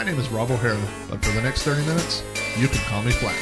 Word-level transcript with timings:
My 0.00 0.06
name 0.06 0.18
is 0.18 0.30
Rob 0.30 0.50
O'Hara, 0.50 0.80
but 1.10 1.22
for 1.22 1.30
the 1.32 1.42
next 1.42 1.62
30 1.64 1.84
minutes, 1.84 2.22
you 2.56 2.68
can 2.68 2.78
call 2.86 3.02
me 3.02 3.10
Flack. 3.10 3.36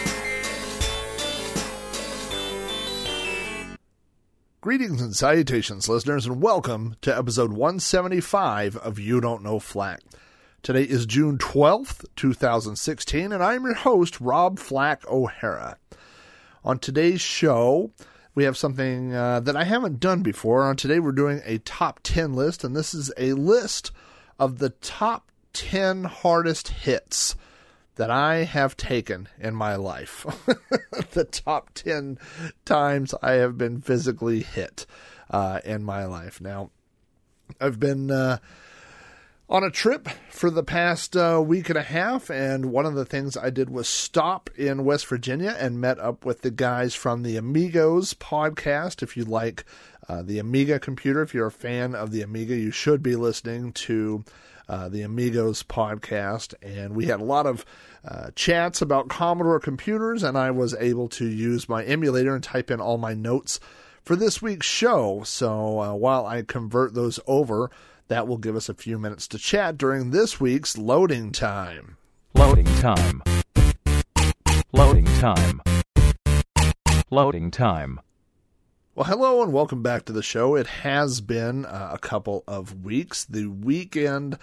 Greetings 4.60 5.00
and 5.00 5.14
salutations, 5.14 5.88
listeners, 5.88 6.26
and 6.26 6.42
welcome 6.42 6.96
to 7.02 7.16
episode 7.16 7.52
175 7.52 8.76
of 8.78 8.98
You 8.98 9.20
Don't 9.20 9.44
Know 9.44 9.60
Flack. 9.60 10.00
Today 10.64 10.82
is 10.82 11.06
June 11.06 11.38
12th, 11.38 12.04
2016, 12.16 13.30
and 13.30 13.40
I'm 13.40 13.62
your 13.62 13.74
host, 13.74 14.20
Rob 14.20 14.58
Flack 14.58 15.06
O'Hara. 15.06 15.78
On 16.64 16.80
today's 16.80 17.20
show, 17.20 17.92
we 18.34 18.42
have 18.42 18.56
something 18.56 19.14
uh, 19.14 19.38
that 19.38 19.54
I 19.54 19.62
haven't 19.62 20.00
done 20.00 20.22
before. 20.22 20.64
On 20.64 20.74
today, 20.74 20.98
we're 20.98 21.12
doing 21.12 21.40
a 21.44 21.58
top 21.58 22.00
10 22.02 22.32
list, 22.32 22.64
and 22.64 22.74
this 22.74 22.94
is 22.94 23.12
a 23.16 23.34
list 23.34 23.92
of 24.40 24.58
the 24.58 24.70
top 24.70 25.28
10 25.52 26.04
hardest 26.04 26.68
hits 26.68 27.36
that 27.96 28.10
I 28.10 28.44
have 28.44 28.76
taken 28.76 29.28
in 29.38 29.54
my 29.54 29.76
life. 29.76 30.24
the 31.12 31.24
top 31.24 31.74
10 31.74 32.18
times 32.64 33.14
I 33.22 33.32
have 33.32 33.58
been 33.58 33.80
physically 33.80 34.40
hit 34.42 34.86
uh, 35.30 35.60
in 35.64 35.82
my 35.82 36.04
life. 36.04 36.40
Now, 36.40 36.70
I've 37.60 37.80
been 37.80 38.10
uh, 38.10 38.38
on 39.48 39.64
a 39.64 39.70
trip 39.70 40.08
for 40.30 40.50
the 40.50 40.62
past 40.62 41.16
uh, 41.16 41.42
week 41.44 41.70
and 41.70 41.78
a 41.78 41.82
half, 41.82 42.30
and 42.30 42.66
one 42.66 42.86
of 42.86 42.94
the 42.94 43.04
things 43.04 43.36
I 43.36 43.50
did 43.50 43.70
was 43.70 43.88
stop 43.88 44.50
in 44.56 44.84
West 44.84 45.06
Virginia 45.06 45.56
and 45.58 45.80
met 45.80 45.98
up 45.98 46.24
with 46.24 46.42
the 46.42 46.50
guys 46.50 46.94
from 46.94 47.22
the 47.22 47.36
Amigos 47.36 48.14
podcast. 48.14 49.02
If 49.02 49.16
you 49.16 49.24
like 49.24 49.64
uh, 50.08 50.22
the 50.22 50.38
Amiga 50.38 50.78
computer, 50.78 51.22
if 51.22 51.34
you're 51.34 51.46
a 51.46 51.52
fan 51.52 51.94
of 51.94 52.12
the 52.12 52.22
Amiga, 52.22 52.56
you 52.56 52.70
should 52.70 53.02
be 53.02 53.16
listening 53.16 53.72
to 53.72 54.24
uh, 54.68 54.88
the 54.88 55.02
Amigos 55.02 55.62
podcast. 55.62 56.54
And 56.62 56.94
we 56.94 57.06
had 57.06 57.20
a 57.20 57.24
lot 57.24 57.46
of 57.46 57.64
uh, 58.06 58.30
chats 58.34 58.82
about 58.82 59.08
Commodore 59.08 59.60
computers, 59.60 60.22
and 60.22 60.36
I 60.36 60.50
was 60.50 60.74
able 60.74 61.08
to 61.10 61.26
use 61.26 61.68
my 61.68 61.84
emulator 61.84 62.34
and 62.34 62.44
type 62.44 62.70
in 62.70 62.80
all 62.80 62.98
my 62.98 63.14
notes 63.14 63.60
for 64.02 64.16
this 64.16 64.40
week's 64.40 64.66
show. 64.66 65.22
So 65.24 65.80
uh, 65.80 65.94
while 65.94 66.26
I 66.26 66.42
convert 66.42 66.94
those 66.94 67.20
over, 67.26 67.70
that 68.08 68.26
will 68.26 68.38
give 68.38 68.56
us 68.56 68.68
a 68.68 68.74
few 68.74 68.98
minutes 68.98 69.28
to 69.28 69.38
chat 69.38 69.76
during 69.76 70.10
this 70.10 70.40
week's 70.40 70.78
loading 70.78 71.30
time. 71.32 71.96
Loading 72.34 72.66
time. 72.76 73.22
Loading 74.72 75.04
time. 75.04 75.62
Loading 77.10 77.50
time. 77.50 78.00
Well, 78.98 79.06
hello 79.06 79.44
and 79.44 79.52
welcome 79.52 79.80
back 79.80 80.06
to 80.06 80.12
the 80.12 80.24
show. 80.24 80.56
It 80.56 80.66
has 80.66 81.20
been 81.20 81.64
uh, 81.64 81.90
a 81.92 82.00
couple 82.00 82.42
of 82.48 82.84
weeks. 82.84 83.24
The 83.24 83.46
weekend 83.46 84.38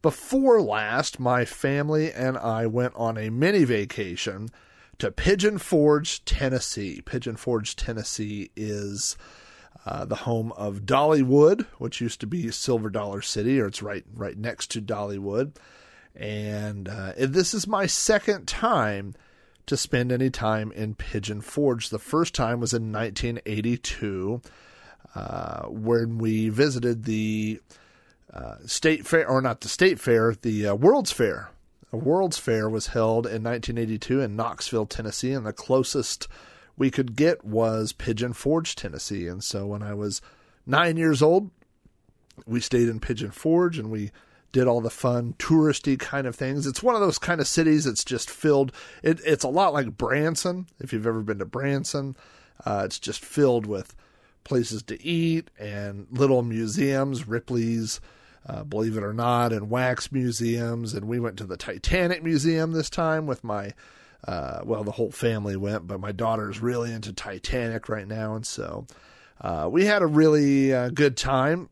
before 0.00 0.62
last, 0.62 1.18
my 1.18 1.44
family 1.44 2.12
and 2.12 2.38
I 2.38 2.66
went 2.66 2.92
on 2.94 3.18
a 3.18 3.30
mini 3.30 3.64
vacation 3.64 4.50
to 4.98 5.10
Pigeon 5.10 5.58
Forge, 5.58 6.24
Tennessee. 6.24 7.02
Pigeon 7.04 7.34
Forge, 7.34 7.74
Tennessee 7.74 8.52
is 8.54 9.16
uh, 9.84 10.04
the 10.04 10.14
home 10.14 10.52
of 10.52 10.82
Dollywood, 10.82 11.66
which 11.78 12.00
used 12.00 12.20
to 12.20 12.28
be 12.28 12.48
Silver 12.52 12.90
Dollar 12.90 13.22
City, 13.22 13.60
or 13.60 13.66
it's 13.66 13.82
right 13.82 14.04
right 14.14 14.38
next 14.38 14.70
to 14.70 14.80
Dollywood. 14.80 15.56
And 16.14 16.88
uh, 16.88 17.14
this 17.18 17.52
is 17.52 17.66
my 17.66 17.86
second 17.86 18.46
time 18.46 19.16
to 19.66 19.76
spend 19.76 20.12
any 20.12 20.30
time 20.30 20.72
in 20.72 20.94
Pigeon 20.94 21.40
Forge. 21.40 21.90
The 21.90 21.98
first 21.98 22.34
time 22.34 22.60
was 22.60 22.72
in 22.72 22.92
1982 22.92 24.40
uh, 25.14 25.66
when 25.66 26.18
we 26.18 26.48
visited 26.48 27.04
the 27.04 27.60
uh, 28.32 28.56
state 28.66 29.06
fair, 29.06 29.28
or 29.28 29.40
not 29.40 29.60
the 29.60 29.68
state 29.68 29.98
fair, 29.98 30.34
the 30.40 30.68
uh, 30.68 30.74
World's 30.74 31.12
Fair. 31.12 31.50
A 31.92 31.96
World's 31.96 32.38
Fair 32.38 32.68
was 32.68 32.88
held 32.88 33.26
in 33.26 33.42
1982 33.42 34.20
in 34.20 34.36
Knoxville, 34.36 34.86
Tennessee, 34.86 35.32
and 35.32 35.46
the 35.46 35.52
closest 35.52 36.28
we 36.76 36.90
could 36.90 37.16
get 37.16 37.44
was 37.44 37.92
Pigeon 37.92 38.32
Forge, 38.32 38.74
Tennessee. 38.74 39.26
And 39.26 39.42
so 39.42 39.66
when 39.66 39.82
I 39.82 39.94
was 39.94 40.20
nine 40.66 40.96
years 40.96 41.22
old, 41.22 41.50
we 42.44 42.60
stayed 42.60 42.88
in 42.88 43.00
Pigeon 43.00 43.30
Forge 43.30 43.78
and 43.78 43.90
we 43.90 44.10
did 44.56 44.66
all 44.66 44.80
the 44.80 44.88
fun 44.88 45.34
touristy 45.38 45.98
kind 45.98 46.26
of 46.26 46.34
things. 46.34 46.66
It's 46.66 46.82
one 46.82 46.94
of 46.94 47.02
those 47.02 47.18
kind 47.18 47.42
of 47.42 47.46
cities 47.46 47.84
that's 47.84 48.02
just 48.02 48.30
filled. 48.30 48.72
It, 49.02 49.20
it's 49.22 49.44
a 49.44 49.48
lot 49.48 49.74
like 49.74 49.98
Branson. 49.98 50.66
If 50.80 50.94
you've 50.94 51.06
ever 51.06 51.20
been 51.20 51.40
to 51.40 51.44
Branson, 51.44 52.16
uh, 52.64 52.84
it's 52.86 52.98
just 52.98 53.22
filled 53.22 53.66
with 53.66 53.94
places 54.44 54.82
to 54.84 55.04
eat 55.04 55.50
and 55.58 56.06
little 56.10 56.42
museums, 56.42 57.28
Ripley's, 57.28 58.00
uh, 58.46 58.64
believe 58.64 58.96
it 58.96 59.02
or 59.02 59.12
not, 59.12 59.52
and 59.52 59.68
wax 59.68 60.10
museums. 60.10 60.94
And 60.94 61.06
we 61.06 61.20
went 61.20 61.36
to 61.36 61.44
the 61.44 61.58
Titanic 61.58 62.24
Museum 62.24 62.72
this 62.72 62.88
time 62.88 63.26
with 63.26 63.44
my, 63.44 63.74
uh, 64.26 64.60
well, 64.64 64.84
the 64.84 64.92
whole 64.92 65.10
family 65.10 65.58
went, 65.58 65.86
but 65.86 66.00
my 66.00 66.12
daughter's 66.12 66.60
really 66.60 66.94
into 66.94 67.12
Titanic 67.12 67.90
right 67.90 68.08
now. 68.08 68.34
And 68.34 68.46
so 68.46 68.86
uh, 69.38 69.68
we 69.70 69.84
had 69.84 70.00
a 70.00 70.06
really 70.06 70.72
uh, 70.72 70.88
good 70.88 71.18
time 71.18 71.68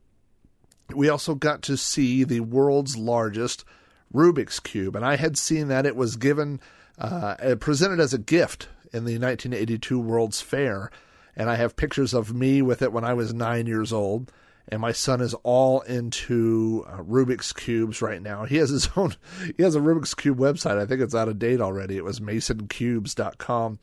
we 0.93 1.09
also 1.09 1.35
got 1.35 1.61
to 1.63 1.77
see 1.77 2.23
the 2.23 2.41
world's 2.41 2.97
largest 2.97 3.65
Rubik's 4.13 4.59
Cube. 4.59 4.95
And 4.95 5.05
I 5.05 5.15
had 5.15 5.37
seen 5.37 5.67
that 5.67 5.85
it 5.85 5.95
was 5.95 6.15
given, 6.15 6.59
uh, 6.97 7.55
presented 7.59 7.99
as 7.99 8.13
a 8.13 8.19
gift 8.19 8.67
in 8.93 9.05
the 9.05 9.17
1982 9.17 9.99
World's 9.99 10.41
Fair. 10.41 10.91
And 11.35 11.49
I 11.49 11.55
have 11.55 11.75
pictures 11.75 12.13
of 12.13 12.33
me 12.33 12.61
with 12.61 12.81
it 12.81 12.93
when 12.93 13.03
I 13.03 13.13
was 13.13 13.33
nine 13.33 13.67
years 13.67 13.91
old. 13.91 14.31
And 14.67 14.81
my 14.81 14.93
son 14.93 15.21
is 15.21 15.35
all 15.43 15.81
into 15.81 16.85
uh, 16.87 16.97
Rubik's 16.97 17.53
Cubes 17.53 18.01
right 18.01 18.21
now. 18.21 18.45
He 18.45 18.55
has 18.57 18.69
his 18.69 18.89
own, 18.95 19.13
he 19.57 19.63
has 19.63 19.75
a 19.75 19.79
Rubik's 19.79 20.15
Cube 20.15 20.39
website. 20.39 20.77
I 20.77 20.85
think 20.85 21.01
it's 21.01 21.13
out 21.15 21.27
of 21.27 21.37
date 21.37 21.61
already. 21.61 21.97
It 21.97 22.03
was 22.03 22.19
masoncubes.com. 22.19 23.79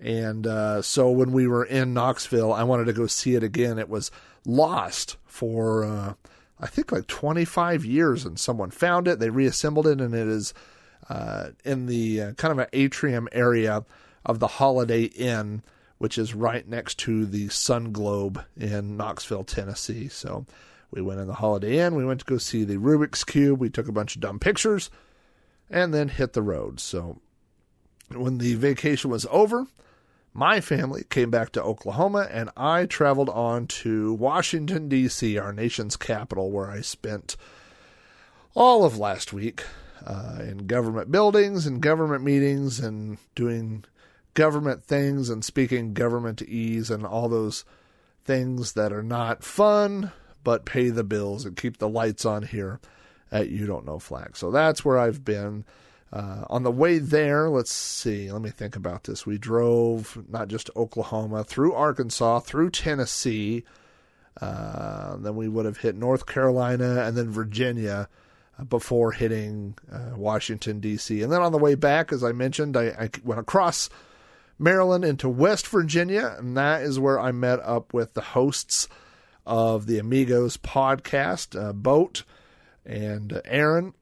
And 0.00 0.46
uh, 0.46 0.82
so 0.82 1.10
when 1.10 1.32
we 1.32 1.46
were 1.46 1.64
in 1.64 1.94
Knoxville, 1.94 2.52
I 2.52 2.64
wanted 2.64 2.86
to 2.86 2.92
go 2.92 3.06
see 3.06 3.34
it 3.34 3.42
again. 3.42 3.78
It 3.78 3.88
was 3.88 4.10
lost 4.46 5.16
for 5.26 5.84
uh, 5.84 6.14
I 6.60 6.66
think 6.66 6.92
like 6.92 7.06
25 7.06 7.84
years, 7.84 8.24
and 8.24 8.38
someone 8.38 8.70
found 8.70 9.08
it. 9.08 9.18
They 9.18 9.30
reassembled 9.30 9.86
it, 9.86 10.00
and 10.00 10.14
it 10.14 10.28
is 10.28 10.52
uh, 11.08 11.50
in 11.64 11.86
the 11.86 12.20
uh, 12.20 12.32
kind 12.32 12.52
of 12.52 12.58
an 12.58 12.66
atrium 12.72 13.28
area 13.32 13.84
of 14.24 14.38
the 14.38 14.46
Holiday 14.46 15.04
Inn, 15.04 15.62
which 15.98 16.18
is 16.18 16.34
right 16.34 16.66
next 16.68 16.98
to 17.00 17.24
the 17.24 17.48
Sun 17.48 17.92
Globe 17.92 18.44
in 18.56 18.96
Knoxville, 18.96 19.44
Tennessee. 19.44 20.08
So 20.08 20.44
we 20.90 21.00
went 21.00 21.20
in 21.20 21.26
the 21.26 21.34
Holiday 21.34 21.78
Inn. 21.78 21.94
We 21.94 22.04
went 22.04 22.20
to 22.20 22.26
go 22.26 22.38
see 22.38 22.64
the 22.64 22.76
Rubik's 22.76 23.24
Cube. 23.24 23.58
We 23.58 23.70
took 23.70 23.88
a 23.88 23.92
bunch 23.92 24.14
of 24.14 24.20
dumb 24.20 24.38
pictures, 24.38 24.90
and 25.70 25.94
then 25.94 26.08
hit 26.08 26.34
the 26.34 26.42
road. 26.42 26.78
So 26.78 27.20
when 28.14 28.38
the 28.38 28.54
vacation 28.54 29.10
was 29.10 29.26
over, 29.30 29.66
my 30.32 30.60
family 30.60 31.04
came 31.08 31.30
back 31.30 31.50
to 31.52 31.62
Oklahoma, 31.62 32.28
and 32.30 32.50
I 32.56 32.86
traveled 32.86 33.28
on 33.28 33.66
to 33.66 34.14
Washington, 34.14 34.88
D.C., 34.88 35.36
our 35.38 35.52
nation's 35.52 35.96
capital, 35.96 36.50
where 36.50 36.70
I 36.70 36.80
spent 36.80 37.36
all 38.54 38.84
of 38.84 38.98
last 38.98 39.32
week 39.32 39.64
uh, 40.06 40.38
in 40.40 40.66
government 40.66 41.10
buildings 41.10 41.66
and 41.66 41.80
government 41.80 42.24
meetings 42.24 42.80
and 42.80 43.18
doing 43.34 43.84
government 44.34 44.82
things 44.84 45.28
and 45.28 45.44
speaking 45.44 45.92
government 45.92 46.40
ease 46.42 46.90
and 46.90 47.04
all 47.04 47.28
those 47.28 47.64
things 48.24 48.72
that 48.72 48.92
are 48.92 49.02
not 49.02 49.42
fun 49.42 50.12
but 50.42 50.64
pay 50.64 50.88
the 50.88 51.04
bills 51.04 51.44
and 51.44 51.56
keep 51.56 51.78
the 51.78 51.88
lights 51.88 52.24
on 52.24 52.42
here 52.42 52.80
at 53.30 53.48
You 53.50 53.66
Don't 53.66 53.84
Know 53.84 53.98
Flack. 53.98 54.36
So 54.36 54.50
that's 54.50 54.84
where 54.84 54.98
I've 54.98 55.24
been. 55.24 55.64
Uh, 56.12 56.44
on 56.50 56.64
the 56.64 56.72
way 56.72 56.98
there, 56.98 57.48
let's 57.48 57.72
see, 57.72 58.32
let 58.32 58.42
me 58.42 58.50
think 58.50 58.74
about 58.74 59.04
this. 59.04 59.24
We 59.24 59.38
drove 59.38 60.18
not 60.28 60.48
just 60.48 60.68
Oklahoma, 60.74 61.44
through 61.44 61.72
Arkansas, 61.72 62.40
through 62.40 62.70
Tennessee. 62.70 63.64
Uh, 64.40 65.16
then 65.16 65.36
we 65.36 65.48
would 65.48 65.66
have 65.66 65.78
hit 65.78 65.94
North 65.94 66.26
Carolina 66.26 67.02
and 67.02 67.16
then 67.16 67.30
Virginia 67.30 68.08
before 68.68 69.12
hitting 69.12 69.76
uh, 69.90 70.16
Washington, 70.16 70.80
D.C. 70.80 71.22
And 71.22 71.32
then 71.32 71.42
on 71.42 71.52
the 71.52 71.58
way 71.58 71.74
back, 71.76 72.12
as 72.12 72.24
I 72.24 72.32
mentioned, 72.32 72.76
I, 72.76 72.86
I, 72.88 73.10
went 73.24 73.40
across 73.40 73.88
Maryland 74.58 75.04
into 75.04 75.28
West 75.28 75.66
Virginia, 75.68 76.34
and 76.38 76.56
that 76.56 76.82
is 76.82 76.98
where 76.98 77.18
I 77.18 77.32
met 77.32 77.60
up 77.60 77.94
with 77.94 78.14
the 78.14 78.20
hosts 78.20 78.88
of 79.46 79.86
the 79.86 79.98
Amigos 79.98 80.56
podcast, 80.56 81.58
uh, 81.60 81.72
Boat 81.72 82.24
and 82.84 83.40
Aaron 83.44 83.94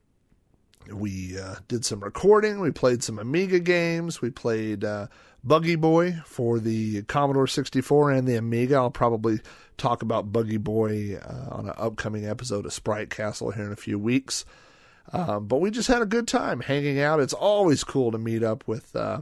we 0.93 1.37
uh, 1.39 1.55
did 1.67 1.85
some 1.85 1.99
recording. 2.01 2.59
We 2.59 2.71
played 2.71 3.03
some 3.03 3.19
Amiga 3.19 3.59
games. 3.59 4.21
We 4.21 4.29
played 4.29 4.83
uh, 4.83 5.07
Buggy 5.43 5.75
Boy 5.75 6.19
for 6.25 6.59
the 6.59 7.03
Commodore 7.03 7.47
64 7.47 8.11
and 8.11 8.27
the 8.27 8.35
Amiga. 8.35 8.75
I'll 8.75 8.91
probably 8.91 9.39
talk 9.77 10.01
about 10.01 10.31
Buggy 10.31 10.57
Boy 10.57 11.17
uh, 11.17 11.55
on 11.55 11.67
an 11.67 11.75
upcoming 11.77 12.25
episode 12.25 12.65
of 12.65 12.73
Sprite 12.73 13.09
Castle 13.09 13.51
here 13.51 13.65
in 13.65 13.71
a 13.71 13.77
few 13.77 13.97
weeks. 13.97 14.45
Um, 15.11 15.47
but 15.47 15.57
we 15.57 15.71
just 15.71 15.87
had 15.87 16.01
a 16.01 16.05
good 16.05 16.27
time 16.27 16.59
hanging 16.59 16.99
out. 16.99 17.19
It's 17.19 17.33
always 17.33 17.83
cool 17.83 18.11
to 18.11 18.17
meet 18.17 18.43
up 18.43 18.67
with 18.67 18.95
uh, 18.95 19.21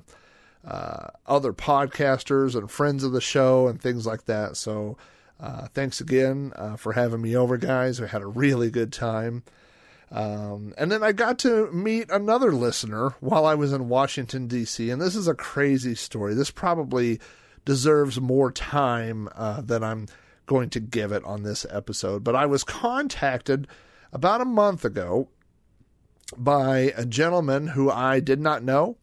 uh, 0.66 1.08
other 1.26 1.54
podcasters 1.54 2.56
and 2.56 2.70
friends 2.70 3.04
of 3.04 3.14
the 3.14 3.22
show 3.22 3.68
and 3.68 3.82
things 3.82 4.06
like 4.06 4.26
that. 4.26 4.58
So 4.58 4.98
uh, 5.40 5.68
thanks 5.68 6.02
again 6.02 6.52
for 6.78 6.94
having 6.94 7.22
me 7.22 7.38
over, 7.38 7.58
guys. 7.58 8.02
We 8.02 8.08
had 8.08 8.22
a 8.22 8.28
really 8.28 8.70
good 8.70 8.92
time. 8.92 9.44
Um, 10.10 10.74
and 10.78 10.92
then 10.92 11.04
I 11.04 11.12
got 11.12 11.40
to 11.40 11.70
meet 11.72 12.10
another 12.10 12.52
listener 12.52 13.16
while 13.20 13.46
I 13.46 13.56
was 13.56 13.74
in 13.74 13.90
Washington, 13.90 14.48
D.C. 14.48 14.90
And 14.90 15.02
this 15.02 15.16
is 15.16 15.28
a 15.28 15.34
crazy 15.34 15.96
story. 15.96 16.34
This 16.34 16.52
probably 16.52 17.20
deserves 17.66 18.20
more 18.22 18.52
time 18.52 19.28
uh, 19.36 19.62
than 19.62 19.84
I'm 19.84 20.08
going 20.46 20.70
to 20.70 20.80
give 20.80 21.12
it 21.12 21.24
on 21.26 21.44
this 21.44 21.66
episode. 21.70 22.24
But 22.24 22.36
I 22.36 22.46
was 22.46 22.64
contacted 22.64 23.68
about 24.14 24.40
a 24.40 24.46
month 24.46 24.86
ago 24.86 25.28
by 26.38 26.94
a 26.96 27.06
gentleman 27.06 27.68
who 27.68 27.92
I 27.92 28.22
did 28.22 28.40
not 28.40 28.64
know. 28.64 28.98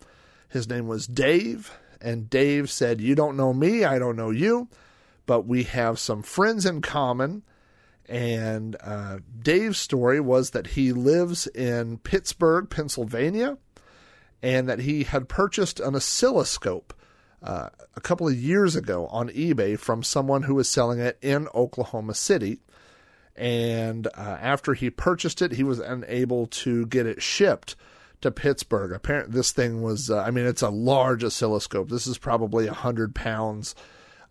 His 0.48 0.68
name 0.68 0.86
was 0.86 1.06
Dave. 1.06 1.70
And 2.00 2.28
Dave 2.30 2.70
said, 2.70 3.00
You 3.00 3.14
don't 3.14 3.36
know 3.36 3.52
me, 3.52 3.84
I 3.84 3.98
don't 3.98 4.16
know 4.16 4.30
you, 4.30 4.68
but 5.26 5.46
we 5.46 5.64
have 5.64 5.98
some 5.98 6.22
friends 6.22 6.66
in 6.66 6.80
common 6.80 7.42
and 8.08 8.76
uh, 8.82 9.18
Dave's 9.40 9.78
story 9.78 10.20
was 10.20 10.50
that 10.50 10.68
he 10.68 10.92
lives 10.92 11.46
in 11.46 11.98
Pittsburgh, 11.98 12.68
Pennsylvania, 12.68 13.58
and 14.42 14.68
that 14.68 14.80
he 14.80 15.04
had 15.04 15.28
purchased 15.28 15.80
an 15.80 15.96
oscilloscope 15.96 16.92
uh, 17.42 17.68
a 17.94 18.00
couple 18.00 18.28
of 18.28 18.36
years 18.36 18.76
ago 18.76 19.06
on 19.06 19.28
eBay 19.30 19.78
from 19.78 20.02
someone 20.02 20.42
who 20.42 20.54
was 20.54 20.68
selling 20.68 20.98
it 21.00 21.18
in 21.22 21.48
Oklahoma 21.54 22.14
City. 22.14 22.60
And 23.36 24.06
uh, 24.06 24.38
after 24.40 24.74
he 24.74 24.90
purchased 24.90 25.42
it, 25.42 25.52
he 25.52 25.64
was 25.64 25.78
unable 25.78 26.46
to 26.46 26.86
get 26.86 27.06
it 27.06 27.22
shipped 27.22 27.74
to 28.20 28.30
Pittsburgh. 28.30 28.92
Apparently, 28.92 29.34
this 29.34 29.52
thing 29.52 29.82
was, 29.82 30.08
uh, 30.10 30.20
I 30.20 30.30
mean, 30.30 30.46
it's 30.46 30.62
a 30.62 30.70
large 30.70 31.24
oscilloscope. 31.24 31.88
This 31.88 32.06
is 32.06 32.16
probably 32.16 32.66
100 32.66 33.14
pounds 33.14 33.74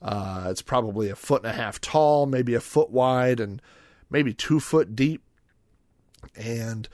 uh, 0.04 0.48
it's 0.50 0.62
probably 0.62 1.10
a 1.10 1.16
foot 1.16 1.44
and 1.44 1.52
a 1.52 1.56
half 1.56 1.80
tall, 1.80 2.26
maybe 2.26 2.54
a 2.54 2.60
foot 2.60 2.90
wide, 2.90 3.40
and 3.40 3.62
maybe 4.10 4.34
two 4.34 4.60
foot 4.60 4.96
deep. 4.96 5.24
And 6.36 6.90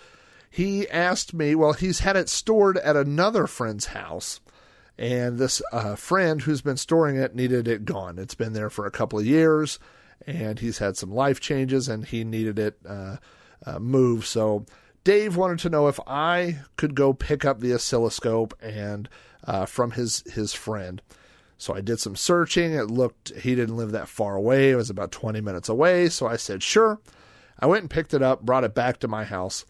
he 0.49 0.87
asked 0.89 1.33
me, 1.33 1.55
well, 1.55 1.73
he's 1.73 1.99
had 1.99 2.15
it 2.15 2.29
stored 2.29 2.77
at 2.77 2.95
another 2.95 3.47
friend's 3.47 3.87
house. 3.87 4.39
And 4.97 5.37
this 5.37 5.61
uh, 5.71 5.95
friend 5.95 6.41
who's 6.41 6.61
been 6.61 6.77
storing 6.77 7.15
it 7.15 7.33
needed 7.33 7.67
it 7.67 7.85
gone. 7.85 8.19
It's 8.19 8.35
been 8.35 8.53
there 8.53 8.69
for 8.69 8.85
a 8.85 8.91
couple 8.91 9.17
of 9.17 9.25
years, 9.25 9.79
and 10.27 10.59
he's 10.59 10.77
had 10.79 10.97
some 10.97 11.11
life 11.11 11.39
changes, 11.39 11.87
and 11.87 12.05
he 12.05 12.23
needed 12.23 12.59
it 12.59 12.77
uh, 12.87 13.15
uh, 13.65 13.79
moved. 13.79 14.25
So 14.25 14.65
Dave 15.03 15.37
wanted 15.37 15.59
to 15.59 15.69
know 15.69 15.87
if 15.87 15.99
I 16.05 16.59
could 16.75 16.95
go 16.95 17.13
pick 17.13 17.45
up 17.45 17.59
the 17.59 17.73
oscilloscope 17.73 18.53
and 18.61 19.07
uh, 19.45 19.65
from 19.65 19.91
his 19.91 20.21
his 20.33 20.53
friend. 20.53 21.01
So 21.59 21.75
I 21.75 21.81
did 21.81 21.99
some 21.99 22.15
searching. 22.15 22.73
It 22.73 22.89
looked, 22.89 23.35
he 23.35 23.53
didn't 23.53 23.75
live 23.75 23.91
that 23.91 24.07
far 24.07 24.35
away. 24.35 24.71
It 24.71 24.75
was 24.75 24.89
about 24.89 25.11
20 25.11 25.41
minutes 25.41 25.67
away. 25.67 26.07
So 26.07 26.25
I 26.25 26.37
said, 26.37 26.63
sure. 26.63 27.01
I 27.59 27.65
went 27.65 27.81
and 27.83 27.89
picked 27.89 28.13
it 28.13 28.23
up, 28.23 28.41
brought 28.41 28.63
it 28.63 28.73
back 28.73 29.01
to 29.01 29.09
my 29.09 29.25
house. 29.25 29.65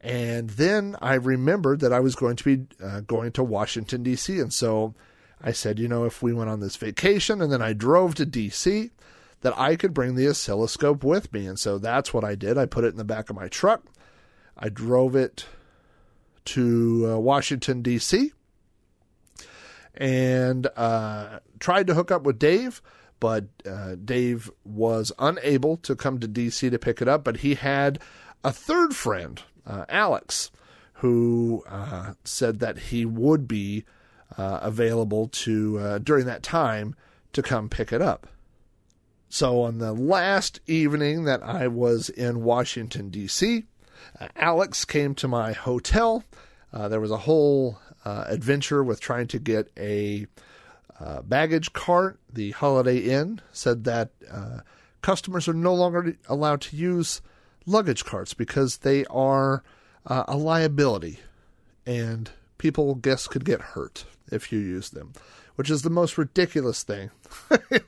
And 0.00 0.50
then 0.50 0.96
I 1.00 1.14
remembered 1.14 1.80
that 1.80 1.92
I 1.92 2.00
was 2.00 2.16
going 2.16 2.34
to 2.34 2.44
be 2.44 2.66
uh, 2.84 3.00
going 3.02 3.30
to 3.32 3.44
Washington, 3.44 4.02
D.C. 4.02 4.40
And 4.40 4.52
so 4.52 4.96
I 5.40 5.52
said, 5.52 5.78
you 5.78 5.86
know, 5.86 6.04
if 6.04 6.20
we 6.20 6.32
went 6.32 6.50
on 6.50 6.58
this 6.58 6.74
vacation 6.74 7.40
and 7.40 7.52
then 7.52 7.62
I 7.62 7.74
drove 7.74 8.16
to 8.16 8.26
D.C., 8.26 8.90
that 9.42 9.58
I 9.58 9.76
could 9.76 9.94
bring 9.94 10.16
the 10.16 10.28
oscilloscope 10.28 11.02
with 11.02 11.32
me. 11.32 11.46
And 11.46 11.58
so 11.58 11.78
that's 11.78 12.12
what 12.12 12.24
I 12.24 12.34
did. 12.34 12.58
I 12.58 12.66
put 12.66 12.84
it 12.84 12.88
in 12.88 12.98
the 12.98 13.04
back 13.04 13.30
of 13.30 13.36
my 13.36 13.48
truck. 13.48 13.84
I 14.58 14.68
drove 14.68 15.16
it 15.16 15.46
to 16.46 17.12
uh, 17.12 17.18
Washington, 17.18 17.80
D.C 17.82 18.32
and 19.94 20.66
uh, 20.76 21.40
tried 21.58 21.86
to 21.86 21.94
hook 21.94 22.10
up 22.10 22.22
with 22.22 22.38
Dave, 22.38 22.82
but 23.18 23.46
uh, 23.68 23.96
Dave 24.02 24.50
was 24.64 25.12
unable 25.18 25.76
to 25.78 25.94
come 25.94 26.18
to 26.20 26.28
DC 26.28 26.70
to 26.70 26.78
pick 26.78 27.02
it 27.02 27.08
up. 27.08 27.24
But 27.24 27.38
he 27.38 27.54
had 27.54 28.00
a 28.42 28.52
third 28.52 28.94
friend, 28.96 29.42
uh, 29.66 29.84
Alex, 29.88 30.50
who 30.94 31.62
uh, 31.68 32.14
said 32.24 32.60
that 32.60 32.78
he 32.78 33.04
would 33.04 33.46
be 33.46 33.84
uh, 34.38 34.60
available 34.62 35.28
to 35.28 35.78
uh, 35.78 35.98
during 35.98 36.26
that 36.26 36.42
time 36.42 36.94
to 37.32 37.42
come 37.42 37.68
pick 37.68 37.92
it 37.92 38.02
up. 38.02 38.26
So 39.28 39.62
on 39.62 39.78
the 39.78 39.92
last 39.92 40.60
evening 40.66 41.24
that 41.24 41.42
I 41.42 41.68
was 41.68 42.08
in 42.08 42.42
Washington 42.42 43.10
D.C., 43.10 43.64
Alex 44.34 44.84
came 44.84 45.14
to 45.16 45.28
my 45.28 45.52
hotel. 45.52 46.24
there 46.72 47.00
was 47.00 47.12
a 47.12 47.18
whole 47.18 47.78
uh, 48.04 48.24
adventure 48.28 48.82
with 48.82 49.00
trying 49.00 49.26
to 49.28 49.38
get 49.38 49.70
a 49.76 50.26
uh, 50.98 51.22
baggage 51.22 51.72
cart. 51.72 52.18
The 52.32 52.52
Holiday 52.52 52.98
Inn 52.98 53.40
said 53.52 53.84
that 53.84 54.10
uh, 54.30 54.60
customers 55.02 55.48
are 55.48 55.54
no 55.54 55.74
longer 55.74 56.16
allowed 56.28 56.60
to 56.62 56.76
use 56.76 57.22
luggage 57.66 58.04
carts 58.04 58.34
because 58.34 58.78
they 58.78 59.04
are 59.06 59.62
uh, 60.06 60.24
a 60.28 60.36
liability 60.36 61.20
and 61.86 62.30
people, 62.58 62.94
guests, 62.94 63.26
could 63.26 63.44
get 63.44 63.60
hurt 63.60 64.04
if 64.30 64.52
you 64.52 64.58
use 64.58 64.90
them, 64.90 65.12
which 65.56 65.70
is 65.70 65.82
the 65.82 65.90
most 65.90 66.18
ridiculous 66.18 66.82
thing. 66.82 67.10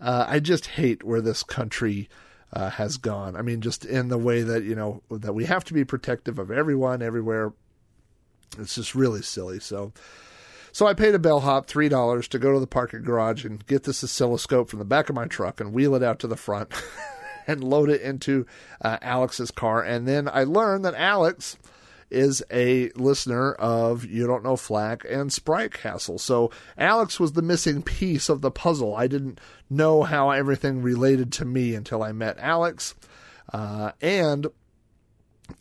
Uh, 0.00 0.26
I 0.28 0.38
just 0.38 0.66
hate 0.66 1.02
where 1.02 1.22
this 1.22 1.42
country. 1.42 2.08
Uh, 2.50 2.70
has 2.70 2.96
gone. 2.96 3.36
I 3.36 3.42
mean, 3.42 3.60
just 3.60 3.84
in 3.84 4.08
the 4.08 4.16
way 4.16 4.40
that 4.40 4.62
you 4.62 4.74
know 4.74 5.02
that 5.10 5.34
we 5.34 5.44
have 5.44 5.64
to 5.64 5.74
be 5.74 5.84
protective 5.84 6.38
of 6.38 6.50
everyone, 6.50 7.02
everywhere, 7.02 7.52
it's 8.58 8.74
just 8.74 8.94
really 8.94 9.22
silly. 9.22 9.60
So, 9.60 9.92
so 10.72 10.86
I 10.86 10.94
paid 10.94 11.14
a 11.14 11.18
bellhop 11.18 11.66
three 11.66 11.88
dollars 11.88 12.28
to 12.28 12.38
go 12.38 12.52
to 12.52 12.60
the 12.60 12.66
parking 12.66 13.02
garage 13.02 13.44
and 13.44 13.66
get 13.66 13.84
this 13.84 14.04
oscilloscope 14.04 14.68
from 14.68 14.78
the 14.78 14.84
back 14.84 15.08
of 15.08 15.16
my 15.16 15.26
truck 15.26 15.60
and 15.60 15.72
wheel 15.72 15.94
it 15.94 16.02
out 16.02 16.18
to 16.20 16.26
the 16.26 16.36
front 16.36 16.72
and 17.46 17.64
load 17.64 17.90
it 17.90 18.00
into 18.02 18.46
uh, 18.80 18.98
Alex's 19.02 19.50
car. 19.50 19.82
And 19.82 20.06
then 20.06 20.28
I 20.28 20.44
learned 20.44 20.84
that 20.84 20.94
Alex 20.94 21.56
is 22.10 22.42
a 22.50 22.90
listener 22.94 23.52
of 23.54 24.04
You 24.04 24.26
Don't 24.26 24.44
Know 24.44 24.56
Flack 24.56 25.04
and 25.08 25.32
Sprite 25.32 25.74
Castle. 25.74 26.18
So 26.18 26.50
Alex 26.76 27.20
was 27.20 27.32
the 27.32 27.42
missing 27.42 27.82
piece 27.82 28.28
of 28.28 28.40
the 28.40 28.50
puzzle. 28.50 28.96
I 28.96 29.06
didn't 29.06 29.40
know 29.68 30.02
how 30.02 30.30
everything 30.30 30.82
related 30.82 31.32
to 31.32 31.44
me 31.44 31.74
until 31.74 32.02
I 32.02 32.12
met 32.12 32.38
Alex. 32.38 32.94
Uh, 33.52 33.92
and 34.00 34.46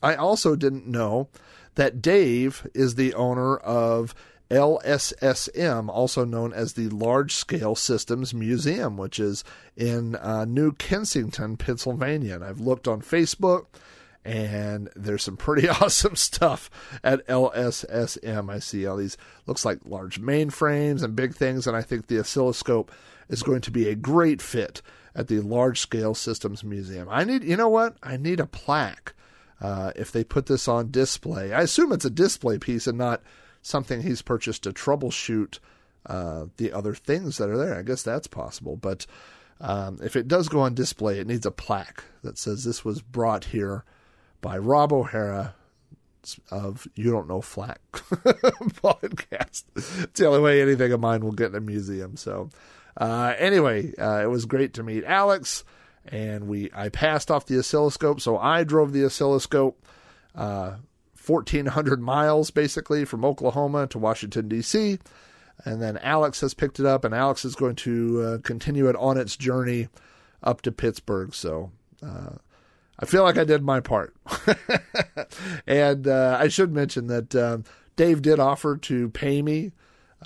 I 0.02 0.16
also 0.16 0.56
didn't 0.56 0.88
know 0.88 1.30
that 1.78 2.02
Dave 2.02 2.68
is 2.74 2.96
the 2.96 3.14
owner 3.14 3.56
of 3.58 4.14
LSSM, 4.50 5.90
also 5.90 6.26
known 6.26 6.54
as 6.54 6.74
the 6.74 6.90
Large 6.90 7.36
Scale 7.36 7.76
Systems 7.76 8.34
Museum, 8.34 8.98
which 8.98 9.20
is 9.20 9.44
in 9.76 10.16
uh, 10.16 10.46
New 10.46 10.72
Kensington, 10.74 11.56
Pennsylvania. 11.56 12.36
And 12.36 12.44
I've 12.44 12.60
looked 12.60 12.88
on 12.88 13.02
Facebook, 13.02 13.66
and 14.26 14.90
there's 14.96 15.24
some 15.24 15.38
pretty 15.38 15.70
awesome 15.82 16.16
stuff 16.16 16.70
at 17.04 17.26
LSSM. 17.28 18.50
I 18.50 18.60
see 18.60 18.88
all 18.88 18.98
these, 18.98 19.18
looks 19.46 19.64
like 19.64 19.80
large 19.86 20.20
mainframes 20.20 21.04
and 21.04 21.16
big 21.16 21.36
things, 21.36 21.68
and 21.68 21.78
I 21.78 21.82
think 21.82 22.08
the 22.08 22.20
oscilloscope 22.20 22.92
is 23.30 23.44
going 23.44 23.62
to 23.62 23.72
be 23.72 23.88
a 23.88 23.96
great 23.96 24.42
fit 24.42 24.82
at 25.14 25.28
the 25.28 25.42
Large 25.42 25.80
Scale 25.82 26.16
Systems 26.16 26.64
Museum. 26.64 27.08
I 27.12 27.24
need, 27.24 27.44
you 27.44 27.58
know 27.58 27.70
what? 27.70 27.98
I 28.02 28.18
need 28.18 28.40
a 28.40 28.46
plaque 28.46 29.14
uh, 29.62 29.92
if 29.96 30.12
they 30.12 30.24
put 30.24 30.46
this 30.46 30.68
on 30.68 30.92
display. 30.92 31.54
I 31.54 31.62
assume 31.62 31.92
it's 31.92 32.06
a 32.06 32.10
display 32.10 32.58
piece 32.58 32.88
and 32.88 32.98
not 32.98 33.22
something 33.62 34.02
he's 34.02 34.22
purchased 34.22 34.64
to 34.64 34.72
troubleshoot 34.72 35.60
uh, 36.06 36.46
the 36.58 36.72
other 36.72 36.94
things 36.94 37.38
that 37.38 37.50
are 37.50 37.58
there. 37.58 37.78
I 37.78 37.82
guess 37.82 38.04
that's 38.04 38.28
possible. 38.28 38.78
But 38.78 39.06
um, 39.60 40.00
if 40.04 40.16
it 40.16 40.28
does 40.28 40.48
go 40.48 40.62
on 40.62 40.74
display, 40.74 41.20
it 41.20 41.28
needs 41.28 41.46
a 41.46 41.52
plaque 41.52 42.04
that 42.24 42.38
says 42.38 42.64
this 42.64 42.86
was 42.86 43.02
brought 43.02 43.46
here 43.46 43.84
by 44.42 44.58
Rob 44.58 44.94
O'Hara 44.94 45.56
of 46.52 46.88
You 46.96 47.12
Don't 47.12 47.28
Know 47.28 47.42
Flack 47.42 47.82
podcast. 47.92 49.64
It's 49.76 50.20
the 50.20 50.28
only 50.28 50.42
way 50.42 50.62
anything 50.62 50.92
of 50.92 51.00
mine 51.00 51.22
will 51.22 51.32
get 51.32 51.50
in 51.52 51.56
a 51.56 51.62
museum. 51.62 52.18
So, 52.18 52.50
uh, 52.98 53.34
anyway, 53.38 53.94
uh, 53.98 54.22
it 54.24 54.30
was 54.30 54.46
great 54.46 54.74
to 54.76 54.84
meet 54.84 55.04
Alex 55.06 55.64
and 56.08 56.48
we 56.48 56.70
I 56.74 56.90
passed 56.90 57.32
off 57.32 57.46
the 57.46 57.60
oscilloscope. 57.60 58.22
So 58.22 58.38
I 58.38 58.64
drove 58.64 58.94
the 58.94 59.06
oscilloscope 59.06 59.84
uh, 60.36 60.76
1,400 61.26 62.02
miles 62.02 62.52
basically 62.52 63.06
from 63.06 63.26
Oklahoma 63.26 63.88
to 63.88 64.00
Washington 64.00 64.48
D.C. 64.48 65.00
And 65.66 65.82
then 65.82 65.98
Alex 65.98 66.42
has 66.42 66.54
picked 66.54 66.80
it 66.80 66.86
up, 66.86 67.04
and 67.04 67.16
Alex 67.16 67.44
is 67.44 67.56
going 67.56 67.76
to 67.78 68.22
uh, 68.22 68.38
continue 68.44 68.88
it 68.88 68.96
on 68.96 69.18
its 69.18 69.36
journey 69.36 69.90
up 70.44 70.62
to 70.62 70.72
Pittsburgh. 70.72 71.34
So 71.34 71.72
uh, 72.06 72.36
I 73.00 73.06
feel 73.06 73.24
like 73.24 73.38
I 73.38 73.44
did 73.44 73.64
my 73.64 73.80
part. 73.80 74.16
and 75.68 76.08
uh, 76.08 76.38
I 76.40 76.48
should 76.48 76.72
mention 76.72 77.08
that 77.08 77.36
um, 77.36 77.64
Dave 77.96 78.22
did 78.22 78.40
offer 78.40 78.78
to 78.78 79.10
pay 79.10 79.42
me 79.42 79.72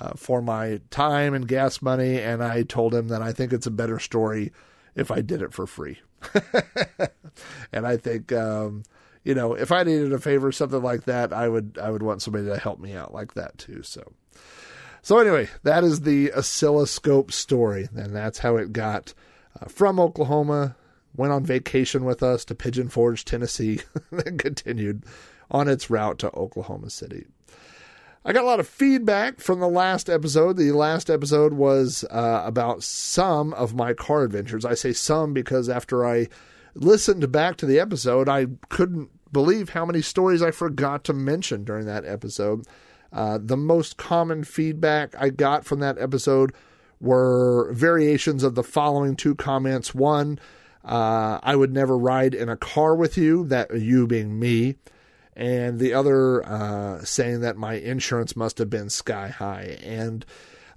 uh, 0.00 0.12
for 0.16 0.42
my 0.42 0.80
time 0.90 1.34
and 1.34 1.48
gas 1.48 1.82
money, 1.82 2.18
and 2.18 2.42
I 2.42 2.62
told 2.62 2.94
him 2.94 3.08
that 3.08 3.22
I 3.22 3.32
think 3.32 3.52
it's 3.52 3.66
a 3.66 3.70
better 3.70 3.98
story 3.98 4.52
if 4.94 5.10
I 5.10 5.20
did 5.20 5.42
it 5.42 5.52
for 5.52 5.66
free. 5.66 6.00
and 7.72 7.86
I 7.86 7.96
think, 7.96 8.32
um, 8.32 8.84
you 9.24 9.34
know, 9.34 9.54
if 9.54 9.72
I 9.72 9.82
needed 9.82 10.12
a 10.12 10.18
favor, 10.18 10.52
something 10.52 10.82
like 10.82 11.04
that, 11.04 11.32
I 11.32 11.48
would 11.48 11.78
I 11.80 11.90
would 11.90 12.02
want 12.02 12.22
somebody 12.22 12.46
to 12.46 12.58
help 12.58 12.78
me 12.78 12.94
out 12.94 13.14
like 13.14 13.34
that 13.34 13.58
too. 13.58 13.82
So, 13.82 14.12
so 15.02 15.18
anyway, 15.18 15.48
that 15.62 15.84
is 15.84 16.00
the 16.00 16.32
oscilloscope 16.32 17.32
story, 17.32 17.88
and 17.94 18.14
that's 18.14 18.38
how 18.38 18.56
it 18.56 18.72
got 18.72 19.14
uh, 19.60 19.66
from 19.66 20.00
Oklahoma 20.00 20.76
went 21.14 21.32
on 21.32 21.44
vacation 21.44 22.04
with 22.04 22.22
us 22.22 22.44
to 22.46 22.54
Pigeon 22.54 22.88
Forge, 22.88 23.24
Tennessee, 23.24 23.80
then 24.10 24.38
continued 24.38 25.04
on 25.50 25.68
its 25.68 25.90
route 25.90 26.18
to 26.20 26.34
Oklahoma 26.34 26.90
City. 26.90 27.26
I 28.24 28.32
got 28.32 28.44
a 28.44 28.46
lot 28.46 28.60
of 28.60 28.68
feedback 28.68 29.40
from 29.40 29.58
the 29.58 29.68
last 29.68 30.08
episode. 30.08 30.56
The 30.56 30.70
last 30.70 31.10
episode 31.10 31.54
was 31.54 32.04
uh, 32.08 32.42
about 32.44 32.84
some 32.84 33.52
of 33.54 33.74
my 33.74 33.94
car 33.94 34.22
adventures. 34.22 34.64
I 34.64 34.74
say 34.74 34.92
some 34.92 35.32
because 35.32 35.68
after 35.68 36.06
I 36.06 36.28
listened 36.74 37.32
back 37.32 37.56
to 37.56 37.66
the 37.66 37.80
episode, 37.80 38.28
I 38.28 38.46
couldn't 38.68 39.10
believe 39.32 39.70
how 39.70 39.84
many 39.84 40.02
stories 40.02 40.40
I 40.40 40.52
forgot 40.52 41.02
to 41.04 41.12
mention 41.12 41.64
during 41.64 41.86
that 41.86 42.04
episode. 42.04 42.64
Uh, 43.12 43.38
the 43.42 43.56
most 43.56 43.96
common 43.96 44.44
feedback 44.44 45.14
I 45.18 45.30
got 45.30 45.64
from 45.64 45.80
that 45.80 45.98
episode 45.98 46.52
were 47.00 47.72
variations 47.72 48.44
of 48.44 48.54
the 48.54 48.62
following 48.62 49.16
two 49.16 49.34
comments. 49.34 49.96
One, 49.96 50.38
uh, 50.84 51.40
I 51.42 51.56
would 51.56 51.72
never 51.72 51.98
ride 51.98 52.34
in 52.34 52.48
a 52.48 52.56
car 52.56 52.94
with 52.94 53.18
you, 53.18 53.44
that 53.46 53.76
you 53.76 54.06
being 54.06 54.38
me. 54.38 54.76
And 55.34 55.78
the 55.78 55.94
other 55.94 56.44
uh, 56.46 57.04
saying 57.04 57.40
that 57.40 57.56
my 57.56 57.74
insurance 57.74 58.36
must 58.36 58.58
have 58.58 58.68
been 58.68 58.90
sky 58.90 59.28
high. 59.28 59.78
And 59.82 60.26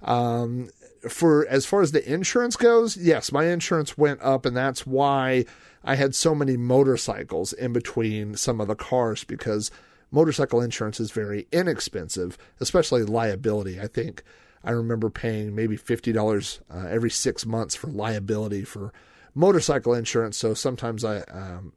um, 0.02 0.70
for 1.08 1.46
as 1.48 1.66
far 1.66 1.82
as 1.82 1.92
the 1.92 2.10
insurance 2.10 2.56
goes, 2.56 2.96
yes, 2.96 3.32
my 3.32 3.44
insurance 3.46 3.98
went 3.98 4.22
up, 4.22 4.46
and 4.46 4.56
that's 4.56 4.86
why 4.86 5.44
I 5.84 5.94
had 5.94 6.14
so 6.14 6.34
many 6.34 6.56
motorcycles 6.56 7.52
in 7.52 7.72
between 7.72 8.34
some 8.34 8.60
of 8.60 8.68
the 8.68 8.74
cars 8.74 9.24
because 9.24 9.70
motorcycle 10.10 10.62
insurance 10.62 11.00
is 11.00 11.10
very 11.10 11.46
inexpensive, 11.52 12.38
especially 12.58 13.04
liability. 13.04 13.78
I 13.78 13.88
think 13.88 14.22
I 14.64 14.70
remember 14.70 15.10
paying 15.10 15.54
maybe 15.54 15.76
fifty 15.76 16.12
dollars 16.12 16.60
uh, 16.70 16.86
every 16.88 17.10
six 17.10 17.44
months 17.44 17.74
for 17.74 17.88
liability 17.88 18.64
for 18.64 18.92
motorcycle 19.34 19.92
insurance. 19.92 20.38
So 20.38 20.54
sometimes 20.54 21.04
I, 21.04 21.18
um, 21.18 21.74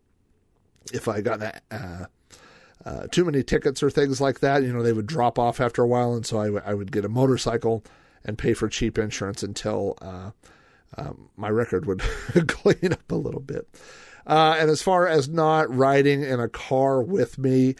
if 0.93 1.09
I 1.09 1.19
got 1.19 1.39
that. 1.39 1.63
uh, 1.69 2.05
uh, 2.85 3.07
too 3.11 3.25
many 3.25 3.43
tickets 3.43 3.83
or 3.83 3.89
things 3.89 4.21
like 4.21 4.39
that, 4.39 4.63
you 4.63 4.71
know, 4.71 4.81
they 4.81 4.93
would 4.93 5.07
drop 5.07 5.37
off 5.37 5.59
after 5.59 5.81
a 5.83 5.87
while, 5.87 6.13
and 6.13 6.25
so 6.25 6.39
I, 6.39 6.45
w- 6.45 6.63
I 6.65 6.73
would 6.73 6.91
get 6.91 7.05
a 7.05 7.09
motorcycle 7.09 7.83
and 8.23 8.37
pay 8.37 8.53
for 8.53 8.69
cheap 8.69 8.97
insurance 8.97 9.43
until 9.43 9.97
uh, 10.01 10.31
um, 10.97 11.29
my 11.35 11.49
record 11.49 11.85
would 11.85 11.99
clean 12.47 12.93
up 12.93 13.11
a 13.11 13.15
little 13.15 13.41
bit. 13.41 13.67
Uh, 14.25 14.55
and 14.59 14.69
as 14.69 14.81
far 14.81 15.07
as 15.07 15.27
not 15.27 15.73
riding 15.75 16.23
in 16.23 16.39
a 16.39 16.49
car 16.49 17.01
with 17.01 17.37
me, 17.37 17.75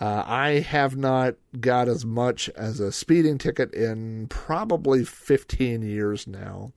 uh, 0.00 0.24
I 0.26 0.60
have 0.60 0.96
not 0.96 1.34
got 1.60 1.88
as 1.88 2.04
much 2.04 2.48
as 2.50 2.80
a 2.80 2.90
speeding 2.90 3.38
ticket 3.38 3.72
in 3.72 4.26
probably 4.28 5.04
15 5.04 5.82
years 5.82 6.26
now. 6.26 6.72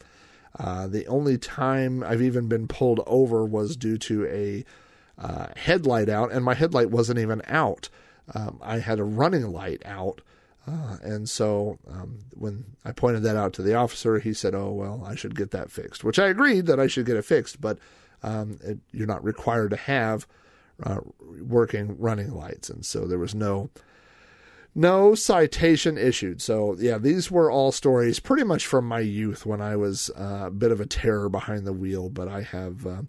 Uh, 0.57 0.87
the 0.87 1.07
only 1.07 1.37
time 1.37 2.03
I've 2.03 2.21
even 2.21 2.47
been 2.47 2.67
pulled 2.67 3.01
over 3.07 3.45
was 3.45 3.75
due 3.75 3.97
to 3.97 4.25
a 4.27 4.65
uh, 5.17 5.47
headlight 5.55 6.09
out, 6.09 6.31
and 6.31 6.43
my 6.43 6.53
headlight 6.53 6.91
wasn't 6.91 7.19
even 7.19 7.41
out. 7.47 7.89
Um, 8.33 8.59
I 8.61 8.79
had 8.79 8.99
a 8.99 9.03
running 9.03 9.51
light 9.51 9.81
out. 9.85 10.21
Uh, 10.67 10.97
and 11.03 11.29
so 11.29 11.77
um, 11.87 12.19
when 12.31 12.65
I 12.83 12.91
pointed 12.91 13.21
that 13.23 13.35
out 13.35 13.53
to 13.53 13.61
the 13.61 13.75
officer, 13.75 14.17
he 14.17 14.33
said, 14.33 14.55
Oh, 14.55 14.71
well, 14.71 15.03
I 15.05 15.13
should 15.13 15.35
get 15.35 15.51
that 15.51 15.69
fixed, 15.69 16.03
which 16.03 16.17
I 16.17 16.27
agreed 16.27 16.65
that 16.65 16.79
I 16.79 16.87
should 16.87 17.05
get 17.05 17.17
it 17.17 17.25
fixed, 17.25 17.61
but 17.61 17.77
um, 18.23 18.57
it, 18.63 18.79
you're 18.91 19.05
not 19.05 19.23
required 19.23 19.69
to 19.71 19.77
have 19.77 20.25
uh, 20.81 21.01
working 21.39 21.95
running 21.99 22.33
lights. 22.33 22.69
And 22.69 22.83
so 22.83 23.05
there 23.05 23.19
was 23.19 23.35
no 23.35 23.69
no 24.77 25.15
citation 25.15 25.97
issued. 25.97 26.41
So, 26.41 26.75
yeah, 26.77 26.97
these 26.97 27.31
were 27.31 27.49
all 27.49 27.71
stories 27.71 28.19
pretty 28.19 28.43
much 28.43 28.67
from 28.67 28.85
my 28.85 28.99
youth 28.99 29.45
when 29.45 29.61
I 29.61 29.77
was 29.77 30.09
uh, 30.17 30.47
a 30.47 30.51
bit 30.51 30.71
of 30.71 30.81
a 30.81 30.85
terror 30.85 31.29
behind 31.29 31.65
the 31.65 31.73
wheel, 31.73 32.09
but 32.09 32.27
I 32.27 32.41
have 32.41 32.85
uh, 32.85 33.01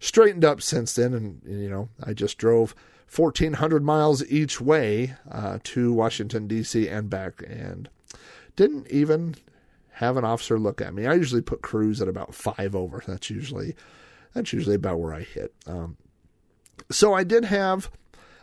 straightened 0.00 0.44
up 0.44 0.62
since 0.62 0.94
then. 0.94 1.14
And, 1.14 1.42
you 1.44 1.68
know, 1.68 1.88
I 2.02 2.12
just 2.12 2.38
drove 2.38 2.74
1,400 3.14 3.82
miles 3.82 4.24
each 4.26 4.60
way 4.60 5.14
uh, 5.30 5.58
to 5.64 5.92
Washington, 5.92 6.46
D.C. 6.46 6.88
and 6.88 7.08
back, 7.08 7.42
and 7.46 7.88
didn't 8.56 8.88
even 8.90 9.34
have 9.92 10.16
an 10.16 10.24
officer 10.24 10.58
look 10.58 10.80
at 10.80 10.94
me. 10.94 11.06
I 11.06 11.14
usually 11.14 11.42
put 11.42 11.62
cruise 11.62 12.00
at 12.00 12.08
about 12.08 12.34
five 12.34 12.74
over. 12.74 13.02
That's 13.06 13.30
usually 13.30 13.76
that's 14.32 14.52
usually 14.52 14.74
about 14.74 14.98
where 14.98 15.14
I 15.14 15.20
hit. 15.20 15.54
Um, 15.66 15.96
so 16.90 17.14
I 17.14 17.22
did 17.22 17.44
have 17.44 17.90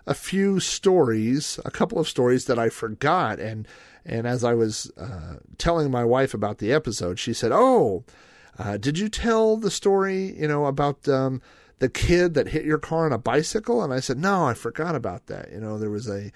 a 0.08 0.14
few 0.14 0.60
stories, 0.62 1.60
a 1.66 1.72
couple 1.72 2.00
of 2.00 2.08
stories 2.08 2.46
that 2.46 2.58
I 2.58 2.70
forgot, 2.70 3.40
and 3.40 3.68
and 4.06 4.26
as 4.26 4.44
I 4.44 4.54
was 4.54 4.92
uh, 4.98 5.38
telling 5.58 5.92
my 5.92 6.04
wife 6.04 6.34
about 6.34 6.58
the 6.58 6.72
episode, 6.72 7.20
she 7.20 7.34
said, 7.34 7.52
"Oh, 7.52 8.06
uh, 8.58 8.78
did 8.78 8.98
you 9.00 9.10
tell 9.10 9.58
the 9.58 9.72
story? 9.72 10.38
You 10.40 10.48
know 10.48 10.66
about 10.66 11.08
um, 11.08 11.42
the 11.80 11.90
kid 11.90 12.34
that 12.36 12.50
hit 12.50 12.66
your 12.66 12.78
car 12.78 13.06
on 13.06 13.14
a 13.14 13.18
bicycle?" 13.18 13.84
And 13.84 13.94
I 13.94 14.00
said, 14.00 14.18
"No, 14.18 14.46
I 14.46 14.54
forgot 14.54 14.96
about 14.96 15.28
that. 15.28 15.52
You 15.52 15.60
know, 15.60 15.78
there 15.78 15.90
was 15.90 16.10
a 16.10 16.32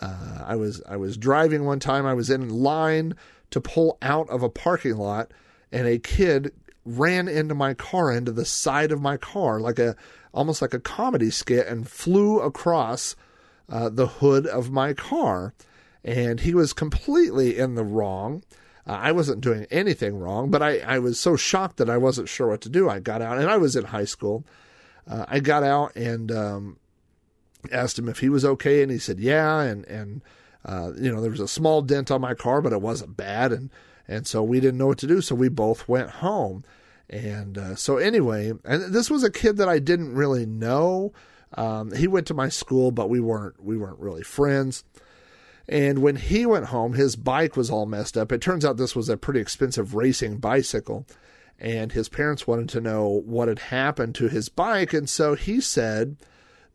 uh, 0.00 0.44
I 0.44 0.56
was 0.56 0.82
I 0.88 0.96
was 0.96 1.16
driving 1.16 1.64
one 1.64 1.80
time. 1.80 2.06
I 2.06 2.14
was 2.14 2.30
in 2.30 2.48
line 2.48 3.14
to 3.50 3.60
pull 3.60 3.98
out 4.02 4.28
of 4.30 4.42
a 4.42 4.48
parking 4.48 4.96
lot, 4.96 5.30
and 5.70 5.86
a 5.86 5.98
kid 5.98 6.52
ran 6.84 7.28
into 7.28 7.54
my 7.54 7.74
car, 7.74 8.12
into 8.12 8.32
the 8.32 8.44
side 8.44 8.92
of 8.92 9.00
my 9.00 9.16
car, 9.16 9.60
like 9.60 9.78
a 9.78 9.96
almost 10.32 10.60
like 10.60 10.74
a 10.74 10.80
comedy 10.80 11.30
skit, 11.30 11.66
and 11.66 11.88
flew 11.88 12.40
across 12.40 13.14
uh, 13.68 13.88
the 13.88 14.06
hood 14.06 14.46
of 14.46 14.70
my 14.70 14.92
car. 14.92 15.54
And 16.02 16.40
he 16.40 16.54
was 16.54 16.72
completely 16.72 17.56
in 17.56 17.76
the 17.76 17.84
wrong. 17.84 18.42
Uh, 18.86 18.92
I 18.92 19.12
wasn't 19.12 19.40
doing 19.40 19.66
anything 19.70 20.18
wrong, 20.18 20.50
but 20.50 20.62
I, 20.62 20.78
I 20.80 20.98
was 20.98 21.18
so 21.18 21.36
shocked 21.36 21.78
that 21.78 21.88
I 21.88 21.96
wasn't 21.96 22.28
sure 22.28 22.48
what 22.48 22.60
to 22.62 22.68
do. 22.68 22.88
I 22.88 22.98
got 22.98 23.22
out, 23.22 23.38
and 23.38 23.48
I 23.48 23.56
was 23.56 23.76
in 23.76 23.84
high 23.84 24.04
school. 24.04 24.44
Uh, 25.06 25.24
I 25.28 25.40
got 25.40 25.62
out 25.62 25.94
and 25.96 26.30
um, 26.30 26.78
asked 27.72 27.98
him 27.98 28.08
if 28.08 28.18
he 28.18 28.28
was 28.28 28.44
okay, 28.44 28.82
and 28.82 28.90
he 28.90 28.98
said, 28.98 29.18
"Yeah." 29.18 29.60
And 29.60 29.84
and 29.86 30.22
uh, 30.64 30.92
you 30.96 31.12
know, 31.12 31.20
there 31.20 31.30
was 31.30 31.40
a 31.40 31.48
small 31.48 31.82
dent 31.82 32.10
on 32.10 32.20
my 32.20 32.34
car, 32.34 32.60
but 32.60 32.72
it 32.72 32.80
wasn't 32.80 33.16
bad, 33.16 33.52
and 33.52 33.70
and 34.06 34.26
so 34.26 34.42
we 34.42 34.60
didn't 34.60 34.78
know 34.78 34.88
what 34.88 34.98
to 34.98 35.06
do. 35.06 35.20
So 35.20 35.34
we 35.34 35.48
both 35.48 35.88
went 35.88 36.10
home. 36.10 36.64
And 37.10 37.58
uh, 37.58 37.76
so 37.76 37.98
anyway, 37.98 38.52
and 38.64 38.94
this 38.94 39.10
was 39.10 39.22
a 39.22 39.30
kid 39.30 39.58
that 39.58 39.68
I 39.68 39.78
didn't 39.78 40.14
really 40.14 40.46
know. 40.46 41.12
Um, 41.56 41.92
he 41.92 42.08
went 42.08 42.26
to 42.28 42.34
my 42.34 42.48
school, 42.48 42.90
but 42.90 43.08
we 43.08 43.20
weren't 43.20 43.62
we 43.62 43.76
weren't 43.76 43.98
really 43.98 44.22
friends. 44.22 44.84
And 45.68 46.00
when 46.00 46.16
he 46.16 46.44
went 46.44 46.66
home, 46.66 46.92
his 46.92 47.16
bike 47.16 47.56
was 47.56 47.70
all 47.70 47.86
messed 47.86 48.16
up. 48.16 48.32
It 48.32 48.40
turns 48.40 48.64
out 48.64 48.76
this 48.76 48.94
was 48.94 49.08
a 49.08 49.16
pretty 49.16 49.40
expensive 49.40 49.94
racing 49.94 50.38
bicycle, 50.38 51.06
and 51.58 51.92
his 51.92 52.08
parents 52.08 52.46
wanted 52.46 52.68
to 52.70 52.80
know 52.80 53.22
what 53.24 53.48
had 53.48 53.58
happened 53.58 54.14
to 54.16 54.28
his 54.28 54.48
bike, 54.48 54.92
and 54.92 55.08
so 55.08 55.34
he 55.34 55.60
said 55.60 56.16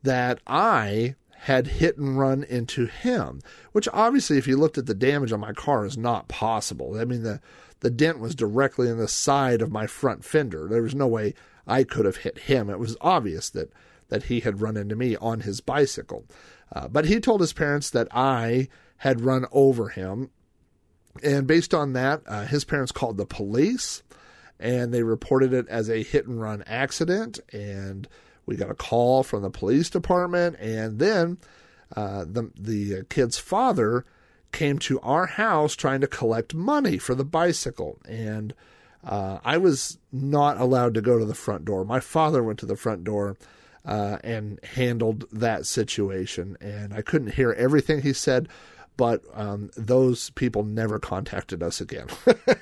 that 0.02 0.40
I 0.46 1.14
had 1.42 1.66
hit 1.66 1.96
and 1.96 2.18
run 2.18 2.42
into 2.44 2.86
him, 2.86 3.40
which 3.72 3.88
obviously, 3.92 4.36
if 4.36 4.46
you 4.46 4.56
looked 4.56 4.76
at 4.76 4.86
the 4.86 4.94
damage 4.94 5.32
on 5.32 5.40
my 5.40 5.52
car, 5.52 5.86
is 5.86 5.96
not 5.96 6.28
possible. 6.28 6.98
I 6.98 7.04
mean, 7.04 7.22
the, 7.22 7.40
the 7.80 7.90
dent 7.90 8.18
was 8.18 8.34
directly 8.34 8.88
in 8.88 8.98
the 8.98 9.08
side 9.08 9.62
of 9.62 9.72
my 9.72 9.86
front 9.86 10.24
fender. 10.24 10.68
There 10.68 10.82
was 10.82 10.94
no 10.94 11.06
way 11.06 11.34
I 11.66 11.84
could 11.84 12.04
have 12.04 12.18
hit 12.18 12.40
him. 12.40 12.68
It 12.68 12.78
was 12.78 12.96
obvious 13.00 13.48
that, 13.50 13.72
that 14.08 14.24
he 14.24 14.40
had 14.40 14.60
run 14.60 14.76
into 14.76 14.96
me 14.96 15.16
on 15.16 15.40
his 15.40 15.62
bicycle. 15.62 16.24
Uh, 16.72 16.88
but 16.88 17.06
he 17.06 17.20
told 17.20 17.40
his 17.40 17.52
parents 17.52 17.90
that 17.90 18.08
I 18.12 18.68
had 18.98 19.22
run 19.22 19.46
over 19.52 19.88
him. 19.88 20.30
And 21.22 21.46
based 21.46 21.74
on 21.74 21.94
that, 21.94 22.22
uh, 22.26 22.44
his 22.44 22.64
parents 22.64 22.92
called 22.92 23.16
the 23.16 23.26
police 23.26 24.02
and 24.60 24.92
they 24.92 25.02
reported 25.02 25.52
it 25.52 25.66
as 25.68 25.88
a 25.88 26.02
hit 26.02 26.26
and 26.26 26.40
run 26.40 26.62
accident. 26.66 27.40
And 27.52 28.06
we 28.46 28.56
got 28.56 28.70
a 28.70 28.74
call 28.74 29.22
from 29.22 29.42
the 29.42 29.50
police 29.50 29.90
department, 29.90 30.56
and 30.60 30.98
then 30.98 31.38
uh, 31.96 32.24
the 32.28 32.50
the 32.58 33.04
kid's 33.08 33.38
father 33.38 34.04
came 34.52 34.78
to 34.80 35.00
our 35.00 35.26
house 35.26 35.74
trying 35.74 36.00
to 36.00 36.06
collect 36.06 36.54
money 36.54 36.98
for 36.98 37.14
the 37.14 37.24
bicycle, 37.24 37.98
and 38.08 38.54
uh, 39.04 39.38
I 39.44 39.56
was 39.56 39.98
not 40.12 40.60
allowed 40.60 40.94
to 40.94 41.00
go 41.00 41.18
to 41.18 41.24
the 41.24 41.34
front 41.34 41.64
door. 41.64 41.84
My 41.84 42.00
father 42.00 42.42
went 42.42 42.58
to 42.58 42.66
the 42.66 42.76
front 42.76 43.04
door 43.04 43.36
uh, 43.90 44.18
and 44.22 44.60
handled 44.62 45.24
that 45.32 45.66
situation, 45.66 46.56
and 46.60 46.94
I 46.94 47.02
couldn't 47.02 47.34
hear 47.34 47.52
everything 47.52 48.00
he 48.00 48.12
said. 48.12 48.48
But 48.96 49.22
um, 49.32 49.70
those 49.76 50.30
people 50.30 50.62
never 50.62 50.98
contacted 50.98 51.62
us 51.62 51.80
again. 51.80 52.06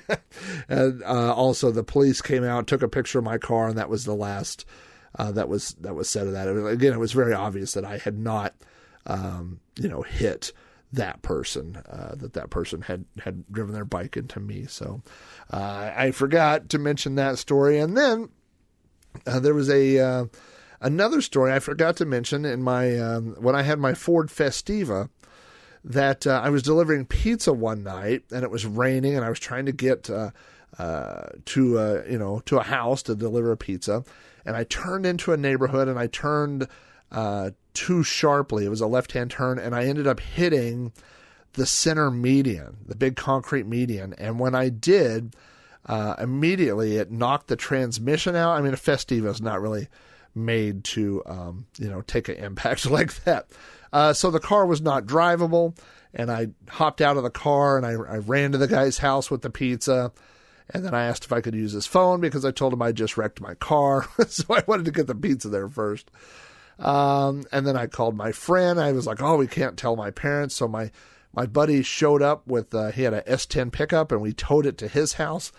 and 0.69 1.03
uh, 1.03 1.33
also, 1.33 1.69
the 1.69 1.83
police 1.83 2.21
came 2.21 2.43
out, 2.45 2.65
took 2.65 2.81
a 2.81 2.87
picture 2.87 3.19
of 3.19 3.25
my 3.25 3.37
car, 3.37 3.67
and 3.67 3.77
that 3.77 3.89
was 3.89 4.05
the 4.05 4.15
last 4.15 4.65
uh, 5.17 5.31
that 5.33 5.49
was 5.49 5.75
that 5.81 5.93
was 5.95 6.09
said 6.09 6.27
of 6.27 6.33
that. 6.33 6.47
Again, 6.47 6.93
it 6.93 6.99
was 6.99 7.11
very 7.11 7.33
obvious 7.33 7.73
that 7.73 7.85
I 7.85 7.97
had 7.97 8.17
not, 8.17 8.55
um, 9.05 9.59
you 9.77 9.89
know, 9.89 10.01
hit 10.01 10.51
that 10.93 11.21
person. 11.21 11.75
Uh, 11.89 12.15
that 12.15 12.33
that 12.33 12.49
person 12.49 12.81
had 12.81 13.05
had 13.21 13.43
driven 13.51 13.73
their 13.73 13.85
bike 13.85 14.17
into 14.17 14.39
me. 14.39 14.65
So 14.65 15.03
uh, 15.51 15.91
I 15.95 16.11
forgot 16.11 16.69
to 16.69 16.79
mention 16.79 17.15
that 17.15 17.37
story, 17.37 17.79
and 17.79 17.97
then 17.97 18.29
uh, 19.27 19.39
there 19.39 19.53
was 19.53 19.69
a 19.69 19.99
uh, 19.99 20.25
another 20.81 21.21
story 21.21 21.51
I 21.51 21.59
forgot 21.59 21.97
to 21.97 22.05
mention 22.05 22.45
in 22.45 22.61
my 22.61 22.97
um, 22.97 23.35
when 23.39 23.55
I 23.55 23.63
had 23.63 23.79
my 23.79 23.93
Ford 23.93 24.29
Festiva 24.29 25.09
that 25.83 26.27
uh, 26.27 26.41
I 26.43 26.49
was 26.49 26.63
delivering 26.63 27.05
pizza 27.05 27.53
one 27.53 27.83
night 27.83 28.23
and 28.31 28.43
it 28.43 28.51
was 28.51 28.65
raining 28.65 29.15
and 29.15 29.25
I 29.25 29.29
was 29.29 29.39
trying 29.39 29.65
to 29.65 29.71
get 29.71 30.09
uh, 30.09 30.31
uh, 30.77 31.29
to 31.45 31.79
uh, 31.79 32.03
you 32.09 32.17
know 32.17 32.41
to 32.45 32.57
a 32.57 32.63
house 32.63 33.03
to 33.03 33.15
deliver 33.15 33.51
a 33.51 33.57
pizza 33.57 34.03
and 34.45 34.55
I 34.55 34.63
turned 34.63 35.05
into 35.05 35.33
a 35.33 35.37
neighborhood 35.37 35.87
and 35.87 35.99
I 35.99 36.07
turned 36.07 36.67
uh, 37.11 37.51
too 37.73 38.03
sharply. 38.03 38.65
It 38.65 38.69
was 38.69 38.81
a 38.81 38.87
left 38.87 39.11
hand 39.13 39.31
turn 39.31 39.59
and 39.59 39.75
I 39.75 39.85
ended 39.85 40.07
up 40.07 40.19
hitting 40.19 40.91
the 41.53 41.65
center 41.65 42.11
median, 42.11 42.77
the 42.85 42.95
big 42.95 43.15
concrete 43.15 43.65
median. 43.65 44.13
And 44.17 44.39
when 44.39 44.53
I 44.53 44.69
did, 44.69 45.35
uh, 45.85 46.15
immediately 46.19 46.97
it 46.97 47.11
knocked 47.11 47.47
the 47.47 47.55
transmission 47.55 48.35
out. 48.35 48.57
I 48.57 48.61
mean, 48.61 48.73
a 48.73 48.77
Festiva 48.77 49.29
is 49.29 49.41
not 49.41 49.61
really 49.61 49.87
made 50.45 50.83
to, 50.85 51.21
um, 51.25 51.65
you 51.77 51.89
know, 51.89 52.01
take 52.01 52.29
an 52.29 52.35
impact 52.35 52.85
like 52.89 53.23
that. 53.23 53.47
Uh, 53.91 54.13
so 54.13 54.31
the 54.31 54.39
car 54.39 54.65
was 54.65 54.81
not 54.81 55.05
drivable, 55.05 55.77
and 56.13 56.31
I 56.31 56.49
hopped 56.67 57.01
out 57.01 57.17
of 57.17 57.23
the 57.23 57.29
car 57.29 57.77
and 57.77 57.85
I, 57.85 57.91
I 57.91 58.17
ran 58.17 58.51
to 58.51 58.57
the 58.57 58.67
guy's 58.67 58.97
house 58.97 59.29
with 59.29 59.41
the 59.41 59.49
pizza. 59.49 60.11
And 60.71 60.85
then 60.85 60.93
I 60.93 61.05
asked 61.05 61.25
if 61.25 61.33
I 61.33 61.41
could 61.41 61.55
use 61.55 61.71
his 61.71 61.87
phone 61.87 62.21
because 62.21 62.45
I 62.45 62.51
told 62.51 62.73
him 62.73 62.81
I 62.81 62.91
just 62.91 63.17
wrecked 63.17 63.41
my 63.41 63.55
car. 63.55 64.07
so 64.27 64.45
I 64.53 64.63
wanted 64.67 64.85
to 64.85 64.91
get 64.91 65.07
the 65.07 65.15
pizza 65.15 65.49
there 65.49 65.67
first. 65.67 66.11
Um, 66.79 67.45
and 67.51 67.67
then 67.67 67.75
I 67.75 67.87
called 67.87 68.15
my 68.15 68.31
friend. 68.31 68.79
I 68.79 68.91
was 68.93 69.05
like, 69.05 69.21
"Oh, 69.21 69.35
we 69.35 69.47
can't 69.47 69.77
tell 69.77 69.95
my 69.95 70.11
parents." 70.11 70.55
So 70.55 70.67
my 70.67 70.91
my 71.33 71.45
buddy 71.45 71.83
showed 71.83 72.21
up 72.21 72.47
with 72.47 72.73
uh, 72.73 72.91
he 72.91 73.03
had 73.03 73.13
a 73.13 73.21
S10 73.23 73.71
pickup, 73.71 74.11
and 74.11 74.21
we 74.21 74.33
towed 74.33 74.65
it 74.65 74.77
to 74.77 74.87
his 74.87 75.13
house. 75.13 75.51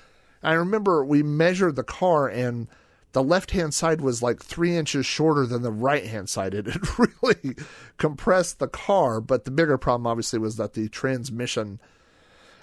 I 0.42 0.54
remember 0.54 1.04
we 1.04 1.22
measured 1.22 1.76
the 1.76 1.84
car, 1.84 2.26
and 2.26 2.68
the 3.12 3.22
left 3.22 3.50
hand 3.50 3.74
side 3.74 4.00
was 4.00 4.22
like 4.22 4.42
three 4.42 4.76
inches 4.76 5.04
shorter 5.06 5.46
than 5.46 5.62
the 5.62 5.72
right 5.72 6.06
hand 6.06 6.28
side. 6.28 6.54
It 6.60 6.66
had 6.66 6.98
really 6.98 7.56
compressed 7.96 8.58
the 8.58 8.68
car, 8.68 9.20
but 9.20 9.44
the 9.44 9.50
bigger 9.50 9.78
problem 9.78 10.06
obviously 10.06 10.38
was 10.38 10.56
that 10.56 10.74
the 10.74 10.88
transmission 10.88 11.80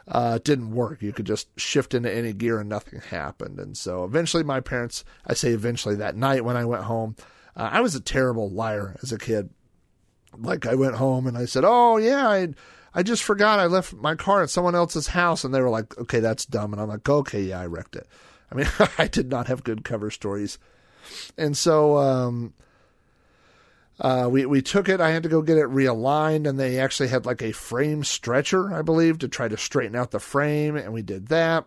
uh, 0.08 0.40
didn't 0.44 0.72
work. 0.72 1.02
You 1.02 1.12
could 1.12 1.26
just 1.26 1.48
shift 1.60 1.94
into 1.94 2.14
any 2.14 2.34
gear 2.34 2.60
and 2.60 2.70
nothing 2.70 3.02
happened. 3.02 3.60
And 3.60 3.78
so 3.78 4.04
eventually, 4.04 4.44
my 4.44 4.62
parents, 4.62 5.04
I 5.26 5.34
say 5.34 5.52
eventually 5.52 5.96
that 5.96 6.16
night 6.16 6.46
when 6.46 6.56
I 6.56 6.66
went 6.66 6.84
home, 6.84 7.16
uh, 7.56 7.70
I 7.72 7.82
was 7.82 7.96
a 7.96 8.00
terrible 8.00 8.50
liar 8.50 8.96
as 9.02 9.12
a 9.12 9.18
kid. 9.18 9.50
Like 10.38 10.66
I 10.66 10.76
went 10.76 10.96
home 10.96 11.26
and 11.28 11.38
I 11.38 11.46
said, 11.46 11.64
"Oh 11.66 11.98
yeah, 11.98 12.28
I 12.28 12.50
I 12.94 13.04
just 13.04 13.24
forgot 13.24 13.60
I 13.60 13.66
left 13.66 13.94
my 13.94 14.16
car 14.16 14.44
at 14.44 14.50
someone 14.50 14.76
else's 14.76 15.08
house," 15.08 15.44
and 15.44 15.54
they 15.54 15.62
were 15.62 15.70
like, 15.70 15.98
"Okay, 15.98 16.20
that's 16.20 16.46
dumb." 16.46 16.74
And 16.74 16.82
I'm 16.82 16.90
like, 16.90 17.08
"Okay, 17.08 17.42
yeah, 17.42 17.60
I 17.60 17.66
wrecked 17.66 17.96
it." 17.96 18.08
I 18.52 18.56
mean, 18.56 18.68
I 18.98 19.08
did 19.08 19.30
not 19.30 19.48
have 19.48 19.64
good 19.64 19.84
cover 19.84 20.12
stories, 20.12 20.58
and 21.38 21.56
so 21.56 21.98
um, 21.98 22.54
uh, 24.00 24.28
we 24.30 24.46
we 24.46 24.62
took 24.62 24.90
it. 24.90 25.02
I 25.02 25.12
had 25.12 25.24
to 25.24 25.30
go 25.30 25.42
get 25.42 25.58
it 25.58 25.70
realigned, 25.70 26.48
and 26.48 26.60
they 26.60 26.80
actually 26.80 27.10
had 27.10 27.26
like 27.26 27.42
a 27.42 27.52
frame 27.52 28.04
stretcher, 28.04 28.74
I 28.74 28.82
believe, 28.82 29.20
to 29.20 29.28
try 29.28 29.48
to 29.48 29.58
straighten 29.58 29.96
out 29.96 30.12
the 30.12 30.20
frame, 30.20 30.76
and 30.76 30.94
we 30.94 31.02
did 31.02 31.28
that. 31.28 31.66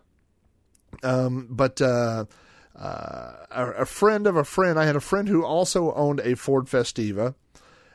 Um, 1.03 1.47
but 1.49 1.81
uh, 1.81 2.25
uh, 2.75 3.33
a, 3.51 3.85
friend 3.85 4.27
of 4.27 4.35
a 4.35 4.43
friend, 4.43 4.79
I 4.79 4.85
had 4.85 4.95
a 4.95 5.01
friend 5.01 5.27
who 5.27 5.43
also 5.43 5.93
owned 5.93 6.19
a 6.21 6.35
Ford 6.35 6.65
Festiva, 6.65 7.35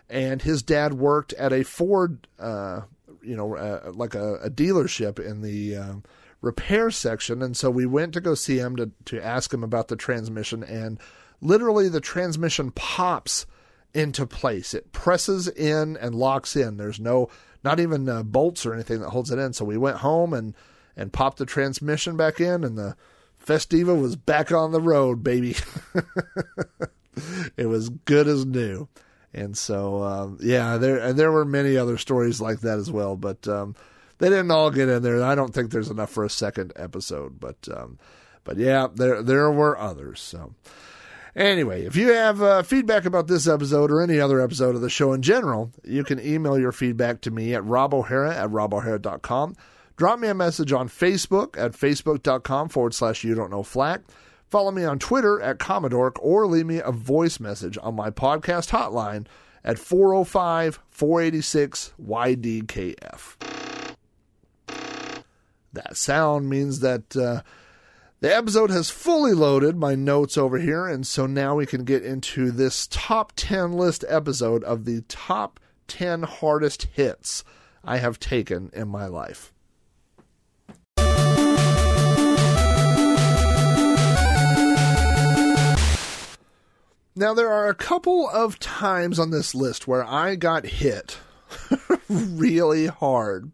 and 0.09 0.43
his 0.43 0.63
dad 0.63 0.95
worked 0.95 1.33
at 1.35 1.53
a 1.53 1.63
Ford, 1.63 2.27
uh, 2.39 2.83
you 3.23 3.37
know, 3.37 3.57
uh, 3.57 3.93
like 3.95 4.15
a, 4.15 4.37
a 4.37 4.51
dealership 4.51 5.19
in 5.19 5.43
the 5.43 5.77
um, 5.77 6.03
repair 6.47 6.91
section, 6.91 7.43
and 7.43 7.57
so 7.57 7.71
we 7.71 7.85
went 7.85 8.15
to 8.15 8.21
go 8.21 8.35
see 8.35 8.59
him 8.59 8.77
to 8.77 8.91
to 9.07 9.23
ask 9.23 9.53
him 9.53 9.65
about 9.65 9.89
the 9.89 9.97
transmission, 9.97 10.63
and 10.63 10.99
literally 11.41 11.89
the 11.89 12.01
transmission 12.01 12.71
pops 12.71 13.47
into 13.93 14.27
place. 14.27 14.75
It 14.75 14.93
presses 14.93 15.49
in 15.49 15.97
and 15.97 16.15
locks 16.15 16.55
in. 16.55 16.77
There's 16.77 17.01
no, 17.01 17.29
not 17.65 17.81
even 17.81 18.09
uh, 18.09 18.23
bolts 18.23 18.67
or 18.67 18.75
anything 18.75 19.01
that 19.01 19.09
holds 19.09 19.31
it 19.31 19.39
in. 19.39 19.53
So 19.53 19.65
we 19.65 19.79
went 19.79 19.99
home 19.99 20.33
and 20.33 20.55
and 20.99 21.13
popped 21.13 21.39
the 21.39 21.47
transmission 21.47 22.17
back 22.17 22.41
in, 22.41 22.65
and 22.65 22.79
the 22.79 22.97
Festiva 23.45 24.01
was 24.01 24.17
back 24.17 24.51
on 24.51 24.73
the 24.73 24.81
road, 24.81 25.23
baby. 25.23 25.57
it 27.57 27.67
was 27.67 27.91
good 27.91 28.29
as 28.29 28.47
new. 28.47 28.89
And 29.35 29.57
so, 29.59 30.03
um, 30.03 30.39
yeah, 30.41 30.79
there 30.79 30.99
and 30.99 31.19
there 31.19 31.33
were 31.33 31.45
many 31.45 31.77
other 31.77 31.99
stories 31.99 32.41
like 32.41 32.61
that 32.61 32.79
as 32.79 32.91
well, 32.91 33.17
but 33.17 33.47
um, 33.47 33.75
they 34.19 34.29
didn't 34.29 34.51
all 34.51 34.71
get 34.71 34.89
in 34.89 35.03
there. 35.03 35.23
I 35.23 35.35
don't 35.35 35.53
think 35.53 35.71
there's 35.71 35.91
enough 35.91 36.11
for 36.11 36.25
a 36.25 36.31
second 36.31 36.73
episode, 36.77 37.39
but 37.41 37.69
um, 37.75 37.99
but 38.45 38.57
yeah, 38.57 38.89
there 38.95 39.23
there 39.23 39.51
were 39.51 39.79
others. 39.79 40.21
So. 40.21 40.55
Anyway, 41.35 41.85
if 41.85 41.95
you 41.97 42.15
have 42.15 42.41
uh, 42.41 42.63
feedback 42.63 43.05
about 43.05 43.27
this 43.27 43.47
episode 43.47 43.91
or 43.91 44.01
any 44.01 44.19
other 44.19 44.41
episode 44.41 44.75
of 44.75 44.81
the 44.81 44.89
show 44.89 45.13
in 45.13 45.21
general, 45.21 45.71
you 45.85 46.03
can 46.03 46.19
email 46.19 46.59
your 46.59 46.73
feedback 46.73 47.21
to 47.21 47.31
me 47.31 47.55
at 47.55 47.63
robohara 47.63 48.35
at 48.35 48.49
robohara.com. 48.49 49.55
Drop 49.99 50.19
me 50.19 50.29
a 50.29 50.35
message 50.35 50.73
on 50.73 50.89
Facebook 50.89 51.59
at 51.59 51.73
facebook.com 51.73 52.71
forward 52.71 52.95
slash 52.95 53.23
you 53.23 53.35
don't 53.35 53.51
know 53.51 53.63
flack. 53.63 54.01
Follow 54.49 54.71
me 54.71 54.85
on 54.85 54.99
Twitter 54.99 55.41
at 55.43 55.59
Commodore 55.59 56.13
or 56.21 56.47
leave 56.47 56.67
me 56.67 56.81
a 56.83 56.93
voice 56.93 57.39
message 57.39 57.77
on 57.83 57.95
my 57.95 58.11
podcast 58.11 58.71
hotline 58.71 59.27
at 59.65 59.79
405 59.79 60.81
486 60.89 61.93
YDKF. 62.01 63.66
That 65.77 65.97
sound 65.97 66.49
means 66.49 66.81
that. 66.81 67.17
Uh, 67.17 67.43
the 68.21 68.35
episode 68.35 68.71
has 68.71 68.89
fully 68.89 69.35
loaded 69.35 69.77
my 69.77 69.95
notes 69.95 70.39
over 70.39 70.59
here, 70.59 70.87
and 70.87 71.07
so 71.07 71.27
now 71.27 71.55
we 71.55 71.67
can 71.67 71.85
get 71.85 72.03
into 72.03 72.51
this 72.51 72.89
top 72.91 73.35
10 73.37 73.75
list 73.75 74.07
episode 74.09 74.65
of 74.65 74.87
the 74.87 75.03
top 75.03 75.61
10 75.87 76.23
hardest 76.23 76.85
hits 76.95 77.45
I 77.85 77.99
have 77.99 78.19
taken 78.19 78.71
in 78.73 78.89
my 78.89 79.07
life. 79.07 79.53
Now, 87.19 87.33
there 87.33 87.51
are 87.51 87.69
a 87.69 87.75
couple 87.75 88.29
of 88.29 88.59
times 88.59 89.19
on 89.19 89.31
this 89.31 89.55
list 89.55 89.87
where 89.87 90.05
I 90.05 90.37
got 90.37 90.67
hit 90.67 91.19
really 92.09 92.87
hard. 92.87 93.53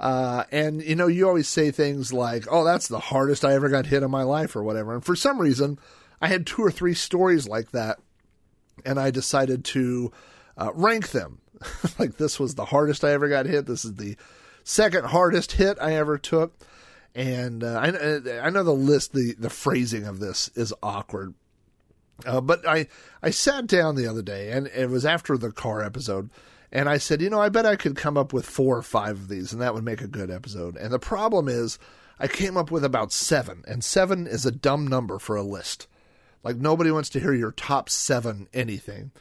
Uh, 0.00 0.44
and 0.50 0.82
you 0.82 0.96
know, 0.96 1.06
you 1.06 1.26
always 1.26 1.48
say 1.48 1.70
things 1.70 2.12
like, 2.12 2.46
"Oh, 2.50 2.64
that's 2.64 2.88
the 2.88 2.98
hardest 2.98 3.44
I 3.44 3.54
ever 3.54 3.68
got 3.68 3.86
hit 3.86 4.02
in 4.02 4.10
my 4.10 4.22
life," 4.22 4.56
or 4.56 4.62
whatever. 4.62 4.92
And 4.92 5.04
for 5.04 5.14
some 5.14 5.38
reason, 5.38 5.78
I 6.20 6.28
had 6.28 6.46
two 6.46 6.62
or 6.62 6.70
three 6.70 6.94
stories 6.94 7.48
like 7.48 7.70
that, 7.70 7.98
and 8.84 8.98
I 8.98 9.10
decided 9.10 9.64
to 9.66 10.12
uh, 10.56 10.70
rank 10.74 11.10
them. 11.10 11.38
like 11.98 12.16
this 12.16 12.40
was 12.40 12.54
the 12.54 12.66
hardest 12.66 13.04
I 13.04 13.12
ever 13.12 13.28
got 13.28 13.46
hit. 13.46 13.66
This 13.66 13.84
is 13.84 13.94
the 13.94 14.16
second 14.64 15.06
hardest 15.06 15.52
hit 15.52 15.78
I 15.80 15.94
ever 15.94 16.18
took. 16.18 16.54
And 17.14 17.62
uh, 17.62 17.78
I, 17.80 18.46
I 18.46 18.50
know 18.50 18.64
the 18.64 18.72
list, 18.72 19.12
the 19.12 19.34
the 19.38 19.50
phrasing 19.50 20.04
of 20.04 20.18
this 20.18 20.50
is 20.56 20.74
awkward. 20.82 21.34
Uh, 22.26 22.40
but 22.40 22.66
I 22.66 22.88
I 23.22 23.30
sat 23.30 23.66
down 23.66 23.94
the 23.94 24.08
other 24.08 24.22
day, 24.22 24.50
and 24.50 24.66
it 24.68 24.90
was 24.90 25.06
after 25.06 25.38
the 25.38 25.52
car 25.52 25.82
episode. 25.82 26.30
And 26.74 26.88
I 26.88 26.98
said, 26.98 27.22
you 27.22 27.30
know, 27.30 27.40
I 27.40 27.50
bet 27.50 27.64
I 27.64 27.76
could 27.76 27.94
come 27.94 28.18
up 28.18 28.32
with 28.32 28.44
four 28.44 28.76
or 28.76 28.82
five 28.82 29.12
of 29.12 29.28
these, 29.28 29.52
and 29.52 29.62
that 29.62 29.74
would 29.74 29.84
make 29.84 30.00
a 30.00 30.08
good 30.08 30.28
episode. 30.28 30.76
And 30.76 30.92
the 30.92 30.98
problem 30.98 31.48
is, 31.48 31.78
I 32.18 32.26
came 32.26 32.56
up 32.56 32.72
with 32.72 32.84
about 32.84 33.12
seven, 33.12 33.62
and 33.68 33.84
seven 33.84 34.26
is 34.26 34.44
a 34.44 34.50
dumb 34.50 34.88
number 34.88 35.20
for 35.20 35.36
a 35.36 35.42
list. 35.42 35.86
Like, 36.42 36.56
nobody 36.56 36.90
wants 36.90 37.08
to 37.10 37.20
hear 37.20 37.32
your 37.32 37.52
top 37.52 37.88
seven 37.88 38.48
anything. 38.52 39.12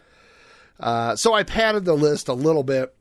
Uh, 0.80 1.16
so 1.16 1.36
I 1.36 1.44
padded 1.44 1.86
the 1.86 1.94
list 1.94 2.28
a 2.28 2.34
little 2.34 2.64
bit 2.64 2.96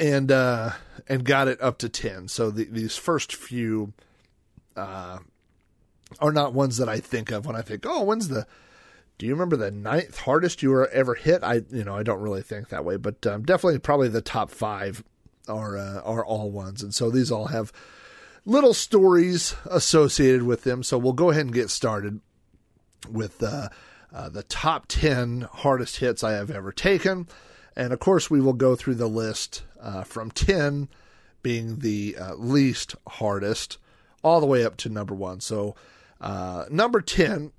and 0.00 0.32
uh, 0.32 0.70
and 1.06 1.24
got 1.24 1.46
it 1.46 1.60
up 1.60 1.78
to 1.78 1.90
10. 1.90 2.28
So 2.28 2.50
the, 2.50 2.64
these 2.64 2.96
first 2.96 3.34
few 3.34 3.92
uh, 4.76 5.18
are 6.20 6.32
not 6.32 6.54
ones 6.54 6.78
that 6.78 6.88
I 6.88 7.00
think 7.00 7.30
of 7.30 7.44
when 7.44 7.54
I 7.54 7.62
think, 7.62 7.84
oh, 7.86 8.02
when's 8.02 8.28
the 8.28 8.46
do 9.18 9.26
you 9.26 9.32
remember 9.32 9.56
the 9.56 9.72
ninth 9.72 10.18
hardest 10.20 10.62
you 10.62 10.70
were 10.70 10.88
ever 10.88 11.14
hit? 11.14 11.42
I 11.42 11.62
you 11.70 11.84
know 11.84 11.96
I 11.96 12.04
don't 12.04 12.20
really 12.20 12.42
think 12.42 12.68
that 12.68 12.84
way, 12.84 12.96
but 12.96 13.26
um, 13.26 13.42
definitely 13.42 13.80
probably 13.80 14.08
the 14.08 14.22
top 14.22 14.50
five 14.50 15.02
are 15.48 15.76
uh, 15.76 16.00
are 16.02 16.24
all 16.24 16.50
ones, 16.50 16.82
and 16.82 16.94
so 16.94 17.10
these 17.10 17.30
all 17.32 17.46
have 17.46 17.72
little 18.44 18.74
stories 18.74 19.56
associated 19.66 20.44
with 20.44 20.62
them. 20.64 20.82
So 20.82 20.96
we'll 20.96 21.12
go 21.12 21.30
ahead 21.30 21.46
and 21.46 21.54
get 21.54 21.68
started 21.68 22.20
with 23.10 23.42
uh, 23.42 23.68
uh, 24.12 24.28
the 24.28 24.44
top 24.44 24.86
ten 24.86 25.48
hardest 25.52 25.96
hits 25.96 26.22
I 26.22 26.32
have 26.32 26.50
ever 26.50 26.70
taken, 26.70 27.26
and 27.74 27.92
of 27.92 27.98
course 27.98 28.30
we 28.30 28.40
will 28.40 28.52
go 28.52 28.76
through 28.76 28.96
the 28.96 29.08
list 29.08 29.64
uh, 29.80 30.04
from 30.04 30.30
ten 30.30 30.88
being 31.42 31.80
the 31.80 32.16
uh, 32.16 32.34
least 32.34 32.94
hardest 33.06 33.78
all 34.22 34.40
the 34.40 34.46
way 34.46 34.64
up 34.64 34.76
to 34.76 34.88
number 34.88 35.14
one. 35.14 35.40
So 35.40 35.74
uh, 36.20 36.66
number 36.70 37.00
ten 37.00 37.50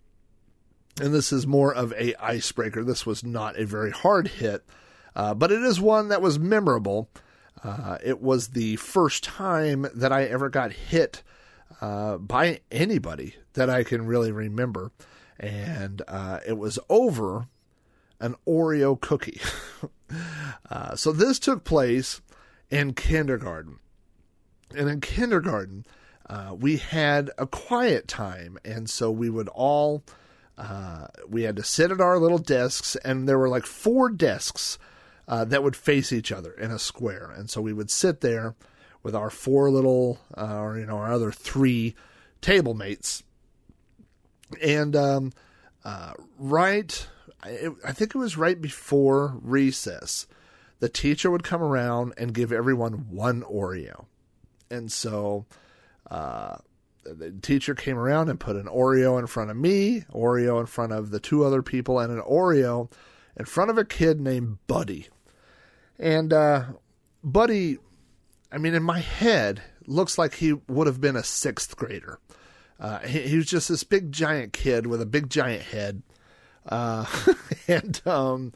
and 1.00 1.14
this 1.14 1.32
is 1.32 1.48
more 1.48 1.74
of 1.74 1.94
a 1.94 2.16
icebreaker. 2.24 2.84
This 2.84 3.06
was 3.06 3.24
not 3.24 3.58
a 3.58 3.66
very 3.66 3.92
hard 3.92 4.28
hit, 4.28 4.66
uh, 5.16 5.34
but 5.34 5.52
it 5.52 5.62
is 5.62 5.80
one 5.80 6.10
that 6.10 6.22
was 6.22 6.40
memorable. 6.40 7.10
Uh, 7.64 7.98
it 8.04 8.22
was 8.22 8.50
the 8.50 8.76
first 8.78 9.24
time 9.24 9.88
that 9.94 10.12
I 10.12 10.26
ever 10.26 10.50
got 10.50 10.72
hit 10.72 11.24
uh, 11.82 12.18
by 12.18 12.62
anybody 12.72 13.36
that 13.54 13.70
I 13.70 13.84
can 13.84 14.06
really 14.06 14.32
remember, 14.32 14.92
and 15.40 16.02
uh, 16.08 16.40
it 16.48 16.58
was 16.58 16.80
over 16.90 17.48
an 18.20 18.36
Oreo 18.48 19.00
cookie. 19.00 19.42
Uh, 20.72 20.96
so 20.96 21.12
this 21.12 21.38
took 21.38 21.64
place 21.64 22.20
in 22.72 22.94
kindergarten, 22.94 23.78
and 24.76 24.90
in 24.90 25.00
kindergarten. 25.02 25.86
Uh, 26.28 26.56
we 26.60 26.78
had 26.78 27.30
a 27.38 27.46
quiet 27.46 28.08
time, 28.08 28.58
and 28.66 28.90
so 28.90 29.12
we 29.12 29.30
would 29.30 29.48
all 29.50 30.04
uh, 30.60 31.08
we 31.28 31.44
had 31.44 31.56
to 31.56 31.64
sit 31.64 31.90
at 31.90 32.02
our 32.02 32.20
little 32.20 32.38
desks, 32.38 32.98
and 32.98 33.28
there 33.28 33.40
were 33.40 33.48
like 33.48 33.66
four 33.66 34.10
desks 34.10 34.78
uh, 35.26 35.46
that 35.46 35.64
would 35.64 35.76
face 35.76 36.12
each 36.12 36.34
other 36.34 36.52
in 36.52 36.70
a 36.70 36.78
square. 36.78 37.32
And 37.36 37.50
so 37.50 37.62
we 37.62 37.72
would 37.72 37.90
sit 37.90 38.20
there 38.20 38.56
with 39.02 39.16
our 39.16 39.30
four 39.30 39.72
little, 39.72 40.20
uh, 40.38 40.60
or 40.60 40.78
you 40.78 40.86
know, 40.86 40.98
our 40.98 41.14
other 41.14 41.32
three 41.32 41.96
table 42.42 42.74
mates. 42.74 43.24
And 44.62 44.98
um, 44.98 45.32
uh, 45.86 46.14
right, 46.38 47.08
I, 47.42 47.70
I 47.86 47.94
think 47.94 48.14
it 48.14 48.18
was 48.18 48.36
right 48.36 48.60
before 48.60 49.38
recess, 49.42 50.28
the 50.80 50.90
teacher 50.90 51.32
would 51.32 51.44
come 51.44 51.62
around 51.62 52.16
and 52.18 52.34
give 52.34 52.52
everyone 52.52 53.08
one 53.10 53.44
Oreo. 53.44 54.08
And 54.70 54.92
so 54.92 55.46
uh, 56.12 56.58
the 57.18 57.32
teacher 57.32 57.76
came 57.76 57.98
around 57.98 58.30
and 58.30 58.40
put 58.40 58.56
an 58.56 58.66
Oreo 58.66 59.20
in 59.20 59.28
front 59.28 59.52
of 59.52 59.58
me, 59.58 60.06
Oreo 60.14 60.60
in 60.60 60.66
front 60.66 60.92
of 60.92 61.12
the 61.12 61.20
two 61.20 61.44
other 61.44 61.62
people, 61.62 62.00
and 62.00 62.12
an 62.12 62.22
Oreo 62.22 62.92
in 63.38 63.46
front 63.46 63.70
of 63.70 63.78
a 63.78 63.86
kid 63.86 64.20
named 64.20 64.58
Buddy. 64.68 65.08
And 65.98 66.34
uh, 66.34 66.66
Buddy, 67.24 67.78
I 68.52 68.58
mean, 68.58 68.74
in 68.74 68.84
my 68.84 69.00
head, 69.00 69.62
looks 69.86 70.18
like 70.18 70.36
he 70.36 70.54
would 70.68 70.88
have 70.88 71.02
been 71.02 71.16
a 71.16 71.24
sixth 71.24 71.76
grader. 71.76 72.20
Uh, 72.80 73.00
he, 73.00 73.20
he, 73.22 73.38
was 73.38 73.46
just 73.46 73.68
this 73.68 73.84
big 73.84 74.12
giant 74.12 74.54
kid 74.54 74.88
with 74.88 75.02
a 75.02 75.06
big 75.06 75.30
giant 75.30 75.64
head. 75.64 76.02
Uh, 76.66 77.06
and 77.68 78.02
um, 78.06 78.54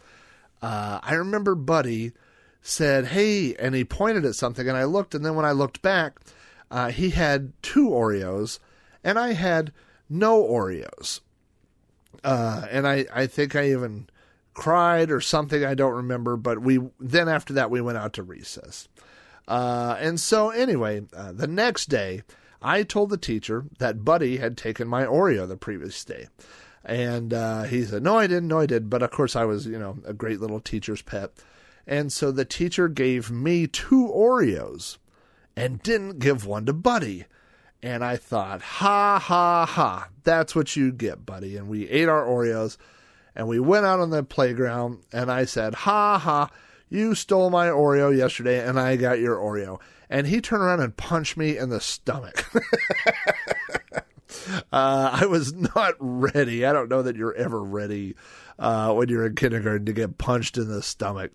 uh, 0.61 0.99
I 1.03 1.15
remember 1.15 1.55
Buddy 1.55 2.13
said, 2.61 3.07
Hey, 3.07 3.53
and 3.55 3.75
he 3.75 3.83
pointed 3.83 4.23
at 4.23 4.35
something, 4.35 4.67
and 4.67 4.77
I 4.77 4.85
looked, 4.85 5.13
and 5.13 5.25
then 5.25 5.35
when 5.35 5.45
I 5.45 5.51
looked 5.51 5.81
back, 5.81 6.19
uh, 6.73 6.89
he 6.89 7.11
had 7.11 7.53
two 7.61 7.89
Oreos, 7.89 8.57
and 9.03 9.19
I 9.19 9.33
had 9.33 9.71
no 10.09 10.41
Oreos. 10.41 11.19
Uh, 12.23 12.65
and 12.71 12.87
I, 12.87 13.05
I 13.13 13.27
think 13.27 13.55
I 13.55 13.69
even 13.69 14.09
cried 14.55 15.11
or 15.11 15.21
something. 15.21 15.63
I 15.63 15.75
don't 15.75 15.93
remember. 15.93 16.35
But 16.35 16.63
we 16.63 16.79
then 16.99 17.29
after 17.29 17.53
that 17.53 17.69
we 17.69 17.79
went 17.79 17.99
out 17.99 18.13
to 18.13 18.23
recess. 18.23 18.87
Uh, 19.47 19.97
and 19.99 20.19
so 20.19 20.49
anyway, 20.49 21.03
uh, 21.15 21.31
the 21.31 21.45
next 21.45 21.89
day 21.89 22.23
I 22.59 22.81
told 22.81 23.11
the 23.11 23.17
teacher 23.17 23.65
that 23.77 24.03
Buddy 24.03 24.37
had 24.37 24.57
taken 24.57 24.87
my 24.87 25.05
Oreo 25.05 25.47
the 25.47 25.57
previous 25.57 26.03
day. 26.03 26.27
And 26.83 27.35
uh, 27.35 27.63
he 27.63 27.85
said, 27.85 28.01
No, 28.01 28.17
I 28.17 28.25
didn't. 28.25 28.47
No, 28.47 28.59
I 28.59 28.65
did. 28.65 28.89
But 28.89 29.03
of 29.03 29.11
course, 29.11 29.35
I 29.35 29.45
was, 29.45 29.67
you 29.67 29.77
know, 29.77 29.99
a 30.05 30.13
great 30.13 30.41
little 30.41 30.59
teacher's 30.59 31.03
pet. 31.03 31.33
And 31.85 32.11
so 32.11 32.31
the 32.31 32.45
teacher 32.45 32.87
gave 32.87 33.29
me 33.29 33.67
two 33.67 34.07
Oreos 34.07 34.97
and 35.55 35.81
didn't 35.83 36.19
give 36.19 36.45
one 36.45 36.65
to 36.65 36.73
Buddy. 36.73 37.25
And 37.81 38.03
I 38.03 38.15
thought, 38.15 38.61
ha, 38.61 39.19
ha, 39.19 39.65
ha, 39.65 40.07
that's 40.23 40.55
what 40.55 40.75
you 40.75 40.91
get, 40.91 41.25
Buddy. 41.25 41.57
And 41.57 41.67
we 41.67 41.89
ate 41.89 42.07
our 42.07 42.25
Oreos 42.25 42.77
and 43.35 43.47
we 43.47 43.59
went 43.59 43.85
out 43.85 43.99
on 43.99 44.09
the 44.09 44.23
playground 44.23 44.99
and 45.11 45.31
I 45.31 45.45
said, 45.45 45.73
Ha 45.73 46.17
ha, 46.17 46.49
you 46.89 47.15
stole 47.15 47.49
my 47.49 47.67
Oreo 47.67 48.15
yesterday 48.15 48.65
and 48.65 48.79
I 48.79 48.95
got 48.95 49.19
your 49.19 49.37
Oreo. 49.37 49.79
And 50.09 50.27
he 50.27 50.41
turned 50.41 50.63
around 50.63 50.81
and 50.81 50.95
punched 50.95 51.37
me 51.37 51.57
in 51.57 51.69
the 51.69 51.81
stomach. 51.81 52.45
uh, 54.71 55.09
I 55.21 55.25
was 55.25 55.53
not 55.53 55.95
ready. 55.99 56.65
I 56.65 56.73
don't 56.73 56.89
know 56.89 57.01
that 57.01 57.15
you're 57.15 57.33
ever 57.33 57.61
ready 57.61 58.15
uh, 58.59 58.93
when 58.93 59.09
you're 59.09 59.25
in 59.25 59.35
kindergarten 59.35 59.85
to 59.87 59.93
get 59.93 60.17
punched 60.19 60.57
in 60.57 60.67
the 60.67 60.83
stomach. 60.83 61.31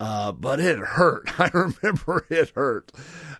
Uh, 0.00 0.32
but 0.32 0.60
it 0.60 0.78
hurt. 0.78 1.28
I 1.40 1.50
remember 1.52 2.26
it 2.30 2.50
hurt. 2.50 2.92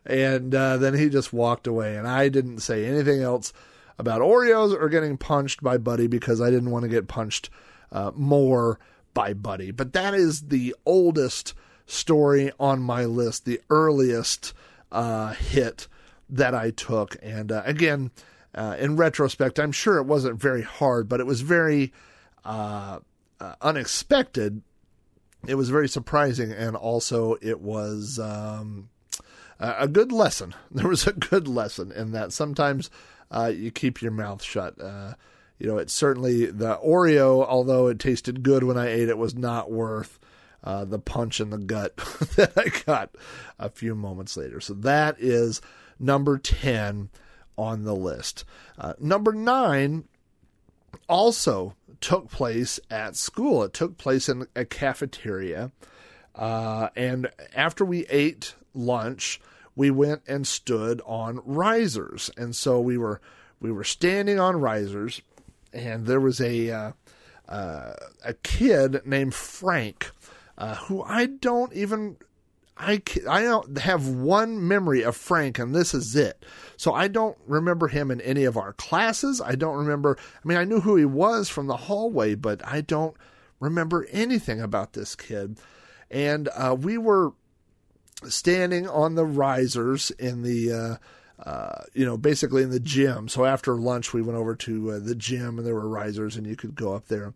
And 0.05 0.55
uh, 0.55 0.77
then 0.79 0.95
he 0.95 1.09
just 1.09 1.33
walked 1.33 1.67
away, 1.67 1.97
and 1.97 2.07
I 2.07 2.29
didn't 2.29 2.61
say 2.61 2.85
anything 2.85 3.23
else 3.23 3.53
about 3.99 4.21
Oreos 4.21 4.73
or 4.73 4.89
getting 4.89 5.17
punched 5.17 5.63
by 5.63 5.77
Buddy 5.77 6.07
because 6.07 6.41
I 6.41 6.51
didn't 6.51 6.71
want 6.71 6.85
to 6.85 6.89
get 6.89 7.09
punched 7.09 7.51
uh, 7.93 8.13
more 8.15 8.79
by 9.15 9.35
Buddy. 9.35 9.71
But 9.71 9.93
that 9.93 10.15
is 10.15 10.43
the 10.43 10.75
oldest 10.87 11.55
story 11.87 12.53
on 12.61 12.81
my 12.81 13.05
list, 13.05 13.45
the 13.45 13.61
earliest 13.71 14.53
uh, 14.93 15.33
hit 15.35 15.89
that 16.31 16.55
I 16.55 16.71
took. 16.71 17.17
And 17.23 17.51
uh, 17.51 17.63
again, 17.65 18.11
uh, 18.55 18.77
in 18.79 18.97
retrospect, 18.97 19.59
I'm 19.59 19.73
sure 19.73 19.99
it 19.99 20.07
wasn't 20.07 20.41
very 20.41 20.63
hard, 20.63 21.09
but 21.09 21.21
it 21.21 21.27
was 21.27 21.41
very 21.41 21.93
uh, 22.45 23.01
uh, 23.41 23.55
unexpected. 23.61 24.63
It 25.47 25.55
was 25.55 25.71
very 25.71 25.89
surprising, 25.89 26.53
and 26.53 26.77
also 26.77 27.37
it 27.41 27.61
was 27.61 28.19
um, 28.19 28.89
a 29.59 29.89
good 29.89 30.13
lesson. 30.13 30.55
There 30.71 30.89
was 30.89 31.07
a 31.07 31.13
good 31.13 31.49
lesson 31.49 31.93
in 31.93 32.13
that. 32.13 32.33
Sometimes 32.33 32.91
you 33.51 33.71
keep 33.71 34.03
your 34.03 34.13
mouth 34.13 34.43
shut 34.43 34.79
you 35.59 35.67
know, 35.67 35.79
it 35.79 35.91
certainly 35.91 36.47
the 36.47 36.77
Oreo, 36.77 37.45
although 37.47 37.89
it 37.89 37.99
tasted 37.99 38.43
good 38.43 38.65
when 38.65 38.79
I 38.79 38.89
ate 38.89 39.09
it, 39.09 39.19
was 39.19 39.35
not 39.35 39.71
worth 39.71 40.19
uh, 40.63 40.85
the 40.85 40.99
punch 40.99 41.41
in 41.41 41.51
the 41.51 41.59
gut 41.59 41.97
that 42.37 42.53
I 42.57 42.71
got 42.85 43.11
a 43.59 43.69
few 43.69 43.95
moments 43.95 44.37
later. 44.37 44.61
So 44.61 44.75
that 44.75 45.17
is 45.19 45.61
number 45.99 46.39
ten 46.39 47.11
on 47.57 47.85
the 47.85 47.95
list. 47.95 48.45
Uh, 48.79 48.95
number 49.01 49.33
nine 49.33 50.05
also 51.09 51.75
took 52.01 52.31
place 52.31 52.81
at 52.91 53.17
school. 53.17 53.63
It 53.65 53.73
took 53.73 53.99
place 53.99 54.29
in 54.29 54.47
a 54.55 54.65
cafeteria, 54.65 55.73
uh, 56.35 56.89
and 56.97 57.31
after 57.55 57.85
we 57.85 58.07
ate 58.07 58.55
lunch, 58.75 59.41
we 59.75 59.91
went 59.91 60.23
and 60.27 60.47
stood 60.47 61.01
on 61.07 61.41
risers, 61.45 62.31
and 62.37 62.55
so 62.55 62.81
we 62.81 62.99
were 62.99 63.21
we 63.61 63.73
were 63.73 63.85
standing 63.85 64.39
on 64.39 64.57
risers 64.57 65.21
and 65.73 66.07
there 66.07 66.21
was 66.21 66.41
a 66.41 66.71
uh, 66.71 66.93
uh, 67.49 67.93
a 68.25 68.35
kid 68.43 69.03
named 69.05 69.35
Frank 69.35 70.11
uh, 70.57 70.75
who 70.75 71.03
I 71.03 71.27
don't 71.27 71.73
even 71.73 72.17
I 72.79 73.03
I 73.29 73.43
don't 73.43 73.79
have 73.79 74.09
one 74.09 74.67
memory 74.67 75.03
of 75.03 75.17
Frank, 75.17 75.59
and 75.59 75.75
this 75.75 75.95
is 75.95 76.15
it. 76.15 76.45
So 76.77 76.95
I 76.95 77.09
don't 77.09 77.37
remember 77.47 77.89
him 77.89 78.11
in 78.11 78.21
any 78.21 78.45
of 78.45 78.57
our 78.57 78.73
classes. 78.75 79.41
I 79.41 79.55
don't 79.57 79.77
remember. 79.77 80.17
I 80.21 80.49
mean, 80.49 80.59
I 80.59 80.65
knew 80.65 80.81
who 80.81 80.97
he 80.97 81.05
was 81.05 81.49
from 81.49 81.67
the 81.67 81.77
hallway, 81.77 82.35
but 82.35 82.65
I 82.65 82.81
don't 82.81 83.17
remember 83.61 84.07
anything 84.13 84.61
about 84.61 84.93
this 84.93 85.17
kid. 85.17 85.59
And 86.11 86.49
uh, 86.55 86.77
we 86.79 86.97
were 86.99 87.33
standing 88.29 88.89
on 88.89 89.15
the 89.15 89.27
risers 89.27 90.11
in 90.13 90.43
the 90.43 90.73
uh, 90.73 90.97
uh, 91.45 91.85
you 91.95 92.05
know, 92.05 92.17
basically 92.17 92.63
in 92.63 92.71
the 92.71 92.81
gym. 92.81 93.29
So 93.29 93.45
after 93.45 93.77
lunch, 93.77 94.13
we 94.13 94.23
went 94.23 94.39
over 94.39 94.57
to 94.57 94.93
uh, 94.93 94.99
the 94.99 95.15
gym 95.15 95.59
and 95.59 95.67
there 95.67 95.75
were 95.75 95.89
risers 95.89 96.37
and 96.37 96.47
you 96.47 96.57
could 96.57 96.75
go 96.75 96.95
up 96.95 97.07
there. 97.07 97.33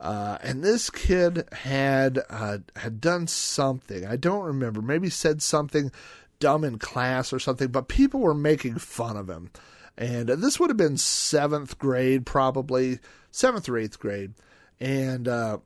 Uh, 0.00 0.38
and 0.42 0.64
this 0.64 0.88
kid 0.88 1.46
had 1.52 2.20
uh, 2.30 2.58
had 2.74 3.00
done 3.00 3.26
something. 3.26 4.06
I 4.06 4.16
don't 4.16 4.44
remember. 4.44 4.80
Maybe 4.80 5.10
said 5.10 5.42
something 5.42 5.92
dumb 6.38 6.64
in 6.64 6.78
class 6.78 7.32
or 7.32 7.38
something. 7.38 7.68
But 7.68 7.88
people 7.88 8.20
were 8.20 8.34
making 8.34 8.76
fun 8.78 9.16
of 9.18 9.28
him. 9.28 9.50
And 9.98 10.30
this 10.30 10.58
would 10.58 10.70
have 10.70 10.78
been 10.78 10.96
seventh 10.96 11.78
grade, 11.78 12.24
probably 12.24 13.00
seventh 13.30 13.68
or 13.68 13.76
eighth 13.76 13.98
grade. 13.98 14.32
And 14.80 15.28
uh, 15.28 15.58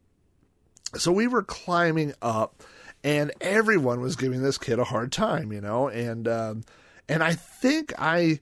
so 0.96 1.12
we 1.12 1.28
were 1.28 1.44
climbing 1.44 2.14
up, 2.20 2.64
and 3.04 3.30
everyone 3.40 4.00
was 4.00 4.16
giving 4.16 4.42
this 4.42 4.58
kid 4.58 4.80
a 4.80 4.84
hard 4.84 5.12
time, 5.12 5.52
you 5.52 5.60
know. 5.60 5.88
And 5.88 6.26
um, 6.26 6.64
and 7.08 7.22
I 7.22 7.34
think 7.34 7.92
I 7.96 8.40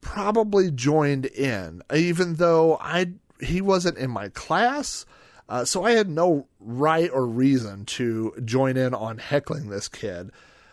probably 0.00 0.72
joined 0.72 1.26
in, 1.26 1.82
even 1.94 2.34
though 2.34 2.76
I 2.80 3.12
he 3.40 3.60
wasn't 3.60 3.98
in 3.98 4.10
my 4.10 4.28
class. 4.30 5.06
Uh, 5.48 5.64
so 5.64 5.84
I 5.84 5.92
had 5.92 6.08
no 6.08 6.48
right 6.58 7.10
or 7.10 7.26
reason 7.26 7.84
to 7.86 8.34
join 8.44 8.76
in 8.76 8.94
on 8.94 9.18
heckling 9.18 9.68
this 9.68 9.88
kid. 9.88 10.30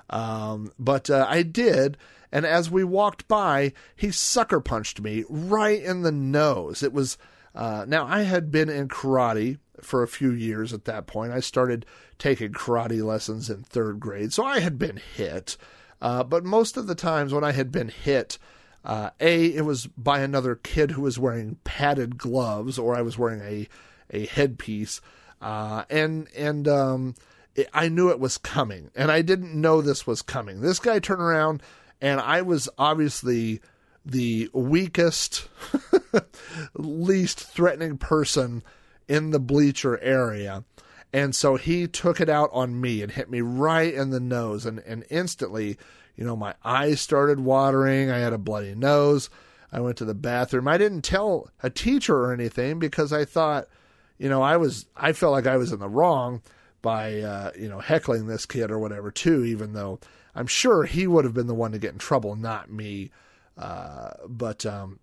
Um, 0.10 0.72
but 0.80 1.10
uh, 1.10 1.26
I 1.30 1.44
did. 1.44 1.98
And 2.32 2.46
as 2.46 2.72
we 2.72 2.84
walked 2.84 3.28
by, 3.28 3.74
he 3.96 4.12
sucker 4.12 4.60
punched 4.60 5.00
me 5.00 5.24
right 5.30 5.82
in 5.82 6.02
the 6.02 6.12
nose. 6.12 6.82
It 6.82 6.92
was, 6.92 7.18
uh, 7.54 7.86
now 7.88 8.08
I 8.08 8.24
had 8.24 8.52
been 8.52 8.70
in 8.70 8.88
karate 8.88 9.60
for 9.82 10.02
a 10.02 10.08
few 10.08 10.32
years 10.32 10.74
at 10.74 10.86
that 10.86 11.06
point. 11.06 11.32
I 11.32 11.40
started 11.40 11.86
taking 12.18 12.52
karate 12.52 13.04
lessons 13.04 13.50
in 13.50 13.64
third 13.64 14.00
grade. 14.00 14.34
So 14.34 14.44
I 14.44 14.60
had 14.60 14.80
been 14.80 15.00
hit. 15.16 15.58
Uh, 16.02 16.24
but 16.24 16.44
most 16.44 16.76
of 16.76 16.88
the 16.88 16.96
times 16.96 17.34
when 17.34 17.44
I 17.44 17.52
had 17.52 17.72
been 17.72 17.90
hit, 17.90 18.40
Uh, 18.84 19.12
a, 19.20 19.46
it 19.46 19.66
was 19.66 19.88
by 19.88 20.20
another 20.20 20.56
kid 20.56 20.92
who 20.92 21.02
was 21.02 21.18
wearing 21.18 21.58
padded 21.64 22.18
gloves, 22.18 22.78
or 22.78 22.96
I 22.96 23.02
was 23.02 23.18
wearing 23.18 23.42
a 23.42 23.68
a 24.10 24.26
headpiece, 24.28 25.02
uh, 25.42 25.84
and 25.90 26.28
and 26.36 26.68
um, 26.68 27.16
it, 27.56 27.70
I 27.74 27.90
knew 27.90 28.10
it 28.10 28.20
was 28.20 28.38
coming, 28.38 28.92
and 28.96 29.12
I 29.12 29.22
didn't 29.22 29.60
know 29.60 29.82
this 29.82 30.06
was 30.06 30.22
coming. 30.22 30.62
This 30.62 30.80
guy 30.80 31.00
turned 31.00 31.22
around, 31.22 31.64
and 32.02 32.20
I 32.20 32.42
was 32.42 32.68
obviously 32.78 33.62
the 34.06 34.50
weakest, 34.54 35.48
least 36.74 37.40
threatening 37.40 37.98
person 37.98 38.64
in 39.08 39.32
the 39.32 39.40
bleacher 39.40 39.98
area. 40.00 40.64
And 41.12 41.36
so 41.36 41.58
he 41.58 41.88
took 41.88 42.20
it 42.20 42.30
out 42.30 42.50
on 42.52 42.82
me 42.82 43.02
and 43.02 43.12
hit 43.12 43.30
me 43.30 43.42
right 43.42 43.94
in 43.94 44.10
the 44.10 44.20
nose. 44.20 44.66
And, 44.66 44.80
and 44.80 45.06
instantly, 45.10 45.78
you 46.16 46.24
know, 46.24 46.36
my 46.36 46.54
eyes 46.64 47.02
started 47.02 47.40
watering. 47.40 48.12
I 48.12 48.20
had 48.20 48.34
a 48.34 48.38
bloody 48.38 48.76
nose. 48.76 49.30
I 49.72 49.80
went 49.80 49.98
to 49.98 50.06
the 50.06 50.14
bathroom. 50.14 50.68
I 50.68 50.78
didn't 50.78 51.02
tell 51.02 51.50
a 51.64 51.70
teacher 51.70 52.16
or 52.16 52.34
anything 52.34 52.78
because 52.78 53.12
I 53.12 53.26
thought, 53.26 53.68
you 54.20 54.30
know, 54.30 54.42
I 54.42 54.58
was, 54.58 54.86
I 54.96 55.14
felt 55.14 55.32
like 55.32 55.48
I 55.48 55.58
was 55.58 55.72
in 55.72 55.80
the 55.80 55.90
wrong 55.90 56.42
by, 56.84 57.22
uh, 57.22 57.52
you 57.58 57.70
know, 57.70 57.80
heckling 57.80 58.28
this 58.28 58.46
kid 58.46 58.70
or 58.70 58.78
whatever, 58.78 59.10
too, 59.10 59.44
even 59.44 59.74
though 59.74 60.00
I'm 60.36 60.48
sure 60.48 60.84
he 60.84 61.08
would 61.08 61.26
have 61.26 61.34
been 61.34 61.48
the 61.48 61.56
one 61.56 61.72
to 61.72 61.80
get 61.80 61.94
in 61.94 62.00
trouble, 62.00 62.36
not 62.36 62.72
me. 62.72 63.10
Uh, 63.58 64.12
but, 64.28 64.66
um, 64.66 65.00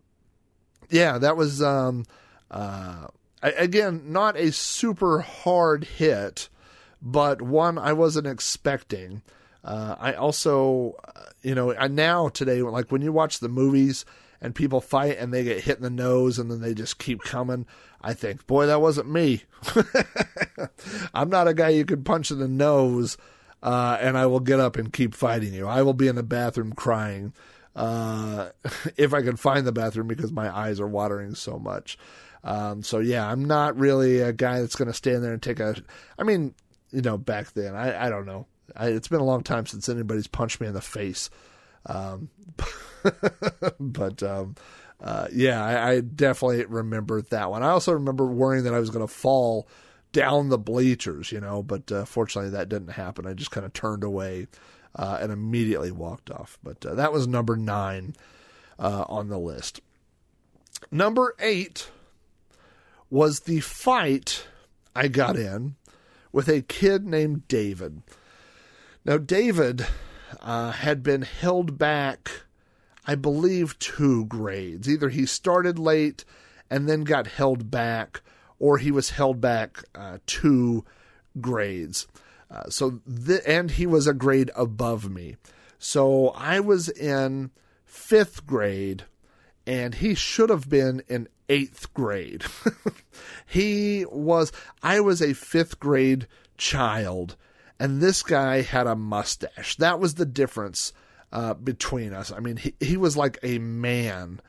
yeah, 0.88 1.18
that 1.18 1.37
was, 1.37 1.62
um, 1.62 2.05
uh, 2.51 3.09
again, 3.42 4.12
not 4.12 4.37
a 4.37 4.53
super 4.53 5.20
hard 5.20 5.85
hit, 5.85 6.49
but 7.03 7.42
one 7.42 7.79
I 7.79 7.92
wasn't 7.92 8.27
expecting. 8.27 9.23
Uh, 9.64 9.96
I 9.99 10.14
also, 10.14 10.96
uh, 11.05 11.23
you 11.42 11.55
know, 11.55 11.75
I 11.75 11.88
now 11.88 12.29
today, 12.29 12.62
like 12.62 12.90
when 12.90 13.03
you 13.03 13.12
watch 13.12 13.40
the 13.40 13.49
movies 13.49 14.05
and 14.40 14.55
people 14.55 14.81
fight 14.81 15.18
and 15.18 15.33
they 15.33 15.44
get 15.44 15.64
hit 15.64 15.77
in 15.77 15.83
the 15.83 15.90
nose 15.90 16.38
and 16.38 16.51
then 16.51 16.61
they 16.61 16.75
just 16.75 16.99
keep 16.99 17.20
coming, 17.23 17.66
I 18.01 18.14
think, 18.14 18.46
boy, 18.46 18.66
that 18.66 18.81
wasn't 18.81 19.11
me. 19.11 19.44
I'm 21.14 21.29
not 21.29 21.49
a 21.49 21.55
guy 21.55 21.70
you 21.70 21.85
could 21.85 22.05
punch 22.05 22.31
in 22.31 22.38
the 22.38 22.49
nose 22.49 23.18
uh, 23.62 23.99
and 24.01 24.16
I 24.16 24.27
will 24.27 24.40
get 24.40 24.61
up 24.61 24.77
and 24.77 24.92
keep 24.92 25.14
fighting 25.14 25.53
you. 25.53 25.66
I 25.66 25.83
will 25.83 25.94
be 25.94 26.09
in 26.09 26.16
the 26.16 26.23
bathroom 26.23 26.73
crying 26.73 27.35
uh, 27.77 28.51
if 28.96 29.12
I 29.12 29.23
can 29.23 29.37
find 29.37 29.66
the 29.66 29.73
bathroom 29.73 30.09
because 30.09 30.33
my 30.33 30.55
eyes 30.55 30.81
are 30.81 30.88
watering 30.88 31.35
so 31.35 31.59
much. 31.59 31.99
Um, 32.42 32.83
so 32.83 33.01
yeah, 33.01 33.31
I'm 33.31 33.44
not 33.44 33.77
really 33.79 34.20
a 34.20 34.33
guy 34.33 34.61
that's 34.61 34.77
going 34.77 34.88
to 34.88 34.94
stand 34.94 35.23
there 35.23 35.33
and 35.33 35.42
take 35.42 35.61
a. 35.61 35.77
I 36.18 36.23
mean, 36.23 36.55
you 36.90 37.03
know, 37.03 37.18
back 37.18 37.53
then, 37.53 37.75
I, 37.75 38.07
I 38.07 38.09
don't 38.09 38.25
know. 38.25 38.46
I, 38.76 38.88
it's 38.88 39.09
been 39.09 39.20
a 39.20 39.24
long 39.24 39.42
time 39.42 39.66
since 39.66 39.88
anybody's 39.88 40.26
punched 40.26 40.61
me 40.61 40.66
in 40.66 40.74
the 40.74 40.80
face. 40.80 41.30
Um, 41.87 42.28
but 43.80 44.22
um, 44.22 44.54
uh, 45.00 45.28
yeah, 45.33 45.64
I, 45.64 45.90
I, 45.92 46.00
definitely 46.00 46.66
remember 46.66 47.22
that 47.22 47.50
one. 47.50 47.62
I 47.62 47.70
also 47.70 47.92
remember 47.92 48.26
worrying 48.26 48.64
that 48.64 48.74
I 48.74 48.80
was 48.80 48.90
going 48.90 49.06
to 49.06 49.12
fall 49.12 49.66
down 50.12 50.50
the 50.50 50.59
bleachers, 50.59 51.33
you 51.33 51.40
know, 51.40 51.62
but 51.62 51.90
uh, 51.90 52.04
fortunately 52.04 52.50
that 52.50 52.68
didn't 52.68 52.92
happen. 52.92 53.26
I 53.26 53.33
just 53.33 53.50
kind 53.50 53.64
of 53.64 53.72
turned 53.72 54.04
away 54.04 54.48
uh, 54.94 55.18
and 55.20 55.33
immediately 55.33 55.90
walked 55.90 56.30
off. 56.30 56.59
But 56.62 56.85
uh, 56.85 56.94
that 56.94 57.12
was 57.12 57.26
number 57.26 57.56
nine 57.56 58.14
uh, 58.78 59.04
on 59.09 59.28
the 59.28 59.38
list. 59.38 59.80
Number 60.90 61.35
eight 61.38 61.88
was 63.09 63.40
the 63.40 63.61
fight 63.61 64.46
I 64.94 65.09
got 65.09 65.37
in 65.37 65.76
with 66.33 66.48
a 66.48 66.62
kid 66.62 67.06
named 67.06 67.48
David. 67.48 68.02
Now, 69.05 69.19
David 69.19 69.87
uh, 70.41 70.73
had 70.73 71.03
been 71.03 71.23
held 71.23 71.79
back, 71.79 72.31
I 73.07 73.15
believe, 73.15 73.79
two 73.79 74.27
grades. 74.27 74.89
Either 74.89 75.09
he 75.09 75.27
started 75.27 75.79
late 75.79 76.25
and 76.71 76.89
then 76.89 77.05
got 77.05 77.27
held 77.27 77.71
back, 77.71 78.21
or 78.59 78.79
he 78.79 78.91
was 78.91 79.11
held 79.11 79.41
back 79.41 79.85
uh, 79.95 80.19
two 80.27 80.85
grades. 81.41 82.07
Uh, 82.51 82.69
so, 82.69 83.01
th- 83.27 83.43
and 83.47 83.73
he 83.73 83.87
was 83.87 84.07
a 84.07 84.15
grade 84.15 84.51
above 84.55 85.11
me. 85.11 85.37
So 85.79 86.29
I 86.31 86.61
was 86.61 86.89
in 86.89 87.51
fifth 87.85 88.47
grade, 88.47 89.05
and 89.67 89.95
he 89.95 90.15
should 90.15 90.51
have 90.51 90.69
been 90.69 91.03
in 91.09 91.29
eighth 91.49 91.93
grade. 91.95 92.45
he 93.47 94.05
was, 94.11 94.53
I 94.83 95.01
was 95.01 95.23
a 95.23 95.33
fifth 95.33 95.81
grade 95.81 96.27
child, 96.59 97.37
and 97.81 98.01
this 98.01 98.23
guy 98.23 98.61
had 98.61 98.87
a 98.87 98.95
mustache. 98.95 99.77
That 99.77 99.99
was 99.99 100.14
the 100.14 100.27
difference 100.27 100.93
uh, 101.33 101.55
between 101.55 102.12
us. 102.12 102.31
I 102.31 102.38
mean, 102.38 102.59
he, 102.59 102.75
he 102.79 102.99
was 102.99 103.16
like 103.16 103.38
a 103.43 103.59
man 103.59 104.40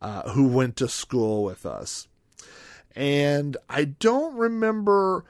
uh, 0.00 0.30
who 0.30 0.46
went 0.46 0.76
to 0.76 0.88
school 0.88 1.42
with 1.42 1.66
us. 1.66 2.06
And 2.94 3.56
I 3.68 3.84
don't 3.84 4.36
remember, 4.36 5.24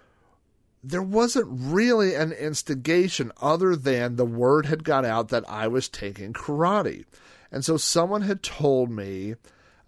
there 0.85 1.03
wasn't 1.03 1.49
really 1.49 2.15
an 2.15 2.33
instigation 2.33 3.33
other 3.41 3.75
than 3.75 4.17
the 4.17 4.27
word 4.27 4.67
had 4.67 4.85
got 4.85 5.07
out 5.07 5.31
that 5.31 5.49
I 5.49 5.67
was 5.67 5.89
taking 5.89 6.35
karate. 6.35 7.07
And 7.51 7.65
so 7.65 7.79
someone 7.79 8.23
had 8.23 8.43
told 8.43 8.91
me 8.91 9.37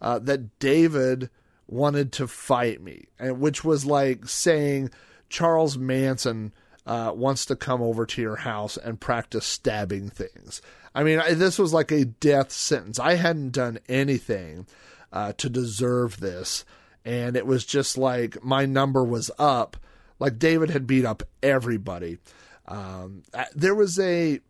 uh, 0.01 0.21
that 0.21 0.59
David 0.59 1.29
wanted 1.67 2.13
to 2.13 2.27
fight 2.27 2.81
me, 2.81 3.09
and 3.19 3.41
which 3.41 3.63
was 3.63 3.85
like 3.85 4.27
saying 4.27 4.91
Charles 5.29 5.77
Manson 5.77 6.55
uh, 6.89 7.13
wants 7.15 7.45
to 7.45 7.55
come 7.55 7.83
over 7.83 8.07
to 8.07 8.23
your 8.23 8.37
house 8.37 8.79
and 8.79 8.99
practice 8.99 9.45
stabbing 9.45 10.09
things. 10.09 10.63
I 10.95 11.03
mean, 11.03 11.21
I, 11.21 11.35
this 11.35 11.59
was 11.59 11.75
like 11.75 11.93
a 11.93 12.07
death 12.07 12.51
sentence. 12.51 12.99
I 12.99 13.17
hadn't 13.17 13.51
done 13.51 13.79
anything 13.91 14.67
uh, 15.13 15.35
to 15.35 15.51
deserve 15.51 16.19
this, 16.19 16.65
and 17.05 17.37
it 17.37 17.47
was 17.47 17.67
just 17.67 17.99
like 17.99 18.43
my 18.43 18.65
number 18.65 19.05
was 19.05 19.31
up. 19.39 19.77
Like 20.19 20.39
David 20.39 20.71
had 20.71 20.87
beat 20.87 21.05
up 21.05 21.23
everybody. 21.43 22.19
Um, 22.67 23.23
there 23.55 23.75
was 23.75 23.99
a 23.99 24.41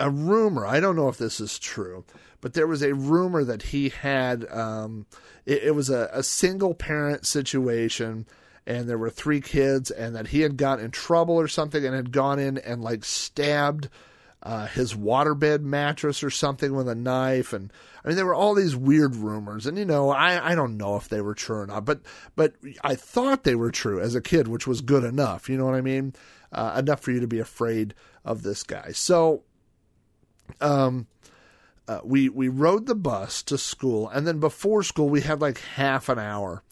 a 0.00 0.10
rumor. 0.10 0.66
I 0.66 0.80
don't 0.80 0.96
know 0.96 1.08
if 1.08 1.18
this 1.18 1.40
is 1.40 1.60
true, 1.60 2.04
but 2.40 2.54
there 2.54 2.66
was 2.66 2.82
a 2.82 2.94
rumor 2.94 3.44
that 3.44 3.62
he 3.62 3.90
had. 3.90 4.50
Um, 4.50 5.06
it, 5.46 5.62
it, 5.62 5.74
was 5.76 5.90
a, 5.90 6.10
a 6.12 6.24
single 6.24 6.74
parent 6.74 7.24
situation, 7.24 8.26
and 8.66 8.88
there 8.88 8.98
were 8.98 9.10
three 9.10 9.40
kids, 9.40 9.90
and 9.90 10.14
that 10.14 10.28
he 10.28 10.40
had 10.40 10.56
got 10.56 10.80
in 10.80 10.90
trouble 10.90 11.34
or 11.34 11.48
something, 11.48 11.84
and 11.84 11.94
had 11.94 12.12
gone 12.12 12.38
in 12.38 12.58
and 12.58 12.82
like 12.82 13.04
stabbed 13.04 13.88
uh, 14.42 14.66
his 14.66 14.94
waterbed 14.94 15.60
mattress 15.60 16.22
or 16.22 16.30
something 16.30 16.74
with 16.74 16.88
a 16.88 16.94
knife, 16.94 17.52
and 17.52 17.72
I 18.02 18.08
mean 18.08 18.16
there 18.16 18.26
were 18.26 18.34
all 18.34 18.54
these 18.54 18.74
weird 18.74 19.14
rumors, 19.14 19.66
and 19.66 19.76
you 19.76 19.84
know 19.84 20.10
I 20.10 20.52
I 20.52 20.54
don't 20.54 20.76
know 20.78 20.96
if 20.96 21.08
they 21.08 21.20
were 21.20 21.34
true 21.34 21.58
or 21.58 21.66
not, 21.66 21.84
but 21.84 22.00
but 22.36 22.54
I 22.82 22.94
thought 22.94 23.44
they 23.44 23.54
were 23.54 23.70
true 23.70 24.00
as 24.00 24.14
a 24.14 24.22
kid, 24.22 24.48
which 24.48 24.66
was 24.66 24.80
good 24.80 25.04
enough. 25.04 25.48
You 25.48 25.58
know 25.58 25.66
what 25.66 25.74
I 25.74 25.82
mean? 25.82 26.14
Uh, 26.52 26.76
enough 26.78 27.00
for 27.00 27.12
you 27.12 27.20
to 27.20 27.28
be 27.28 27.38
afraid 27.38 27.94
of 28.24 28.42
this 28.42 28.62
guy. 28.62 28.92
So 28.92 29.44
um, 30.60 31.06
uh, 31.86 32.00
we 32.02 32.28
we 32.28 32.48
rode 32.48 32.86
the 32.86 32.94
bus 32.94 33.42
to 33.42 33.58
school, 33.58 34.08
and 34.08 34.26
then 34.26 34.40
before 34.40 34.82
school 34.82 35.10
we 35.10 35.20
had 35.20 35.42
like 35.42 35.58
half 35.58 36.08
an 36.08 36.18
hour 36.18 36.62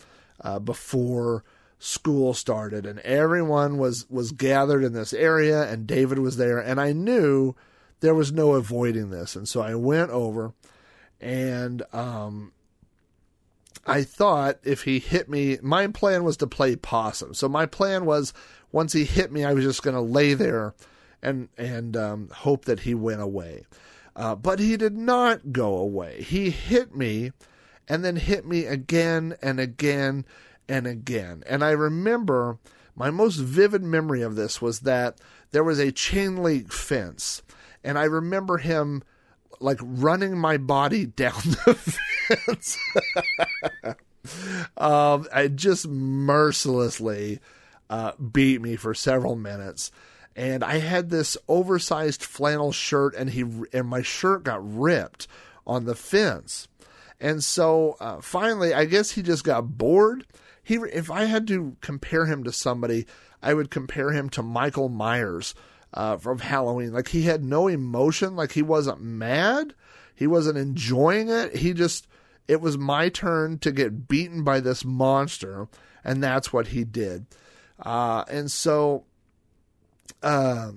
uh, 0.41 0.59
before 0.59 1.45
school 1.79 2.35
started, 2.35 2.87
and 2.87 2.99
everyone 3.01 3.79
was 3.79 4.09
was 4.11 4.33
gathered 4.33 4.85
in 4.85 4.93
this 4.93 5.13
area, 5.13 5.63
and 5.63 5.87
David 5.87 6.19
was 6.19 6.37
there, 6.37 6.59
and 6.59 6.81
I 6.81 6.93
knew 6.93 7.55
there 8.01 8.15
was 8.15 8.33
no 8.33 8.55
avoiding 8.55 9.11
this, 9.11 9.37
and 9.37 9.49
so 9.49 9.61
I 9.61 9.75
went 9.75 10.11
over, 10.11 10.53
and 11.21 11.83
um, 11.93 12.53
I 13.87 14.03
thought 14.03 14.59
if 14.65 14.83
he 14.83 14.99
hit 14.99 15.29
me, 15.29 15.59
my 15.63 15.87
plan 15.87 16.25
was 16.25 16.37
to 16.39 16.47
play 16.47 16.77
possum. 16.77 17.35
So 17.35 17.49
my 17.49 17.67
plan 17.67 18.05
was 18.05 18.33
once 18.71 18.93
he 18.93 19.05
hit 19.05 19.33
me, 19.33 19.45
I 19.45 19.55
was 19.55 19.65
just 19.65 19.83
going 19.83 19.97
to 19.97 20.01
lay 20.01 20.35
there 20.35 20.75
and 21.23 21.49
and 21.57 21.97
um, 21.97 22.29
hope 22.33 22.67
that 22.67 22.81
he 22.81 22.95
went 22.95 23.21
away. 23.21 23.65
Uh, 24.15 24.35
but 24.35 24.59
he 24.59 24.77
did 24.77 24.97
not 24.97 25.53
go 25.53 25.77
away. 25.77 26.23
He 26.23 26.51
hit 26.51 26.95
me, 26.95 27.31
and 27.89 28.05
then 28.05 28.17
hit 28.17 28.45
me 28.45 28.67
again 28.67 29.37
and 29.41 29.61
again 29.61 30.25
and 30.69 30.87
again. 30.87 31.43
And 31.47 31.65
I 31.65 31.71
remember 31.71 32.59
my 32.95 33.11
most 33.11 33.37
vivid 33.37 33.83
memory 33.83 34.23
of 34.23 34.37
this 34.37 34.61
was 34.61 34.81
that 34.81 35.21
there 35.51 35.65
was 35.65 35.79
a 35.79 35.93
chain 35.93 36.37
link 36.37 36.73
fence, 36.73 37.43
and 37.83 37.99
I 37.99 38.05
remember 38.05 38.59
him 38.59 39.03
like 39.61 39.79
running 39.81 40.39
my 40.39 40.57
body 40.57 41.07
down 41.17 41.41
the 41.65 41.75
fence. 41.75 42.79
um, 44.77 45.27
I 45.33 45.49
just 45.49 45.89
mercilessly 45.89 47.41
uh, 47.89 48.13
beat 48.17 48.61
me 48.61 48.77
for 48.77 48.95
several 48.95 49.37
minutes 49.37 49.91
and 50.39 50.63
I 50.63 50.79
had 50.79 51.11
this 51.11 51.37
oversized 51.49 52.23
flannel 52.23 52.71
shirt, 52.71 53.17
and 53.17 53.29
he 53.29 53.45
and 53.73 53.89
my 53.89 54.03
shirt 54.03 54.45
got 54.45 54.61
ripped 54.63 55.27
on 55.67 55.85
the 55.85 55.97
fence. 55.97 56.69
And 57.21 57.43
so 57.43 57.97
uh, 57.99 58.21
finally, 58.21 58.73
I 58.73 58.85
guess 58.85 59.11
he 59.11 59.23
just 59.23 59.43
got 59.43 59.77
bored. 59.77 60.25
He, 60.69 60.75
if 60.75 61.11
I 61.11 61.25
had 61.25 61.47
to 61.47 61.79
compare 61.81 62.27
him 62.27 62.45
to 62.45 62.53
somebody, 62.53 63.07
I 63.43 63.55
would 63.55 63.71
compare 63.71 64.13
him 64.13 64.29
to 64.29 64.43
Michael 64.43 64.91
Myers 64.91 65.55
uh, 65.95 66.19
from 66.19 66.41
Halloween. 66.41 66.93
Like 66.93 67.09
he 67.09 67.23
had 67.23 67.43
no 67.43 67.69
emotion, 67.69 68.37
like 68.37 68.53
he 68.53 68.61
wasn't 68.61 69.01
mad. 69.01 69.73
He 70.15 70.27
wasn't 70.27 70.59
enjoying 70.59 71.31
it. 71.31 71.57
He 71.57 71.73
just, 71.73 72.07
it 72.47 72.61
was 72.61 72.77
my 72.77 73.09
turn 73.09 73.59
to 73.61 73.73
get 73.73 74.09
beaten 74.09 74.45
by 74.45 74.61
this 74.61 74.85
monster, 74.85 75.69
and 76.05 76.23
that's 76.23 76.53
what 76.53 76.67
he 76.67 76.85
did. 76.85 77.25
Uh, 77.81 78.25
and 78.29 78.51
so, 78.51 79.07
uh, 80.23 80.73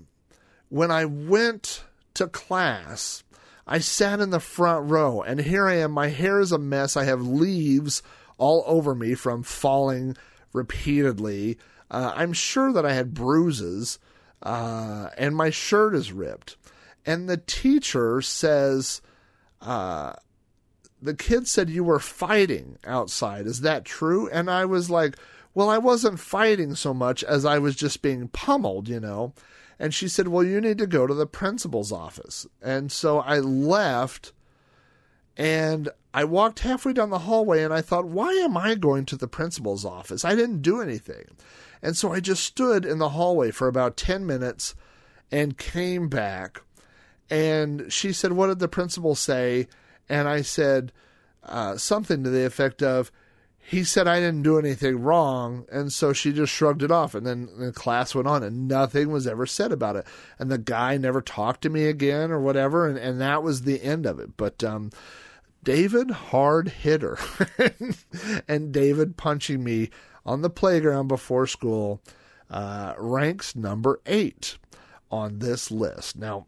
when 0.69 0.89
I 0.89 1.04
went 1.04 1.84
to 2.13 2.27
class, 2.27 3.25
I 3.67 3.80
sat 3.80 4.21
in 4.21 4.30
the 4.30 4.39
front 4.39 4.89
row, 4.89 5.21
and 5.21 5.41
here 5.41 5.67
I 5.67 5.80
am. 5.80 5.91
My 5.91 6.08
hair 6.08 6.39
is 6.39 6.54
a 6.54 6.58
mess. 6.58 6.95
I 6.95 7.04
have 7.04 7.27
leaves 7.27 8.01
all 8.41 8.63
over 8.65 8.95
me 8.95 9.13
from 9.13 9.43
falling 9.43 10.17
repeatedly. 10.51 11.60
Uh, 11.91 12.12
I'm 12.15 12.34
sure 12.34 12.73
that 12.73 12.86
I 12.86 12.93
had 12.93 13.13
bruises, 13.13 13.99
uh, 14.41 15.10
and 15.15 15.36
my 15.36 15.51
shirt 15.51 15.93
is 15.93 16.12
ripped. 16.12 16.58
And 17.06 17.30
the 17.30 17.38
teacher 17.38 18.19
says, 18.21 19.01
uh, 19.62 20.13
the 20.99 21.13
kid 21.13 21.47
said 21.47 21.69
you 21.69 21.84
were 21.84 21.99
fighting 21.99 22.80
outside. 22.84 23.45
Is 23.45 23.62
that 23.62 23.86
true? 23.86 24.27
And 24.30 24.49
I 24.49 24.65
was 24.65 24.89
like, 24.89 25.17
well, 25.54 25.69
I 25.69 25.77
wasn't 25.77 26.19
fighting 26.19 26.73
so 26.73 26.95
much 26.95 27.23
as 27.23 27.45
I 27.45 27.60
was 27.60 27.75
just 27.75 28.01
being 28.01 28.27
pummeled, 28.30 28.88
you 28.88 28.99
know. 28.99 29.34
And 29.77 29.93
she 29.93 30.08
said, 30.08 30.30
well, 30.30 30.43
you 30.43 30.60
need 30.62 30.80
to 30.80 30.88
go 30.88 31.06
to 31.06 31.13
the 31.13 31.27
principal's 31.27 31.91
office. 31.91 32.47
And 32.62 32.91
so 32.91 33.19
I 33.19 33.39
left 33.39 34.32
and 35.38 35.89
I 36.13 36.26
walked 36.26 36.60
halfway 36.60 36.93
down 36.93 37.10
the 37.10 37.19
hallway 37.19 37.63
and 37.63 37.74
I 37.74 37.82
thought, 37.82 38.06
why 38.06 38.32
am 38.34 38.58
I 38.58 38.76
going 38.76 39.06
to 39.06 39.15
the 39.15 39.28
principal's 39.28 39.86
office? 39.86 40.26
I 40.26 40.36
didn't 40.36 40.62
do 40.62 40.82
anything. 40.82 41.26
And 41.82 41.95
so 41.97 42.12
I 42.12 42.19
just 42.19 42.43
stood 42.43 42.86
in 42.86 43.00
the 43.00 43.10
hallway 43.10 43.52
for 43.52 43.67
about 43.67 43.97
10 43.97 44.26
minutes 44.26 44.76
and 45.32 45.58
came 45.58 46.10
back. 46.10 46.62
And 47.30 47.91
she 47.91 48.12
said, 48.12 48.34
What 48.34 48.47
did 48.47 48.60
the 48.60 48.67
principal 48.67 49.15
say? 49.15 49.67
And 50.10 50.28
I 50.28 50.41
said 50.41 50.91
uh, 51.43 51.78
something 51.78 52.24
to 52.24 52.30
the 52.30 52.45
effect 52.45 52.84
of, 52.84 53.12
he 53.63 53.84
said 53.84 54.08
I 54.08 54.19
didn't 54.19 54.41
do 54.41 54.60
anything 54.60 55.02
wrong, 55.02 55.65
and 55.71 55.93
so 55.93 56.13
she 56.13 56.34
just 56.34 56.52
shrugged 56.52 56.84
it 56.84 56.91
off. 56.91 57.15
And 57.15 57.26
then 57.26 57.47
the 57.58 57.71
class 57.71 58.13
went 58.13 58.28
on, 58.28 58.43
and 58.43 58.67
nothing 58.67 59.12
was 59.12 59.28
ever 59.28 59.45
said 59.45 59.71
about 59.71 59.95
it. 59.95 60.06
And 60.39 60.52
the 60.52 60.58
guy 60.58 60.97
never 60.97 61.21
talked 61.21 61.62
to 61.62 61.69
me 61.69 61.86
again 61.86 62.32
or 62.32 62.41
whatever, 62.41 62.88
and, 62.88 62.97
and 62.97 63.21
that 63.21 63.43
was 63.43 63.62
the 63.62 63.82
end 63.82 64.06
of 64.06 64.19
it. 64.19 64.36
But 64.36 64.63
um, 64.63 64.91
David, 65.63 66.10
hard 66.12 66.69
hitter, 66.69 67.17
and 68.47 68.71
David 68.71 69.17
punching 69.17 69.63
me 69.63 69.89
on 70.26 70.41
the 70.41 70.50
playground 70.50 71.08
before 71.08 71.47
school, 71.47 72.02
uh, 72.50 72.93
ranks 72.97 73.56
number 73.56 74.00
eight 74.06 74.58
on 75.12 75.39
this 75.39 75.69
list. 75.69 76.17
Now, 76.17 76.47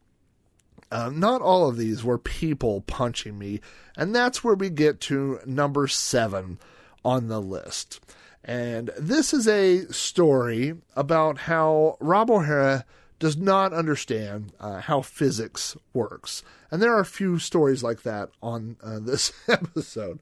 uh, 0.91 1.09
not 1.13 1.41
all 1.41 1.67
of 1.67 1.77
these 1.77 2.03
were 2.03 2.17
people 2.17 2.81
punching 2.81 3.37
me, 3.37 3.61
and 3.97 4.15
that's 4.15 4.43
where 4.43 4.55
we 4.55 4.69
get 4.69 4.99
to 5.01 5.39
number 5.45 5.87
seven 5.87 6.59
on 7.03 7.27
the 7.27 7.41
list. 7.41 7.99
And 8.43 8.91
this 8.97 9.33
is 9.33 9.47
a 9.47 9.85
story 9.91 10.75
about 10.95 11.39
how 11.39 11.97
Rob 11.99 12.29
O'Hara 12.29 12.85
does 13.23 13.37
not 13.37 13.71
understand 13.71 14.51
uh, 14.59 14.81
how 14.81 15.01
physics 15.01 15.77
works. 15.93 16.43
And 16.69 16.81
there 16.81 16.93
are 16.93 16.99
a 16.99 17.05
few 17.05 17.39
stories 17.39 17.81
like 17.81 18.03
that 18.03 18.31
on 18.41 18.75
uh, 18.83 18.99
this 19.01 19.31
episode. 19.47 20.19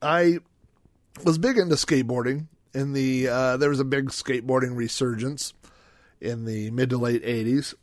I 0.00 0.38
was 1.24 1.38
big 1.38 1.58
into 1.58 1.74
skateboarding 1.74 2.46
in 2.72 2.92
the 2.92 3.26
uh, 3.26 3.56
there 3.56 3.68
was 3.68 3.80
a 3.80 3.84
big 3.84 4.10
skateboarding 4.10 4.76
resurgence 4.76 5.54
in 6.20 6.44
the 6.44 6.70
mid 6.70 6.90
to 6.90 6.98
late 6.98 7.24
80s 7.24 7.74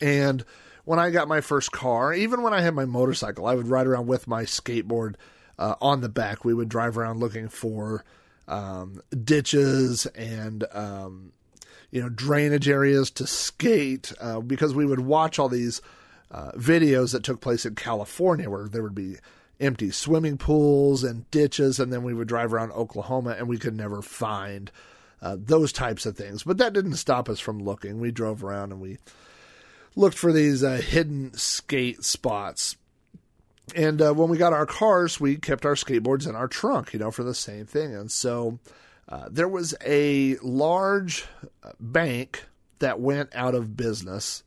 and 0.00 0.46
when 0.86 0.98
I 0.98 1.10
got 1.10 1.28
my 1.28 1.42
first 1.42 1.72
car, 1.72 2.14
even 2.14 2.40
when 2.40 2.54
I 2.54 2.62
had 2.62 2.74
my 2.74 2.86
motorcycle, 2.86 3.46
I 3.46 3.54
would 3.54 3.68
ride 3.68 3.86
around 3.86 4.06
with 4.06 4.26
my 4.26 4.44
skateboard 4.44 5.16
uh, 5.58 5.74
on 5.82 6.00
the 6.00 6.08
back. 6.08 6.42
We 6.42 6.54
would 6.54 6.70
drive 6.70 6.96
around 6.96 7.20
looking 7.20 7.50
for 7.50 8.02
um, 8.48 9.02
ditches 9.24 10.06
and 10.06 10.64
um, 10.72 11.32
you 11.90 12.02
know 12.02 12.08
drainage 12.08 12.68
areas 12.68 13.10
to 13.12 13.26
skate 13.26 14.12
uh, 14.20 14.40
because 14.40 14.74
we 14.74 14.86
would 14.86 15.00
watch 15.00 15.38
all 15.38 15.48
these 15.48 15.80
uh, 16.30 16.52
videos 16.52 17.12
that 17.12 17.22
took 17.22 17.40
place 17.40 17.64
in 17.64 17.74
California 17.74 18.50
where 18.50 18.68
there 18.68 18.82
would 18.82 18.94
be 18.94 19.16
empty 19.60 19.90
swimming 19.90 20.36
pools 20.36 21.04
and 21.04 21.30
ditches, 21.30 21.80
and 21.80 21.92
then 21.92 22.02
we 22.02 22.14
would 22.14 22.28
drive 22.28 22.52
around 22.52 22.72
Oklahoma 22.72 23.36
and 23.38 23.48
we 23.48 23.58
could 23.58 23.74
never 23.74 24.02
find 24.02 24.70
uh, 25.22 25.36
those 25.38 25.72
types 25.72 26.06
of 26.06 26.16
things. 26.16 26.42
But 26.42 26.58
that 26.58 26.72
didn't 26.72 26.96
stop 26.96 27.28
us 27.28 27.40
from 27.40 27.62
looking. 27.62 28.00
We 28.00 28.10
drove 28.10 28.44
around 28.44 28.72
and 28.72 28.80
we 28.80 28.98
looked 29.94 30.18
for 30.18 30.32
these 30.32 30.62
uh, 30.62 30.76
hidden 30.76 31.32
skate 31.34 32.04
spots. 32.04 32.76
And 33.74 34.00
uh, 34.00 34.12
when 34.12 34.28
we 34.28 34.36
got 34.36 34.52
our 34.52 34.66
cars, 34.66 35.18
we 35.18 35.36
kept 35.36 35.66
our 35.66 35.74
skateboards 35.74 36.28
in 36.28 36.36
our 36.36 36.46
trunk, 36.46 36.92
you 36.92 36.98
know, 36.98 37.10
for 37.10 37.24
the 37.24 37.34
same 37.34 37.66
thing. 37.66 37.94
And 37.94 38.12
so 38.12 38.58
uh, 39.08 39.28
there 39.30 39.48
was 39.48 39.74
a 39.84 40.36
large 40.42 41.26
uh, 41.62 41.72
bank 41.78 42.44
that 42.78 43.00
went 43.00 43.34
out 43.34 43.54
of 43.54 43.76
business, 43.76 44.42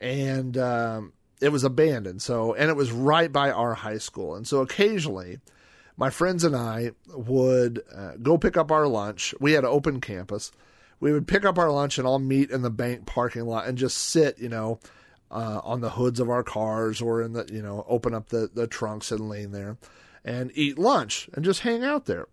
and 0.00 0.56
um, 0.58 1.12
it 1.40 1.50
was 1.50 1.64
abandoned. 1.64 2.22
So, 2.22 2.54
and 2.54 2.68
it 2.70 2.76
was 2.76 2.92
right 2.92 3.30
by 3.30 3.50
our 3.50 3.74
high 3.74 3.98
school. 3.98 4.34
And 4.34 4.46
so 4.46 4.60
occasionally, 4.60 5.38
my 5.96 6.10
friends 6.10 6.44
and 6.44 6.56
I 6.56 6.92
would 7.08 7.82
uh, 7.94 8.12
go 8.22 8.36
pick 8.38 8.56
up 8.56 8.70
our 8.70 8.86
lunch. 8.86 9.34
We 9.40 9.52
had 9.52 9.64
an 9.64 9.70
open 9.70 10.00
campus 10.00 10.52
we 11.00 11.12
would 11.12 11.28
pick 11.28 11.44
up 11.44 11.58
our 11.58 11.70
lunch 11.70 11.98
and 11.98 12.06
all 12.06 12.18
meet 12.18 12.50
in 12.50 12.62
the 12.62 12.70
bank 12.70 13.06
parking 13.06 13.46
lot 13.46 13.66
and 13.66 13.76
just 13.76 13.96
sit, 13.96 14.38
you 14.38 14.48
know, 14.48 14.80
uh, 15.30 15.60
on 15.62 15.80
the 15.80 15.90
hoods 15.90 16.20
of 16.20 16.30
our 16.30 16.42
cars 16.42 17.02
or 17.02 17.22
in 17.22 17.32
the, 17.32 17.46
you 17.52 17.62
know, 17.62 17.84
open 17.88 18.14
up 18.14 18.28
the, 18.28 18.50
the 18.52 18.66
trunks 18.66 19.10
and 19.10 19.28
lean 19.28 19.52
there 19.52 19.76
and 20.24 20.50
eat 20.54 20.78
lunch 20.78 21.28
and 21.34 21.44
just 21.44 21.60
hang 21.60 21.84
out 21.84 22.06
there. 22.06 22.26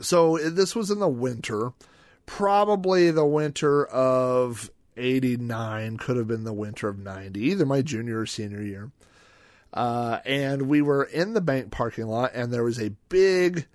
So 0.00 0.38
this 0.38 0.74
was 0.74 0.90
in 0.90 1.00
the 1.00 1.08
winter, 1.08 1.72
probably 2.26 3.10
the 3.10 3.26
winter 3.26 3.86
of 3.86 4.70
89, 4.96 5.96
could 5.96 6.16
have 6.16 6.28
been 6.28 6.44
the 6.44 6.52
winter 6.52 6.88
of 6.88 6.98
90, 6.98 7.40
either 7.40 7.66
my 7.66 7.82
junior 7.82 8.20
or 8.20 8.26
senior 8.26 8.62
year. 8.62 8.90
Uh, 9.72 10.18
and 10.24 10.62
we 10.62 10.82
were 10.82 11.04
in 11.04 11.34
the 11.34 11.40
bank 11.40 11.70
parking 11.70 12.06
lot 12.06 12.32
and 12.34 12.52
there 12.52 12.64
was 12.64 12.80
a 12.80 12.90
big 13.08 13.66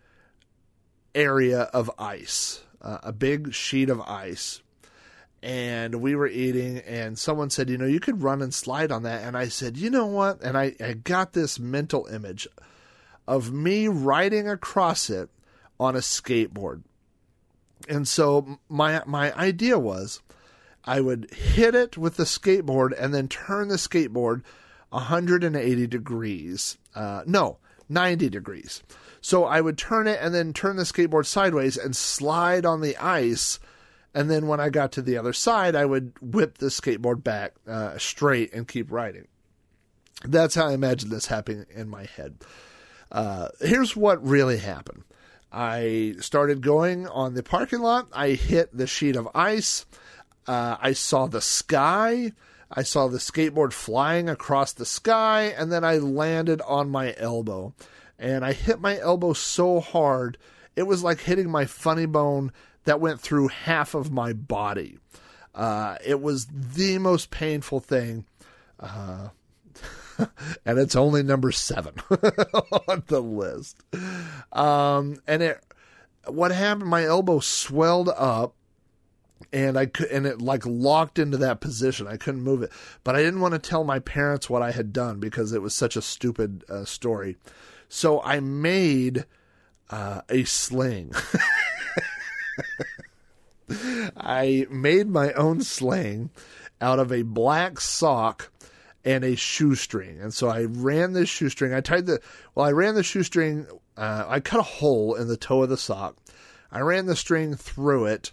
area 1.13 1.61
of 1.61 1.89
ice 1.97 2.65
uh, 2.85 2.99
a 3.03 3.11
big 3.11 3.53
sheet 3.53 3.89
of 3.89 3.99
ice. 4.01 4.61
And 5.41 5.95
we 5.95 6.15
were 6.15 6.27
eating 6.27 6.79
and 6.79 7.19
someone 7.19 7.49
said 7.49 7.69
you 7.69 7.77
know 7.77 7.85
you 7.85 7.99
could 7.99 8.23
run 8.23 8.41
and 8.41 8.53
slide 8.53 8.91
on 8.91 9.03
that. 9.03 9.23
And 9.23 9.35
i 9.37 9.47
said 9.47 9.77
you 9.77 9.89
know 9.89 10.05
what? 10.05 10.41
And 10.41 10.57
i, 10.57 10.75
I 10.79 10.93
got 10.93 11.33
this 11.33 11.59
mental 11.59 12.05
image 12.07 12.47
of 13.27 13.51
me 13.51 13.87
riding 13.87 14.47
across 14.47 15.09
it 15.09 15.29
on 15.79 15.95
a 15.95 15.99
skateboard 15.99 16.83
and 17.89 18.07
so 18.07 18.59
my 18.69 19.01
my 19.05 19.33
idea 19.35 19.77
was 19.77 20.21
i 20.83 20.99
would 20.99 21.31
hit 21.33 21.75
it 21.75 21.97
with 21.97 22.17
the 22.17 22.23
skateboard 22.23 22.91
and 22.97 23.13
then 23.13 23.27
turn 23.27 23.67
the 23.67 23.75
skateboard 23.75 24.41
180 24.89 25.87
degrees 25.87 26.77
uh, 26.95 27.23
no 27.25 27.57
90 27.89 28.29
degrees 28.29 28.81
so 29.25 29.45
I 29.45 29.59
would 29.59 29.75
turn 29.75 30.05
it 30.05 30.19
and 30.21 30.35
then 30.35 30.53
turn 30.53 30.75
the 30.75 30.83
skateboard 30.83 31.25
sideways 31.25 31.77
and 31.77 31.95
slide 31.95 32.63
on 32.63 32.81
the 32.81 32.95
ice. 32.97 33.59
And 34.13 34.29
then 34.29 34.45
when 34.45 34.59
I 34.59 34.69
got 34.69 34.91
to 34.91 35.01
the 35.01 35.17
other 35.17 35.33
side, 35.33 35.75
I 35.75 35.83
would 35.83 36.13
whip 36.21 36.59
the 36.59 36.67
skateboard 36.67 37.23
back 37.23 37.53
uh, 37.67 37.97
straight 37.97 38.53
and 38.53 38.67
keep 38.67 38.91
riding. 38.91 39.27
That's 40.23 40.53
how 40.53 40.67
I 40.67 40.73
imagine 40.73 41.09
this 41.09 41.25
happening 41.25 41.65
in 41.73 41.89
my 41.89 42.05
head. 42.05 42.35
Uh, 43.11 43.47
here's 43.61 43.95
what 43.95 44.23
really 44.23 44.59
happened. 44.59 45.05
I 45.51 46.15
started 46.19 46.61
going 46.61 47.07
on 47.07 47.33
the 47.33 47.43
parking 47.43 47.79
lot. 47.79 48.07
I 48.13 48.29
hit 48.29 48.75
the 48.75 48.87
sheet 48.87 49.15
of 49.15 49.29
ice. 49.33 49.85
Uh, 50.47 50.77
I 50.79 50.93
saw 50.93 51.27
the 51.27 51.41
sky. 51.41 52.31
I 52.69 52.83
saw 52.83 53.07
the 53.07 53.19
skateboard 53.19 53.73
flying 53.73 54.27
across 54.27 54.73
the 54.73 54.85
sky, 54.85 55.53
and 55.57 55.71
then 55.71 55.83
I 55.83 55.97
landed 55.97 56.61
on 56.61 56.89
my 56.89 57.13
elbow 57.17 57.73
and 58.17 58.45
I 58.45 58.53
hit 58.53 58.79
my 58.79 58.99
elbow 58.99 59.33
so 59.33 59.79
hard, 59.79 60.37
it 60.75 60.83
was 60.83 61.03
like 61.03 61.21
hitting 61.21 61.49
my 61.49 61.65
funny 61.65 62.05
bone 62.05 62.51
that 62.85 62.99
went 62.99 63.19
through 63.19 63.47
half 63.49 63.93
of 63.93 64.11
my 64.11 64.33
body. 64.33 64.99
Uh, 65.53 65.97
it 66.05 66.21
was 66.21 66.47
the 66.47 66.97
most 66.97 67.31
painful 67.31 67.79
thing. 67.79 68.25
Uh, 68.79 69.29
and 70.65 70.79
it's 70.79 70.95
only 70.95 71.23
number 71.23 71.51
seven 71.51 71.93
on 72.89 73.03
the 73.07 73.21
list. 73.21 73.83
Um, 74.51 75.21
and 75.27 75.41
it, 75.41 75.63
what 76.27 76.51
happened? 76.51 76.89
My 76.89 77.03
elbow 77.05 77.39
swelled 77.39 78.09
up, 78.09 78.55
and 79.51 79.77
I 79.77 79.85
could, 79.85 80.07
and 80.07 80.25
it 80.25 80.41
like 80.41 80.65
locked 80.65 81.19
into 81.19 81.37
that 81.37 81.59
position. 81.59 82.07
I 82.07 82.17
couldn't 82.17 82.41
move 82.41 82.63
it, 82.63 82.71
but 83.03 83.15
I 83.15 83.21
didn't 83.23 83.41
want 83.41 83.53
to 83.53 83.59
tell 83.59 83.83
my 83.83 83.99
parents 83.99 84.49
what 84.49 84.61
I 84.61 84.71
had 84.71 84.93
done 84.93 85.19
because 85.19 85.51
it 85.51 85.61
was 85.61 85.75
such 85.75 85.95
a 85.95 86.01
stupid 86.01 86.63
uh, 86.69 86.85
story. 86.85 87.37
So 87.89 88.21
I 88.21 88.39
made 88.39 89.25
uh, 89.89 90.21
a 90.29 90.43
sling. 90.45 91.13
I 94.17 94.67
made 94.69 95.07
my 95.07 95.33
own 95.33 95.61
sling 95.61 96.29
out 96.81 96.99
of 96.99 97.11
a 97.11 97.23
black 97.23 97.79
sock 97.79 98.51
and 99.05 99.23
a 99.23 99.35
shoestring. 99.35 100.19
And 100.19 100.33
so 100.33 100.49
I 100.49 100.63
ran 100.63 101.13
this 101.13 101.29
shoestring. 101.29 101.73
I 101.73 101.81
tied 101.81 102.07
the, 102.07 102.19
well, 102.55 102.65
I 102.65 102.71
ran 102.71 102.95
the 102.95 103.03
shoestring, 103.03 103.67
uh, 103.95 104.25
I 104.27 104.39
cut 104.39 104.59
a 104.59 104.63
hole 104.63 105.15
in 105.15 105.27
the 105.27 105.37
toe 105.37 105.63
of 105.63 105.69
the 105.69 105.77
sock. 105.77 106.17
I 106.71 106.79
ran 106.79 107.05
the 107.05 107.15
string 107.15 107.55
through 107.55 108.07
it 108.07 108.31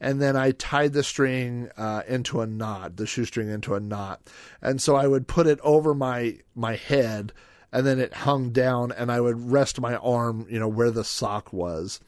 and 0.00 0.20
then 0.20 0.36
I 0.36 0.52
tied 0.52 0.92
the 0.92 1.02
string 1.02 1.70
uh, 1.76 2.02
into 2.08 2.40
a 2.40 2.46
knot, 2.46 2.96
the 2.96 3.06
shoestring 3.06 3.48
into 3.48 3.74
a 3.74 3.80
knot, 3.80 4.20
and 4.62 4.80
so 4.80 4.96
I 4.96 5.06
would 5.06 5.28
put 5.28 5.46
it 5.46 5.60
over 5.62 5.94
my 5.94 6.38
my 6.54 6.76
head, 6.76 7.32
and 7.70 7.86
then 7.86 8.00
it 8.00 8.14
hung 8.14 8.50
down, 8.50 8.92
and 8.92 9.12
I 9.12 9.20
would 9.20 9.50
rest 9.50 9.80
my 9.80 9.96
arm, 9.96 10.46
you 10.48 10.58
know, 10.58 10.68
where 10.68 10.90
the 10.90 11.04
sock 11.04 11.52
was, 11.52 12.00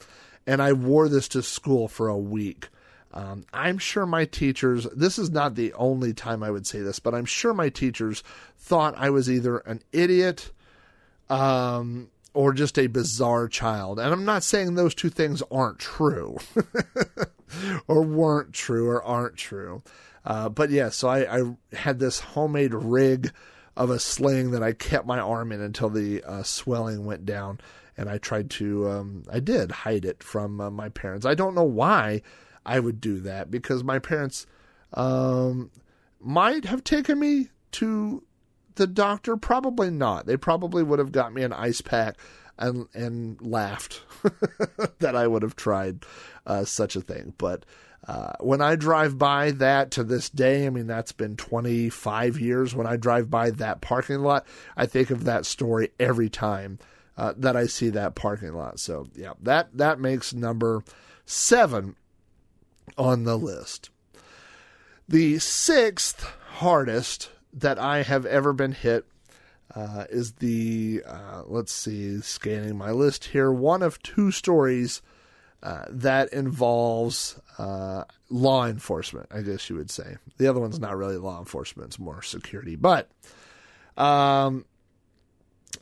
and 0.46 0.62
I 0.62 0.72
wore 0.72 1.08
this 1.08 1.28
to 1.28 1.42
school 1.42 1.86
for 1.86 2.08
a 2.08 2.16
week. 2.16 2.68
Um, 3.14 3.44
I'm 3.52 3.78
sure 3.78 4.06
my 4.06 4.24
teachers, 4.24 4.86
this 4.94 5.18
is 5.18 5.30
not 5.30 5.54
the 5.54 5.72
only 5.74 6.14
time 6.14 6.42
I 6.42 6.50
would 6.50 6.66
say 6.66 6.80
this, 6.80 6.98
but 6.98 7.14
I'm 7.14 7.26
sure 7.26 7.52
my 7.52 7.68
teachers 7.68 8.22
thought 8.56 8.94
I 8.96 9.10
was 9.10 9.30
either 9.30 9.58
an 9.58 9.82
idiot 9.92 10.50
um, 11.28 12.08
or 12.32 12.52
just 12.52 12.78
a 12.78 12.86
bizarre 12.86 13.48
child. 13.48 13.98
And 13.98 14.12
I'm 14.12 14.24
not 14.24 14.42
saying 14.42 14.74
those 14.74 14.94
two 14.94 15.10
things 15.10 15.42
aren't 15.50 15.78
true 15.78 16.38
or 17.86 18.02
weren't 18.02 18.54
true 18.54 18.88
or 18.88 19.02
aren't 19.02 19.36
true. 19.36 19.82
Uh, 20.24 20.48
but 20.48 20.70
yeah, 20.70 20.88
so 20.88 21.08
I, 21.08 21.40
I, 21.40 21.56
had 21.72 21.98
this 21.98 22.20
homemade 22.20 22.72
rig 22.72 23.32
of 23.76 23.90
a 23.90 23.98
sling 23.98 24.52
that 24.52 24.62
I 24.62 24.72
kept 24.72 25.06
my 25.06 25.18
arm 25.18 25.50
in 25.50 25.60
until 25.60 25.90
the 25.90 26.22
uh, 26.22 26.42
swelling 26.44 27.04
went 27.04 27.26
down. 27.26 27.60
And 27.96 28.08
I 28.08 28.18
tried 28.18 28.48
to, 28.50 28.88
um, 28.88 29.24
I 29.30 29.40
did 29.40 29.70
hide 29.70 30.04
it 30.04 30.22
from 30.22 30.60
uh, 30.60 30.70
my 30.70 30.88
parents. 30.88 31.26
I 31.26 31.34
don't 31.34 31.54
know 31.54 31.64
why 31.64 32.22
I 32.64 32.80
would 32.80 33.00
do 33.00 33.20
that 33.20 33.50
because 33.50 33.82
my 33.82 33.98
parents 33.98 34.46
um, 34.94 35.70
might 36.20 36.64
have 36.64 36.84
taken 36.84 37.18
me 37.18 37.48
to 37.72 38.22
the 38.74 38.86
doctor. 38.86 39.36
Probably 39.36 39.90
not. 39.90 40.26
They 40.26 40.36
probably 40.36 40.82
would 40.82 40.98
have 40.98 41.12
got 41.12 41.32
me 41.32 41.42
an 41.42 41.52
ice 41.52 41.80
pack 41.80 42.16
and 42.58 42.86
and 42.94 43.40
laughed 43.40 44.02
that 44.98 45.16
I 45.16 45.26
would 45.26 45.42
have 45.42 45.56
tried 45.56 46.04
uh, 46.46 46.64
such 46.64 46.96
a 46.96 47.00
thing. 47.00 47.34
But 47.38 47.64
uh, 48.06 48.32
when 48.40 48.60
I 48.60 48.76
drive 48.76 49.16
by 49.18 49.52
that 49.52 49.92
to 49.92 50.04
this 50.04 50.28
day, 50.28 50.66
I 50.66 50.70
mean 50.70 50.86
that's 50.86 51.12
been 51.12 51.36
25 51.36 52.38
years. 52.38 52.74
When 52.74 52.86
I 52.86 52.96
drive 52.96 53.30
by 53.30 53.50
that 53.50 53.80
parking 53.80 54.20
lot, 54.20 54.46
I 54.76 54.86
think 54.86 55.10
of 55.10 55.24
that 55.24 55.46
story 55.46 55.90
every 55.98 56.28
time 56.28 56.78
uh, 57.16 57.34
that 57.36 57.56
I 57.56 57.66
see 57.66 57.90
that 57.90 58.14
parking 58.14 58.54
lot. 58.54 58.80
So 58.80 59.06
yeah, 59.14 59.32
that 59.42 59.76
that 59.76 60.00
makes 60.00 60.32
number 60.34 60.82
seven 61.24 61.96
on 63.02 63.24
the 63.24 63.36
list. 63.36 63.90
The 65.08 65.38
sixth 65.38 66.24
hardest 66.54 67.30
that 67.52 67.78
I 67.78 68.02
have 68.02 68.24
ever 68.24 68.52
been 68.52 68.72
hit 68.72 69.04
uh, 69.74 70.04
is 70.10 70.32
the, 70.34 71.02
uh, 71.06 71.42
let's 71.46 71.72
see, 71.72 72.20
scanning 72.20 72.76
my 72.76 72.90
list 72.90 73.26
here, 73.26 73.50
one 73.50 73.82
of 73.82 74.02
two 74.02 74.30
stories 74.30 75.02
uh, 75.62 75.84
that 75.88 76.32
involves 76.32 77.40
uh, 77.58 78.04
law 78.30 78.66
enforcement, 78.66 79.26
I 79.30 79.42
guess 79.42 79.68
you 79.68 79.76
would 79.76 79.90
say. 79.90 80.16
The 80.38 80.46
other 80.46 80.60
one's 80.60 80.80
not 80.80 80.96
really 80.96 81.16
law 81.16 81.38
enforcement, 81.38 81.88
it's 81.88 81.98
more 81.98 82.22
security. 82.22 82.76
But 82.76 83.10
um, 83.96 84.64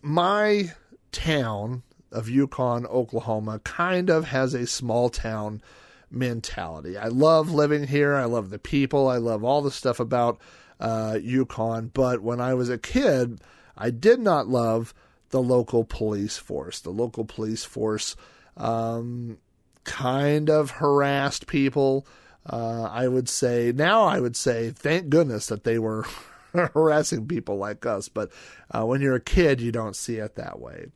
my 0.02 0.72
town 1.12 1.82
of 2.12 2.28
Yukon, 2.28 2.86
Oklahoma, 2.86 3.60
kind 3.60 4.10
of 4.10 4.26
has 4.26 4.54
a 4.54 4.66
small 4.66 5.08
town 5.08 5.62
mentality. 6.10 6.96
I 6.96 7.08
love 7.08 7.50
living 7.50 7.86
here. 7.86 8.14
I 8.14 8.24
love 8.24 8.50
the 8.50 8.58
people. 8.58 9.08
I 9.08 9.16
love 9.16 9.44
all 9.44 9.62
the 9.62 9.70
stuff 9.70 10.00
about 10.00 10.40
uh, 10.78 11.18
Yukon. 11.20 11.90
But 11.92 12.22
when 12.22 12.40
I 12.40 12.54
was 12.54 12.68
a 12.68 12.78
kid, 12.78 13.40
I 13.76 13.90
did 13.90 14.20
not 14.20 14.48
love 14.48 14.94
the 15.30 15.42
local 15.42 15.84
police 15.84 16.36
force. 16.36 16.80
The 16.80 16.90
local 16.90 17.24
police 17.24 17.64
force 17.64 18.16
um, 18.56 19.38
kind 19.84 20.50
of 20.50 20.70
harassed 20.72 21.46
people. 21.46 22.06
Uh, 22.48 22.88
I 22.90 23.06
would 23.08 23.28
say 23.28 23.72
now 23.74 24.04
I 24.04 24.18
would 24.18 24.36
say 24.36 24.70
thank 24.70 25.08
goodness 25.08 25.46
that 25.46 25.64
they 25.64 25.78
were 25.78 26.06
harassing 26.52 27.26
people 27.26 27.56
like 27.56 27.86
us. 27.86 28.08
But 28.08 28.30
uh, 28.70 28.84
when 28.84 29.00
you're 29.00 29.16
a 29.16 29.20
kid, 29.20 29.60
you 29.60 29.72
don't 29.72 29.96
see 29.96 30.16
it 30.16 30.36
that 30.36 30.58
way. 30.58 30.86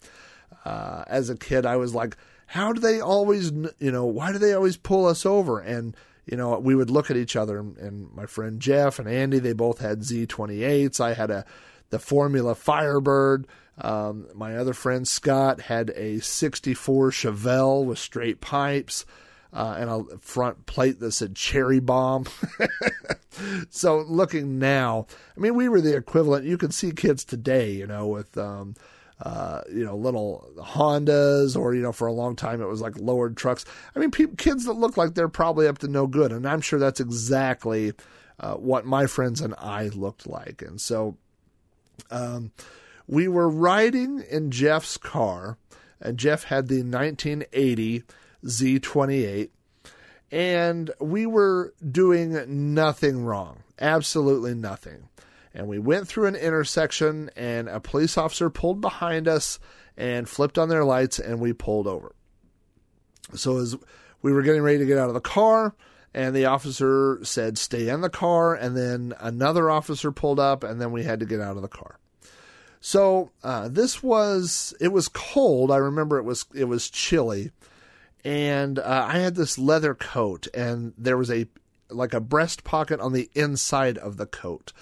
Uh, 0.64 1.04
as 1.06 1.28
a 1.30 1.36
kid, 1.36 1.66
I 1.66 1.76
was 1.76 1.94
like, 1.94 2.16
how 2.46 2.72
do 2.72 2.80
they 2.80 3.00
always, 3.00 3.50
you 3.78 3.92
know, 3.92 4.04
why 4.04 4.32
do 4.32 4.38
they 4.38 4.52
always 4.52 4.76
pull 4.76 5.06
us 5.06 5.24
over? 5.24 5.60
And, 5.60 5.96
you 6.26 6.36
know, 6.36 6.58
we 6.58 6.74
would 6.74 6.90
look 6.90 7.10
at 7.10 7.16
each 7.16 7.36
other 7.36 7.58
and, 7.58 8.12
my 8.14 8.26
friend 8.26 8.60
Jeff 8.60 8.98
and 8.98 9.08
Andy, 9.08 9.38
they 9.38 9.52
both 9.52 9.80
had 9.80 10.00
Z28s. 10.00 11.00
I 11.00 11.14
had 11.14 11.30
a, 11.30 11.44
the 11.90 11.98
Formula 11.98 12.54
Firebird. 12.54 13.46
Um, 13.78 14.28
my 14.34 14.56
other 14.56 14.72
friend 14.72 15.06
Scott 15.06 15.62
had 15.62 15.90
a 15.90 16.20
64 16.20 17.10
Chevelle 17.10 17.84
with 17.84 17.98
straight 17.98 18.40
pipes. 18.40 19.04
Uh, 19.52 19.76
and 19.78 19.88
a 19.88 20.18
front 20.18 20.66
plate 20.66 20.98
that 20.98 21.12
said 21.12 21.36
cherry 21.36 21.78
bomb. 21.78 22.26
so 23.70 23.98
looking 24.00 24.58
now, 24.58 25.06
I 25.36 25.40
mean, 25.40 25.54
we 25.54 25.68
were 25.68 25.80
the 25.80 25.96
equivalent. 25.96 26.44
You 26.44 26.58
can 26.58 26.72
see 26.72 26.90
kids 26.90 27.24
today, 27.24 27.70
you 27.70 27.86
know, 27.86 28.08
with 28.08 28.36
um, 28.36 28.74
uh, 29.24 29.62
you 29.72 29.84
know, 29.84 29.96
little 29.96 30.46
Hondas, 30.58 31.56
or 31.56 31.74
you 31.74 31.80
know, 31.80 31.92
for 31.92 32.06
a 32.06 32.12
long 32.12 32.36
time 32.36 32.60
it 32.60 32.68
was 32.68 32.82
like 32.82 32.98
lowered 32.98 33.36
trucks. 33.36 33.64
I 33.96 33.98
mean, 33.98 34.10
pe- 34.10 34.36
kids 34.36 34.66
that 34.66 34.74
look 34.74 34.98
like 34.98 35.14
they're 35.14 35.28
probably 35.28 35.66
up 35.66 35.78
to 35.78 35.88
no 35.88 36.06
good, 36.06 36.30
and 36.30 36.46
I'm 36.46 36.60
sure 36.60 36.78
that's 36.78 37.00
exactly 37.00 37.94
uh, 38.38 38.54
what 38.54 38.84
my 38.84 39.06
friends 39.06 39.40
and 39.40 39.54
I 39.58 39.88
looked 39.88 40.26
like. 40.26 40.60
And 40.60 40.78
so, 40.78 41.16
um, 42.10 42.52
we 43.06 43.26
were 43.26 43.48
riding 43.48 44.22
in 44.30 44.50
Jeff's 44.50 44.98
car, 44.98 45.56
and 46.00 46.18
Jeff 46.18 46.44
had 46.44 46.68
the 46.68 46.82
1980 46.82 48.02
Z28, 48.44 49.48
and 50.30 50.90
we 51.00 51.24
were 51.24 51.72
doing 51.90 52.74
nothing 52.74 53.24
wrong, 53.24 53.62
absolutely 53.80 54.54
nothing 54.54 55.08
and 55.54 55.68
we 55.68 55.78
went 55.78 56.08
through 56.08 56.26
an 56.26 56.34
intersection 56.34 57.30
and 57.36 57.68
a 57.68 57.80
police 57.80 58.18
officer 58.18 58.50
pulled 58.50 58.80
behind 58.80 59.28
us 59.28 59.60
and 59.96 60.28
flipped 60.28 60.58
on 60.58 60.68
their 60.68 60.84
lights 60.84 61.20
and 61.20 61.40
we 61.40 61.52
pulled 61.52 61.86
over. 61.86 62.14
So 63.34 63.58
as 63.58 63.76
we 64.20 64.32
were 64.32 64.42
getting 64.42 64.62
ready 64.62 64.78
to 64.78 64.86
get 64.86 64.98
out 64.98 65.08
of 65.08 65.14
the 65.14 65.20
car 65.20 65.74
and 66.12 66.34
the 66.34 66.46
officer 66.46 67.20
said 67.22 67.56
stay 67.56 67.88
in 67.88 68.00
the 68.00 68.10
car 68.10 68.54
and 68.54 68.76
then 68.76 69.14
another 69.20 69.70
officer 69.70 70.10
pulled 70.10 70.40
up 70.40 70.64
and 70.64 70.80
then 70.80 70.90
we 70.90 71.04
had 71.04 71.20
to 71.20 71.26
get 71.26 71.40
out 71.40 71.56
of 71.56 71.62
the 71.62 71.68
car. 71.68 71.98
So 72.80 73.30
uh, 73.42 73.68
this 73.68 74.02
was 74.02 74.74
it 74.78 74.88
was 74.88 75.08
cold. 75.08 75.70
I 75.70 75.76
remember 75.76 76.18
it 76.18 76.24
was 76.24 76.44
it 76.54 76.64
was 76.64 76.90
chilly, 76.90 77.50
and 78.22 78.78
uh, 78.78 79.06
I 79.08 79.20
had 79.20 79.36
this 79.36 79.56
leather 79.56 79.94
coat, 79.94 80.48
and 80.52 80.92
there 80.98 81.16
was 81.16 81.30
a 81.30 81.46
like 81.88 82.12
a 82.12 82.20
breast 82.20 82.62
pocket 82.62 83.00
on 83.00 83.14
the 83.14 83.30
inside 83.34 83.96
of 83.96 84.18
the 84.18 84.26
coat 84.26 84.74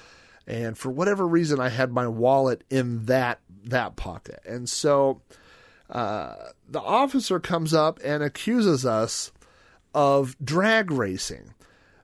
and 0.47 0.77
for 0.77 0.91
whatever 0.91 1.27
reason 1.27 1.61
I 1.61 1.69
had 1.69 1.93
my 1.93 2.07
wallet 2.09 2.65
in 2.71 3.07
that 3.07 3.41
that 3.65 3.97
pocket. 3.97 4.41
And 4.45 4.69
so 4.69 5.23
uh, 5.89 6.35
the 6.69 6.81
officer 6.81 7.39
comes 7.39 7.75
up 7.75 8.01
and 8.05 8.23
accuses 8.23 8.85
us 8.85 9.31
of 9.95 10.37
drag 10.43 10.91
racing. 10.91 11.55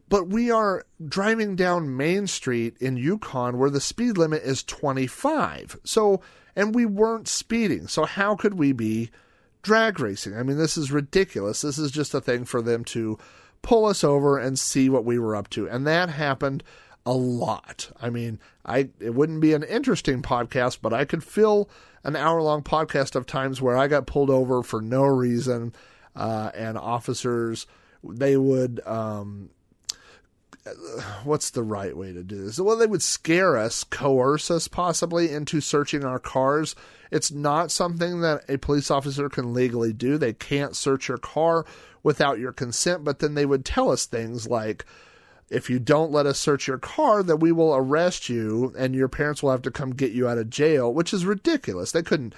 But 0.09 0.29
we 0.29 0.51
are 0.51 0.87
driving 1.07 1.55
down 1.55 1.97
Main 1.97 2.27
Street 2.27 2.77
in 2.81 2.97
Yukon 2.97 3.59
where 3.59 3.71
the 3.71 3.81
speed 3.81 4.17
limit 4.17 4.43
is 4.43 4.63
25. 4.63 5.79
So, 5.85 6.23
and 6.57 6.75
we 6.75 6.87
weren't 6.87 7.29
speeding. 7.29 7.89
So, 7.89 8.05
how 8.05 8.35
could 8.35 8.55
we 8.55 8.73
be 8.73 9.11
drag 9.63 10.01
racing? 10.01 10.37
I 10.37 10.43
mean, 10.43 10.57
this 10.57 10.79
is 10.79 10.91
ridiculous. 10.91 11.61
This 11.61 11.79
is 11.79 11.91
just 11.91 12.15
a 12.15 12.23
thing 12.23 12.47
for 12.47 12.63
them 12.63 12.85
to 12.87 13.19
pull 13.61 13.85
us 13.85 14.03
over 14.03 14.39
and 14.39 14.59
see 14.59 14.89
what 14.89 15.05
we 15.05 15.19
were 15.19 15.37
up 15.37 15.51
to. 15.51 15.69
And 15.69 15.87
that 15.87 16.09
happened 16.09 16.63
a 17.09 17.13
lot. 17.13 17.91
I 18.01 18.11
mean, 18.11 18.39
I 18.67 18.91
it 19.01 19.15
wouldn't 19.15 19.41
be 19.41 19.55
an 19.55 19.63
interesting 19.63 20.21
podcast, 20.21 20.81
but 20.83 20.93
I 20.93 21.07
could 21.07 21.25
fill 21.25 21.71
an 22.05 22.17
hour 22.17 22.43
long 22.43 22.63
podcast 22.63 23.15
of 23.15 23.25
times 23.25 23.63
where 23.63 23.79
I 23.79 23.89
got 23.89 24.07
pulled 24.07 24.29
over 24.29 24.63
for 24.63 24.83
no 24.83 25.05
reason, 25.05 25.73
uh, 26.15 26.51
and 26.55 26.77
officers 26.77 27.67
they 28.05 28.37
would 28.37 28.87
um, 28.87 29.49
what's 31.25 31.49
the 31.49 31.63
right 31.63 31.97
way 31.97 32.13
to 32.13 32.23
do 32.23 32.45
this? 32.45 32.61
Well, 32.61 32.77
they 32.77 32.87
would 32.87 33.03
scare 33.03 33.57
us, 33.57 33.85
coerce 33.85 34.51
us 34.51 34.69
possibly 34.69 35.33
into 35.33 35.63
searching 35.63 36.05
our 36.05 36.19
cars. 36.19 36.75
It's 37.11 37.31
not 37.31 37.71
something 37.71 38.21
that 38.21 38.45
a 38.51 38.59
police 38.59 38.91
officer 38.91 39.31
can 39.31 39.55
legally 39.55 39.95
do. 39.95 40.19
They 40.19 40.35
can't 40.35 40.77
search 40.77 41.09
your 41.09 41.17
car 41.17 41.65
without 42.03 42.39
your 42.39 42.53
consent, 42.53 43.03
but 43.03 43.21
then 43.21 43.33
they 43.33 43.47
would 43.47 43.65
tell 43.65 43.91
us 43.91 44.05
things 44.05 44.47
like, 44.47 44.85
if 45.51 45.71
you 45.71 45.79
don't 45.79 46.13
let 46.13 46.27
us 46.27 46.39
search 46.39 46.67
your 46.67 46.79
car, 46.79 47.23
then 47.23 47.39
we 47.39 47.53
will 47.53 47.75
arrest 47.75 48.29
you 48.29 48.75
and 48.77 48.95
your 48.95 49.09
parents 49.09 49.43
will 49.43 49.51
have 49.51 49.63
to 49.63 49.71
come 49.71 49.91
get 49.91 50.13
you 50.13 50.29
out 50.29 50.39
of 50.39 50.51
jail, 50.51 50.93
which 50.93 51.13
is 51.13 51.25
ridiculous. 51.25 51.93
They 51.93 52.03
couldn't 52.03 52.35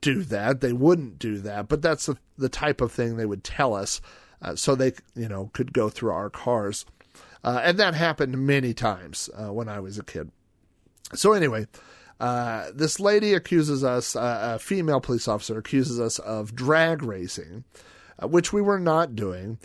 do 0.00 0.22
that. 0.24 0.60
They 0.60 0.72
wouldn't 0.72 1.18
do 1.18 1.38
that, 1.38 1.68
but 1.68 1.82
that's 1.82 2.06
the, 2.06 2.16
the 2.36 2.48
type 2.48 2.80
of 2.80 2.92
thing 2.92 3.16
they 3.16 3.26
would 3.26 3.44
tell 3.44 3.74
us 3.74 4.00
uh, 4.42 4.56
so 4.56 4.74
they, 4.74 4.92
you 5.14 5.28
know, 5.28 5.50
could 5.52 5.72
go 5.72 5.88
through 5.88 6.12
our 6.12 6.30
cars. 6.30 6.84
Uh, 7.44 7.60
and 7.62 7.78
that 7.78 7.94
happened 7.94 8.46
many 8.46 8.74
times 8.74 9.28
uh, 9.36 9.52
when 9.52 9.68
I 9.68 9.80
was 9.80 9.98
a 9.98 10.04
kid. 10.04 10.30
So 11.14 11.32
anyway, 11.32 11.66
uh, 12.20 12.70
this 12.74 13.00
lady 13.00 13.34
accuses 13.34 13.82
us, 13.82 14.14
uh, 14.14 14.52
a 14.54 14.58
female 14.58 15.00
police 15.00 15.26
officer 15.26 15.58
accuses 15.58 15.98
us 15.98 16.18
of 16.20 16.54
drag 16.54 17.02
racing, 17.02 17.64
uh, 18.22 18.28
which 18.28 18.52
we 18.52 18.62
were 18.62 18.78
not 18.78 19.16
doing. 19.16 19.58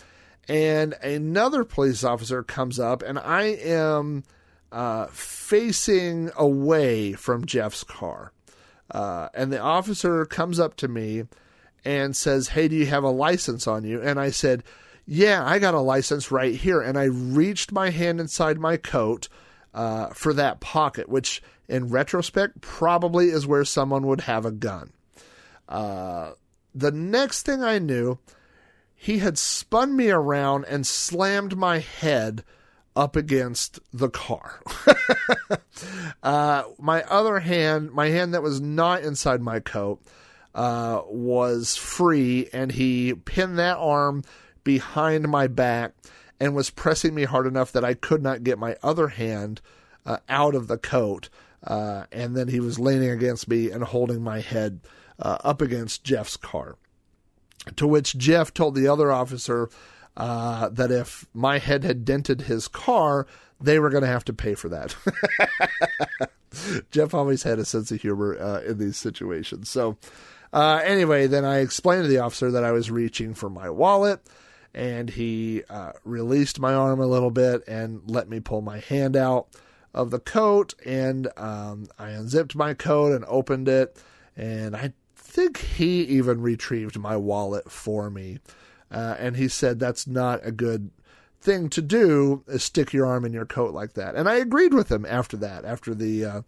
And 0.48 0.93
another 1.02 1.64
police 1.64 2.04
officer 2.04 2.41
comes 2.43 2.80
up, 2.80 3.02
and 3.02 3.20
I 3.20 3.43
am 3.43 4.24
uh, 4.72 5.08
facing 5.08 6.32
away 6.38 7.14
from 7.14 7.45
Jeff's 7.45 7.84
car. 7.84 8.32
Uh, 8.89 9.30
and 9.34 9.52
the 9.52 9.60
officer 9.60 10.26
comes 10.26 10.60
up 10.60 10.76
to 10.78 10.88
me 10.88 11.24
and 11.84 12.16
says, 12.16 12.50
Hey, 12.50 12.68
do 12.68 12.76
you 12.76 12.86
have 12.86 13.04
a 13.04 13.10
license 13.10 13.68
on 13.68 13.84
you? 13.84 14.02
And 14.02 14.20
I 14.20 14.30
said, 14.30 14.64
Yeah, 15.06 15.43
I 15.45 15.60
got 15.60 15.74
a 15.74 15.80
license 15.80 16.32
right 16.32 16.56
here. 16.56 16.82
And 16.82 16.98
I 16.98 17.06
reached 17.06 17.72
my 17.72 17.89
hand 17.89 18.20
inside 18.20 18.58
my 18.58 18.78
coat 18.78 19.28
uh, 19.74 20.08
for 20.10 20.34
that 20.34 20.60
pocket, 20.60 21.10
which 21.10 21.41
in 21.68 21.89
retrospect 21.89 22.62
probably 22.62 23.30
is 23.30 23.45
where 23.45 23.66
someone 23.66 24.08
would 24.08 24.22
have 24.22 24.45
a 24.45 24.52
gun. 24.52 24.91
Uh, 25.68 26.32
the 26.74 26.91
next 26.91 27.45
thing 27.45 27.64
I 27.64 27.80
knew, 27.80 28.20
he 29.00 29.20
had 29.20 29.38
spun 29.38 29.95
me 29.95 30.10
around 30.10 30.66
and 30.66 30.86
slammed 30.86 31.56
my 31.56 31.80
head 31.80 32.43
up 32.95 33.16
against 33.16 33.80
the 33.93 34.10
car. 34.10 34.60
uh, 36.24 36.64
my 36.80 37.04
other 37.04 37.39
hand, 37.39 37.91
my 37.91 38.08
hand 38.08 38.34
that 38.34 38.41
was 38.41 38.60
not 38.60 39.04
inside 39.04 39.39
my 39.39 39.60
coat, 39.60 40.02
uh, 40.56 41.04
was 41.08 41.78
free, 41.78 42.50
and 42.52 42.72
he 42.72 43.14
pinned 43.14 43.60
that 43.60 43.78
arm 43.78 44.24
behind 44.64 45.30
my 45.30 45.45
back 45.45 45.93
and 46.39 46.56
was 46.56 46.72
pressing 46.72 47.14
me 47.14 47.24
hard 47.24 47.45
enough 47.45 47.72
that 47.72 47.86
I 47.86 47.93
could 47.93 48.24
not 48.24 48.43
get 48.43 48.58
my 48.58 48.76
other 48.82 49.10
hand 49.10 49.62
uh, 50.08 50.18
out 50.28 50.56
of 50.56 50.68
the 50.68 50.78
coat. 50.80 51.30
Uh, 51.64 52.06
and 52.12 52.36
then 52.36 52.48
he 52.48 52.60
was 52.60 52.80
leaning 52.80 53.12
against 53.12 53.48
me 53.48 53.70
and 53.70 53.84
holding 53.84 54.24
my 54.24 54.41
head 54.41 54.80
uh, 55.20 55.38
up 55.43 55.62
against 55.62 56.04
Jeff's 56.04 56.38
car. 56.38 56.78
To 57.76 57.88
which 57.88 58.18
Jeff 58.18 58.53
told 58.53 58.76
the 58.76 58.88
other 58.88 59.11
officer 59.11 59.70
uh, 60.15 60.70
that 60.70 60.91
if 60.91 61.28
my 61.34 61.59
head 61.59 61.84
had 61.84 62.03
dented 62.03 62.41
his 62.41 62.68
car, 62.68 63.28
they 63.61 63.80
were 63.80 63.89
going 63.89 64.03
to 64.03 64.07
have 64.07 64.26
to 64.26 64.34
pay 64.34 64.55
for 64.55 64.70
that. 64.70 64.95
Jeff 66.91 67.13
always 67.13 67.43
had 67.43 67.59
a 67.59 67.65
sense 67.65 67.91
of 67.91 68.01
humor 68.01 68.38
uh, 68.39 68.61
in 68.61 68.78
these 68.78 68.97
situations. 68.97 69.70
So, 69.70 69.97
uh, 70.53 70.82
anyway, 70.84 71.28
then 71.28 71.45
I 71.45 71.59
explained 71.59 72.03
to 72.03 72.09
the 72.09 72.20
officer 72.20 72.51
that 72.51 72.63
I 72.63 72.72
was 72.72 72.89
reaching 72.89 73.34
for 73.34 73.49
my 73.49 73.70
wallet, 73.70 74.22
and 74.74 75.09
he 75.09 75.63
uh, 75.70 75.93
released 76.03 76.59
my 76.59 76.74
arm 76.74 76.99
a 76.99 77.07
little 77.07 77.32
bit 77.32 77.63
and 77.68 78.01
let 78.05 78.30
me 78.30 78.39
pull 78.39 78.61
my 78.61 78.80
hand 78.80 79.15
out 79.15 79.47
of 79.93 80.11
the 80.11 80.20
coat. 80.20 80.74
And 80.86 81.28
um, 81.38 81.88
I 81.99 82.09
unzipped 82.09 82.55
my 82.55 82.74
coat 82.74 83.13
and 83.13 83.26
opened 83.28 83.68
it, 83.68 83.97
and 84.36 84.76
I 84.76 84.93
think 85.38 85.59
he 85.59 86.01
even 86.01 86.41
retrieved 86.41 86.97
my 86.97 87.15
wallet 87.15 87.69
for 87.69 88.09
me. 88.09 88.39
Uh, 88.89 89.15
and 89.19 89.38
he 89.38 89.47
said 89.47 89.79
that's 89.79 90.07
not 90.07 90.39
a 90.43 90.51
good 90.51 90.89
thing 91.39 91.69
to 91.69 91.79
do 91.79 92.43
is 92.47 92.63
stick 92.63 92.91
your 92.91 93.05
arm 93.05 93.23
in 93.23 93.33
your 93.33 93.45
coat 93.45 93.71
like 93.71 93.93
that. 93.93 94.15
And 94.15 94.27
I 94.27 94.38
agreed 94.38 94.73
with 94.73 94.91
him 94.91 95.05
after 95.05 95.38
that, 95.38 95.63
after 95.63 95.93
the 95.93 96.25
uh, 96.25 96.41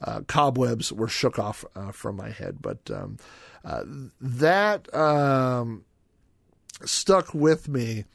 uh, 0.00 0.20
cobwebs 0.26 0.90
were 0.90 1.06
shook 1.06 1.38
off 1.38 1.66
uh, 1.76 1.92
from 1.92 2.16
my 2.16 2.30
head. 2.30 2.62
But 2.62 2.90
um, 2.90 3.18
uh, 3.62 3.84
that 4.22 4.92
um, 4.94 5.84
stuck 6.82 7.34
with 7.34 7.68
me. 7.68 8.06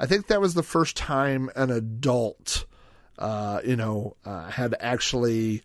I 0.00 0.06
think 0.06 0.28
that 0.28 0.40
was 0.40 0.54
the 0.54 0.62
first 0.62 0.96
time 0.96 1.50
an 1.54 1.70
adult, 1.70 2.64
uh, 3.18 3.60
you 3.62 3.76
know, 3.76 4.16
uh, 4.24 4.48
had 4.48 4.74
actually. 4.80 5.62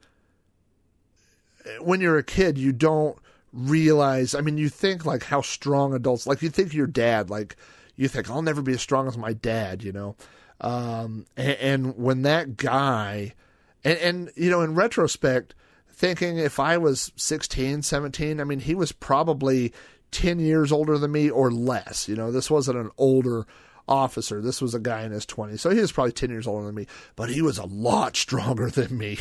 When 1.81 2.01
you're 2.01 2.17
a 2.17 2.23
kid, 2.23 2.57
you 2.57 2.71
don't 2.71 3.17
realize. 3.53 4.35
I 4.35 4.41
mean, 4.41 4.57
you 4.57 4.69
think 4.69 5.05
like 5.05 5.23
how 5.23 5.41
strong 5.41 5.93
adults, 5.93 6.27
like 6.27 6.41
you 6.41 6.49
think 6.49 6.73
your 6.73 6.87
dad, 6.87 7.29
like 7.29 7.55
you 7.95 8.07
think 8.07 8.29
I'll 8.29 8.41
never 8.41 8.61
be 8.61 8.73
as 8.73 8.81
strong 8.81 9.07
as 9.07 9.17
my 9.17 9.33
dad, 9.33 9.83
you 9.83 9.91
know. 9.91 10.15
Um, 10.61 11.25
and, 11.37 11.57
and 11.57 11.97
when 11.97 12.23
that 12.23 12.57
guy, 12.57 13.33
and, 13.83 13.97
and 13.99 14.31
you 14.35 14.49
know, 14.49 14.61
in 14.61 14.75
retrospect, 14.75 15.55
thinking 15.91 16.37
if 16.37 16.59
I 16.59 16.77
was 16.77 17.11
16, 17.15 17.81
17, 17.81 18.39
I 18.39 18.43
mean, 18.43 18.59
he 18.59 18.75
was 18.75 18.91
probably 18.91 19.73
10 20.11 20.39
years 20.39 20.71
older 20.71 20.97
than 20.97 21.11
me 21.11 21.29
or 21.29 21.51
less. 21.51 22.07
You 22.07 22.15
know, 22.15 22.31
this 22.31 22.49
wasn't 22.49 22.77
an 22.77 22.91
older 22.97 23.45
officer. 23.87 24.41
This 24.41 24.61
was 24.61 24.73
a 24.73 24.79
guy 24.79 25.01
in 25.03 25.11
his 25.11 25.25
20s. 25.25 25.59
So 25.59 25.71
he 25.71 25.81
was 25.81 25.91
probably 25.91 26.13
10 26.13 26.29
years 26.29 26.47
older 26.47 26.65
than 26.65 26.75
me, 26.75 26.87
but 27.15 27.29
he 27.29 27.41
was 27.41 27.57
a 27.57 27.65
lot 27.65 28.15
stronger 28.15 28.69
than 28.69 28.97
me. 28.97 29.17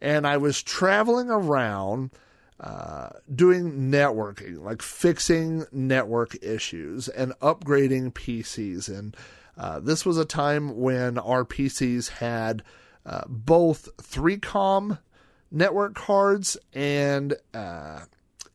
and 0.00 0.26
I 0.26 0.36
was 0.36 0.62
traveling 0.62 1.30
around 1.30 2.10
uh, 2.60 3.08
doing 3.34 3.90
networking, 3.90 4.62
like 4.62 4.82
fixing 4.82 5.64
network 5.72 6.36
issues 6.42 7.08
and 7.08 7.32
upgrading 7.40 8.12
PCs. 8.12 8.88
And 8.88 9.16
uh, 9.56 9.80
this 9.80 10.04
was 10.04 10.18
a 10.18 10.26
time 10.26 10.78
when 10.78 11.16
our 11.16 11.44
PCs 11.44 12.10
had 12.10 12.62
uh, 13.06 13.22
both 13.26 13.88
3COM 13.96 14.98
network 15.50 15.94
cards 15.94 16.58
and 16.74 17.34
uh, 17.54 18.00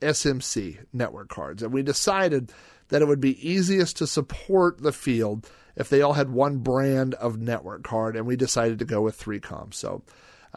SMC 0.01 0.85
network 0.93 1.29
cards. 1.29 1.63
And 1.63 1.73
we 1.73 1.81
decided 1.81 2.51
that 2.89 3.01
it 3.01 3.07
would 3.07 3.19
be 3.19 3.49
easiest 3.49 3.97
to 3.97 4.07
support 4.07 4.81
the 4.81 4.93
field 4.93 5.49
if 5.75 5.89
they 5.89 6.01
all 6.01 6.13
had 6.13 6.29
one 6.29 6.59
brand 6.59 7.15
of 7.15 7.39
network 7.39 7.83
card, 7.83 8.15
and 8.15 8.25
we 8.25 8.35
decided 8.35 8.79
to 8.79 8.85
go 8.85 9.01
with 9.01 9.19
3COM. 9.19 9.73
So 9.73 10.03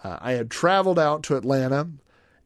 uh, 0.05 0.19
I 0.21 0.33
had 0.33 0.51
traveled 0.51 0.99
out 0.99 1.23
to 1.25 1.37
Atlanta 1.37 1.89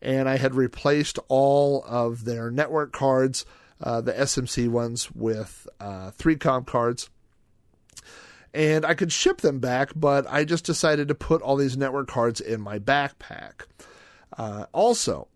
and 0.02 0.28
I 0.28 0.36
had 0.36 0.54
replaced 0.54 1.18
all 1.28 1.84
of 1.86 2.24
their 2.24 2.50
network 2.50 2.92
cards, 2.92 3.46
uh, 3.80 4.00
the 4.00 4.12
SMC 4.12 4.68
ones, 4.68 5.10
with 5.12 5.68
uh, 5.80 6.10
3COM 6.18 6.66
cards. 6.66 7.08
And 8.52 8.84
I 8.84 8.94
could 8.94 9.12
ship 9.12 9.40
them 9.40 9.60
back, 9.60 9.92
but 9.96 10.26
I 10.28 10.44
just 10.44 10.66
decided 10.66 11.08
to 11.08 11.14
put 11.14 11.40
all 11.40 11.56
these 11.56 11.76
network 11.76 12.08
cards 12.08 12.40
in 12.40 12.60
my 12.60 12.78
backpack. 12.78 13.62
Uh, 14.36 14.66
also, 14.72 15.28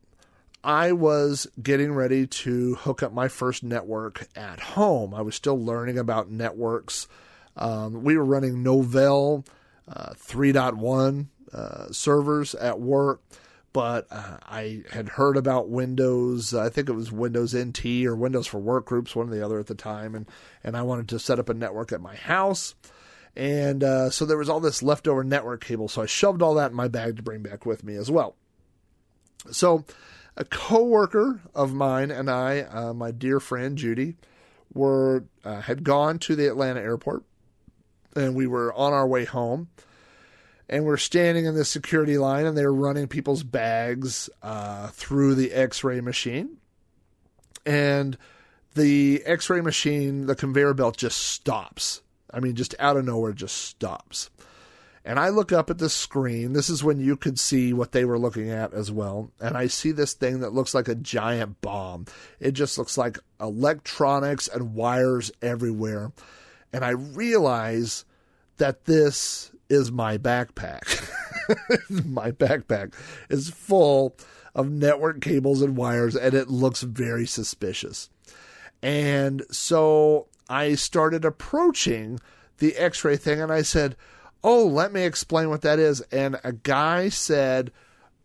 I 0.63 0.93
was 0.93 1.47
getting 1.63 1.95
ready 1.95 2.27
to 2.27 2.75
hook 2.75 3.03
up 3.03 3.13
my 3.13 3.29
first 3.29 3.63
network 3.63 4.27
at 4.35 4.61
home. 4.61 5.15
I 5.15 5.23
was 5.23 5.35
still 5.35 5.59
learning 5.59 5.97
about 5.97 6.31
networks. 6.31 7.07
Um, 7.57 8.03
we 8.03 8.19
were 8.19 8.25
running 8.25 8.65
Novell 8.65 9.47
uh, 9.89 10.13
3.1 10.15 11.29
uh, 11.55 11.93
servers 11.93 12.55
at 12.57 12.81
work 12.81 13.23
but 13.77 14.07
uh, 14.11 14.39
I 14.43 14.85
had 14.91 15.07
heard 15.07 15.37
about 15.37 15.69
Windows. 15.69 16.55
I 16.55 16.71
think 16.71 16.89
it 16.89 16.95
was 16.95 17.13
Windows 17.13 17.55
NT 17.55 18.07
or 18.07 18.17
Windows 18.17 18.47
for 18.47 18.59
Workgroups, 18.59 19.15
one 19.15 19.29
or 19.29 19.35
the 19.35 19.45
other 19.45 19.59
at 19.59 19.67
the 19.67 19.75
time, 19.75 20.15
and 20.15 20.27
and 20.65 20.79
I 20.79 20.81
wanted 20.81 21.11
to 21.11 21.19
set 21.19 21.39
up 21.39 21.51
a 21.51 21.55
network 21.55 21.93
at 21.93 22.01
my 22.01 22.17
house. 22.17 22.75
And 23.37 23.85
uh, 23.85 24.09
so 24.09 24.25
there 24.25 24.39
was 24.39 24.49
all 24.49 24.61
this 24.61 24.83
leftover 24.83 25.23
network 25.23 25.63
cable, 25.63 25.89
so 25.89 26.01
I 26.01 26.07
shoved 26.07 26.41
all 26.41 26.55
that 26.55 26.71
in 26.71 26.75
my 26.75 26.89
bag 26.89 27.17
to 27.17 27.23
bring 27.23 27.43
back 27.43 27.67
with 27.67 27.85
me 27.85 27.97
as 27.97 28.11
well. 28.11 28.35
So, 29.51 29.85
a 30.39 30.47
coworker 30.47 31.43
of 31.55 31.75
mine 31.75 32.11
and 32.11 32.31
I, 32.31 32.61
uh, 32.61 32.95
my 32.95 33.11
dear 33.11 33.41
friend 33.41 33.77
Judy, 33.77 34.17
were 34.73 35.25
uh, 35.45 35.61
had 35.61 35.85
gone 35.85 36.19
to 36.21 36.35
the 36.35 36.47
Atlanta 36.47 36.81
airport, 36.81 37.25
and 38.15 38.35
we 38.35 38.47
were 38.47 38.73
on 38.73 38.95
our 38.95 39.07
way 39.07 39.27
home 39.27 39.69
and 40.69 40.85
we're 40.85 40.97
standing 40.97 41.45
in 41.45 41.55
the 41.55 41.65
security 41.65 42.19
line 42.19 42.47
and 42.47 42.57
they're 42.57 42.73
running 42.73 43.09
people's 43.09 43.43
bags 43.43 44.29
uh, 44.43 44.89
through 44.89 45.35
the 45.35 45.53
x-ray 45.53 46.01
machine 46.01 46.59
and 47.67 48.17
the 48.77 49.23
X-ray 49.27 49.61
machine, 49.61 50.27
the 50.27 50.37
conveyor 50.37 50.75
belt 50.75 50.97
just 50.97 51.19
stops. 51.19 52.03
I 52.33 52.41
mean, 52.41 52.55
just 52.55 52.75
out 52.79 52.97
of 52.97 53.05
nowhere, 53.05 53.33
just 53.33 53.57
stops. 53.57 54.31
And 55.05 55.19
I 55.19 55.29
look 55.29 55.53
up 55.53 55.71
at 55.71 55.79
the 55.79 55.89
screen. 55.89 56.53
This 56.53 56.69
is 56.69 56.85
when 56.85 57.01
you 57.01 57.17
could 57.17 57.39
see 57.39 57.73
what 57.73 57.93
they 57.93 58.05
were 58.05 58.19
looking 58.19 58.51
at 58.51 58.75
as 58.75 58.91
well. 58.91 59.31
And 59.41 59.57
I 59.57 59.69
see 59.69 59.93
this 59.93 60.15
thing 60.15 60.41
that 60.41 60.53
looks 60.53 60.75
like 60.75 60.89
a 60.89 60.95
giant 60.95 61.61
bomb. 61.61 62.07
It 62.41 62.53
just 62.53 62.77
looks 62.77 62.99
like 62.99 63.19
electronics 63.41 64.49
and 64.49 64.75
wires 64.75 65.31
everywhere. 65.41 66.13
And 66.73 66.85
I 66.85 66.91
realize 66.91 68.05
that 68.59 68.85
this 68.85 69.53
is 69.69 69.91
my 69.91 70.19
backpack. 70.19 71.11
my 72.05 72.31
backpack 72.31 72.95
is 73.29 73.51
full 73.51 74.17
of 74.55 74.71
network 74.71 75.21
cables 75.21 75.63
and 75.63 75.77
wires, 75.77 76.17
and 76.17 76.35
it 76.35 76.49
looks 76.49 76.83
very 76.83 77.27
suspicious. 77.27 78.09
And 78.83 79.43
so 79.51 80.29
I 80.49 80.75
started 80.75 81.25
approaching 81.25 82.21
the 82.59 82.77
x 82.77 83.05
ray 83.05 83.17
thing, 83.17 83.41
and 83.41 83.53
I 83.53 83.63
said, 83.63 83.97
Oh, 84.43 84.67
let 84.67 84.93
me 84.93 85.03
explain 85.03 85.51
what 85.51 85.63
that 85.63 85.79
is. 85.79 86.01
And 86.13 86.39
a 86.45 86.53
guy 86.53 87.09
said, 87.09 87.73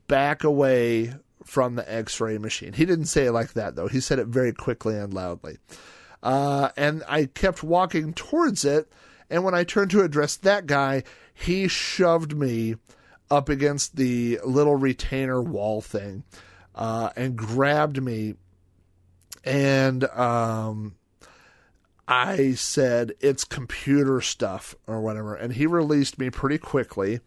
Back 0.07 0.43
away 0.43 1.13
from 1.45 1.75
the 1.75 1.91
x 1.93 2.19
ray 2.21 2.37
machine. 2.37 2.73
He 2.73 2.85
didn't 2.85 3.05
say 3.05 3.25
it 3.25 3.31
like 3.31 3.53
that, 3.53 3.75
though. 3.75 3.87
He 3.87 3.99
said 3.99 4.19
it 4.19 4.27
very 4.27 4.53
quickly 4.53 4.95
and 4.95 5.13
loudly. 5.13 5.57
Uh, 6.23 6.69
and 6.77 7.03
I 7.07 7.25
kept 7.25 7.63
walking 7.63 8.13
towards 8.13 8.63
it. 8.63 8.91
And 9.32 9.45
when 9.45 9.55
I 9.55 9.63
turned 9.63 9.89
to 9.91 10.03
address 10.03 10.36
that 10.38 10.67
guy, 10.67 11.03
he 11.34 11.69
shoved 11.69 12.38
me 12.38 12.75
up 13.32 13.47
against 13.47 13.95
the 13.95 14.39
little 14.45 14.75
retainer 14.75 15.41
wall 15.41 15.79
thing 15.79 16.23
uh, 16.75 17.11
and 17.15 17.38
grabbed 17.38 18.03
me. 18.03 18.36
And 19.45 20.03
um, 20.03 20.95
I 22.07 22.53
said, 22.53 23.13
It's 23.21 23.45
computer 23.45 24.19
stuff 24.19 24.75
or 24.86 24.99
whatever. 24.99 25.34
And 25.34 25.53
he 25.53 25.65
released 25.65 26.19
me 26.19 26.29
pretty 26.29 26.57
quickly. 26.57 27.21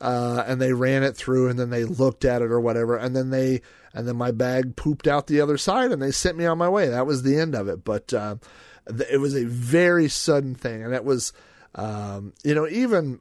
Uh, 0.00 0.42
and 0.46 0.60
they 0.60 0.72
ran 0.72 1.04
it 1.04 1.16
through 1.16 1.48
and 1.48 1.58
then 1.58 1.70
they 1.70 1.84
looked 1.84 2.24
at 2.24 2.42
it 2.42 2.50
or 2.50 2.60
whatever. 2.60 2.96
And 2.96 3.14
then 3.14 3.30
they, 3.30 3.62
and 3.94 4.06
then 4.06 4.16
my 4.16 4.30
bag 4.32 4.74
pooped 4.74 5.06
out 5.06 5.26
the 5.26 5.40
other 5.40 5.56
side 5.56 5.92
and 5.92 6.00
they 6.00 6.10
sent 6.10 6.36
me 6.36 6.46
on 6.46 6.58
my 6.58 6.68
way. 6.68 6.88
That 6.88 7.06
was 7.06 7.22
the 7.22 7.38
end 7.38 7.54
of 7.54 7.68
it. 7.68 7.84
But 7.84 8.12
uh, 8.12 8.36
it 8.86 9.20
was 9.20 9.34
a 9.34 9.44
very 9.44 10.08
sudden 10.08 10.54
thing. 10.54 10.82
And 10.82 10.94
it 10.94 11.04
was, 11.04 11.32
um, 11.74 12.32
you 12.42 12.54
know, 12.54 12.68
even 12.68 13.20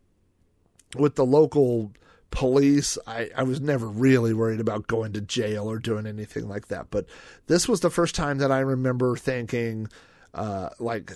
with 0.95 1.15
the 1.15 1.25
local 1.25 1.91
police, 2.31 2.97
I, 3.05 3.29
I 3.35 3.43
was 3.43 3.61
never 3.61 3.87
really 3.87 4.33
worried 4.33 4.59
about 4.59 4.87
going 4.87 5.13
to 5.13 5.21
jail 5.21 5.69
or 5.69 5.79
doing 5.79 6.07
anything 6.07 6.47
like 6.47 6.67
that. 6.69 6.87
But 6.89 7.05
this 7.47 7.67
was 7.67 7.81
the 7.81 7.89
first 7.89 8.15
time 8.15 8.39
that 8.39 8.51
I 8.51 8.59
remember 8.59 9.15
thinking, 9.15 9.87
uh, 10.33 10.69
like, 10.79 11.13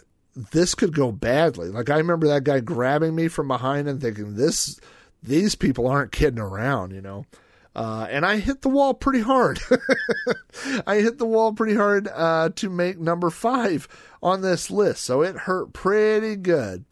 this 0.52 0.76
could 0.76 0.94
go 0.94 1.12
badly. 1.14 1.70
Like, 1.70 1.90
I 1.90 1.98
remember 1.98 2.28
that 2.28 2.44
guy 2.44 2.60
grabbing 2.60 3.16
me 3.16 3.30
from 3.30 3.48
behind 3.48 3.88
and 3.88 4.02
thinking, 4.02 4.36
this, 4.36 4.80
these 5.24 5.56
people 5.56 5.88
aren't 5.88 6.12
kidding 6.12 6.40
around, 6.40 6.92
you 6.92 7.02
know. 7.02 7.26
Uh, 7.76 8.08
and 8.10 8.26
I 8.26 8.38
hit 8.38 8.62
the 8.62 8.70
wall 8.70 8.94
pretty 8.94 9.20
hard. 9.20 9.60
I 10.88 10.98
hit 10.98 11.18
the 11.18 11.26
wall 11.26 11.52
pretty 11.54 11.76
hard 11.76 12.08
uh, 12.08 12.50
to 12.56 12.70
make 12.70 12.98
number 12.98 13.30
five 13.30 13.88
on 14.24 14.42
this 14.42 14.72
list, 14.72 15.04
so 15.04 15.22
it 15.22 15.36
hurt 15.36 15.74
pretty 15.74 16.38
good. 16.38 16.86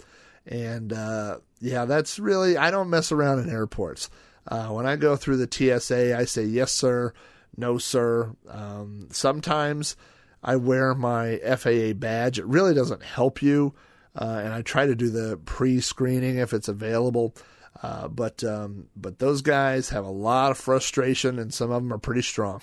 And 0.45 0.91
uh, 0.91 1.37
yeah, 1.61 1.85
that's 1.85 2.19
really, 2.19 2.57
I 2.57 2.69
don't 2.69 2.89
mess 2.89 3.13
around 3.13 3.39
in 3.39 3.49
airports. 3.49 4.09
Uh, 4.45 4.67
when 4.67 4.85
I 4.85 4.97
go 4.97 5.15
through 5.15 5.37
the 5.37 5.79
TSA, 5.79 6.17
I 6.17 6.25
say 6.25 6.43
yes, 6.43 6.73
sir, 6.73 7.13
no, 7.55 7.77
sir. 7.77 8.35
Um, 8.49 9.07
sometimes 9.09 9.95
I 10.43 10.57
wear 10.57 10.93
my 10.93 11.37
FAA 11.37 11.93
badge. 11.93 12.39
It 12.39 12.45
really 12.45 12.73
doesn't 12.73 13.03
help 13.03 13.41
you. 13.41 13.73
Uh, 14.15 14.41
and 14.43 14.53
I 14.53 14.61
try 14.61 14.85
to 14.85 14.95
do 14.95 15.09
the 15.09 15.37
pre 15.37 15.79
screening 15.79 16.37
if 16.37 16.53
it's 16.53 16.67
available. 16.67 17.33
Uh, 17.81 18.07
but 18.07 18.43
um, 18.43 18.87
but 18.95 19.19
those 19.19 19.41
guys 19.41 19.89
have 19.89 20.05
a 20.05 20.11
lot 20.11 20.51
of 20.51 20.57
frustration, 20.57 21.39
and 21.39 21.53
some 21.53 21.71
of 21.71 21.81
them 21.81 21.91
are 21.91 21.97
pretty 21.97 22.21
strong. 22.21 22.61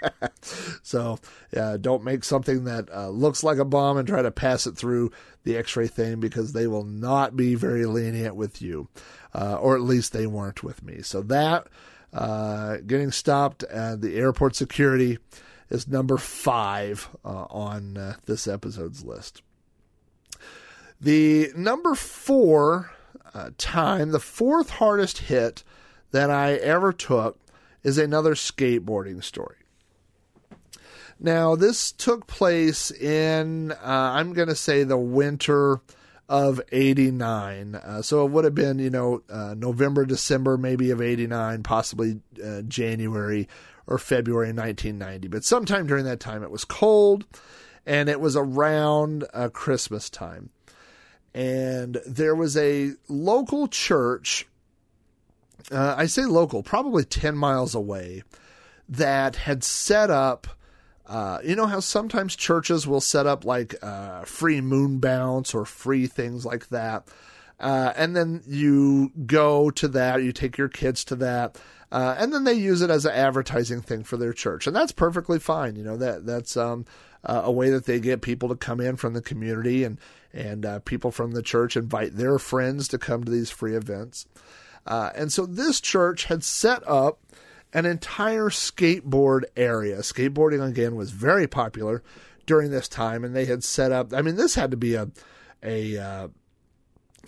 so 0.82 1.18
uh, 1.56 1.76
don't 1.76 2.02
make 2.02 2.24
something 2.24 2.64
that 2.64 2.88
uh, 2.92 3.08
looks 3.08 3.44
like 3.44 3.58
a 3.58 3.64
bomb 3.64 3.98
and 3.98 4.08
try 4.08 4.22
to 4.22 4.30
pass 4.30 4.66
it 4.66 4.76
through 4.76 5.10
the 5.44 5.56
X-ray 5.56 5.86
thing 5.86 6.18
because 6.18 6.52
they 6.52 6.66
will 6.66 6.84
not 6.84 7.36
be 7.36 7.54
very 7.54 7.84
lenient 7.84 8.34
with 8.34 8.62
you, 8.62 8.88
uh, 9.34 9.56
or 9.56 9.76
at 9.76 9.82
least 9.82 10.12
they 10.12 10.26
weren't 10.26 10.64
with 10.64 10.82
me. 10.82 11.02
So 11.02 11.22
that 11.22 11.68
uh, 12.12 12.78
getting 12.86 13.12
stopped 13.12 13.62
at 13.64 14.00
the 14.00 14.16
airport 14.16 14.56
security 14.56 15.18
is 15.68 15.86
number 15.86 16.16
five 16.16 17.08
uh, 17.24 17.44
on 17.50 18.16
this 18.26 18.48
episode's 18.48 19.04
list. 19.04 19.42
The 21.00 21.50
number 21.56 21.94
four 21.94 22.92
uh, 23.34 23.50
time, 23.58 24.10
the 24.10 24.20
fourth 24.20 24.70
hardest 24.70 25.18
hit 25.18 25.64
that 26.10 26.30
I 26.30 26.54
ever 26.54 26.92
took 26.92 27.38
is 27.82 27.98
another 27.98 28.34
skateboarding 28.34 29.22
story. 29.24 29.56
Now, 31.18 31.54
this 31.54 31.92
took 31.92 32.26
place 32.26 32.90
in, 32.90 33.72
uh, 33.72 33.76
I'm 33.82 34.32
going 34.32 34.48
to 34.48 34.54
say, 34.54 34.82
the 34.82 34.98
winter 34.98 35.80
of 36.28 36.60
89. 36.72 37.76
Uh, 37.76 38.02
so 38.02 38.24
it 38.24 38.30
would 38.30 38.44
have 38.44 38.54
been, 38.54 38.78
you 38.78 38.90
know, 38.90 39.22
uh, 39.30 39.54
November, 39.56 40.04
December, 40.04 40.56
maybe 40.56 40.90
of 40.90 41.00
89, 41.00 41.62
possibly 41.62 42.20
uh, 42.44 42.62
January 42.62 43.48
or 43.86 43.98
February 43.98 44.48
1990. 44.48 45.28
But 45.28 45.44
sometime 45.44 45.86
during 45.86 46.04
that 46.04 46.20
time, 46.20 46.42
it 46.42 46.50
was 46.50 46.64
cold 46.64 47.24
and 47.86 48.08
it 48.08 48.20
was 48.20 48.36
around 48.36 49.24
Christmas 49.52 50.08
time 50.08 50.50
and 51.34 52.00
there 52.06 52.34
was 52.34 52.56
a 52.56 52.92
local 53.08 53.68
church. 53.68 54.46
Uh, 55.70 55.94
I 55.96 56.06
say 56.06 56.24
local, 56.24 56.62
probably 56.62 57.04
10 57.04 57.36
miles 57.36 57.74
away, 57.74 58.24
that 58.88 59.36
had 59.36 59.64
set 59.64 60.10
up. 60.10 60.46
Uh, 61.06 61.38
you 61.44 61.56
know 61.56 61.66
how 61.66 61.80
sometimes 61.80 62.36
churches 62.36 62.86
will 62.86 63.00
set 63.00 63.26
up 63.26 63.44
like 63.44 63.74
uh, 63.82 64.22
free 64.22 64.60
moon 64.60 64.98
bounce 64.98 65.54
or 65.54 65.64
free 65.64 66.06
things 66.06 66.46
like 66.46 66.68
that. 66.68 67.06
Uh, 67.60 67.92
and 67.96 68.16
then 68.16 68.42
you 68.46 69.12
go 69.26 69.70
to 69.70 69.88
that, 69.88 70.22
you 70.22 70.32
take 70.32 70.58
your 70.58 70.68
kids 70.68 71.04
to 71.04 71.14
that, 71.16 71.56
uh, 71.92 72.16
and 72.18 72.32
then 72.32 72.44
they 72.44 72.54
use 72.54 72.82
it 72.82 72.90
as 72.90 73.04
an 73.04 73.12
advertising 73.12 73.80
thing 73.80 74.02
for 74.02 74.16
their 74.16 74.32
church, 74.32 74.66
and 74.66 74.74
that's 74.74 74.92
perfectly 74.92 75.38
fine. 75.38 75.76
You 75.76 75.84
know 75.84 75.96
that 75.98 76.26
that's 76.26 76.56
um, 76.56 76.86
uh, 77.24 77.42
a 77.44 77.52
way 77.52 77.70
that 77.70 77.86
they 77.86 78.00
get 78.00 78.22
people 78.22 78.48
to 78.48 78.56
come 78.56 78.80
in 78.80 78.96
from 78.96 79.12
the 79.14 79.22
community 79.22 79.84
and 79.84 79.98
and 80.32 80.64
uh, 80.64 80.78
people 80.80 81.10
from 81.10 81.32
the 81.32 81.42
church 81.42 81.76
invite 81.76 82.16
their 82.16 82.38
friends 82.38 82.88
to 82.88 82.98
come 82.98 83.22
to 83.22 83.30
these 83.30 83.50
free 83.50 83.74
events. 83.74 84.26
Uh, 84.86 85.10
and 85.14 85.30
so 85.32 85.44
this 85.44 85.80
church 85.80 86.24
had 86.24 86.42
set 86.42 86.86
up 86.88 87.20
an 87.74 87.86
entire 87.86 88.48
skateboard 88.48 89.44
area. 89.56 89.98
Skateboarding 89.98 90.66
again 90.66 90.96
was 90.96 91.10
very 91.10 91.46
popular 91.46 92.02
during 92.46 92.70
this 92.70 92.88
time, 92.88 93.24
and 93.24 93.36
they 93.36 93.44
had 93.44 93.62
set 93.62 93.92
up. 93.92 94.12
I 94.12 94.22
mean, 94.22 94.36
this 94.36 94.54
had 94.54 94.70
to 94.70 94.76
be 94.76 94.94
a 94.94 95.08
a 95.62 95.98
uh, 95.98 96.28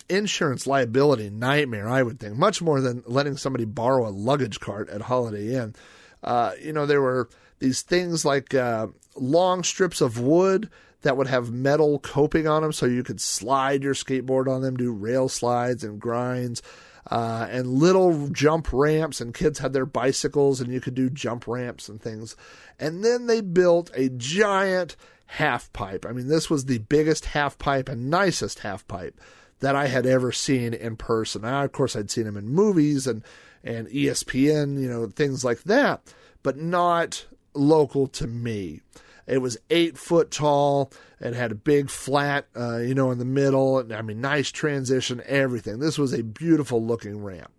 insurance 0.09 0.67
liability 0.67 1.29
nightmare, 1.29 1.87
I 1.87 2.03
would 2.03 2.19
think, 2.19 2.35
much 2.35 2.61
more 2.61 2.81
than 2.81 3.03
letting 3.05 3.37
somebody 3.37 3.65
borrow 3.65 4.07
a 4.07 4.09
luggage 4.09 4.59
cart 4.59 4.89
at 4.89 5.01
Holiday 5.01 5.55
Inn. 5.55 5.75
Uh, 6.23 6.51
you 6.61 6.73
know, 6.73 6.85
there 6.85 7.01
were 7.01 7.29
these 7.65 7.81
things 7.81 8.23
like 8.23 8.53
uh, 8.53 8.87
long 9.15 9.63
strips 9.63 9.99
of 9.99 10.19
wood 10.19 10.69
that 11.01 11.17
would 11.17 11.25
have 11.25 11.51
metal 11.51 11.97
coping 11.97 12.47
on 12.47 12.61
them 12.61 12.71
so 12.71 12.85
you 12.85 13.01
could 13.01 13.19
slide 13.19 13.81
your 13.81 13.95
skateboard 13.95 14.47
on 14.47 14.61
them, 14.61 14.77
do 14.77 14.91
rail 14.91 15.27
slides 15.27 15.83
and 15.83 15.99
grinds. 15.99 16.61
Uh, 17.09 17.47
and 17.51 17.67
little 17.67 18.29
jump 18.29 18.67
ramps, 18.73 19.21
and 19.21 19.35
kids 19.35 19.59
had 19.59 19.73
their 19.73 19.85
bicycles, 19.85 20.59
and 20.59 20.73
you 20.73 20.81
could 20.81 20.95
do 20.95 21.07
jump 21.07 21.45
ramps 21.45 21.87
and 21.87 22.01
things. 22.01 22.35
And 22.79 23.03
then 23.03 23.27
they 23.27 23.41
built 23.41 23.91
a 23.93 24.09
giant 24.09 24.95
half 25.27 25.71
pipe. 25.71 26.03
I 26.07 26.13
mean, 26.13 26.27
this 26.27 26.49
was 26.49 26.65
the 26.65 26.79
biggest 26.79 27.25
half 27.25 27.59
pipe 27.59 27.89
and 27.89 28.09
nicest 28.09 28.59
half 28.59 28.87
pipe 28.87 29.19
that 29.59 29.75
I 29.75 29.85
had 29.85 30.07
ever 30.07 30.31
seen 30.31 30.73
in 30.73 30.95
person. 30.95 31.43
Now, 31.43 31.63
of 31.63 31.71
course, 31.71 31.95
I'd 31.95 32.09
seen 32.09 32.25
them 32.25 32.37
in 32.37 32.47
movies 32.47 33.05
and 33.05 33.23
and 33.63 33.87
ESPN, 33.87 34.79
you 34.79 34.87
know, 34.87 35.07
things 35.07 35.43
like 35.43 35.63
that, 35.63 36.01
but 36.43 36.57
not 36.57 37.25
local 37.55 38.07
to 38.07 38.27
me. 38.27 38.81
It 39.27 39.39
was 39.39 39.57
eight 39.69 39.97
foot 39.97 40.29
tall. 40.29 40.91
It 41.19 41.33
had 41.33 41.51
a 41.51 41.55
big 41.55 41.89
flat, 41.89 42.47
uh, 42.55 42.77
you 42.77 42.93
know, 42.93 43.11
in 43.11 43.17
the 43.17 43.25
middle. 43.25 43.83
I 43.91 44.01
mean, 44.01 44.21
nice 44.21 44.51
transition, 44.51 45.21
everything. 45.25 45.79
This 45.79 45.97
was 45.97 46.13
a 46.13 46.23
beautiful 46.23 46.83
looking 46.83 47.23
ramp. 47.23 47.51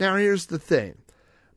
Now, 0.00 0.16
here's 0.16 0.46
the 0.46 0.58
thing 0.58 0.96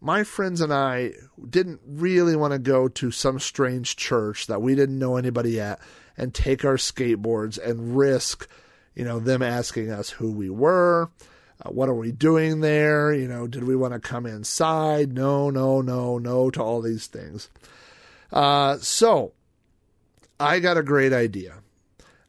my 0.01 0.23
friends 0.23 0.61
and 0.61 0.73
I 0.73 1.13
didn't 1.49 1.79
really 1.87 2.35
want 2.35 2.53
to 2.53 2.59
go 2.59 2.87
to 2.87 3.11
some 3.11 3.39
strange 3.39 3.95
church 3.95 4.47
that 4.47 4.61
we 4.61 4.75
didn't 4.75 4.99
know 4.99 5.17
anybody 5.17 5.59
at 5.59 5.79
and 6.17 6.33
take 6.33 6.63
our 6.63 6.75
skateboards 6.75 7.57
and 7.57 7.97
risk, 7.97 8.47
you 8.93 9.03
know, 9.03 9.19
them 9.19 9.41
asking 9.41 9.89
us 9.89 10.11
who 10.11 10.31
we 10.31 10.49
were. 10.49 11.09
Uh, 11.65 11.69
what 11.69 11.89
are 11.89 11.95
we 11.95 12.11
doing 12.11 12.61
there? 12.61 13.13
You 13.13 13.27
know, 13.27 13.47
did 13.47 13.63
we 13.63 13.75
want 13.75 13.93
to 13.93 13.99
come 13.99 14.25
inside? 14.25 15.13
No, 15.13 15.49
no, 15.49 15.81
no, 15.81 16.17
no 16.17 16.49
to 16.51 16.61
all 16.61 16.81
these 16.81 17.07
things. 17.07 17.49
Uh, 18.31 18.77
so 18.77 19.33
I 20.39 20.59
got 20.59 20.77
a 20.77 20.83
great 20.83 21.13
idea. 21.13 21.55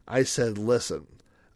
I 0.07 0.23
said, 0.23 0.57
listen, 0.57 1.05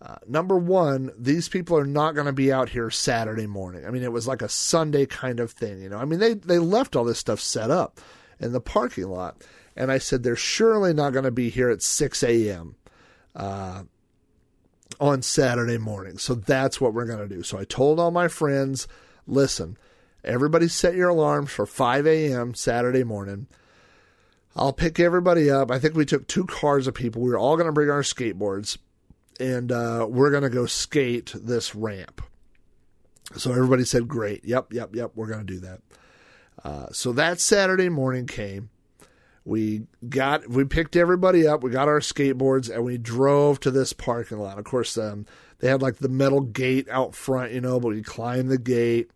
uh, 0.02 0.16
number 0.28 0.58
one, 0.58 1.12
these 1.18 1.48
people 1.48 1.78
are 1.78 1.86
not 1.86 2.16
going 2.16 2.26
to 2.26 2.34
be 2.34 2.52
out 2.52 2.70
here 2.70 2.90
Saturday 2.90 3.48
morning. 3.48 3.86
I 3.86 3.92
mean, 3.92 4.04
it 4.04 4.12
was 4.12 4.28
like 4.28 4.42
a 4.42 4.50
Sunday 4.50 5.06
kind 5.06 5.40
of 5.40 5.52
thing, 5.52 5.82
you 5.82 5.90
know. 5.90 5.98
I 5.98 6.06
mean, 6.06 6.20
they 6.20 6.34
they 6.34 6.60
left 6.60 6.96
all 6.96 7.04
this 7.04 7.20
stuff 7.20 7.40
set 7.40 7.70
up 7.70 8.02
in 8.40 8.52
the 8.52 8.60
parking 8.60 9.08
lot, 9.10 9.44
and 9.76 9.92
I 9.92 10.00
said 10.00 10.24
they're 10.24 10.36
surely 10.36 10.94
not 10.94 11.14
going 11.14 11.26
to 11.26 11.32
be 11.32 11.50
here 11.50 11.70
at 11.70 11.84
six 11.84 12.24
a.m. 12.24 12.76
Uh, 13.36 13.84
on 15.00 15.22
Saturday 15.22 15.78
morning. 15.78 16.18
So 16.18 16.36
that's 16.36 16.80
what 16.80 16.94
we're 16.94 17.06
going 17.06 17.28
to 17.28 17.34
do. 17.34 17.44
So 17.44 17.58
I 17.58 17.64
told 17.64 18.00
all 18.00 18.12
my 18.12 18.28
friends, 18.28 18.88
listen, 19.28 19.78
everybody 20.24 20.68
set 20.68 20.96
your 20.96 21.10
alarms 21.10 21.52
for 21.52 21.66
5 21.66 22.08
a.m. 22.08 22.54
Saturday 22.54 23.04
morning. 23.04 23.48
I'll 24.56 24.74
pick 24.74 25.00
everybody 25.00 25.50
up. 25.50 25.72
I 25.72 25.80
think 25.80 25.96
we 25.96 26.06
took 26.06 26.28
two 26.28 26.46
cars 26.46 26.88
of 26.88 26.94
people. 26.94 27.22
We 27.22 27.30
were 27.30 27.38
all 27.40 27.56
going 27.56 27.68
to 27.68 27.72
bring 27.72 27.90
our 27.90 28.02
skateboards 28.02 28.78
and 29.40 29.72
uh, 29.72 30.06
we're 30.10 30.32
going 30.32 30.44
to 30.44 30.50
go 30.50 30.66
skate 30.66 31.34
this 31.36 31.74
ramp. 31.74 32.22
So 33.38 33.52
everybody 33.52 33.86
said, 33.86 34.08
great. 34.08 34.44
Yep, 34.44 34.74
yep, 34.74 34.94
yep. 34.94 35.12
We're 35.16 35.28
going 35.28 35.46
to 35.46 35.54
do 35.54 35.60
that. 35.62 35.80
Uh, 36.64 36.88
so 36.92 37.14
that 37.14 37.40
Saturday 37.40 37.90
morning 37.90 38.28
came. 38.28 38.70
We 39.44 39.88
got, 40.08 40.48
we 40.48 40.66
picked 40.66 40.96
everybody 40.96 41.48
up. 41.48 41.64
We 41.64 41.72
got 41.72 41.88
our 41.88 42.00
skateboards 42.00 42.74
and 42.74 42.84
we 42.84 42.98
drove 42.98 43.60
to 43.62 43.72
this 43.72 43.92
parking 43.92 44.38
lot. 44.38 44.60
Of 44.60 44.66
course, 44.66 44.98
um, 44.98 45.26
they 45.60 45.68
had 45.68 45.82
like 45.82 45.98
the 45.98 46.10
metal 46.10 46.42
gate 46.42 46.88
out 46.90 47.16
front, 47.16 47.52
you 47.52 47.62
know, 47.62 47.80
but 47.80 47.90
we 47.90 48.04
climb 48.04 48.48
the 48.48 48.58
gate 48.58 49.10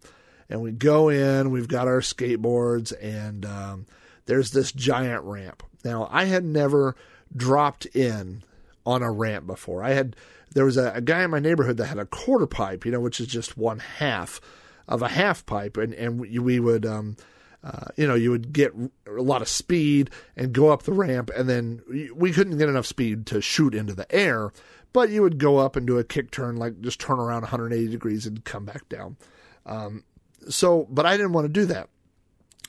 and 0.49 0.61
we 0.61 0.71
go 0.71 1.09
in. 1.09 1.51
We've 1.51 1.67
got 1.67 1.87
our 1.87 2.01
skateboards 2.01 2.93
and 3.01 3.45
um, 3.45 3.85
there's 4.25 4.51
this 4.51 4.71
giant 4.71 5.23
ramp. 5.23 5.63
Now, 5.83 6.07
I 6.11 6.25
had 6.25 6.43
never 6.43 6.95
dropped 7.35 7.85
in 7.87 8.43
on 8.85 9.03
a 9.03 9.11
ramp 9.11 9.47
before. 9.47 9.83
I 9.83 9.91
had 9.91 10.15
there 10.53 10.65
was 10.65 10.77
a, 10.77 10.93
a, 10.93 11.01
guy 11.01 11.23
in 11.23 11.31
my 11.31 11.39
neighborhood 11.39 11.77
that 11.77 11.87
had 11.87 11.99
a 11.99 12.05
quarter 12.05 12.47
pipe, 12.47 12.85
you 12.85 12.91
know, 12.91 12.99
which 12.99 13.19
is 13.19 13.27
just 13.27 13.57
one 13.57 13.79
half 13.79 14.39
of 14.87 15.01
a 15.01 15.09
half 15.09 15.45
pipe, 15.45 15.77
and 15.77 15.93
and 15.93 16.19
we, 16.19 16.39
we 16.39 16.59
would. 16.59 16.85
Um, 16.85 17.17
uh, 17.65 17.87
you 17.95 18.07
know, 18.07 18.13
you 18.13 18.29
would 18.29 18.53
get 18.53 18.73
a 19.07 19.21
lot 19.21 19.41
of 19.41 19.47
speed 19.47 20.11
and 20.35 20.53
go 20.53 20.69
up 20.69 20.83
the 20.83 20.93
ramp, 20.93 21.31
and 21.35 21.49
then 21.49 21.81
we 22.13 22.31
couldn't 22.31 22.59
get 22.59 22.69
enough 22.69 22.85
speed 22.85 23.25
to 23.25 23.41
shoot 23.41 23.73
into 23.73 23.95
the 23.95 24.09
air, 24.13 24.51
but 24.93 25.09
you 25.09 25.23
would 25.23 25.39
go 25.39 25.57
up 25.57 25.75
and 25.75 25.87
do 25.87 25.97
a 25.97 26.03
kick 26.03 26.29
turn, 26.29 26.57
like 26.57 26.79
just 26.81 27.01
turn 27.01 27.19
around 27.19 27.41
180 27.41 27.91
degrees 27.91 28.27
and 28.27 28.45
come 28.45 28.65
back 28.65 28.87
down. 28.87 29.17
Um, 29.65 30.03
so, 30.47 30.85
but 30.91 31.07
I 31.07 31.17
didn't 31.17 31.33
want 31.33 31.45
to 31.45 31.59
do 31.59 31.65
that. 31.65 31.89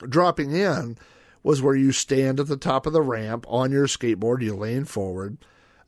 Dropping 0.09 0.51
in 0.51 0.97
was 1.43 1.61
where 1.61 1.75
you 1.75 1.91
stand 1.91 2.39
at 2.39 2.47
the 2.47 2.57
top 2.57 2.87
of 2.87 2.93
the 2.93 3.01
ramp 3.01 3.45
on 3.47 3.71
your 3.71 3.85
skateboard, 3.85 4.41
you 4.41 4.55
lean 4.55 4.85
forward, 4.85 5.37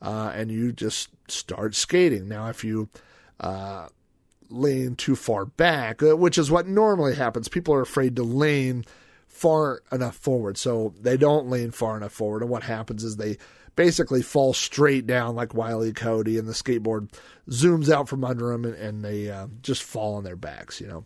uh, 0.03 0.31
and 0.35 0.51
you 0.51 0.71
just 0.71 1.09
start 1.27 1.73
skating. 1.73 2.27
Now, 2.27 2.47
if 2.49 2.63
you 2.63 2.89
uh, 3.39 3.87
lean 4.49 4.95
too 4.95 5.15
far 5.15 5.45
back, 5.45 6.01
uh, 6.03 6.15
which 6.15 6.37
is 6.37 6.51
what 6.51 6.67
normally 6.67 7.15
happens, 7.15 7.47
people 7.47 7.73
are 7.73 7.81
afraid 7.81 8.15
to 8.15 8.23
lean 8.23 8.85
far 9.27 9.81
enough 9.91 10.15
forward, 10.15 10.57
so 10.57 10.93
they 10.99 11.15
don't 11.15 11.49
lean 11.49 11.71
far 11.71 11.95
enough 11.95 12.11
forward. 12.11 12.41
And 12.41 12.51
what 12.51 12.63
happens 12.63 13.03
is 13.03 13.15
they 13.15 13.37
basically 13.75 14.21
fall 14.21 14.53
straight 14.53 15.07
down 15.07 15.35
like 15.35 15.53
Wiley 15.53 15.93
Cody, 15.93 16.37
and 16.37 16.47
the 16.47 16.53
skateboard 16.53 17.11
zooms 17.49 17.89
out 17.89 18.09
from 18.09 18.25
under 18.25 18.51
them, 18.51 18.65
and, 18.65 18.75
and 18.75 19.05
they 19.05 19.29
uh, 19.29 19.47
just 19.61 19.83
fall 19.83 20.15
on 20.15 20.23
their 20.23 20.35
backs, 20.35 20.81
you 20.81 20.87
know. 20.87 21.05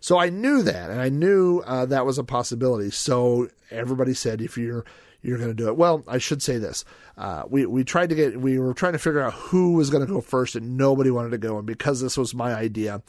So 0.00 0.18
I 0.18 0.30
knew 0.30 0.62
that, 0.62 0.90
and 0.90 1.00
I 1.00 1.08
knew 1.08 1.60
uh, 1.66 1.86
that 1.86 2.06
was 2.06 2.18
a 2.18 2.24
possibility. 2.24 2.90
So 2.90 3.48
everybody 3.70 4.14
said, 4.14 4.40
if 4.40 4.56
you're 4.56 4.84
you're 5.22 5.38
going 5.38 5.50
to 5.50 5.54
do 5.54 5.68
it. 5.68 5.76
Well, 5.76 6.04
I 6.06 6.18
should 6.18 6.42
say 6.42 6.58
this: 6.58 6.84
uh, 7.16 7.44
we 7.48 7.66
we 7.66 7.84
tried 7.84 8.10
to 8.10 8.14
get 8.14 8.40
we 8.40 8.58
were 8.58 8.74
trying 8.74 8.92
to 8.92 8.98
figure 8.98 9.20
out 9.20 9.34
who 9.34 9.72
was 9.72 9.90
going 9.90 10.06
to 10.06 10.12
go 10.12 10.20
first, 10.20 10.56
and 10.56 10.76
nobody 10.76 11.10
wanted 11.10 11.30
to 11.30 11.38
go. 11.38 11.58
And 11.58 11.66
because 11.66 12.00
this 12.00 12.16
was 12.16 12.34
my 12.34 12.54
idea, 12.54 13.02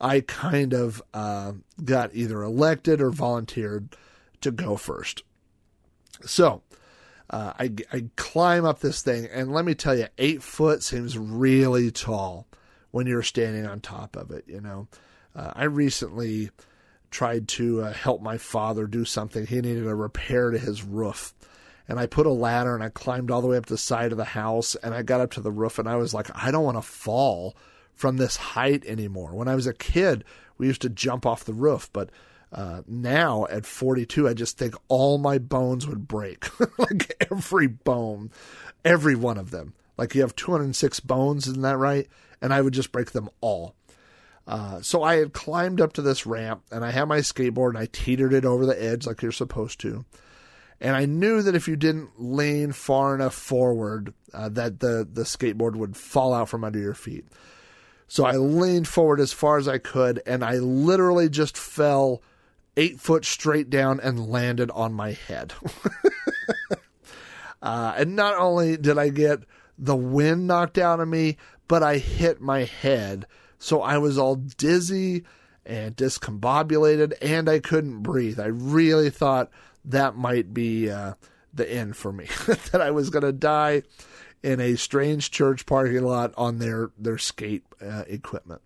I 0.00 0.20
kind 0.20 0.72
of 0.74 1.02
uh, 1.14 1.52
got 1.84 2.14
either 2.14 2.42
elected 2.42 3.00
or 3.00 3.10
volunteered 3.10 3.96
to 4.40 4.50
go 4.50 4.76
first. 4.76 5.22
So. 6.24 6.62
Uh, 7.30 7.54
I, 7.58 7.72
I 7.90 8.04
climb 8.16 8.66
up 8.66 8.80
this 8.80 9.00
thing, 9.00 9.26
and 9.32 9.54
let 9.54 9.64
me 9.64 9.74
tell 9.74 9.96
you, 9.96 10.06
eight 10.18 10.42
foot 10.42 10.82
seems 10.82 11.16
really 11.16 11.90
tall 11.90 12.46
when 12.90 13.06
you're 13.06 13.22
standing 13.22 13.64
on 13.66 13.80
top 13.80 14.16
of 14.16 14.30
it. 14.30 14.44
You 14.46 14.60
know, 14.60 14.86
uh, 15.34 15.52
I 15.54 15.64
recently 15.64 16.50
tried 17.10 17.48
to 17.48 17.82
uh, 17.82 17.92
help 17.92 18.22
my 18.22 18.38
father 18.38 18.86
do 18.86 19.04
something. 19.04 19.46
He 19.46 19.60
needed 19.60 19.86
a 19.86 19.94
repair 19.94 20.50
to 20.50 20.58
his 20.58 20.82
roof, 20.82 21.34
and 21.88 21.98
I 21.98 22.06
put 22.06 22.26
a 22.26 22.30
ladder 22.30 22.74
and 22.74 22.82
I 22.82 22.88
climbed 22.88 23.30
all 23.30 23.40
the 23.40 23.48
way 23.48 23.56
up 23.56 23.66
the 23.66 23.78
side 23.78 24.12
of 24.12 24.18
the 24.18 24.24
house 24.24 24.74
and 24.76 24.94
I 24.94 25.02
got 25.02 25.20
up 25.20 25.32
to 25.32 25.40
the 25.40 25.50
roof 25.50 25.78
and 25.78 25.88
I 25.88 25.96
was 25.96 26.14
like, 26.14 26.30
I 26.34 26.50
don't 26.50 26.64
want 26.64 26.78
to 26.78 26.82
fall 26.82 27.56
from 27.94 28.16
this 28.16 28.36
height 28.36 28.84
anymore. 28.86 29.34
When 29.34 29.48
I 29.48 29.54
was 29.54 29.66
a 29.66 29.74
kid, 29.74 30.24
we 30.58 30.66
used 30.66 30.82
to 30.82 30.88
jump 30.88 31.26
off 31.26 31.44
the 31.44 31.52
roof, 31.52 31.90
but 31.92 32.10
uh, 32.52 32.82
now 32.86 33.46
at 33.50 33.66
42, 33.66 34.28
I 34.28 34.34
just 34.34 34.58
think 34.58 34.74
all 34.88 35.18
my 35.18 35.38
bones 35.38 35.86
would 35.86 36.06
break. 36.06 36.46
like 36.78 37.26
every 37.30 37.66
bone, 37.66 38.30
every 38.84 39.14
one 39.14 39.38
of 39.38 39.50
them. 39.50 39.74
Like 39.96 40.14
you 40.14 40.20
have 40.22 40.36
206 40.36 41.00
bones, 41.00 41.46
isn't 41.46 41.62
that 41.62 41.78
right? 41.78 42.08
And 42.40 42.52
I 42.52 42.60
would 42.60 42.74
just 42.74 42.92
break 42.92 43.12
them 43.12 43.30
all. 43.40 43.74
Uh, 44.46 44.80
so 44.82 45.02
I 45.02 45.16
had 45.16 45.32
climbed 45.32 45.80
up 45.80 45.92
to 45.94 46.02
this 46.02 46.26
ramp 46.26 46.62
and 46.70 46.84
I 46.84 46.90
had 46.90 47.04
my 47.04 47.18
skateboard 47.18 47.70
and 47.70 47.78
I 47.78 47.86
teetered 47.86 48.32
it 48.32 48.44
over 48.44 48.66
the 48.66 48.82
edge 48.82 49.06
like 49.06 49.22
you're 49.22 49.32
supposed 49.32 49.80
to. 49.80 50.04
And 50.82 50.96
I 50.96 51.06
knew 51.06 51.42
that 51.42 51.54
if 51.54 51.68
you 51.68 51.76
didn't 51.76 52.10
lean 52.18 52.72
far 52.72 53.14
enough 53.14 53.34
forward, 53.34 54.12
uh, 54.34 54.48
that 54.48 54.80
the, 54.80 55.08
the 55.10 55.22
skateboard 55.22 55.76
would 55.76 55.96
fall 55.96 56.34
out 56.34 56.48
from 56.48 56.64
under 56.64 56.80
your 56.80 56.92
feet. 56.92 57.24
So 58.08 58.24
I 58.24 58.32
leaned 58.32 58.88
forward 58.88 59.20
as 59.20 59.32
far 59.32 59.58
as 59.58 59.68
I 59.68 59.78
could, 59.78 60.20
and 60.26 60.44
I 60.44 60.56
literally 60.56 61.28
just 61.28 61.56
fell 61.56 62.20
eight 62.76 62.98
foot 62.98 63.24
straight 63.24 63.70
down 63.70 64.00
and 64.00 64.28
landed 64.28 64.72
on 64.72 64.92
my 64.92 65.12
head. 65.12 65.54
uh, 67.62 67.94
and 67.96 68.16
not 68.16 68.36
only 68.36 68.76
did 68.76 68.98
I 68.98 69.10
get 69.10 69.44
the 69.78 69.96
wind 69.96 70.48
knocked 70.48 70.78
out 70.78 70.98
of 70.98 71.06
me, 71.06 71.36
but 71.68 71.84
I 71.84 71.98
hit 71.98 72.40
my 72.40 72.64
head. 72.64 73.26
So 73.60 73.82
I 73.82 73.98
was 73.98 74.18
all 74.18 74.34
dizzy 74.34 75.22
and 75.64 75.94
discombobulated, 75.94 77.14
and 77.22 77.48
I 77.48 77.60
couldn't 77.60 78.00
breathe. 78.00 78.40
I 78.40 78.46
really 78.46 79.10
thought 79.10 79.48
that 79.84 80.16
might 80.16 80.52
be 80.54 80.90
uh, 80.90 81.14
the 81.52 81.70
end 81.70 81.96
for 81.96 82.12
me. 82.12 82.26
that 82.46 82.80
I 82.80 82.90
was 82.90 83.10
going 83.10 83.24
to 83.24 83.32
die 83.32 83.82
in 84.42 84.60
a 84.60 84.76
strange 84.76 85.30
church 85.30 85.66
parking 85.66 86.02
lot 86.02 86.32
on 86.36 86.58
their 86.58 86.90
their 86.98 87.18
skate 87.18 87.64
uh, 87.80 88.04
equipment. 88.06 88.60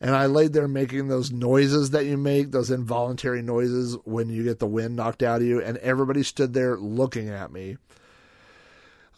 And 0.00 0.14
I 0.14 0.26
laid 0.26 0.52
there 0.52 0.68
making 0.68 1.08
those 1.08 1.30
noises 1.30 1.90
that 1.90 2.04
you 2.04 2.18
make, 2.18 2.50
those 2.50 2.70
involuntary 2.70 3.40
noises 3.40 3.96
when 4.04 4.28
you 4.28 4.42
get 4.44 4.58
the 4.58 4.66
wind 4.66 4.96
knocked 4.96 5.22
out 5.22 5.40
of 5.40 5.46
you, 5.46 5.62
and 5.62 5.78
everybody 5.78 6.22
stood 6.22 6.52
there 6.52 6.76
looking 6.76 7.30
at 7.30 7.52
me 7.52 7.78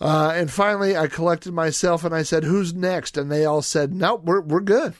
uh, 0.00 0.32
and 0.34 0.50
finally, 0.50 0.96
I 0.96 1.06
collected 1.06 1.52
myself 1.52 2.04
and 2.04 2.14
I 2.14 2.22
said, 2.22 2.44
"Who's 2.44 2.74
next?" 2.74 3.16
And 3.16 3.30
they 3.30 3.46
all 3.46 3.62
said, 3.62 3.94
"Nope, 3.94 4.24
we're 4.24 4.42
we're 4.42 4.60
good." 4.60 4.94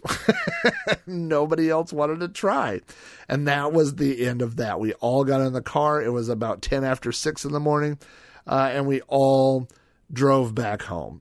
Nobody 1.07 1.69
else 1.69 1.93
wanted 1.93 2.21
to 2.21 2.29
try, 2.29 2.81
and 3.29 3.47
that 3.47 3.73
was 3.73 3.97
the 3.97 4.27
end 4.27 4.41
of 4.41 4.57
that. 4.57 4.81
We 4.81 4.95
all 4.95 5.25
got 5.25 5.43
in 5.43 5.53
the 5.53 5.61
car. 5.61 6.03
It 6.03 6.13
was 6.13 6.31
about 6.31 6.63
ten 6.63 6.83
after 6.83 7.13
six 7.13 7.45
in 7.45 7.53
the 7.53 7.61
morning, 7.61 7.99
uh, 8.47 8.71
and 8.73 8.87
we 8.87 9.03
all 9.03 9.69
drove 10.11 10.55
back 10.55 10.83
home. 10.83 11.21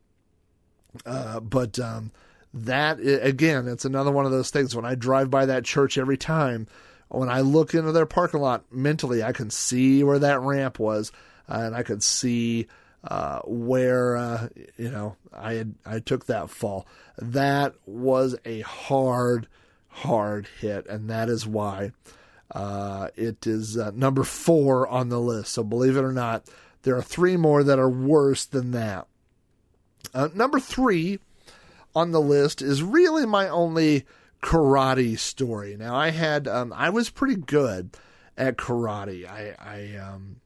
Uh, 1.05 1.41
but 1.41 1.77
um, 1.77 2.11
that 2.53 2.99
again, 3.01 3.67
it's 3.67 3.83
another 3.83 4.11
one 4.11 4.25
of 4.25 4.31
those 4.31 4.51
things. 4.51 4.73
When 4.73 4.85
I 4.85 4.95
drive 4.95 5.29
by 5.29 5.47
that 5.47 5.65
church 5.65 5.97
every 5.97 6.17
time, 6.17 6.67
when 7.09 7.27
I 7.27 7.41
look 7.41 7.73
into 7.73 7.91
their 7.91 8.05
parking 8.05 8.39
lot 8.39 8.63
mentally, 8.71 9.21
I 9.21 9.33
can 9.33 9.49
see 9.49 10.01
where 10.01 10.19
that 10.19 10.39
ramp 10.39 10.79
was, 10.79 11.11
uh, 11.49 11.59
and 11.59 11.75
I 11.75 11.83
could 11.83 12.01
see 12.01 12.67
uh, 13.05 13.41
where 13.45 14.17
uh, 14.17 14.49
you 14.77 14.89
know 14.89 15.15
I 15.33 15.53
had 15.53 15.75
I 15.85 15.99
took 15.99 16.25
that 16.25 16.49
fall. 16.49 16.87
That 17.17 17.75
was 17.85 18.35
a 18.45 18.61
hard, 18.61 19.47
hard 19.89 20.47
hit, 20.59 20.87
and 20.87 21.09
that 21.09 21.29
is 21.29 21.45
why 21.45 21.91
uh, 22.51 23.09
it 23.15 23.45
is 23.45 23.77
uh, 23.77 23.91
number 23.93 24.23
four 24.23 24.87
on 24.87 25.09
the 25.09 25.19
list. 25.19 25.53
So 25.53 25.63
believe 25.63 25.97
it 25.97 26.03
or 26.03 26.11
not, 26.11 26.49
there 26.83 26.95
are 26.95 27.01
three 27.01 27.37
more 27.37 27.63
that 27.63 27.79
are 27.79 27.89
worse 27.89 28.45
than 28.45 28.71
that. 28.71 29.07
Uh, 30.13 30.29
number 30.33 30.59
three 30.59 31.19
on 31.95 32.11
the 32.11 32.21
list 32.21 32.61
is 32.61 32.81
really 32.81 33.25
my 33.25 33.47
only 33.49 34.05
karate 34.41 35.17
story. 35.17 35.75
Now 35.77 35.95
I 35.95 36.09
had 36.09 36.47
um, 36.47 36.73
I 36.73 36.89
was 36.89 37.09
pretty 37.09 37.35
good 37.35 37.91
at 38.37 38.57
karate. 38.57 39.27
I 39.27 39.55
I 39.59 39.97
um, 39.97 40.37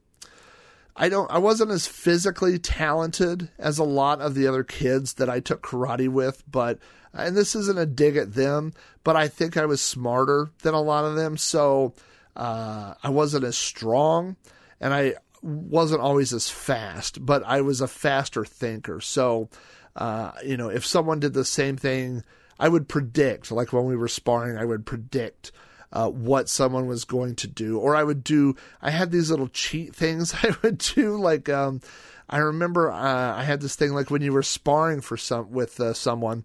I 0.96 1.08
don't 1.08 1.30
I 1.30 1.38
wasn't 1.38 1.70
as 1.70 1.86
physically 1.86 2.58
talented 2.58 3.48
as 3.58 3.78
a 3.78 3.84
lot 3.84 4.20
of 4.20 4.34
the 4.34 4.46
other 4.46 4.64
kids 4.64 5.14
that 5.14 5.30
I 5.30 5.40
took 5.40 5.62
karate 5.62 6.08
with, 6.08 6.42
but 6.50 6.78
and 7.12 7.36
this 7.36 7.54
isn't 7.54 7.78
a 7.78 7.86
dig 7.86 8.16
at 8.16 8.34
them, 8.34 8.72
but 9.02 9.16
I 9.16 9.28
think 9.28 9.56
I 9.56 9.66
was 9.66 9.80
smarter 9.80 10.50
than 10.62 10.74
a 10.74 10.80
lot 10.80 11.04
of 11.04 11.16
them, 11.16 11.36
so 11.36 11.94
uh, 12.36 12.94
I 13.02 13.10
wasn't 13.10 13.44
as 13.44 13.58
strong, 13.58 14.36
and 14.80 14.94
I 14.94 15.14
wasn't 15.42 16.02
always 16.02 16.32
as 16.32 16.48
fast, 16.48 17.24
but 17.24 17.42
I 17.44 17.62
was 17.62 17.80
a 17.80 17.88
faster 17.88 18.44
thinker. 18.44 19.00
So, 19.00 19.48
uh, 19.96 20.32
you 20.44 20.56
know, 20.56 20.68
if 20.68 20.86
someone 20.86 21.18
did 21.18 21.32
the 21.32 21.44
same 21.44 21.76
thing, 21.76 22.22
I 22.58 22.68
would 22.68 22.88
predict, 22.88 23.50
like 23.50 23.72
when 23.72 23.86
we 23.86 23.96
were 23.96 24.08
sparring, 24.08 24.56
I 24.56 24.64
would 24.64 24.86
predict 24.86 25.50
uh, 25.92 26.08
what 26.08 26.48
someone 26.48 26.86
was 26.86 27.04
going 27.04 27.34
to 27.36 27.46
do, 27.46 27.78
or 27.78 27.96
I 27.96 28.04
would 28.04 28.22
do. 28.22 28.56
I 28.80 28.90
had 28.90 29.10
these 29.10 29.30
little 29.30 29.48
cheat 29.48 29.94
things 29.94 30.34
I 30.42 30.54
would 30.62 30.78
do, 30.78 31.16
like 31.16 31.48
um, 31.48 31.80
I 32.28 32.38
remember 32.38 32.90
uh, 32.90 33.36
I 33.36 33.42
had 33.42 33.60
this 33.60 33.76
thing 33.76 33.92
like 33.92 34.10
when 34.10 34.22
you 34.22 34.32
were 34.32 34.42
sparring 34.42 35.00
for 35.00 35.16
some 35.16 35.50
with 35.50 35.80
uh, 35.80 35.94
someone, 35.94 36.44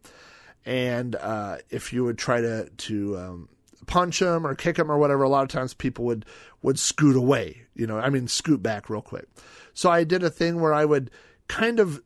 and 0.66 1.16
uh, 1.16 1.58
if 1.70 1.94
you 1.94 2.04
would 2.04 2.18
try 2.18 2.42
to 2.42 2.70
to 2.70 3.18
um, 3.18 3.50
punch 3.86 4.20
them 4.20 4.46
or 4.48 4.56
kick 4.56 4.78
them 4.78 4.92
or 4.92 4.98
whatever, 4.98 5.24
a 5.24 5.30
lot 5.30 5.44
of 5.44 5.50
times 5.50 5.74
people 5.74 6.06
would 6.06 6.26
would 6.62 6.80
scoot 6.80 7.16
away. 7.16 7.62
You 7.76 7.86
know, 7.86 8.00
I 8.00 8.10
mean, 8.10 8.28
scoot 8.28 8.64
back 8.64 8.90
real 8.90 9.02
quick. 9.02 9.28
So 9.74 9.92
I 9.92 10.04
did 10.04 10.24
a 10.24 10.30
thing 10.30 10.60
where 10.60 10.74
I 10.74 10.86
would 10.86 11.12
kind 11.48 11.80
of 11.80 12.02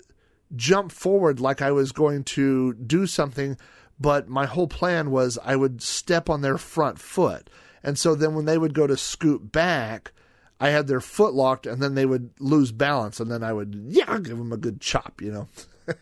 jump 0.56 0.92
forward 0.92 1.40
like 1.40 1.62
I 1.62 1.72
was 1.72 1.92
going 1.92 2.24
to 2.24 2.74
do 2.74 3.06
something, 3.06 3.58
but 4.00 4.30
my 4.30 4.46
whole 4.46 4.68
plan 4.68 5.12
was 5.12 5.38
I 5.44 5.56
would 5.56 5.82
step 5.82 6.30
on 6.30 6.42
their 6.42 6.58
front 6.58 7.00
foot. 7.00 7.50
And 7.84 7.98
so 7.98 8.16
then 8.16 8.36
when 8.36 8.46
they 8.46 8.58
would 8.58 8.74
go 8.74 8.88
to 8.88 8.98
scoot 8.98 9.52
back, 9.52 10.12
I 10.60 10.70
had 10.70 10.88
their 10.88 11.02
foot 11.02 11.34
locked 11.34 11.66
and 11.66 11.82
then 11.82 11.96
they 11.96 12.06
would 12.06 12.32
lose 12.40 12.72
balance 12.72 13.20
and 13.20 13.32
then 13.32 13.44
I 13.44 13.54
would, 13.54 13.76
yeah, 13.88 14.18
give 14.20 14.38
them 14.38 14.52
a 14.52 14.58
good 14.58 14.82
chop, 14.82 15.22
you 15.22 15.32
know. 15.32 15.48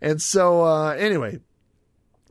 and 0.00 0.22
so, 0.22 0.64
uh, 0.64 0.90
anyway, 0.90 1.40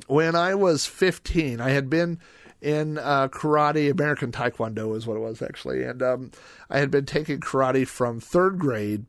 when 0.07 0.35
I 0.35 0.55
was 0.55 0.85
15, 0.85 1.59
I 1.59 1.69
had 1.69 1.89
been 1.89 2.19
in 2.61 2.97
uh, 2.97 3.27
karate, 3.29 3.91
American 3.91 4.31
Taekwondo 4.31 4.95
is 4.95 5.05
what 5.05 5.17
it 5.17 5.21
was 5.21 5.41
actually. 5.41 5.83
And 5.83 6.01
um, 6.01 6.31
I 6.69 6.79
had 6.79 6.91
been 6.91 7.05
taking 7.05 7.39
karate 7.39 7.87
from 7.87 8.19
third 8.19 8.59
grade 8.59 9.05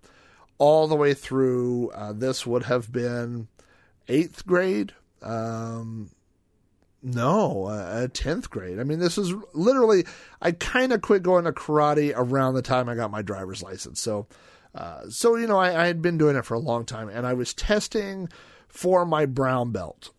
all 0.58 0.86
the 0.88 0.96
way 0.96 1.14
through. 1.14 1.90
Uh, 1.90 2.12
this 2.12 2.46
would 2.46 2.64
have 2.64 2.92
been 2.92 3.48
eighth 4.08 4.46
grade. 4.46 4.92
Um, 5.22 6.10
no, 7.02 7.64
uh, 7.64 8.08
tenth 8.12 8.50
grade. 8.50 8.78
I 8.78 8.84
mean, 8.84 8.98
this 8.98 9.16
is 9.16 9.32
literally. 9.54 10.04
I 10.42 10.52
kind 10.52 10.92
of 10.92 11.00
quit 11.00 11.22
going 11.22 11.44
to 11.44 11.52
karate 11.52 12.12
around 12.14 12.54
the 12.54 12.62
time 12.62 12.88
I 12.88 12.94
got 12.94 13.10
my 13.10 13.22
driver's 13.22 13.62
license. 13.62 14.00
So, 14.00 14.26
uh, 14.74 15.08
so 15.08 15.36
you 15.36 15.46
know, 15.46 15.58
I, 15.58 15.84
I 15.84 15.86
had 15.86 16.02
been 16.02 16.18
doing 16.18 16.36
it 16.36 16.44
for 16.44 16.54
a 16.54 16.60
long 16.60 16.84
time, 16.84 17.08
and 17.08 17.26
I 17.26 17.32
was 17.32 17.54
testing 17.54 18.28
for 18.68 19.06
my 19.06 19.26
brown 19.26 19.72
belt. 19.72 20.10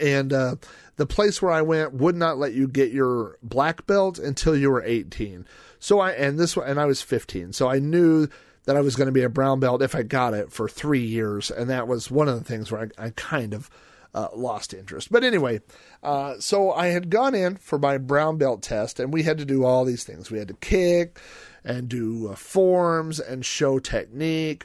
And 0.00 0.32
uh, 0.32 0.56
the 0.96 1.06
place 1.06 1.40
where 1.40 1.52
I 1.52 1.62
went 1.62 1.94
would 1.94 2.16
not 2.16 2.38
let 2.38 2.52
you 2.52 2.66
get 2.66 2.90
your 2.90 3.38
black 3.42 3.86
belt 3.86 4.18
until 4.18 4.56
you 4.56 4.70
were 4.70 4.82
18. 4.82 5.46
So 5.78 6.00
I 6.00 6.10
and 6.12 6.38
this 6.38 6.56
and 6.56 6.80
I 6.80 6.86
was 6.86 7.02
15. 7.02 7.52
So 7.52 7.68
I 7.68 7.78
knew 7.78 8.28
that 8.64 8.76
I 8.76 8.80
was 8.80 8.96
going 8.96 9.06
to 9.06 9.12
be 9.12 9.22
a 9.22 9.28
brown 9.28 9.60
belt 9.60 9.82
if 9.82 9.94
I 9.94 10.02
got 10.02 10.34
it 10.34 10.50
for 10.50 10.68
three 10.68 11.04
years, 11.04 11.52
and 11.52 11.70
that 11.70 11.86
was 11.86 12.10
one 12.10 12.28
of 12.28 12.36
the 12.36 12.44
things 12.44 12.72
where 12.72 12.90
I, 12.98 13.06
I 13.06 13.10
kind 13.10 13.54
of 13.54 13.70
uh, 14.16 14.28
lost 14.34 14.72
interest. 14.72 15.12
But 15.12 15.22
anyway, 15.22 15.60
uh, 16.02 16.36
so 16.40 16.72
I 16.72 16.86
had 16.86 17.10
gone 17.10 17.34
in 17.34 17.56
for 17.56 17.78
my 17.78 17.98
brown 17.98 18.38
belt 18.38 18.62
test, 18.62 18.98
and 18.98 19.12
we 19.12 19.24
had 19.24 19.36
to 19.38 19.44
do 19.44 19.64
all 19.64 19.84
these 19.84 20.04
things. 20.04 20.30
We 20.30 20.38
had 20.38 20.48
to 20.48 20.54
kick 20.54 21.20
and 21.62 21.88
do 21.88 22.28
uh, 22.28 22.34
forms 22.34 23.20
and 23.20 23.44
show 23.44 23.78
technique 23.78 24.64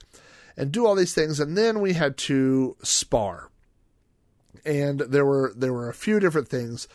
and 0.55 0.71
do 0.71 0.85
all 0.85 0.95
these 0.95 1.13
things, 1.13 1.39
and 1.39 1.57
then 1.57 1.81
we 1.81 1.93
had 1.93 2.17
to 2.17 2.77
spar. 2.81 3.49
And 4.63 5.01
there 5.01 5.25
were 5.25 5.53
there 5.55 5.73
were 5.73 5.89
a 5.89 5.93
few 5.93 6.19
different 6.19 6.47
things 6.47 6.87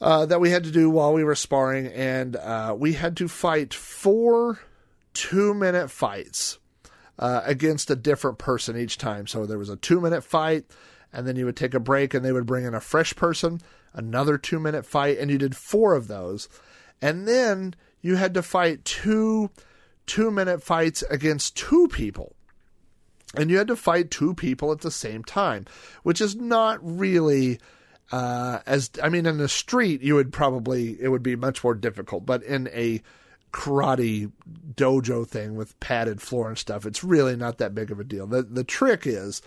uh, 0.00 0.24
that 0.26 0.40
we 0.40 0.50
had 0.50 0.64
to 0.64 0.70
do 0.70 0.88
while 0.88 1.12
we 1.12 1.24
were 1.24 1.34
sparring, 1.34 1.88
and 1.88 2.36
uh, 2.36 2.74
we 2.78 2.94
had 2.94 3.16
to 3.18 3.28
fight 3.28 3.74
four 3.74 4.60
two 5.12 5.52
minute 5.52 5.90
fights 5.90 6.58
uh, 7.18 7.42
against 7.44 7.90
a 7.90 7.96
different 7.96 8.38
person 8.38 8.78
each 8.78 8.96
time. 8.96 9.26
So 9.26 9.44
there 9.44 9.58
was 9.58 9.68
a 9.68 9.76
two 9.76 10.00
minute 10.00 10.24
fight, 10.24 10.64
and 11.12 11.26
then 11.26 11.36
you 11.36 11.44
would 11.44 11.56
take 11.56 11.74
a 11.74 11.80
break, 11.80 12.14
and 12.14 12.24
they 12.24 12.32
would 12.32 12.46
bring 12.46 12.64
in 12.64 12.74
a 12.74 12.80
fresh 12.80 13.14
person, 13.16 13.60
another 13.92 14.38
two 14.38 14.60
minute 14.60 14.86
fight, 14.86 15.18
and 15.18 15.30
you 15.30 15.38
did 15.38 15.56
four 15.56 15.94
of 15.94 16.08
those. 16.08 16.48
And 17.02 17.26
then 17.26 17.74
you 18.00 18.16
had 18.16 18.34
to 18.34 18.42
fight 18.42 18.84
two 18.84 19.50
two 20.06 20.30
minute 20.30 20.62
fights 20.62 21.02
against 21.10 21.56
two 21.56 21.88
people. 21.88 22.34
And 23.36 23.48
you 23.48 23.58
had 23.58 23.68
to 23.68 23.76
fight 23.76 24.10
two 24.10 24.34
people 24.34 24.72
at 24.72 24.80
the 24.80 24.90
same 24.90 25.22
time, 25.22 25.66
which 26.02 26.20
is 26.20 26.34
not 26.34 26.80
really 26.82 27.60
uh, 28.12 28.58
as 28.66 28.90
I 29.02 29.08
mean, 29.08 29.26
in 29.26 29.38
the 29.38 29.48
street, 29.48 30.02
you 30.02 30.14
would 30.16 30.32
probably 30.32 31.00
it 31.00 31.08
would 31.08 31.22
be 31.22 31.36
much 31.36 31.62
more 31.62 31.74
difficult, 31.74 32.26
but 32.26 32.42
in 32.42 32.68
a 32.72 33.02
karate 33.52 34.30
dojo 34.74 35.26
thing 35.26 35.56
with 35.56 35.78
padded 35.80 36.20
floor 36.20 36.48
and 36.48 36.58
stuff, 36.58 36.86
it's 36.86 37.04
really 37.04 37.36
not 37.36 37.58
that 37.58 37.74
big 37.74 37.90
of 37.90 38.00
a 38.00 38.04
deal. 38.04 38.26
The 38.26 38.42
the 38.42 38.64
trick 38.64 39.06
is 39.06 39.42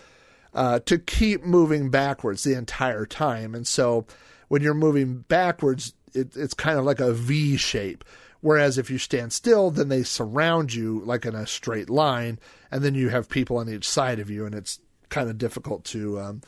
uh, 0.54 0.80
to 0.80 0.98
keep 0.98 1.44
moving 1.44 1.90
backwards 1.90 2.44
the 2.44 2.56
entire 2.56 3.06
time, 3.06 3.54
and 3.54 3.66
so 3.66 4.06
when 4.48 4.62
you're 4.62 4.74
moving 4.74 5.18
backwards, 5.28 5.94
it, 6.14 6.36
it's 6.36 6.54
kind 6.54 6.78
of 6.78 6.84
like 6.84 7.00
a 7.00 7.12
V 7.12 7.56
shape. 7.56 8.04
Whereas 8.40 8.76
if 8.76 8.90
you 8.90 8.98
stand 8.98 9.32
still, 9.32 9.70
then 9.70 9.88
they 9.88 10.02
surround 10.02 10.74
you 10.74 11.00
like 11.06 11.24
in 11.24 11.34
a 11.34 11.46
straight 11.46 11.88
line, 11.88 12.38
and 12.70 12.82
then 12.82 12.94
you 12.94 13.08
have 13.08 13.28
people 13.30 13.56
on 13.56 13.70
each 13.70 13.88
side 13.88 14.18
of 14.18 14.28
you, 14.28 14.44
and 14.44 14.54
it's 14.54 14.80
kind 15.08 15.30
of 15.30 15.38
difficult 15.38 15.84
to 15.86 16.20
um, 16.20 16.42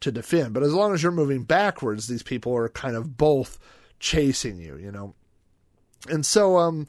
to 0.00 0.10
defend. 0.10 0.54
But 0.54 0.62
as 0.62 0.72
long 0.72 0.94
as 0.94 1.02
you're 1.02 1.12
moving 1.12 1.44
backwards, 1.44 2.06
these 2.06 2.22
people 2.22 2.54
are 2.56 2.68
kind 2.70 2.96
of 2.96 3.18
both 3.18 3.58
chasing 4.00 4.58
you, 4.58 4.76
you 4.76 4.90
know. 4.90 5.14
And 6.08 6.24
so, 6.24 6.56
um, 6.56 6.86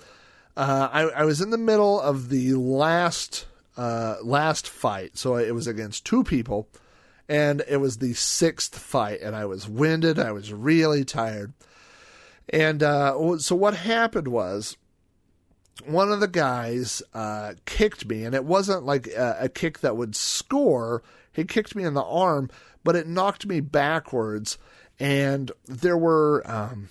uh, 0.55 0.89
I, 0.91 1.01
I 1.09 1.24
was 1.26 1.41
in 1.41 1.49
the 1.49 1.57
middle 1.57 1.99
of 1.99 2.30
the 2.30 2.53
last 2.53 3.45
uh, 3.78 4.17
last 4.24 4.67
fight, 4.67 5.17
so 5.17 5.36
it 5.36 5.53
was 5.53 5.67
against 5.67 6.05
two 6.05 6.24
people, 6.24 6.67
and 7.28 7.63
it 7.67 7.78
was 7.78 7.97
the 7.97 8.13
sixth 8.13 8.78
fight, 8.78 9.21
and 9.21 9.36
I 9.36 9.45
was 9.45 9.67
winded, 9.67 10.19
I 10.19 10.32
was 10.32 10.53
really 10.53 11.03
tired, 11.03 11.53
and 12.49 12.84
uh, 12.84 13.38
so 13.39 13.55
what 13.55 13.76
happened 13.76 14.28
was 14.28 14.78
one 15.86 16.11
of 16.11 16.19
the 16.19 16.28
guys 16.28 17.01
uh, 17.13 17.53
kicked 17.65 18.05
me, 18.05 18.24
and 18.24 18.36
it 18.36 18.45
wasn't 18.45 18.86
like 18.86 19.07
a, 19.07 19.38
a, 19.41 19.49
kick 19.49 19.80
that 19.80 19.97
would 19.97 20.15
score. 20.15 21.01
He 21.32 21.45
kicked 21.45 21.76
me 21.76 21.84
in 21.84 21.93
the 21.93 22.03
arm, 22.03 22.49
but 22.84 22.95
it 22.95 23.07
knocked 23.07 23.45
me 23.45 23.59
backwards, 23.59 24.57
and 24.99 25.51
there 25.65 25.97
were 25.97 26.43
um, 26.45 26.89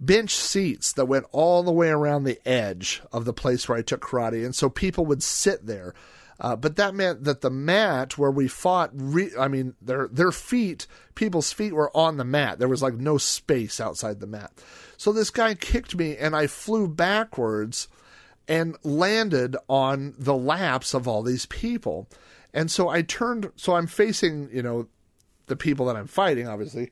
bench 0.00 0.34
seats 0.34 0.92
that 0.92 1.06
went 1.06 1.26
all 1.32 1.62
the 1.62 1.72
way 1.72 1.88
around 1.88 2.24
the 2.24 2.40
edge 2.46 3.02
of 3.12 3.24
the 3.24 3.32
place 3.32 3.68
where 3.68 3.78
I 3.78 3.82
took 3.82 4.02
karate, 4.02 4.44
and 4.44 4.54
so 4.54 4.68
people 4.68 5.06
would 5.06 5.22
sit 5.22 5.66
there. 5.66 5.94
Uh, 6.40 6.56
but 6.56 6.76
that 6.76 6.94
meant 6.94 7.24
that 7.24 7.42
the 7.42 7.50
mat 7.50 8.18
where 8.18 8.30
we 8.30 8.48
fought, 8.48 8.90
re- 8.92 9.30
I 9.38 9.46
mean, 9.48 9.74
their 9.80 10.08
their 10.08 10.32
feet, 10.32 10.86
people's 11.14 11.52
feet 11.52 11.72
were 11.72 11.96
on 11.96 12.16
the 12.16 12.24
mat. 12.24 12.58
There 12.58 12.68
was 12.68 12.82
like 12.82 12.94
no 12.94 13.18
space 13.18 13.80
outside 13.80 14.20
the 14.20 14.26
mat. 14.26 14.52
So 14.96 15.12
this 15.12 15.30
guy 15.30 15.54
kicked 15.54 15.96
me, 15.96 16.16
and 16.16 16.34
I 16.34 16.46
flew 16.48 16.88
backwards 16.88 17.88
and 18.48 18.76
landed 18.82 19.56
on 19.68 20.14
the 20.18 20.34
laps 20.34 20.92
of 20.92 21.08
all 21.08 21.22
these 21.22 21.46
people. 21.46 22.08
And 22.52 22.70
so 22.70 22.88
I 22.88 23.02
turned, 23.02 23.50
so 23.56 23.74
I'm 23.74 23.86
facing, 23.86 24.48
you 24.52 24.62
know, 24.62 24.88
the 25.46 25.56
people 25.56 25.86
that 25.86 25.96
I'm 25.96 26.06
fighting, 26.06 26.46
obviously. 26.46 26.90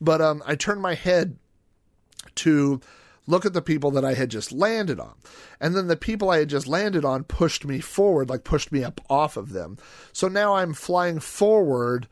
But 0.00 0.20
um, 0.20 0.42
I 0.46 0.54
turned 0.54 0.82
my 0.82 0.94
head 0.94 1.36
to 2.36 2.80
look 3.26 3.46
at 3.46 3.52
the 3.52 3.62
people 3.62 3.90
that 3.92 4.04
I 4.04 4.14
had 4.14 4.30
just 4.30 4.52
landed 4.52 5.00
on. 5.00 5.14
And 5.60 5.74
then 5.74 5.86
the 5.86 5.96
people 5.96 6.30
I 6.30 6.38
had 6.38 6.48
just 6.48 6.66
landed 6.66 7.04
on 7.04 7.24
pushed 7.24 7.64
me 7.64 7.80
forward, 7.80 8.28
like 8.28 8.44
pushed 8.44 8.70
me 8.70 8.84
up 8.84 9.00
off 9.08 9.36
of 9.36 9.52
them. 9.52 9.78
So 10.12 10.28
now 10.28 10.56
I'm 10.56 10.74
flying 10.74 11.20
forward, 11.20 12.06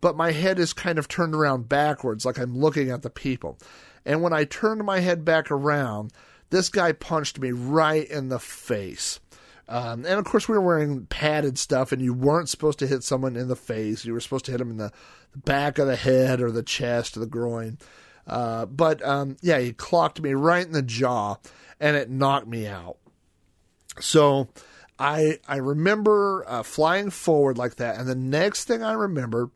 but 0.00 0.16
my 0.16 0.32
head 0.32 0.58
is 0.58 0.72
kind 0.72 0.98
of 0.98 1.08
turned 1.08 1.34
around 1.34 1.68
backwards, 1.68 2.24
like 2.24 2.38
I'm 2.38 2.56
looking 2.56 2.90
at 2.90 3.02
the 3.02 3.10
people. 3.10 3.58
And 4.06 4.22
when 4.22 4.32
I 4.32 4.44
turned 4.44 4.84
my 4.84 5.00
head 5.00 5.24
back 5.24 5.50
around, 5.50 6.12
this 6.50 6.68
guy 6.68 6.92
punched 6.92 7.38
me 7.38 7.52
right 7.52 8.06
in 8.08 8.28
the 8.28 8.38
face. 8.38 9.20
Um, 9.66 10.04
and 10.04 10.18
of 10.18 10.24
course, 10.24 10.46
we 10.46 10.54
were 10.54 10.64
wearing 10.64 11.06
padded 11.06 11.58
stuff, 11.58 11.90
and 11.90 12.02
you 12.02 12.12
weren't 12.12 12.50
supposed 12.50 12.78
to 12.80 12.86
hit 12.86 13.02
someone 13.02 13.34
in 13.34 13.48
the 13.48 13.56
face. 13.56 14.04
You 14.04 14.12
were 14.12 14.20
supposed 14.20 14.44
to 14.46 14.50
hit 14.50 14.58
them 14.58 14.70
in 14.70 14.76
the 14.76 14.92
back 15.34 15.78
of 15.78 15.86
the 15.86 15.96
head 15.96 16.40
or 16.40 16.50
the 16.50 16.62
chest 16.62 17.16
or 17.16 17.20
the 17.20 17.26
groin. 17.26 17.78
Uh, 18.26 18.66
but 18.66 19.04
um, 19.04 19.36
yeah, 19.42 19.58
he 19.58 19.72
clocked 19.72 20.20
me 20.20 20.34
right 20.34 20.64
in 20.64 20.72
the 20.72 20.82
jaw, 20.82 21.36
and 21.80 21.96
it 21.96 22.10
knocked 22.10 22.46
me 22.46 22.66
out. 22.66 22.96
So 24.00 24.48
I 24.98 25.38
I 25.46 25.56
remember 25.56 26.44
uh, 26.46 26.62
flying 26.62 27.10
forward 27.10 27.58
like 27.58 27.76
that, 27.76 27.98
and 27.98 28.08
the 28.08 28.14
next 28.14 28.64
thing 28.64 28.82
I 28.82 28.92
remember 28.92 29.50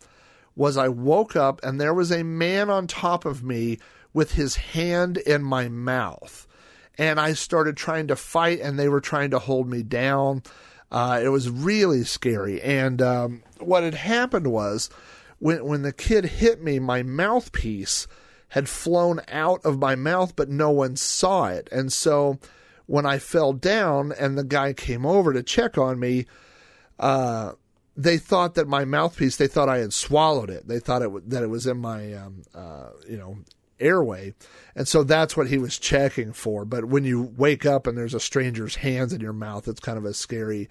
was 0.55 0.77
I 0.77 0.89
woke 0.89 1.37
up 1.37 1.61
and 1.63 1.81
there 1.81 1.95
was 1.95 2.11
a 2.11 2.25
man 2.25 2.69
on 2.69 2.89
top 2.89 3.25
of 3.25 3.45
me 3.45 3.79
with 4.13 4.33
his 4.33 4.57
hand 4.57 5.17
in 5.19 5.41
my 5.41 5.69
mouth 5.69 6.49
and 6.99 7.21
I 7.21 7.33
started 7.33 7.77
trying 7.77 8.09
to 8.09 8.17
fight, 8.17 8.61
and 8.61 8.79
they 8.79 8.89
were 8.89 9.01
trying 9.01 9.31
to 9.31 9.39
hold 9.39 9.71
me 9.71 9.83
down. 9.85 10.43
Uh, 10.91 11.21
it 11.23 11.29
was 11.29 11.49
really 11.49 12.03
scary. 12.03 12.61
And 12.61 13.01
um, 13.01 13.43
what 13.61 13.85
had 13.85 13.95
happened 13.95 14.49
was 14.49 14.91
when 15.39 15.65
when 15.65 15.83
the 15.83 15.93
kid 15.93 16.25
hit 16.25 16.61
me, 16.61 16.81
my 16.81 17.05
mouthpiece 17.05 18.09
had 18.51 18.69
flown 18.69 19.21
out 19.29 19.65
of 19.65 19.79
my 19.79 19.95
mouth, 19.95 20.35
but 20.37 20.49
no 20.49 20.71
one 20.71 20.97
saw 20.97 21.49
it. 21.49 21.69
And 21.71 21.93
so 21.93 22.39
when 22.87 23.05
I 23.05 23.19
fell 23.19 23.53
down 23.53 24.13
and 24.19 24.37
the 24.37 24.45
guy 24.45 24.73
came 24.73 25.05
over 25.05 25.33
to 25.33 25.43
check 25.43 25.77
on 25.77 25.99
me, 25.99 26.27
uh, 26.99 27.53
they 27.97 28.17
thought 28.17 28.55
that 28.55 28.69
my 28.69 28.85
mouthpiece, 28.85 29.37
they 29.37 29.49
thought 29.49 29.69
I 29.69 29.79
had 29.79 29.93
swallowed 29.93 30.51
it. 30.51 30.69
They 30.69 30.79
thought 30.79 31.03
it 31.03 31.07
w- 31.07 31.25
that 31.27 31.43
it 31.43 31.49
was 31.49 31.67
in 31.67 31.79
my, 31.79 32.13
um, 32.15 32.43
uh, 32.55 32.91
you 33.09 33.19
know, 33.19 33.39
airway. 33.81 34.35
And 34.75 34.89
so 34.89 35.03
that's 35.03 35.37
what 35.37 35.49
he 35.49 35.59
was 35.59 35.79
checking 35.79 36.33
for. 36.33 36.65
But 36.65 36.87
when 36.87 37.05
you 37.05 37.35
wake 37.37 37.67
up 37.67 37.87
and 37.87 37.99
there's 37.99 38.15
a 38.15 38.21
stranger's 38.21 38.77
hands 38.77 39.13
in 39.13 39.21
your 39.21 39.33
mouth, 39.33 39.69
it's 39.69 39.81
kind 39.81 39.99
of 39.99 40.05
a 40.05 40.15
scary 40.15 40.69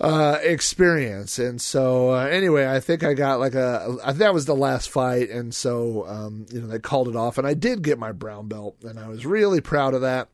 uh, 0.00 0.38
experience. 0.42 1.38
And 1.38 1.60
so, 1.60 2.14
uh, 2.14 2.26
anyway, 2.26 2.66
I 2.66 2.80
think 2.80 3.04
I 3.04 3.14
got 3.14 3.38
like 3.38 3.54
a, 3.54 3.96
I, 4.04 4.12
that 4.12 4.34
was 4.34 4.46
the 4.46 4.56
last 4.56 4.90
fight. 4.90 5.30
And 5.30 5.54
so, 5.54 6.06
um, 6.06 6.46
you 6.50 6.60
know, 6.60 6.66
they 6.66 6.78
called 6.78 7.08
it 7.08 7.16
off 7.16 7.38
and 7.38 7.46
I 7.46 7.54
did 7.54 7.82
get 7.82 7.98
my 7.98 8.12
brown 8.12 8.48
belt 8.48 8.76
and 8.82 8.98
I 8.98 9.08
was 9.08 9.24
really 9.24 9.60
proud 9.60 9.94
of 9.94 10.00
that. 10.00 10.28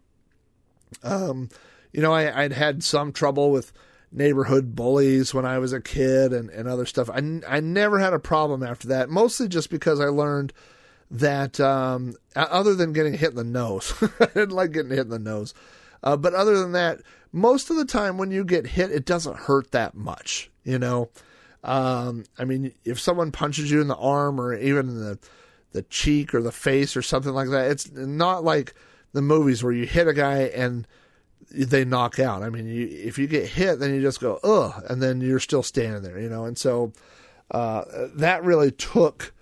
Um, 1.03 1.51
you 1.93 2.01
know, 2.01 2.13
I, 2.13 2.45
I'd 2.45 2.53
had 2.53 2.83
some 2.83 3.13
trouble 3.13 3.51
with 3.51 3.73
neighborhood 4.13 4.75
bullies 4.75 5.35
when 5.35 5.45
I 5.45 5.59
was 5.59 5.73
a 5.73 5.81
kid 5.81 6.33
and, 6.33 6.51
and 6.51 6.67
other 6.67 6.87
stuff. 6.87 7.11
I, 7.11 7.41
I 7.47 7.61
never 7.61 7.99
had 7.99 8.13
a 8.13 8.19
problem 8.19 8.63
after 8.63 8.89
that, 8.89 9.09
mostly 9.09 9.47
just 9.47 9.71
because 9.71 10.01
I 10.01 10.07
learned 10.07 10.53
that, 11.11 11.61
um, 11.61 12.15
other 12.35 12.75
than 12.75 12.93
getting 12.93 13.15
hit 13.15 13.31
in 13.31 13.37
the 13.37 13.45
nose, 13.45 13.93
I 14.21 14.27
didn't 14.27 14.51
like 14.51 14.73
getting 14.73 14.91
hit 14.91 15.01
in 15.01 15.11
the 15.11 15.19
nose. 15.19 15.55
Uh, 16.03 16.17
but 16.17 16.35
other 16.35 16.59
than 16.59 16.73
that, 16.73 17.01
most 17.33 17.71
of 17.71 17.77
the 17.77 17.85
time 17.85 18.19
when 18.19 18.31
you 18.31 18.45
get 18.45 18.67
hit, 18.67 18.91
it 18.91 19.05
doesn't 19.05 19.37
hurt 19.37 19.71
that 19.73 19.95
much, 19.95 20.51
you 20.65 20.79
know? 20.79 21.11
Um, 21.63 22.25
I 22.39 22.45
mean, 22.45 22.73
if 22.85 22.99
someone 22.99 23.33
punches 23.33 23.71
you 23.71 23.81
in 23.81 23.89
the 23.89 23.97
arm 23.97 24.41
or 24.41 24.55
even 24.55 24.89
in 24.89 25.01
the, 25.01 25.19
the 25.73 25.83
cheek 25.83 26.35
or 26.35 26.43
the 26.43 26.53
face 26.53 26.97
or 26.97 27.03
something 27.03 27.33
like 27.33 27.51
that, 27.51 27.71
it's 27.71 27.91
not 27.93 28.43
like 28.43 28.75
the 29.13 29.23
movies 29.23 29.63
where 29.63 29.73
you 29.73 29.87
hit 29.87 30.09
a 30.09 30.15
guy 30.15 30.43
and 30.43 30.87
they 31.51 31.85
knock 31.85 32.19
out. 32.19 32.43
I 32.43 32.49
mean, 32.49 32.67
you, 32.67 32.87
if 32.87 33.19
you 33.19 33.27
get 33.27 33.47
hit, 33.47 33.79
then 33.79 33.95
you 33.95 34.01
just 34.01 34.21
go, 34.21 34.39
ugh, 34.43 34.85
and 34.89 35.03
then 35.03 35.21
you're 35.21 35.41
still 35.41 35.63
standing 35.63 36.03
there, 36.03 36.19
you 36.19 36.29
know? 36.29 36.45
And 36.45 36.57
so, 36.57 36.93
uh, 37.51 37.85
that 38.15 38.45
really 38.45 38.71
took, 38.71 39.33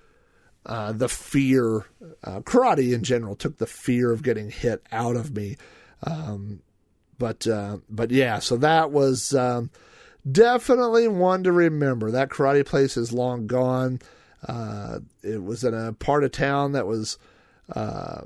uh, 0.67 0.93
the 0.93 1.09
fear, 1.09 1.87
uh, 2.25 2.41
karate 2.41 2.93
in 2.93 3.03
general 3.03 3.37
took 3.37 3.59
the 3.59 3.67
fear 3.67 4.11
of 4.13 4.23
getting 4.23 4.51
hit 4.51 4.83
out 4.91 5.17
of 5.17 5.35
me. 5.35 5.57
Um, 6.03 6.61
but, 7.19 7.47
uh, 7.47 7.79
but 7.89 8.11
yeah, 8.11 8.39
so 8.39 8.57
that 8.59 8.91
was, 8.91 9.35
um, 9.35 9.71
definitely 10.31 11.09
one 11.09 11.45
to 11.45 11.53
remember. 11.53 12.11
That 12.11 12.31
karate 12.31 12.65
place 12.65 12.97
is 12.97 13.13
long 13.13 13.47
gone. 13.47 14.01
Uh, 14.47 15.01
it 15.23 15.43
was 15.43 15.65
in 15.65 15.75
a 15.75 15.93
part 15.93 16.25
of 16.25 16.33
town 16.33 16.73
that 16.73 16.87
was, 16.87 17.19
uh, 17.75 18.23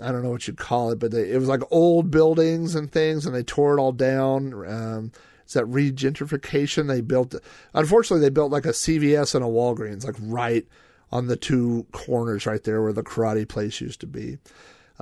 I 0.00 0.10
don't 0.10 0.22
know 0.22 0.30
what 0.30 0.46
you'd 0.46 0.56
call 0.56 0.90
it, 0.90 0.98
but 0.98 1.10
they, 1.10 1.30
it 1.30 1.38
was 1.38 1.48
like 1.48 1.62
old 1.70 2.10
buildings 2.10 2.74
and 2.74 2.90
things, 2.90 3.26
and 3.26 3.34
they 3.34 3.42
tore 3.42 3.76
it 3.76 3.80
all 3.80 3.92
down. 3.92 4.54
Um, 4.66 5.12
is 5.46 5.52
that 5.52 5.64
regentrification? 5.66 6.88
They 6.88 7.02
built, 7.02 7.34
unfortunately, 7.74 8.24
they 8.24 8.30
built 8.30 8.50
like 8.50 8.64
a 8.64 8.70
CVS 8.70 9.34
and 9.34 9.44
a 9.44 9.48
Walgreens, 9.48 10.04
like 10.04 10.16
right 10.18 10.66
on 11.10 11.26
the 11.26 11.36
two 11.36 11.86
corners 11.92 12.46
right 12.46 12.64
there 12.64 12.82
where 12.82 12.92
the 12.92 13.02
karate 13.02 13.46
place 13.46 13.80
used 13.80 14.00
to 14.00 14.06
be. 14.06 14.38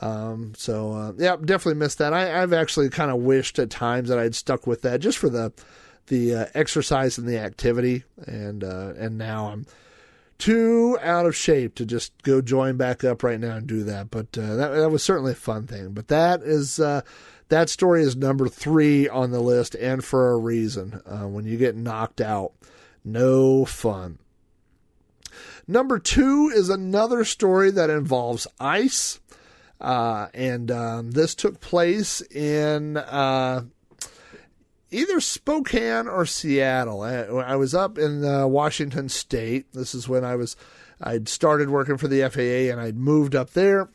Um, 0.01 0.55
so 0.57 0.93
uh, 0.93 1.13
yeah, 1.19 1.37
definitely 1.37 1.79
missed 1.79 1.99
that. 1.99 2.13
I, 2.13 2.27
have 2.27 2.53
actually 2.53 2.89
kind 2.89 3.11
of 3.11 3.19
wished 3.19 3.59
at 3.59 3.71
times 3.71 4.09
that 4.09 4.19
I'd 4.19 4.35
stuck 4.35 4.67
with 4.67 4.83
that 4.83 5.01
just 5.01 5.19
for 5.19 5.29
the 5.29 5.53
the 6.07 6.35
uh, 6.35 6.47
exercise 6.55 7.19
and 7.19 7.29
the 7.29 7.39
activity, 7.39 8.05
and 8.27 8.65
uh, 8.65 8.95
and 8.97 9.19
now 9.19 9.49
I'm 9.49 9.67
too 10.39 10.99
out 11.03 11.27
of 11.27 11.37
shape 11.37 11.75
to 11.77 11.85
just 11.85 12.23
go 12.23 12.41
join 12.41 12.79
back 12.79 13.05
up 13.05 13.23
right 13.23 13.39
now 13.39 13.57
and 13.57 13.67
do 13.67 13.85
that. 13.85 14.11
But 14.11 14.37
uh, 14.39 14.57
that 14.57 14.69
that 14.69 14.91
was 14.91 15.03
certainly 15.03 15.33
a 15.33 15.37
fun 15.37 15.67
thing. 15.67 15.93
But 15.93 16.09
that 16.09 16.43
is 16.43 16.81
uh, 16.81 17.03
that 17.49 17.69
story 17.69 18.03
is 18.03 18.17
number 18.17 18.49
three 18.49 19.09
on 19.09 19.31
the 19.33 19.41
list, 19.41 19.75
and 19.75 20.03
for 20.03 20.33
a 20.33 20.39
reason. 20.39 21.03
Uh, 21.05 21.29
when 21.29 21.45
you 21.45 21.59
get 21.59 21.77
knocked 21.77 22.23
out, 22.23 22.53
no 23.05 23.67
fun. 23.67 24.19
Number 25.69 25.99
two 25.99 26.51
is 26.53 26.69
another 26.69 27.25
story 27.25 27.71
that 27.71 27.91
involves 27.91 28.47
ice. 28.59 29.21
Uh, 29.81 30.29
and 30.35 30.71
um, 30.71 31.11
this 31.13 31.35
took 31.35 31.61
place 31.61 32.21
in 32.21 32.97
uh, 32.99 33.65
either 34.91 35.21
Spokane 35.21 36.07
or 36.07 36.27
Seattle. 36.27 37.03
I, 37.03 37.23
I 37.23 37.57
was 37.57 37.75
up 37.75 37.99
in 37.99 38.25
uh, 38.25 38.47
Washington 38.47 39.09
State. 39.09 39.73
This 39.73 39.95
is 39.95 40.09
when 40.09 40.25
I 40.25 40.37
was 40.37 40.57
I'd 41.01 41.29
started 41.29 41.71
working 41.71 41.97
for 41.97 42.09
the 42.09 42.29
FAA 42.29 42.71
and 42.71 42.81
I'd 42.81 42.97
moved 42.97 43.35
up 43.35 43.51
there. 43.51 43.89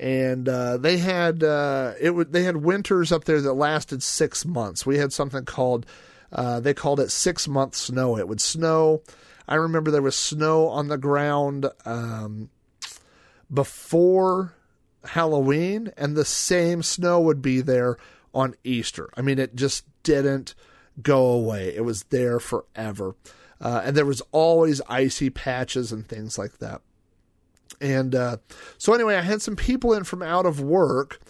And 0.00 0.48
uh, 0.48 0.78
they 0.78 0.96
had 0.96 1.44
uh, 1.44 1.92
it. 2.00 2.06
W- 2.06 2.24
they 2.24 2.42
had 2.42 2.56
winters 2.56 3.12
up 3.12 3.24
there 3.24 3.40
that 3.42 3.52
lasted 3.52 4.02
six 4.02 4.46
months. 4.46 4.86
We 4.86 4.96
had 4.96 5.12
something 5.12 5.44
called 5.44 5.84
they 6.32 6.72
called 6.72 7.00
it 7.00 7.10
six 7.10 7.46
month 7.46 7.74
snow. 7.74 8.16
It 8.16 8.26
would 8.26 8.40
snow. 8.40 9.02
I 9.46 9.56
remember 9.56 9.90
there 9.90 10.00
was 10.00 10.16
snow 10.16 10.68
on 10.68 10.88
the 10.88 10.96
ground 10.96 11.66
um, 11.84 12.48
before 13.52 14.54
Halloween, 15.04 15.92
and 15.96 16.16
the 16.16 16.24
same 16.24 16.82
snow 16.82 17.20
would 17.20 17.42
be 17.42 17.60
there 17.60 17.96
on 18.34 18.54
Easter. 18.64 19.10
I 19.16 19.22
mean, 19.22 19.38
it 19.38 19.56
just 19.56 19.84
didn't 20.02 20.54
go 21.02 21.26
away. 21.26 21.74
It 21.74 21.84
was 21.84 22.04
there 22.04 22.40
forever. 22.40 23.14
Uh, 23.60 23.82
and 23.84 23.96
there 23.96 24.06
was 24.06 24.22
always 24.32 24.80
icy 24.88 25.30
patches 25.30 25.92
and 25.92 26.06
things 26.06 26.38
like 26.38 26.58
that. 26.58 26.80
And 27.80 28.14
uh, 28.14 28.38
so, 28.78 28.94
anyway, 28.94 29.16
I 29.16 29.22
had 29.22 29.42
some 29.42 29.56
people 29.56 29.92
in 29.92 30.04
from 30.04 30.22
out 30.22 30.46
of 30.46 30.60
work, 30.60 31.20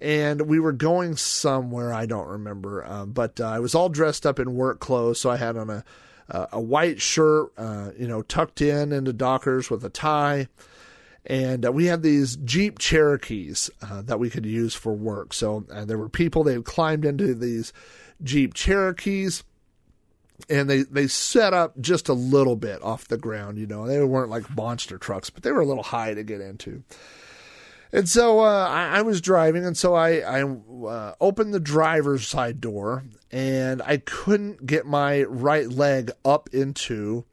and 0.00 0.42
we 0.42 0.60
were 0.60 0.72
going 0.72 1.16
somewhere. 1.16 1.92
I 1.92 2.06
don't 2.06 2.28
remember, 2.28 2.84
um, 2.84 3.12
but 3.12 3.40
uh, 3.40 3.48
I 3.48 3.58
was 3.58 3.74
all 3.74 3.88
dressed 3.88 4.26
up 4.26 4.38
in 4.38 4.54
work 4.54 4.80
clothes. 4.80 5.20
So 5.20 5.30
I 5.30 5.36
had 5.36 5.56
on 5.56 5.70
a 5.70 5.84
a 6.28 6.60
white 6.60 7.00
shirt, 7.00 7.52
uh, 7.56 7.90
you 7.98 8.08
know, 8.08 8.22
tucked 8.22 8.62
in 8.62 8.92
into 8.92 9.12
Dockers 9.12 9.70
with 9.70 9.84
a 9.84 9.90
tie 9.90 10.48
and 11.26 11.64
uh, 11.64 11.72
we 11.72 11.86
had 11.86 12.02
these 12.02 12.36
Jeep 12.36 12.78
Cherokees 12.78 13.70
uh, 13.82 14.02
that 14.02 14.18
we 14.18 14.28
could 14.28 14.44
use 14.44 14.74
for 14.74 14.92
work. 14.92 15.32
So 15.32 15.64
uh, 15.72 15.84
there 15.84 15.98
were 15.98 16.08
people 16.08 16.44
they 16.44 16.52
had 16.52 16.64
climbed 16.64 17.04
into 17.04 17.34
these 17.34 17.72
Jeep 18.22 18.52
Cherokees, 18.54 19.42
and 20.50 20.68
they 20.68 20.82
they 20.82 21.06
set 21.06 21.54
up 21.54 21.80
just 21.80 22.08
a 22.08 22.14
little 22.14 22.56
bit 22.56 22.82
off 22.82 23.08
the 23.08 23.16
ground. 23.16 23.58
You 23.58 23.66
know, 23.66 23.86
they 23.86 24.02
weren't 24.04 24.30
like 24.30 24.54
monster 24.54 24.98
trucks, 24.98 25.30
but 25.30 25.42
they 25.42 25.52
were 25.52 25.62
a 25.62 25.66
little 25.66 25.82
high 25.82 26.12
to 26.12 26.22
get 26.22 26.40
into. 26.40 26.82
And 27.90 28.08
so 28.08 28.40
uh, 28.40 28.66
I, 28.68 28.98
I, 28.98 29.02
was 29.02 29.20
driving, 29.20 29.64
and 29.64 29.76
so 29.76 29.94
I, 29.94 30.16
I 30.18 30.42
uh, 30.42 31.14
opened 31.20 31.54
the 31.54 31.60
driver's 31.60 32.26
side 32.26 32.60
door, 32.60 33.04
and 33.30 33.80
I 33.82 33.98
couldn't 33.98 34.66
get 34.66 34.84
my 34.84 35.22
right 35.22 35.68
leg 35.68 36.10
up 36.24 36.48
into 36.52 37.24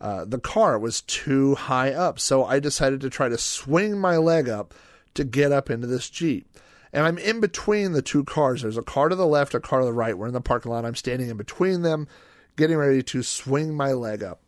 uh, 0.00 0.24
the 0.24 0.38
car 0.38 0.78
was 0.78 1.02
too 1.02 1.54
high 1.54 1.92
up. 1.92 2.18
So 2.18 2.44
I 2.44 2.58
decided 2.58 3.00
to 3.02 3.10
try 3.10 3.28
to 3.28 3.38
swing 3.38 3.98
my 3.98 4.16
leg 4.16 4.48
up 4.48 4.74
to 5.14 5.24
get 5.24 5.52
up 5.52 5.70
into 5.70 5.86
this 5.86 6.08
Jeep. 6.08 6.46
And 6.92 7.06
I'm 7.06 7.18
in 7.18 7.40
between 7.40 7.92
the 7.92 8.02
two 8.02 8.24
cars. 8.24 8.62
There's 8.62 8.76
a 8.76 8.82
car 8.82 9.08
to 9.08 9.14
the 9.14 9.26
left, 9.26 9.54
a 9.54 9.60
car 9.60 9.80
to 9.80 9.84
the 9.84 9.92
right. 9.92 10.16
We're 10.16 10.26
in 10.26 10.32
the 10.32 10.40
parking 10.40 10.72
lot. 10.72 10.84
I'm 10.84 10.96
standing 10.96 11.28
in 11.28 11.36
between 11.36 11.82
them, 11.82 12.08
getting 12.56 12.76
ready 12.76 13.02
to 13.04 13.22
swing 13.22 13.74
my 13.74 13.92
leg 13.92 14.22
up. 14.22 14.40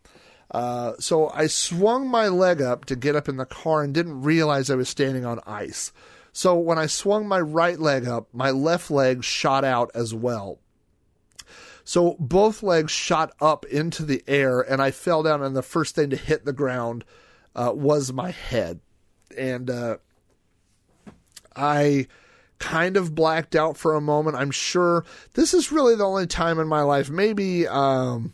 Uh, 0.51 0.93
so 0.99 1.29
I 1.29 1.47
swung 1.47 2.07
my 2.07 2.27
leg 2.27 2.61
up 2.61 2.85
to 2.85 2.95
get 2.95 3.15
up 3.15 3.29
in 3.29 3.37
the 3.37 3.45
car 3.45 3.81
and 3.81 3.93
didn't 3.93 4.21
realize 4.21 4.69
I 4.69 4.75
was 4.75 4.89
standing 4.89 5.25
on 5.25 5.39
ice. 5.47 5.91
So 6.31 6.55
when 6.57 6.77
I 6.77 6.87
swung 6.87 7.27
my 7.27 7.39
right 7.39 7.79
leg 7.79 8.07
up, 8.07 8.27
my 8.33 8.51
left 8.51 8.91
leg 8.91 9.23
shot 9.23 9.63
out 9.63 9.91
as 9.95 10.13
well. 10.13 10.59
So 11.83 12.15
both 12.19 12.63
legs 12.63 12.91
shot 12.91 13.33
up 13.41 13.65
into 13.65 14.03
the 14.03 14.23
air, 14.27 14.61
and 14.61 14.81
I 14.81 14.91
fell 14.91 15.23
down, 15.23 15.43
and 15.43 15.55
the 15.55 15.61
first 15.61 15.95
thing 15.95 16.09
to 16.11 16.15
hit 16.15 16.45
the 16.45 16.53
ground 16.53 17.03
uh, 17.55 17.71
was 17.73 18.13
my 18.13 18.31
head. 18.31 18.79
And 19.37 19.69
uh, 19.69 19.97
I 21.55 22.07
kind 22.59 22.95
of 22.95 23.13
blacked 23.13 23.55
out 23.55 23.75
for 23.75 23.95
a 23.95 24.01
moment. 24.01 24.37
I'm 24.37 24.51
sure 24.51 25.03
this 25.33 25.53
is 25.53 25.71
really 25.71 25.95
the 25.95 26.05
only 26.05 26.27
time 26.27 26.59
in 26.59 26.67
my 26.67 26.81
life, 26.81 27.09
maybe. 27.09 27.67
Um, 27.67 28.33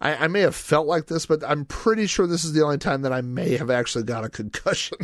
I, 0.00 0.24
I, 0.24 0.28
may 0.28 0.40
have 0.40 0.56
felt 0.56 0.88
like 0.88 1.06
this, 1.06 1.26
but 1.26 1.44
I'm 1.44 1.64
pretty 1.64 2.06
sure 2.06 2.26
this 2.26 2.44
is 2.44 2.52
the 2.52 2.64
only 2.64 2.78
time 2.78 3.02
that 3.02 3.12
I 3.12 3.20
may 3.20 3.56
have 3.56 3.70
actually 3.70 4.04
got 4.04 4.24
a 4.24 4.28
concussion. 4.28 4.98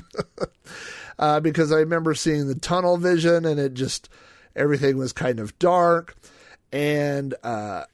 uh, 1.19 1.41
because 1.41 1.71
I 1.71 1.77
remember 1.77 2.15
seeing 2.15 2.49
the 2.49 2.55
tunnel 2.57 2.97
vision 2.97 3.45
and 3.45 3.61
it 3.61 3.75
just, 3.75 4.09
everything 4.57 4.97
was 4.97 5.13
kind 5.13 5.39
of 5.39 5.57
dark 5.61 6.17
and 6.75 7.35
uh, 7.45 7.85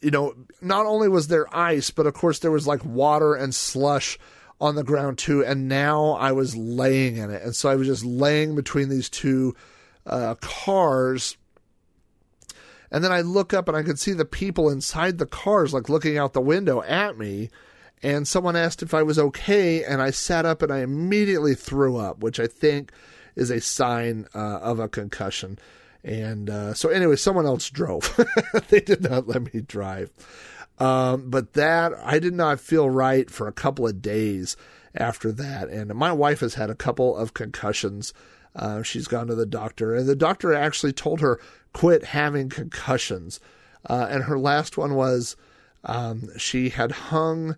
you 0.00 0.12
know, 0.12 0.32
not 0.62 0.86
only 0.86 1.08
was 1.08 1.26
there 1.26 1.54
ice, 1.54 1.90
but 1.90 2.06
of 2.06 2.14
course 2.14 2.38
there 2.38 2.52
was 2.52 2.68
like 2.68 2.84
water 2.84 3.34
and 3.34 3.52
slush 3.52 4.16
on 4.60 4.76
the 4.76 4.84
ground 4.84 5.18
too. 5.18 5.44
And 5.44 5.68
now 5.68 6.12
I 6.12 6.30
was 6.32 6.56
laying 6.56 7.16
in 7.16 7.30
it, 7.30 7.42
and 7.42 7.54
so 7.54 7.68
I 7.68 7.74
was 7.74 7.88
just 7.88 8.04
laying 8.04 8.54
between 8.54 8.88
these 8.88 9.10
two 9.10 9.56
uh, 10.06 10.36
cars. 10.40 11.36
And 12.90 13.04
then 13.04 13.12
I 13.12 13.20
look 13.20 13.52
up 13.52 13.68
and 13.68 13.76
I 13.76 13.82
could 13.82 13.98
see 13.98 14.12
the 14.12 14.24
people 14.24 14.70
inside 14.70 15.18
the 15.18 15.26
cars, 15.26 15.74
like 15.74 15.88
looking 15.88 16.16
out 16.16 16.32
the 16.32 16.40
window 16.40 16.82
at 16.82 17.18
me. 17.18 17.50
And 18.02 18.26
someone 18.26 18.54
asked 18.54 18.82
if 18.84 18.94
I 18.94 19.02
was 19.02 19.18
okay, 19.18 19.82
and 19.82 20.00
I 20.00 20.10
sat 20.10 20.46
up 20.46 20.62
and 20.62 20.72
I 20.72 20.78
immediately 20.78 21.56
threw 21.56 21.96
up, 21.96 22.20
which 22.20 22.38
I 22.38 22.46
think 22.46 22.92
is 23.34 23.50
a 23.50 23.60
sign 23.60 24.28
uh, 24.32 24.58
of 24.58 24.78
a 24.78 24.88
concussion 24.88 25.58
And 26.04 26.48
uh, 26.48 26.74
so, 26.74 26.88
anyway, 26.88 27.16
someone 27.16 27.46
else 27.46 27.68
drove. 27.70 28.18
they 28.68 28.80
did 28.80 29.02
not 29.02 29.26
let 29.26 29.52
me 29.52 29.60
drive. 29.60 30.10
Um, 30.78 31.28
but 31.28 31.54
that, 31.54 31.92
I 32.02 32.18
did 32.18 32.34
not 32.34 32.60
feel 32.60 32.88
right 32.88 33.28
for 33.30 33.48
a 33.48 33.52
couple 33.52 33.86
of 33.86 34.00
days 34.00 34.56
after 34.94 35.32
that. 35.32 35.68
And 35.68 35.94
my 35.94 36.12
wife 36.12 36.40
has 36.40 36.54
had 36.54 36.70
a 36.70 36.74
couple 36.74 37.16
of 37.16 37.34
concussions. 37.34 38.12
Uh, 38.54 38.82
she's 38.82 39.08
gone 39.08 39.26
to 39.26 39.34
the 39.34 39.46
doctor, 39.46 39.94
and 39.94 40.08
the 40.08 40.16
doctor 40.16 40.54
actually 40.54 40.92
told 40.92 41.20
her, 41.20 41.40
quit 41.72 42.04
having 42.04 42.48
concussions. 42.48 43.40
Uh, 43.88 44.06
and 44.10 44.24
her 44.24 44.38
last 44.38 44.76
one 44.76 44.94
was 44.94 45.36
um, 45.84 46.28
she 46.38 46.70
had 46.70 46.90
hung 46.90 47.56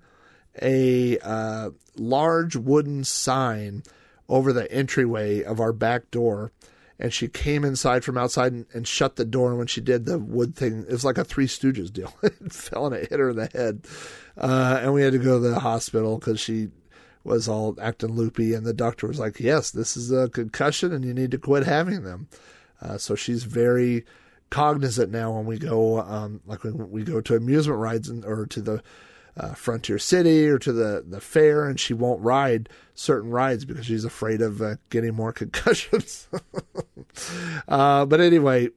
a 0.60 1.18
uh, 1.18 1.70
large 1.96 2.56
wooden 2.56 3.04
sign 3.04 3.82
over 4.28 4.52
the 4.52 4.70
entryway 4.70 5.42
of 5.42 5.60
our 5.60 5.72
back 5.72 6.10
door. 6.10 6.52
And 7.00 7.12
she 7.12 7.28
came 7.28 7.64
inside 7.64 8.04
from 8.04 8.18
outside 8.18 8.52
and, 8.52 8.66
and 8.74 8.86
shut 8.86 9.16
the 9.16 9.24
door. 9.24 9.48
And 9.48 9.58
when 9.58 9.66
she 9.66 9.80
did, 9.80 10.04
the 10.04 10.18
wood 10.18 10.54
thing, 10.54 10.84
it 10.86 10.92
was 10.92 11.04
like 11.04 11.16
a 11.16 11.24
Three 11.24 11.46
Stooges 11.46 11.90
deal. 11.90 12.12
it 12.22 12.52
fell 12.52 12.86
and 12.86 12.94
it 12.94 13.08
hit 13.08 13.18
her 13.18 13.30
in 13.30 13.36
the 13.36 13.46
head. 13.46 13.86
Uh, 14.36 14.80
and 14.82 14.92
we 14.92 15.02
had 15.02 15.14
to 15.14 15.18
go 15.18 15.40
to 15.40 15.48
the 15.48 15.60
hospital 15.60 16.18
because 16.18 16.38
she 16.38 16.68
was 17.24 17.48
all 17.48 17.74
acting 17.80 18.12
loopy. 18.12 18.52
And 18.52 18.66
the 18.66 18.74
doctor 18.74 19.06
was 19.08 19.18
like, 19.18 19.40
Yes, 19.40 19.70
this 19.70 19.96
is 19.96 20.12
a 20.12 20.28
concussion 20.28 20.92
and 20.92 21.04
you 21.04 21.14
need 21.14 21.30
to 21.30 21.38
quit 21.38 21.64
having 21.64 22.04
them. 22.04 22.28
Uh, 22.82 22.98
so 22.98 23.14
she's 23.14 23.44
very 23.44 24.04
cognizant 24.50 25.10
now 25.10 25.32
when 25.32 25.46
we 25.46 25.58
go, 25.58 26.00
um, 26.00 26.40
like 26.44 26.64
when 26.64 26.90
we 26.90 27.02
go 27.02 27.20
to 27.22 27.34
amusement 27.34 27.78
rides 27.78 28.08
and, 28.08 28.24
or 28.26 28.46
to 28.46 28.60
the 28.60 28.82
uh, 29.36 29.54
Frontier 29.54 29.98
City 29.98 30.48
or 30.48 30.58
to 30.58 30.72
the, 30.72 31.04
the 31.06 31.20
fair, 31.20 31.66
and 31.66 31.78
she 31.78 31.94
won't 31.94 32.20
ride 32.20 32.68
certain 32.94 33.30
rides 33.30 33.64
because 33.64 33.86
she's 33.86 34.04
afraid 34.04 34.42
of 34.42 34.60
uh, 34.60 34.76
getting 34.90 35.14
more 35.14 35.32
concussions. 35.40 36.28
uh, 37.68 38.06
but 38.06 38.20
anyway, 38.20 38.68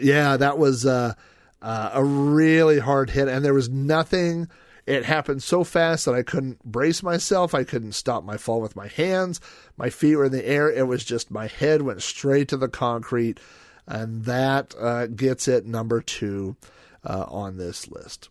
yeah, 0.00 0.36
that 0.36 0.58
was 0.58 0.86
uh, 0.86 1.14
uh, 1.62 1.90
a 1.94 2.04
really 2.04 2.78
hard 2.78 3.10
hit, 3.10 3.28
and 3.28 3.44
there 3.44 3.54
was 3.54 3.68
nothing. 3.68 4.48
It 4.86 5.04
happened 5.04 5.42
so 5.42 5.62
fast 5.62 6.04
that 6.06 6.14
I 6.14 6.22
couldn't 6.22 6.64
brace 6.64 7.02
myself. 7.02 7.54
I 7.54 7.64
couldn't 7.64 7.92
stop 7.92 8.24
my 8.24 8.36
fall 8.36 8.60
with 8.60 8.76
my 8.76 8.88
hands. 8.88 9.40
My 9.76 9.90
feet 9.90 10.16
were 10.16 10.24
in 10.24 10.32
the 10.32 10.46
air. 10.46 10.70
It 10.70 10.86
was 10.86 11.04
just 11.04 11.30
my 11.30 11.46
head 11.46 11.82
went 11.82 12.02
straight 12.02 12.48
to 12.48 12.56
the 12.56 12.68
concrete, 12.68 13.38
and 13.86 14.24
that 14.24 14.74
uh, 14.78 15.06
gets 15.06 15.48
it 15.48 15.66
number 15.66 16.00
two 16.00 16.56
uh, 17.04 17.24
on 17.28 17.56
this 17.56 17.88
list. 17.88 18.28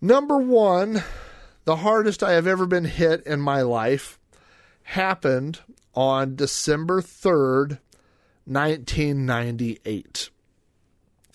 Number 0.00 0.38
one, 0.38 1.02
the 1.64 1.76
hardest 1.76 2.22
I 2.22 2.32
have 2.32 2.46
ever 2.46 2.66
been 2.66 2.84
hit 2.84 3.26
in 3.26 3.40
my 3.40 3.62
life 3.62 4.18
happened 4.82 5.60
on 5.94 6.36
December 6.36 7.02
3rd, 7.02 7.78
1998. 8.48 10.30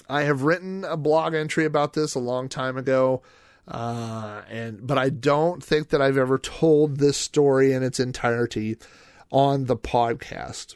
I 0.09 0.23
have 0.23 0.41
written 0.43 0.83
a 0.83 0.97
blog 0.97 1.33
entry 1.33 1.65
about 1.65 1.93
this 1.93 2.15
a 2.15 2.19
long 2.19 2.49
time 2.49 2.77
ago, 2.77 3.21
uh, 3.67 4.41
and 4.49 4.85
but 4.85 4.97
I 4.97 5.09
don't 5.09 5.63
think 5.63 5.89
that 5.89 6.01
I've 6.01 6.17
ever 6.17 6.37
told 6.37 6.97
this 6.97 7.17
story 7.17 7.71
in 7.71 7.83
its 7.83 7.99
entirety 7.99 8.77
on 9.31 9.65
the 9.65 9.77
podcast. 9.77 10.75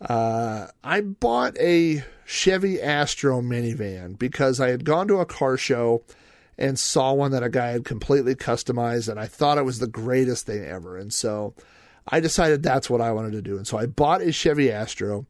Uh, 0.00 0.66
I 0.84 1.00
bought 1.00 1.56
a 1.58 2.04
Chevy 2.24 2.80
Astro 2.80 3.40
minivan 3.40 4.18
because 4.18 4.60
I 4.60 4.68
had 4.68 4.84
gone 4.84 5.08
to 5.08 5.20
a 5.20 5.26
car 5.26 5.56
show 5.56 6.02
and 6.58 6.78
saw 6.78 7.12
one 7.12 7.32
that 7.32 7.42
a 7.42 7.50
guy 7.50 7.68
had 7.68 7.84
completely 7.84 8.34
customized, 8.34 9.08
and 9.08 9.18
I 9.18 9.26
thought 9.26 9.58
it 9.58 9.64
was 9.64 9.78
the 9.78 9.86
greatest 9.86 10.46
thing 10.46 10.64
ever. 10.64 10.96
And 10.96 11.12
so 11.12 11.54
I 12.08 12.20
decided 12.20 12.62
that's 12.62 12.88
what 12.88 13.00
I 13.00 13.12
wanted 13.12 13.32
to 13.32 13.42
do. 13.42 13.56
And 13.56 13.66
so 13.66 13.78
I 13.78 13.86
bought 13.86 14.22
a 14.22 14.32
Chevy 14.32 14.70
Astro, 14.70 15.26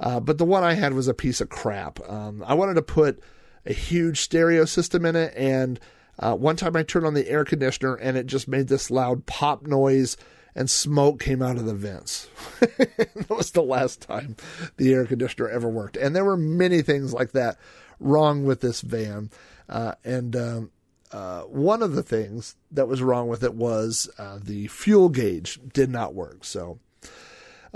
uh, 0.00 0.20
but 0.20 0.38
the 0.38 0.44
one 0.44 0.64
I 0.64 0.74
had 0.74 0.92
was 0.92 1.08
a 1.08 1.14
piece 1.14 1.40
of 1.40 1.48
crap. 1.48 1.98
Um, 2.08 2.42
I 2.46 2.54
wanted 2.54 2.74
to 2.74 2.82
put 2.82 3.20
a 3.64 3.72
huge 3.72 4.20
stereo 4.20 4.64
system 4.64 5.04
in 5.04 5.16
it, 5.16 5.34
and 5.36 5.80
uh, 6.18 6.34
one 6.34 6.56
time 6.56 6.76
I 6.76 6.82
turned 6.82 7.06
on 7.06 7.14
the 7.14 7.28
air 7.28 7.44
conditioner, 7.44 7.94
and 7.94 8.16
it 8.16 8.26
just 8.26 8.48
made 8.48 8.68
this 8.68 8.90
loud 8.90 9.26
pop 9.26 9.62
noise. 9.62 10.16
And 10.58 10.70
smoke 10.70 11.20
came 11.20 11.42
out 11.42 11.58
of 11.58 11.66
the 11.66 11.74
vents. 11.74 12.30
that 12.60 13.26
was 13.28 13.50
the 13.50 13.62
last 13.62 14.00
time 14.00 14.36
the 14.78 14.94
air 14.94 15.04
conditioner 15.04 15.50
ever 15.50 15.68
worked. 15.68 15.98
And 15.98 16.16
there 16.16 16.24
were 16.24 16.38
many 16.38 16.80
things 16.80 17.12
like 17.12 17.32
that 17.32 17.58
wrong 18.00 18.46
with 18.46 18.62
this 18.62 18.80
van. 18.80 19.28
Uh, 19.68 19.96
and 20.02 20.34
um, 20.34 20.70
uh, 21.12 21.42
one 21.42 21.82
of 21.82 21.92
the 21.92 22.02
things 22.02 22.56
that 22.70 22.88
was 22.88 23.02
wrong 23.02 23.28
with 23.28 23.44
it 23.44 23.54
was 23.54 24.08
uh, 24.18 24.38
the 24.42 24.66
fuel 24.68 25.08
gauge 25.08 25.60
did 25.72 25.90
not 25.90 26.14
work. 26.14 26.44
So 26.44 26.78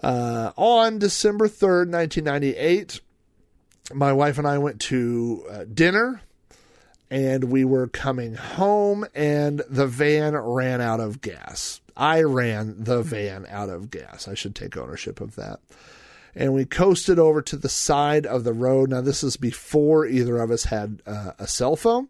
uh, 0.03 0.53
on 0.57 0.99
December 0.99 1.49
3rd, 1.49 1.91
1998, 1.93 3.01
my 3.93 4.13
wife 4.13 4.39
and 4.39 4.47
I 4.47 4.59
went 4.59 4.81
to 4.83 5.45
uh, 5.51 5.65
dinner 5.73 6.23
and 7.11 7.45
we 7.45 7.65
were 7.65 7.89
coming 7.89 8.35
home 8.35 9.05
and 9.15 9.63
the 9.69 9.87
van 9.87 10.37
ran 10.37 10.81
out 10.81 11.01
of 11.01 11.21
gas. 11.21 11.81
I 11.97 12.23
ran 12.23 12.85
the 12.85 13.03
van 13.03 13.47
out 13.49 13.69
of 13.69 13.91
gas. 13.91 14.29
I 14.29 14.35
should 14.35 14.55
take 14.55 14.77
ownership 14.77 15.21
of 15.21 15.35
that 15.37 15.61
and 16.35 16.55
we 16.55 16.65
coasted 16.65 17.19
over 17.19 17.43
to 17.43 17.57
the 17.57 17.69
side 17.69 18.27
of 18.27 18.45
the 18.45 18.53
road. 18.53 18.91
Now, 18.91 19.01
this 19.01 19.23
is 19.23 19.37
before 19.37 20.07
either 20.07 20.39
of 20.39 20.51
us 20.51 20.65
had 20.65 21.03
uh, 21.07 21.33
a 21.39 21.47
cell 21.47 21.77
phone. 21.77 22.09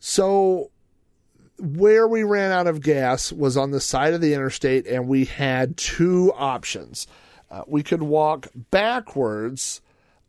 So, 0.00 0.70
where 1.64 2.06
we 2.06 2.22
ran 2.22 2.52
out 2.52 2.66
of 2.66 2.80
gas 2.80 3.32
was 3.32 3.56
on 3.56 3.70
the 3.70 3.80
side 3.80 4.14
of 4.14 4.20
the 4.20 4.34
interstate, 4.34 4.86
and 4.86 5.08
we 5.08 5.24
had 5.24 5.76
two 5.76 6.32
options. 6.36 7.06
Uh, 7.50 7.62
we 7.66 7.82
could 7.82 8.02
walk 8.02 8.48
backwards 8.70 9.80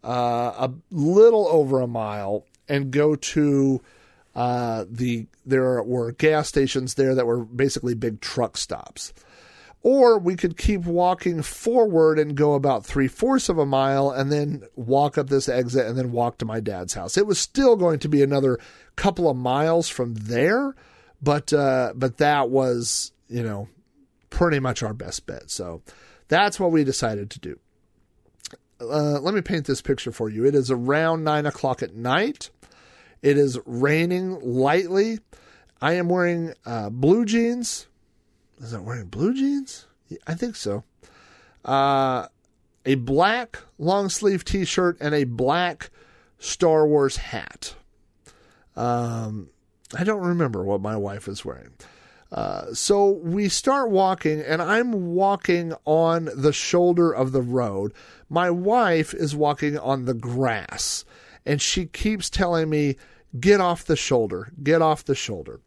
uh, 0.03 0.67
a 0.67 0.71
little 0.91 1.47
over 1.47 1.81
a 1.81 1.87
mile 1.87 2.45
and 2.69 2.91
go 2.91 3.15
to 3.15 3.81
uh, 4.35 4.85
the. 4.89 5.27
There 5.45 5.83
were 5.83 6.11
gas 6.11 6.47
stations 6.47 6.95
there 6.95 7.15
that 7.15 7.25
were 7.25 7.45
basically 7.45 7.93
big 7.93 8.21
truck 8.21 8.57
stops. 8.57 9.13
Or 9.85 10.17
we 10.17 10.35
could 10.35 10.57
keep 10.57 10.85
walking 10.85 11.43
forward 11.43 12.17
and 12.17 12.35
go 12.35 12.55
about 12.55 12.83
three 12.83 13.07
fourths 13.07 13.49
of 13.49 13.59
a 13.59 13.67
mile 13.67 14.09
and 14.09 14.31
then 14.31 14.63
walk 14.75 15.15
up 15.15 15.29
this 15.29 15.47
exit 15.47 15.85
and 15.85 15.95
then 15.95 16.11
walk 16.11 16.39
to 16.39 16.45
my 16.45 16.59
dad's 16.59 16.95
house. 16.95 17.17
It 17.17 17.27
was 17.27 17.37
still 17.37 17.75
going 17.75 17.99
to 17.99 18.09
be 18.09 18.23
another 18.23 18.57
couple 18.95 19.29
of 19.29 19.37
miles 19.37 19.87
from 19.87 20.15
there, 20.15 20.73
but 21.21 21.53
uh, 21.53 21.93
but 21.95 22.17
that 22.17 22.49
was 22.49 23.11
you 23.27 23.43
know 23.43 23.67
pretty 24.29 24.59
much 24.59 24.83
our 24.83 24.93
best 24.93 25.25
bet. 25.25 25.49
So 25.49 25.81
that's 26.27 26.59
what 26.59 26.71
we 26.71 26.83
decided 26.83 27.29
to 27.31 27.39
do. 27.39 27.59
Uh, 28.79 29.19
let 29.21 29.33
me 29.33 29.41
paint 29.41 29.65
this 29.65 29.81
picture 29.81 30.11
for 30.11 30.29
you. 30.29 30.45
It 30.45 30.53
is 30.53 30.69
around 30.69 31.23
nine 31.23 31.45
o'clock 31.45 31.81
at 31.81 31.95
night. 31.95 32.49
It 33.21 33.37
is 33.37 33.57
raining 33.65 34.39
lightly. 34.41 35.19
I 35.81 35.93
am 35.93 36.09
wearing 36.09 36.53
uh, 36.65 36.89
blue 36.89 37.25
jeans, 37.25 37.87
is 38.61 38.73
it 38.73 38.81
wearing 38.81 39.07
blue 39.07 39.33
jeans? 39.33 39.87
I 40.25 40.33
think 40.35 40.55
so. 40.55 40.83
Uh, 41.63 42.27
a 42.85 42.95
black 42.95 43.59
long 43.77 44.09
sleeve 44.09 44.45
t 44.45 44.65
shirt 44.65 44.97
and 45.01 45.13
a 45.13 45.23
black 45.23 45.89
Star 46.37 46.87
Wars 46.87 47.17
hat. 47.17 47.75
Um, 48.75 49.49
I 49.93 50.03
don't 50.03 50.21
remember 50.21 50.63
what 50.63 50.81
my 50.81 50.95
wife 50.95 51.27
is 51.27 51.45
wearing. 51.45 51.73
Uh, 52.31 52.73
so 52.73 53.11
we 53.11 53.47
start 53.47 53.91
walking, 53.91 54.41
and 54.41 54.61
I'm 54.61 55.13
walking 55.13 55.73
on 55.85 56.29
the 56.35 56.51
shoulder 56.51 57.11
of 57.11 57.31
the 57.31 57.41
road. 57.41 57.93
My 58.29 58.49
wife 58.49 59.13
is 59.13 59.35
walking 59.35 59.77
on 59.77 60.05
the 60.05 60.13
grass, 60.13 61.05
and 61.45 61.61
she 61.61 61.85
keeps 61.85 62.29
telling 62.29 62.69
me, 62.69 62.95
Get 63.37 63.59
off 63.59 63.83
the 63.83 63.97
shoulder, 63.97 64.53
get 64.63 64.81
off 64.81 65.03
the 65.03 65.15
shoulder. 65.15 65.59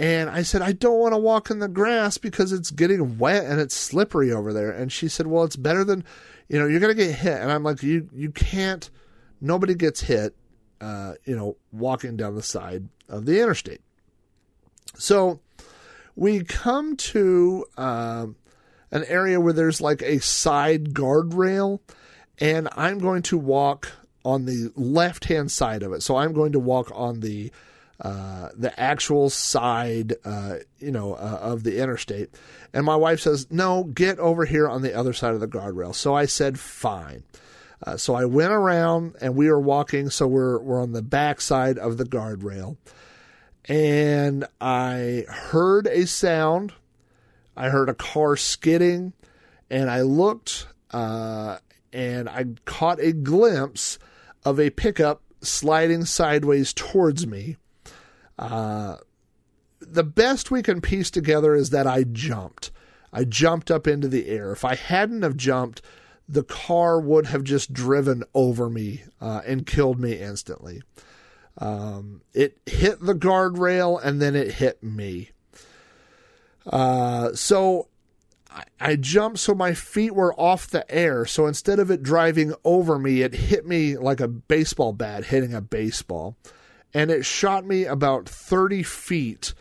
And 0.00 0.28
I 0.28 0.42
said, 0.42 0.62
I 0.62 0.72
don't 0.72 0.98
want 0.98 1.14
to 1.14 1.18
walk 1.18 1.48
in 1.48 1.60
the 1.60 1.68
grass 1.68 2.18
because 2.18 2.50
it's 2.50 2.72
getting 2.72 3.18
wet 3.18 3.44
and 3.44 3.60
it's 3.60 3.76
slippery 3.76 4.32
over 4.32 4.52
there. 4.52 4.72
And 4.72 4.90
she 4.90 5.08
said, 5.08 5.28
Well, 5.28 5.44
it's 5.44 5.56
better 5.56 5.84
than, 5.84 6.02
you 6.48 6.58
know, 6.58 6.66
you're 6.66 6.80
going 6.80 6.96
to 6.96 7.04
get 7.04 7.14
hit. 7.14 7.40
And 7.40 7.52
I'm 7.52 7.62
like, 7.62 7.82
You, 7.82 8.08
you 8.12 8.30
can't, 8.30 8.90
nobody 9.40 9.74
gets 9.74 10.00
hit, 10.00 10.34
uh, 10.84 11.14
you 11.24 11.34
know, 11.34 11.56
walking 11.72 12.14
down 12.14 12.34
the 12.34 12.42
side 12.42 12.88
of 13.08 13.24
the 13.24 13.40
interstate. 13.40 13.80
So 14.96 15.40
we 16.14 16.44
come 16.44 16.96
to 16.96 17.64
uh, 17.78 18.26
an 18.90 19.04
area 19.04 19.40
where 19.40 19.54
there's 19.54 19.80
like 19.80 20.02
a 20.02 20.20
side 20.20 20.92
guardrail, 20.92 21.80
and 22.38 22.68
I'm 22.76 22.98
going 22.98 23.22
to 23.22 23.38
walk 23.38 23.92
on 24.26 24.44
the 24.44 24.72
left 24.76 25.24
hand 25.24 25.50
side 25.50 25.82
of 25.82 25.92
it. 25.94 26.02
So 26.02 26.16
I'm 26.16 26.34
going 26.34 26.52
to 26.52 26.60
walk 26.60 26.90
on 26.94 27.20
the 27.20 27.50
uh, 28.00 28.48
the 28.54 28.78
actual 28.78 29.30
side, 29.30 30.16
uh, 30.24 30.56
you 30.80 30.90
know, 30.90 31.14
uh, 31.14 31.38
of 31.40 31.62
the 31.62 31.80
interstate. 31.80 32.28
And 32.74 32.84
my 32.84 32.96
wife 32.96 33.20
says, 33.20 33.46
"No, 33.50 33.84
get 33.84 34.18
over 34.18 34.44
here 34.44 34.68
on 34.68 34.82
the 34.82 34.92
other 34.92 35.14
side 35.14 35.32
of 35.32 35.40
the 35.40 35.48
guardrail." 35.48 35.94
So 35.94 36.14
I 36.14 36.26
said, 36.26 36.58
"Fine." 36.58 37.22
Uh, 37.84 37.98
so 37.98 38.14
I 38.14 38.24
went 38.24 38.52
around, 38.52 39.16
and 39.20 39.36
we 39.36 39.50
were 39.50 39.60
walking. 39.60 40.08
So 40.08 40.26
we're 40.26 40.58
we're 40.58 40.80
on 40.80 40.92
the 40.92 41.02
back 41.02 41.40
side 41.40 41.78
of 41.78 41.98
the 41.98 42.04
guardrail, 42.04 42.78
and 43.66 44.46
I 44.60 45.24
heard 45.28 45.86
a 45.86 46.06
sound. 46.06 46.72
I 47.56 47.68
heard 47.68 47.88
a 47.88 47.94
car 47.94 48.36
skidding, 48.36 49.12
and 49.70 49.90
I 49.90 50.00
looked, 50.00 50.66
uh, 50.92 51.58
and 51.92 52.28
I 52.28 52.46
caught 52.64 53.00
a 53.00 53.12
glimpse 53.12 53.98
of 54.44 54.58
a 54.58 54.70
pickup 54.70 55.22
sliding 55.40 56.04
sideways 56.04 56.72
towards 56.72 57.26
me. 57.26 57.58
Uh, 58.38 58.96
the 59.80 60.02
best 60.02 60.50
we 60.50 60.62
can 60.62 60.80
piece 60.80 61.10
together 61.10 61.54
is 61.54 61.70
that 61.70 61.86
I 61.86 62.04
jumped. 62.04 62.70
I 63.12 63.24
jumped 63.24 63.70
up 63.70 63.86
into 63.86 64.08
the 64.08 64.28
air. 64.28 64.50
If 64.50 64.64
I 64.64 64.74
hadn't 64.74 65.22
have 65.22 65.36
jumped, 65.36 65.82
the 66.28 66.42
car 66.42 67.00
would 67.00 67.26
have 67.26 67.44
just 67.44 67.72
driven 67.72 68.24
over 68.34 68.70
me 68.70 69.04
uh, 69.20 69.42
and 69.46 69.66
killed 69.66 70.00
me 70.00 70.18
instantly. 70.18 70.82
Um, 71.58 72.22
it 72.32 72.58
hit 72.66 73.00
the 73.00 73.14
guardrail 73.14 74.02
and 74.02 74.20
then 74.20 74.34
it 74.34 74.52
hit 74.52 74.82
me. 74.82 75.30
Uh, 76.66 77.32
so 77.34 77.88
I, 78.50 78.64
I 78.80 78.96
jumped 78.96 79.38
so 79.38 79.54
my 79.54 79.74
feet 79.74 80.14
were 80.14 80.34
off 80.34 80.66
the 80.66 80.90
air. 80.92 81.26
So 81.26 81.46
instead 81.46 81.78
of 81.78 81.90
it 81.90 82.02
driving 82.02 82.54
over 82.64 82.98
me, 82.98 83.22
it 83.22 83.34
hit 83.34 83.66
me 83.66 83.96
like 83.96 84.20
a 84.20 84.28
baseball 84.28 84.92
bat 84.92 85.26
hitting 85.26 85.54
a 85.54 85.60
baseball. 85.60 86.36
And 86.92 87.10
it 87.10 87.24
shot 87.24 87.66
me 87.66 87.84
about 87.84 88.28
30 88.28 88.82
feet 88.82 89.52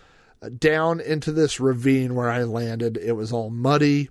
uh, 0.41 0.49
down 0.57 0.99
into 0.99 1.31
this 1.31 1.59
ravine 1.59 2.15
where 2.15 2.29
I 2.29 2.43
landed. 2.43 2.97
It 2.97 3.13
was 3.13 3.33
all 3.33 3.49
muddy. 3.49 4.09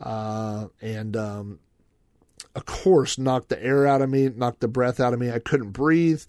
Uh, 0.00 0.68
and 0.80 1.16
um, 1.16 1.60
of 2.54 2.66
course, 2.66 3.18
knocked 3.18 3.48
the 3.48 3.62
air 3.62 3.86
out 3.86 4.02
of 4.02 4.10
me, 4.10 4.28
knocked 4.28 4.60
the 4.60 4.68
breath 4.68 5.00
out 5.00 5.12
of 5.12 5.18
me. 5.18 5.30
I 5.30 5.38
couldn't 5.38 5.70
breathe. 5.70 6.22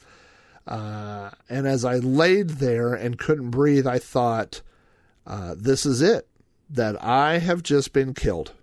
Uh, 0.67 1.29
and 1.49 1.67
as 1.67 1.85
I 1.85 1.97
laid 1.97 2.51
there 2.51 2.93
and 2.93 3.19
couldn't 3.19 3.51
breathe, 3.51 3.85
I 3.85 3.99
thought, 3.99 4.61
uh, 5.27 5.55
this 5.57 5.85
is 5.85 6.01
it. 6.01 6.27
That 6.69 7.01
I 7.03 7.37
have 7.37 7.61
just 7.61 7.93
been 7.93 8.15
killed 8.15 8.53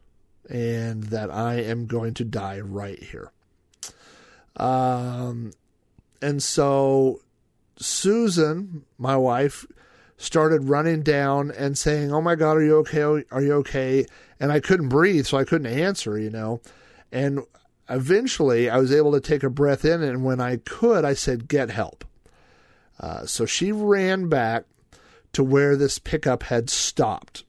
and 0.51 1.05
that 1.05 1.31
I 1.31 1.55
am 1.55 1.87
going 1.87 2.15
to 2.15 2.25
die 2.25 2.59
right 2.59 3.01
here. 3.01 3.31
Um, 4.57 5.53
and 6.21 6.43
so 6.43 7.21
Susan, 7.77 8.85
my 8.99 9.17
wife, 9.17 9.65
started 10.17 10.69
running 10.69 11.03
down 11.03 11.53
and 11.53 11.79
saying, 11.79 12.13
Oh 12.13 12.21
my 12.21 12.35
God, 12.35 12.57
are 12.57 12.63
you 12.63 12.77
okay? 12.79 13.25
Are 13.31 13.43
you 13.43 13.53
okay? 13.55 14.07
And 14.41 14.51
I 14.51 14.59
couldn't 14.61 14.89
breathe, 14.89 15.27
so 15.27 15.39
I 15.39 15.45
couldn't 15.45 15.73
answer, 15.73 16.19
you 16.19 16.31
know. 16.31 16.61
And 17.13 17.41
eventually 17.89 18.71
I 18.71 18.79
was 18.79 18.93
able 18.93 19.13
to 19.13 19.21
take 19.21 19.43
a 19.43 19.51
breath 19.51 19.85
in, 19.85 20.03
and 20.03 20.25
when 20.25 20.41
I 20.41 20.57
could, 20.57 21.05
I 21.05 21.15
said, 21.15 21.47
Get 21.47 21.71
help. 21.71 22.05
Uh, 22.99 23.27
so 23.27 23.47
she 23.47 23.71
ran 23.73 24.29
back 24.29 24.65
to 25.33 25.45
where 25.45 25.77
this 25.77 25.99
pickup 25.99 26.45
had 26.45 26.71
stopped. 26.71 27.45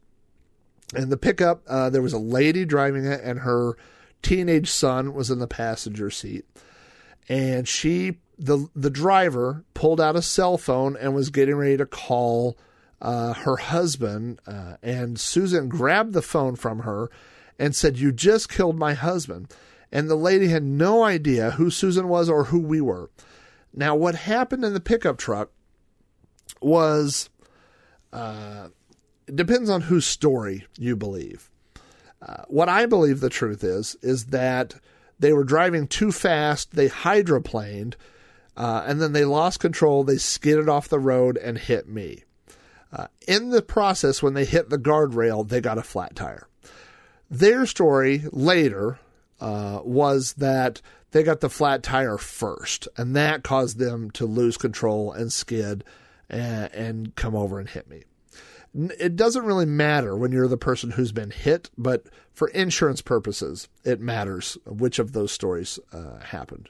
And 0.96 1.12
the 1.12 1.18
pickup, 1.18 1.64
uh, 1.68 1.90
there 1.90 2.02
was 2.02 2.14
a 2.14 2.20
lady 2.20 2.66
driving 2.66 3.06
it, 3.06 3.22
and 3.24 3.40
her 3.40 3.78
teenage 4.22 4.70
son 4.70 5.14
was 5.14 5.30
in 5.30 5.40
the 5.40 5.48
passenger 5.48 6.10
seat. 6.10 6.46
And 7.30 7.68
she, 7.68 8.18
the 8.38 8.68
the 8.76 8.90
driver, 8.90 9.64
pulled 9.74 10.02
out 10.02 10.16
a 10.16 10.22
cell 10.22 10.58
phone 10.58 10.98
and 10.98 11.16
was 11.16 11.30
getting 11.30 11.56
ready 11.56 11.78
to 11.78 11.86
call 11.86 12.58
uh, 13.02 13.34
her 13.34 13.58
husband. 13.58 14.40
Uh, 14.46 14.76
and 14.84 15.20
Susan 15.20 15.70
grabbed 15.70 16.14
the 16.14 16.22
phone 16.22 16.56
from 16.56 16.80
her 16.80 17.10
and 17.60 17.76
said, 17.76 17.98
"You 17.98 18.12
just 18.12 18.50
killed 18.50 18.78
my 18.78 18.94
husband." 18.94 19.54
And 19.92 20.10
the 20.10 20.16
lady 20.16 20.48
had 20.48 20.64
no 20.64 21.04
idea 21.04 21.52
who 21.52 21.70
Susan 21.70 22.08
was 22.08 22.28
or 22.28 22.46
who 22.46 22.60
we 22.60 22.82
were. 22.82 23.12
Now, 23.74 23.96
what 23.96 24.16
happened 24.16 24.66
in 24.66 24.74
the 24.74 24.80
pickup 24.80 25.18
truck 25.18 25.52
was 26.62 27.30
uh, 28.12 28.70
it 29.28 29.36
depends 29.36 29.70
on 29.70 29.82
whose 29.82 30.06
story 30.06 30.66
you 30.78 30.96
believe. 30.96 31.50
Uh, 32.22 32.44
what 32.48 32.70
I 32.70 32.86
believe 32.86 33.20
the 33.20 33.30
truth 33.30 33.64
is 33.64 33.96
is 34.02 34.28
that 34.28 34.76
they 35.20 35.34
were 35.34 35.44
driving 35.44 35.88
too 35.88 36.12
fast, 36.12 36.72
they 36.72 36.90
hydroplaned, 36.90 37.96
uh, 38.56 38.84
and 38.86 39.02
then 39.02 39.14
they 39.14 39.26
lost 39.26 39.60
control. 39.60 40.04
They 40.04 40.18
skidded 40.18 40.70
off 40.70 40.88
the 40.88 41.00
road 41.00 41.38
and 41.38 41.58
hit 41.58 41.88
me. 41.88 42.24
Uh, 42.92 43.08
in 43.28 43.50
the 43.50 43.62
process, 43.62 44.22
when 44.22 44.36
they 44.36 44.46
hit 44.46 44.70
the 44.70 44.78
guardrail, 44.78 45.48
they 45.48 45.62
got 45.62 45.78
a 45.78 45.84
flat 45.84 46.16
tire. 46.16 46.48
Their 47.34 47.66
story 47.66 48.26
later 48.32 49.00
uh, 49.42 49.80
was 49.84 50.34
that 50.34 50.82
they 51.10 51.24
got 51.24 51.40
the 51.40 51.50
flat 51.50 51.82
tire 51.82 52.20
first, 52.20 52.88
and 52.96 53.16
that 53.16 53.44
caused 53.44 53.80
them 53.80 54.12
to 54.12 54.28
lose 54.28 54.56
control 54.56 55.12
and 55.12 55.34
skid 55.34 55.84
and, 56.30 56.72
and 56.74 57.16
come 57.16 57.36
over 57.36 57.60
and 57.60 57.68
hit 57.68 57.90
me. 57.90 58.04
It 59.00 59.16
doesn't 59.16 59.46
really 59.46 59.66
matter 59.66 60.16
when 60.16 60.32
you're 60.32 60.48
the 60.48 60.58
person 60.58 60.92
who's 60.92 61.12
been 61.12 61.32
hit, 61.32 61.72
but 61.76 62.06
for 62.34 62.50
insurance 62.50 63.02
purposes, 63.02 63.68
it 63.84 64.00
matters 64.00 64.56
which 64.68 65.00
of 65.00 65.14
those 65.14 65.32
stories 65.32 65.80
uh, 65.92 66.20
happened. 66.20 66.70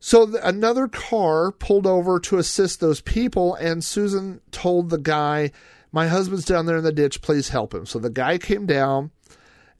So 0.00 0.26
th- 0.26 0.42
another 0.44 0.86
car 0.86 1.50
pulled 1.50 1.86
over 1.86 2.20
to 2.20 2.36
assist 2.36 2.80
those 2.80 3.00
people, 3.00 3.54
and 3.54 3.82
Susan 3.82 4.42
told 4.50 4.90
the 4.90 4.98
guy, 4.98 5.50
My 5.94 6.08
husband's 6.08 6.44
down 6.44 6.66
there 6.66 6.76
in 6.76 6.82
the 6.82 6.90
ditch, 6.90 7.22
please 7.22 7.50
help 7.50 7.72
him. 7.72 7.86
So 7.86 8.00
the 8.00 8.10
guy 8.10 8.36
came 8.36 8.66
down, 8.66 9.12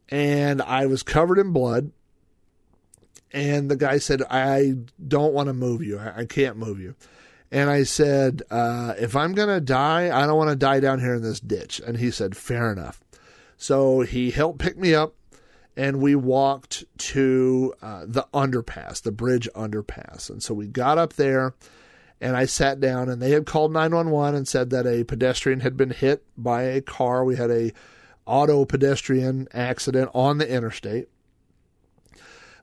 and 0.08 0.62
I 0.62 0.86
was 0.86 1.02
covered 1.02 1.40
in 1.40 1.52
blood. 1.52 1.90
And 3.32 3.68
the 3.68 3.74
guy 3.74 3.98
said, 3.98 4.22
I 4.30 4.76
don't 5.08 5.34
want 5.34 5.48
to 5.48 5.52
move 5.52 5.82
you. 5.82 5.98
I, 5.98 6.24
can't 6.24 6.56
move 6.56 6.78
you. 6.78 6.94
And 7.50 7.68
I 7.68 7.82
said, 7.82 8.42
uh, 8.48 8.94
if 8.96 9.16
I'm 9.16 9.32
going 9.32 9.48
to 9.48 9.60
die, 9.60 10.16
I 10.16 10.24
don't 10.28 10.36
want 10.36 10.50
to 10.50 10.56
die 10.56 10.78
down 10.78 11.00
here 11.00 11.14
in 11.14 11.22
this 11.22 11.40
ditch. 11.40 11.80
And 11.84 11.96
he 11.96 12.12
said, 12.12 12.36
fair 12.36 12.70
enough. 12.70 13.02
So 13.56 14.02
he 14.02 14.30
helped 14.30 14.60
pick 14.60 14.78
me 14.78 14.94
up 14.94 15.14
and 15.76 16.00
we 16.00 16.14
walked 16.14 16.84
to 16.96 17.74
uh, 17.82 18.04
the 18.06 18.28
underpass, 18.32 19.02
the 19.02 19.10
bridge 19.10 19.48
underpass. 19.56 20.30
And 20.30 20.40
so 20.40 20.54
we 20.54 20.68
got 20.68 20.96
up 20.96 21.14
there 21.14 21.54
and 22.20 22.36
I 22.36 22.46
sat 22.46 22.80
down 22.80 23.08
and 23.08 23.20
they 23.20 23.30
had 23.30 23.46
called 23.46 23.72
911 23.72 24.34
and 24.34 24.48
said 24.48 24.70
that 24.70 24.86
a 24.86 25.04
pedestrian 25.04 25.60
had 25.60 25.76
been 25.76 25.90
hit 25.90 26.24
by 26.36 26.62
a 26.62 26.80
car. 26.80 27.24
We 27.24 27.36
had 27.36 27.50
a 27.50 27.72
auto 28.26 28.64
pedestrian 28.64 29.48
accident 29.52 30.10
on 30.14 30.38
the 30.38 30.48
interstate. 30.48 31.08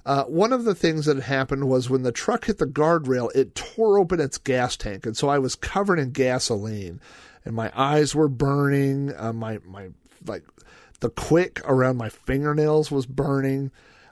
Uh, 0.05 0.23
one 0.23 0.51
of 0.51 0.63
the 0.63 0.73
things 0.73 1.05
that 1.05 1.21
happened 1.21 1.67
was 1.67 1.89
when 1.89 2.01
the 2.01 2.11
truck 2.11 2.45
hit 2.45 2.57
the 2.57 2.65
guardrail, 2.65 3.29
it 3.35 3.53
tore 3.53 3.99
open 3.99 4.19
its 4.19 4.39
gas 4.39 4.75
tank, 4.75 5.05
and 5.05 5.15
so 5.15 5.29
I 5.29 5.37
was 5.37 5.53
covered 5.53 5.99
in 5.99 6.11
gasoline, 6.11 6.99
and 7.45 7.53
my 7.53 7.71
eyes 7.75 8.15
were 8.15 8.27
burning. 8.27 9.13
Uh, 9.15 9.31
my 9.33 9.59
my 9.63 9.89
like 10.25 10.43
the 11.01 11.09
quick 11.11 11.61
around 11.65 11.97
my 11.97 12.09
fingernails 12.09 12.89
was 12.89 13.05
burning, 13.05 13.69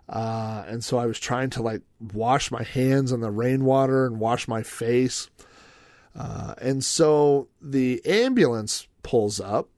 uh, 0.10 0.64
and 0.68 0.84
so 0.84 0.98
I 0.98 1.06
was 1.06 1.20
trying 1.20 1.52
to 1.52 1.62
like 1.62 1.82
wash 2.14 2.52
my 2.52 2.64
hands 2.64 3.12
in 3.12 3.22
the 3.22 3.32
rainwater 3.32 4.06
and 4.06 4.20
wash 4.20 4.48
my 4.48 4.64
face. 4.64 5.30
Uh, 6.16 6.56
and 6.60 6.84
so 6.84 7.48
the 7.62 8.02
ambulance 8.06 8.88
pulls 9.04 9.40
up, 9.40 9.70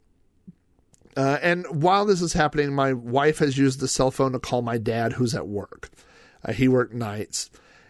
uh, 1.17 1.37
and 1.41 1.65
while 1.67 2.05
this 2.05 2.21
is 2.21 2.33
happening, 2.33 2.73
my 2.73 2.93
wife 2.93 3.39
has 3.39 3.57
used 3.57 3.79
the 3.79 3.87
cell 3.87 4.11
phone 4.11 4.31
to 4.31 4.39
call 4.39 4.61
my 4.61 4.77
dad, 4.77 5.13
who's 5.13 5.35
at 5.35 5.47
work. 5.47 5.89
Uh, 6.43 6.53
he 6.53 6.67
worked 6.67 6.93
nights. 6.93 7.49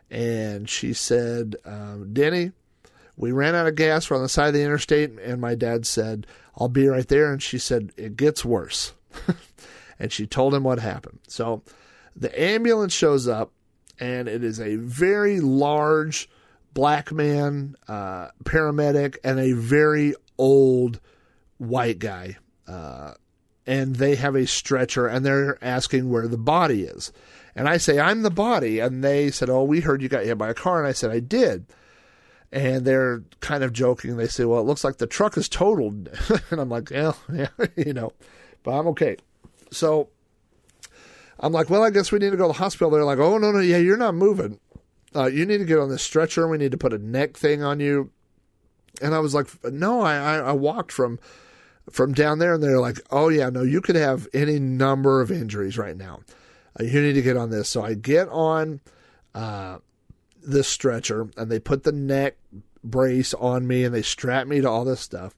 And 0.10 0.70
she 0.70 0.94
said, 0.94 1.56
um, 1.64 2.14
Denny, 2.14 2.52
we 3.16 3.32
ran 3.32 3.56
out 3.56 3.68
of 3.68 3.76
gas. 3.76 4.10
We're 4.10 4.18
on 4.18 4.24
the 4.24 4.30
side 4.30 4.48
of 4.48 4.54
the 4.54 4.64
interstate. 4.64 5.12
And 5.20 5.40
my 5.40 5.56
dad 5.56 5.86
said, 5.86 6.28
I'll 6.58 6.68
be 6.68 6.88
right 6.88 7.08
there. 7.08 7.32
And 7.32 7.42
she 7.42 7.60
said, 7.60 7.92
It 7.96 8.18
gets 8.18 8.44
worse. 8.44 8.94
and 10.00 10.12
she 10.12 10.26
told 10.26 10.54
him 10.54 10.64
what 10.64 10.80
happened. 10.80 11.20
So 11.28 11.62
the 12.16 12.40
ambulance 12.40 12.94
shows 12.94 13.28
up, 13.28 13.52
and 14.00 14.28
it 14.28 14.44
is 14.44 14.60
a 14.60 14.76
very 14.76 15.40
large 15.40 16.30
black 16.74 17.12
man, 17.12 17.76
uh, 17.88 18.30
paramedic, 18.44 19.18
and 19.24 19.40
a 19.40 19.54
very 19.54 20.16
old 20.38 21.00
white 21.58 22.00
guy 22.00 22.38
uh, 22.68 23.14
and 23.68 23.96
they 23.98 24.16
have 24.16 24.36
a 24.36 24.48
stretcher 24.48 25.08
and 25.08 25.26
they're 25.26 25.58
asking 25.64 26.10
where 26.10 26.28
the 26.28 26.38
body 26.38 26.84
is. 26.84 27.12
And 27.56 27.68
I 27.68 27.78
say, 27.78 28.00
I'm 28.00 28.22
the 28.22 28.32
body. 28.32 28.80
And 28.80 29.04
they 29.04 29.30
said, 29.30 29.50
Oh, 29.50 29.64
we 29.64 29.82
heard 29.82 30.02
you 30.02 30.10
got 30.10 30.26
hit 30.26 30.38
by 30.38 30.50
a 30.50 30.54
car. 30.54 30.80
And 30.80 30.88
I 30.88 30.94
said, 30.94 31.12
I 31.12 31.20
did. 31.20 31.66
And 32.52 32.86
they're 32.86 33.24
kind 33.40 33.64
of 33.64 33.74
joking. 33.74 34.18
They 34.18 34.28
say, 34.28 34.46
Well, 34.46 34.62
it 34.62 34.66
looks 34.66 34.84
like 34.84 34.98
the 34.98 35.08
truck 35.08 35.38
is 35.38 35.50
totaled. 35.50 36.10
and 36.50 36.62
I'm 36.62 36.70
like, 36.70 36.90
Yeah, 36.90 37.14
yeah, 37.34 37.50
you 37.76 37.94
know, 37.94 38.14
but 38.64 38.72
I'm 38.72 38.88
okay. 38.88 39.18
So 39.72 40.10
I'm 41.42 41.52
like, 41.52 41.70
Well, 41.70 41.84
I 41.84 41.90
guess 41.90 42.12
we 42.12 42.20
need 42.20 42.32
to 42.32 42.38
go 42.38 42.48
to 42.48 42.54
the 42.54 42.60
hospital. 42.60 42.90
They're 42.90 43.04
like, 43.04 43.20
Oh, 43.20 43.38
no, 43.38 43.52
no, 43.52 43.60
yeah, 43.60 43.78
you're 43.78 43.98
not 43.98 44.16
moving. 44.16 44.60
Uh, 45.14 45.26
you 45.26 45.46
need 45.46 45.58
to 45.58 45.66
get 45.66 45.80
on 45.80 45.90
this 45.90 46.04
stretcher. 46.04 46.48
We 46.48 46.58
need 46.58 46.72
to 46.72 46.78
put 46.78 46.94
a 46.94 46.98
neck 46.98 47.36
thing 47.36 47.64
on 47.64 47.80
you. 47.80 48.12
And 49.02 49.14
I 49.14 49.20
was 49.20 49.34
like, 49.34 49.48
No, 49.66 50.02
I, 50.02 50.16
I, 50.16 50.36
I 50.38 50.52
walked 50.54 50.92
from 50.92 51.20
from 51.90 52.14
down 52.14 52.40
there, 52.40 52.54
and 52.54 52.64
they're 52.64 52.80
like, 52.80 53.00
"Oh 53.10 53.30
yeah, 53.30 53.50
no, 53.50 53.64
you 53.64 53.82
could 53.82 53.96
have 53.96 54.28
any 54.34 54.60
number 54.60 55.22
of 55.22 55.32
injuries 55.32 55.78
right 55.78 55.98
now. 55.98 56.20
Uh, 56.80 56.84
you 56.84 57.02
need 57.02 57.14
to 57.14 57.22
get 57.22 57.38
on 57.38 57.50
this." 57.50 57.70
So 57.70 57.84
I 57.84 57.94
get 57.94 58.30
on 58.30 58.82
uh, 59.34 59.80
this 60.44 60.68
stretcher, 60.68 61.30
and 61.38 61.52
they 61.52 61.60
put 61.60 61.84
the 61.84 61.92
neck 61.92 62.38
brace 62.84 63.34
on 63.34 63.68
me, 63.68 63.84
and 63.84 63.94
they 63.94 64.02
strap 64.02 64.48
me 64.48 64.62
to 64.62 64.70
all 64.70 64.86
this 64.86 65.02
stuff, 65.02 65.36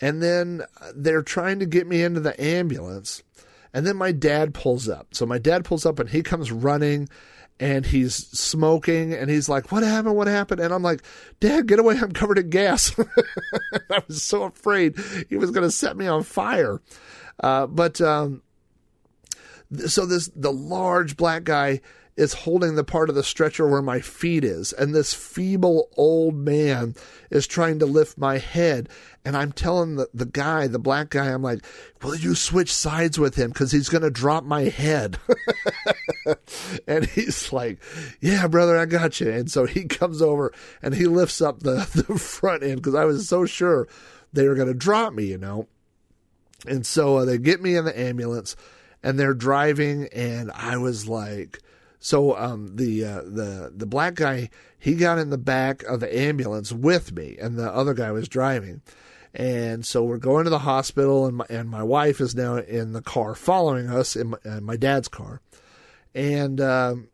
and 0.00 0.22
then 0.22 0.62
they're 0.94 1.22
trying 1.22 1.58
to 1.60 1.66
get 1.66 1.86
me 1.86 2.02
into 2.02 2.20
the 2.20 2.40
ambulance. 2.42 3.22
And 3.72 3.86
then 3.86 3.96
my 3.96 4.12
dad 4.12 4.54
pulls 4.54 4.88
up. 4.88 5.14
So 5.14 5.26
my 5.26 5.38
dad 5.38 5.64
pulls 5.64 5.86
up 5.86 5.98
and 5.98 6.08
he 6.08 6.22
comes 6.22 6.50
running 6.50 7.08
and 7.60 7.84
he's 7.84 8.14
smoking 8.14 9.12
and 9.12 9.30
he's 9.30 9.48
like, 9.48 9.70
What 9.70 9.82
happened? 9.82 10.16
What 10.16 10.26
happened? 10.26 10.60
And 10.60 10.72
I'm 10.72 10.82
like, 10.82 11.02
Dad, 11.38 11.66
get 11.66 11.78
away. 11.78 11.98
I'm 11.98 12.12
covered 12.12 12.38
in 12.38 12.50
gas. 12.50 12.98
I 13.90 14.02
was 14.08 14.22
so 14.22 14.44
afraid 14.44 14.98
he 15.28 15.36
was 15.36 15.50
going 15.50 15.66
to 15.66 15.70
set 15.70 15.96
me 15.96 16.06
on 16.06 16.22
fire. 16.22 16.80
Uh, 17.38 17.66
but 17.66 18.00
um, 18.00 18.42
so 19.86 20.06
this 20.06 20.30
the 20.34 20.52
large 20.52 21.16
black 21.16 21.44
guy 21.44 21.80
is 22.16 22.34
holding 22.34 22.74
the 22.74 22.84
part 22.84 23.08
of 23.08 23.14
the 23.14 23.22
stretcher 23.22 23.66
where 23.68 23.82
my 23.82 24.00
feet 24.00 24.44
is 24.44 24.72
and 24.72 24.94
this 24.94 25.14
feeble 25.14 25.88
old 25.96 26.34
man 26.34 26.94
is 27.30 27.46
trying 27.46 27.78
to 27.78 27.86
lift 27.86 28.18
my 28.18 28.36
head 28.36 28.88
and 29.24 29.36
i'm 29.36 29.52
telling 29.52 29.96
the, 29.96 30.08
the 30.14 30.26
guy 30.26 30.66
the 30.66 30.78
black 30.78 31.10
guy 31.10 31.28
i'm 31.28 31.42
like 31.42 31.64
will 32.02 32.16
you 32.16 32.34
switch 32.34 32.72
sides 32.72 33.18
with 33.18 33.34
him? 33.34 33.50
Because 33.50 33.72
he's 33.72 33.88
going 33.88 34.02
to 34.02 34.10
drop 34.10 34.44
my 34.44 34.62
head. 34.62 35.18
And 36.86 37.06
he's 37.06 37.52
like 37.52 37.82
yeah 38.20 38.46
brother 38.46 38.78
i 38.78 38.84
got 38.84 39.20
you. 39.20 39.30
And 39.30 39.50
so 39.50 39.64
he 39.64 39.84
comes 39.84 40.20
over 40.20 40.52
and 40.82 40.94
he 40.94 41.06
lifts 41.06 41.40
up 41.40 41.60
the, 41.60 41.88
the 42.08 42.18
front 42.18 42.62
end 42.62 42.76
because 42.76 42.94
i 42.94 43.04
was 43.04 43.28
so 43.28 43.46
sure 43.46 43.88
they 44.32 44.46
were 44.46 44.54
going 44.54 44.68
to 44.68 44.74
drop 44.74 45.12
me 45.12 45.24
you 45.24 45.38
know? 45.38 45.66
And 46.66 46.86
so 46.86 47.18
uh, 47.18 47.24
they 47.24 47.38
get 47.38 47.62
me 47.62 47.74
in 47.74 47.84
the 47.84 47.98
ambulance 47.98 48.54
and 49.02 49.18
they're 49.18 49.34
driving 49.34 50.08
and 50.12 50.50
I 50.52 50.76
was 50.76 51.08
like 51.08 51.60
so 51.98 52.36
um, 52.36 52.76
the 52.76 53.04
uh, 53.04 53.22
the 53.22 53.72
the 53.74 53.86
black 53.86 54.14
guy 54.14 54.50
he 54.78 54.94
got 54.94 55.18
in 55.18 55.30
the 55.30 55.38
back 55.38 55.82
of 55.84 56.00
the 56.00 56.18
ambulance 56.18 56.72
with 56.72 57.12
me 57.12 57.36
and 57.40 57.58
the 57.58 57.72
other 57.72 57.94
guy 57.94 58.10
was 58.12 58.28
driving 58.28 58.82
and 59.34 59.86
so 59.86 60.02
we're 60.02 60.18
going 60.18 60.44
to 60.44 60.50
the 60.50 60.60
hospital 60.60 61.26
and 61.26 61.36
my, 61.36 61.46
and 61.48 61.68
my 61.68 61.82
wife 61.82 62.20
is 62.20 62.34
now 62.34 62.56
in 62.56 62.92
the 62.92 63.02
car 63.02 63.34
following 63.34 63.88
us 63.88 64.16
in 64.16 64.30
my, 64.30 64.38
in 64.44 64.64
my 64.64 64.76
dad's 64.76 65.08
car 65.08 65.40
and 66.14 66.60
um, 66.60 67.08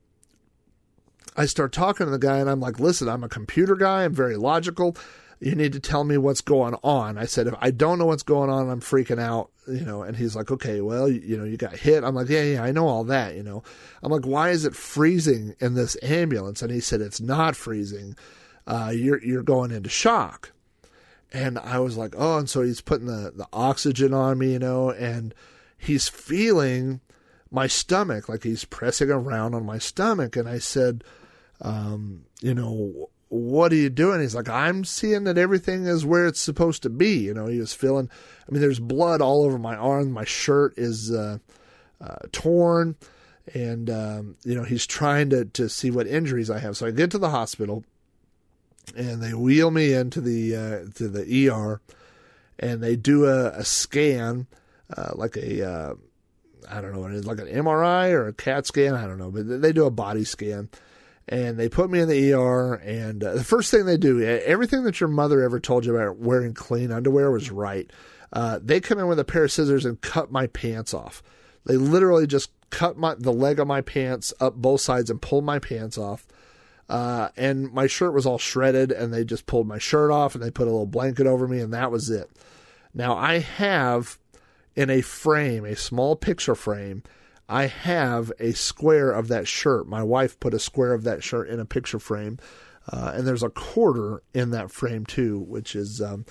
I 1.36 1.47
start 1.47 1.72
talking 1.72 2.06
to 2.06 2.10
the 2.10 2.18
guy 2.18 2.38
and 2.38 2.48
I'm 2.48 2.60
like 2.60 2.80
listen 2.80 3.09
I'm 3.09 3.24
a 3.24 3.28
computer 3.28 3.76
guy 3.76 4.05
I'm 4.05 4.14
very 4.14 4.36
logical 4.36 4.97
you 5.40 5.55
need 5.55 5.72
to 5.74 5.80
tell 5.80 6.05
me 6.05 6.16
what's 6.16 6.40
going 6.40 6.76
on. 6.82 7.18
I 7.18 7.26
said, 7.26 7.47
if 7.47 7.55
I 7.60 7.70
don't 7.70 7.98
know 7.98 8.06
what's 8.06 8.22
going 8.22 8.48
on, 8.48 8.70
I'm 8.70 8.80
freaking 8.80 9.20
out, 9.20 9.51
you 9.68 9.84
know, 9.84 10.02
and 10.02 10.16
he's 10.16 10.34
like, 10.34 10.51
okay, 10.51 10.80
well, 10.80 11.09
you, 11.09 11.20
you, 11.20 11.36
know, 11.36 11.44
you 11.44 11.56
got 11.56 11.76
hit. 11.76 12.05
I'm 12.05 12.14
like, 12.14 12.28
yeah, 12.28 12.43
yeah, 12.43 12.62
I 12.62 12.72
know 12.72 12.86
all 12.86 13.05
that, 13.05 13.34
you 13.34 13.43
know. 13.43 13.62
I'm 14.02 14.10
like, 14.10 14.26
why 14.26 14.51
is 14.51 14.64
it 14.64 14.74
freezing 14.74 15.55
in 15.60 15.74
this 15.74 15.97
ambulance? 16.02 16.62
And 16.62 16.72
he 16.72 16.80
said, 16.80 17.01
it's 17.01 17.20
not 17.20 17.55
freezing. 17.55 18.16
Uh, 18.66 18.93
you're, 18.94 19.22
you're 19.22 19.43
going 19.43 19.70
into 19.72 19.90
shock. 19.90 20.52
And 21.32 21.59
I 21.59 21.81
was 21.81 21.97
like, 21.97 22.15
oh, 22.16 22.39
and 22.39 22.48
so 22.48 22.62
he's 22.62 22.81
putting 22.81 23.07
the, 23.07 23.32
the 23.35 23.48
oxygen 23.53 24.15
on 24.15 24.39
me, 24.39 24.53
you 24.53 24.59
know, 24.59 24.90
and 24.90 25.35
he's 25.77 26.09
feeling 26.09 27.01
my 27.51 27.66
stomach, 27.66 28.28
like 28.28 28.43
he's 28.43 28.65
pressing 28.65 29.11
around 29.11 29.55
on 29.55 29.65
my 29.65 29.78
stomach. 29.78 30.36
And 30.36 30.48
I 30.48 30.59
said, 30.59 31.05
um, 31.61 32.24
you 32.40 32.55
know, 32.55 33.11
what 33.28 33.73
are 33.73 33.77
you 33.77 33.90
doing? 33.90 34.20
He's 34.20 34.35
like, 34.35 34.48
I'm 34.48 34.85
seeing 34.85 35.24
that 35.24 35.39
everything 35.39 35.86
is 35.86 36.07
where 36.07 36.27
it's 36.27 36.40
supposed 36.40 36.82
to 36.85 36.90
be. 36.90 37.19
You 37.19 37.35
know, 37.35 37.47
he 37.47 37.59
was 37.59 37.74
feeling, 37.74 38.09
I 38.48 38.53
mean, 38.53 38.61
there's 38.61 38.78
blood 38.78 39.20
all 39.20 39.44
over 39.44 39.59
my 39.59 39.74
arm. 39.74 40.12
My 40.12 40.24
shirt 40.24 40.74
is 40.77 41.11
uh, 41.11 41.39
uh, 42.01 42.16
torn. 42.31 42.94
And, 43.53 43.90
um, 43.90 44.36
you 44.44 44.55
know, 44.55 44.65
he's 44.65 44.86
trying 44.86 45.31
to, 45.31 45.44
to 45.44 45.69
see 45.69 45.90
what 45.90 46.07
injuries 46.07 46.51
I 46.51 46.59
have. 46.61 46.77
So 46.77 46.86
I 46.86 46.93
get 46.93 47.11
to 47.12 47.19
the 47.19 47.31
hospital 47.31 47.85
and 48.94 49.22
they 49.22 49.34
wheel 49.34 49.70
me 49.70 49.92
into 49.92 50.20
the, 50.20 50.56
uh, 50.56 50.92
to 50.94 51.08
the 51.08 51.48
ER 51.48 51.80
and 52.58 52.82
they 52.82 52.96
do 52.96 53.26
a, 53.26 53.48
a 53.48 53.64
scan, 53.64 54.46
uh, 54.96 55.12
like 55.14 55.36
a, 55.36 55.68
uh, 55.68 55.94
I 56.68 56.80
don't 56.80 56.92
know 56.92 57.00
what 57.00 57.12
it 57.12 57.16
is, 57.16 57.26
like 57.26 57.38
an 57.38 57.48
MRI 57.48 58.12
or 58.12 58.28
a 58.28 58.32
CAT 58.32 58.66
scan. 58.66 58.94
I 58.94 59.06
don't 59.06 59.18
know, 59.18 59.30
but 59.30 59.60
they 59.60 59.72
do 59.72 59.86
a 59.86 59.90
body 59.90 60.24
scan 60.24 60.68
and 61.28 61.58
they 61.58 61.68
put 61.68 61.90
me 61.90 62.00
in 62.00 62.08
the 62.08 62.32
ER. 62.32 62.74
And 62.74 63.22
uh, 63.22 63.34
the 63.34 63.44
first 63.44 63.70
thing 63.70 63.84
they 63.84 63.96
do, 63.96 64.22
everything 64.22 64.84
that 64.84 65.00
your 65.00 65.08
mother 65.08 65.42
ever 65.42 65.60
told 65.60 65.84
you 65.84 65.96
about 65.96 66.18
wearing 66.18 66.54
clean 66.54 66.92
underwear 66.92 67.30
was 67.30 67.50
right. 67.50 67.90
Uh, 68.32 68.58
they 68.62 68.80
come 68.80 68.98
in 68.98 69.06
with 69.06 69.18
a 69.18 69.24
pair 69.24 69.44
of 69.44 69.52
scissors 69.52 69.84
and 69.84 70.00
cut 70.00 70.30
my 70.30 70.46
pants 70.48 70.92
off. 70.92 71.22
They 71.64 71.76
literally 71.76 72.26
just 72.26 72.50
cut 72.70 72.96
my 72.96 73.14
the 73.14 73.32
leg 73.32 73.58
of 73.58 73.66
my 73.66 73.80
pants 73.80 74.32
up 74.40 74.54
both 74.54 74.80
sides 74.80 75.10
and 75.10 75.22
pulled 75.22 75.44
my 75.44 75.58
pants 75.58 75.98
off. 75.98 76.26
Uh, 76.88 77.28
and 77.36 77.72
my 77.72 77.86
shirt 77.86 78.14
was 78.14 78.26
all 78.26 78.38
shredded, 78.38 78.92
and 78.92 79.12
they 79.12 79.24
just 79.24 79.46
pulled 79.46 79.66
my 79.66 79.78
shirt 79.78 80.10
off 80.10 80.34
and 80.34 80.42
they 80.42 80.50
put 80.50 80.68
a 80.68 80.70
little 80.70 80.86
blanket 80.86 81.26
over 81.26 81.48
me, 81.48 81.60
and 81.60 81.72
that 81.72 81.90
was 81.90 82.10
it. 82.10 82.30
Now 82.94 83.16
I 83.16 83.40
have 83.40 84.18
in 84.76 84.90
a 84.90 85.00
frame, 85.00 85.64
a 85.64 85.74
small 85.74 86.14
picture 86.16 86.54
frame, 86.54 87.02
I 87.48 87.66
have 87.66 88.32
a 88.38 88.52
square 88.52 89.10
of 89.10 89.28
that 89.28 89.46
shirt. 89.46 89.86
My 89.86 90.02
wife 90.02 90.38
put 90.40 90.54
a 90.54 90.58
square 90.58 90.92
of 90.92 91.04
that 91.04 91.22
shirt 91.22 91.48
in 91.48 91.60
a 91.60 91.64
picture 91.64 91.98
frame, 91.98 92.38
uh, 92.90 93.12
and 93.14 93.26
there's 93.26 93.42
a 93.42 93.50
quarter 93.50 94.22
in 94.34 94.50
that 94.50 94.70
frame 94.70 95.06
too, 95.06 95.38
which 95.40 95.76
is 95.76 96.00
um, 96.02 96.26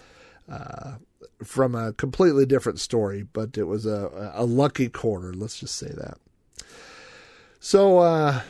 uh, 0.50 0.96
from 1.44 1.76
a 1.76 1.94
completely 1.94 2.46
different 2.46 2.80
story, 2.80 3.24
but 3.24 3.58
it 3.58 3.64
was 3.64 3.86
a, 3.86 4.32
a 4.36 4.46
lucky 4.46 4.90
quarter. 4.90 5.34
Let's 5.34 5.60
just 5.60 5.76
say 5.76 5.90
that. 5.90 6.18
So 7.60 8.00
uh, 8.00 8.42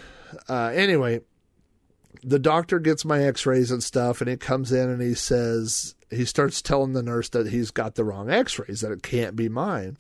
uh 0.50 0.72
anyway, 0.74 1.22
the 2.28 2.40
doctor 2.40 2.80
gets 2.80 3.06
my 3.06 3.24
X-rays 3.24 3.70
and 3.70 3.84
stuff, 3.84 4.20
and 4.20 4.30
he 4.30 4.36
comes 4.36 4.72
in 4.72 4.90
and 4.90 5.02
he 5.02 5.14
says 5.14 5.94
he 6.10 6.26
starts 6.26 6.60
telling 6.60 6.94
the 6.94 7.04
nurse 7.04 7.30
that 7.30 7.48
he's 7.48 7.70
got 7.70 7.94
the 7.94 8.04
wrong 8.04 8.32
X-rays, 8.32 8.82
that 8.82 8.92
it 8.92 9.04
can't 9.04 9.36
be 9.36 9.48
mine. 9.48 9.96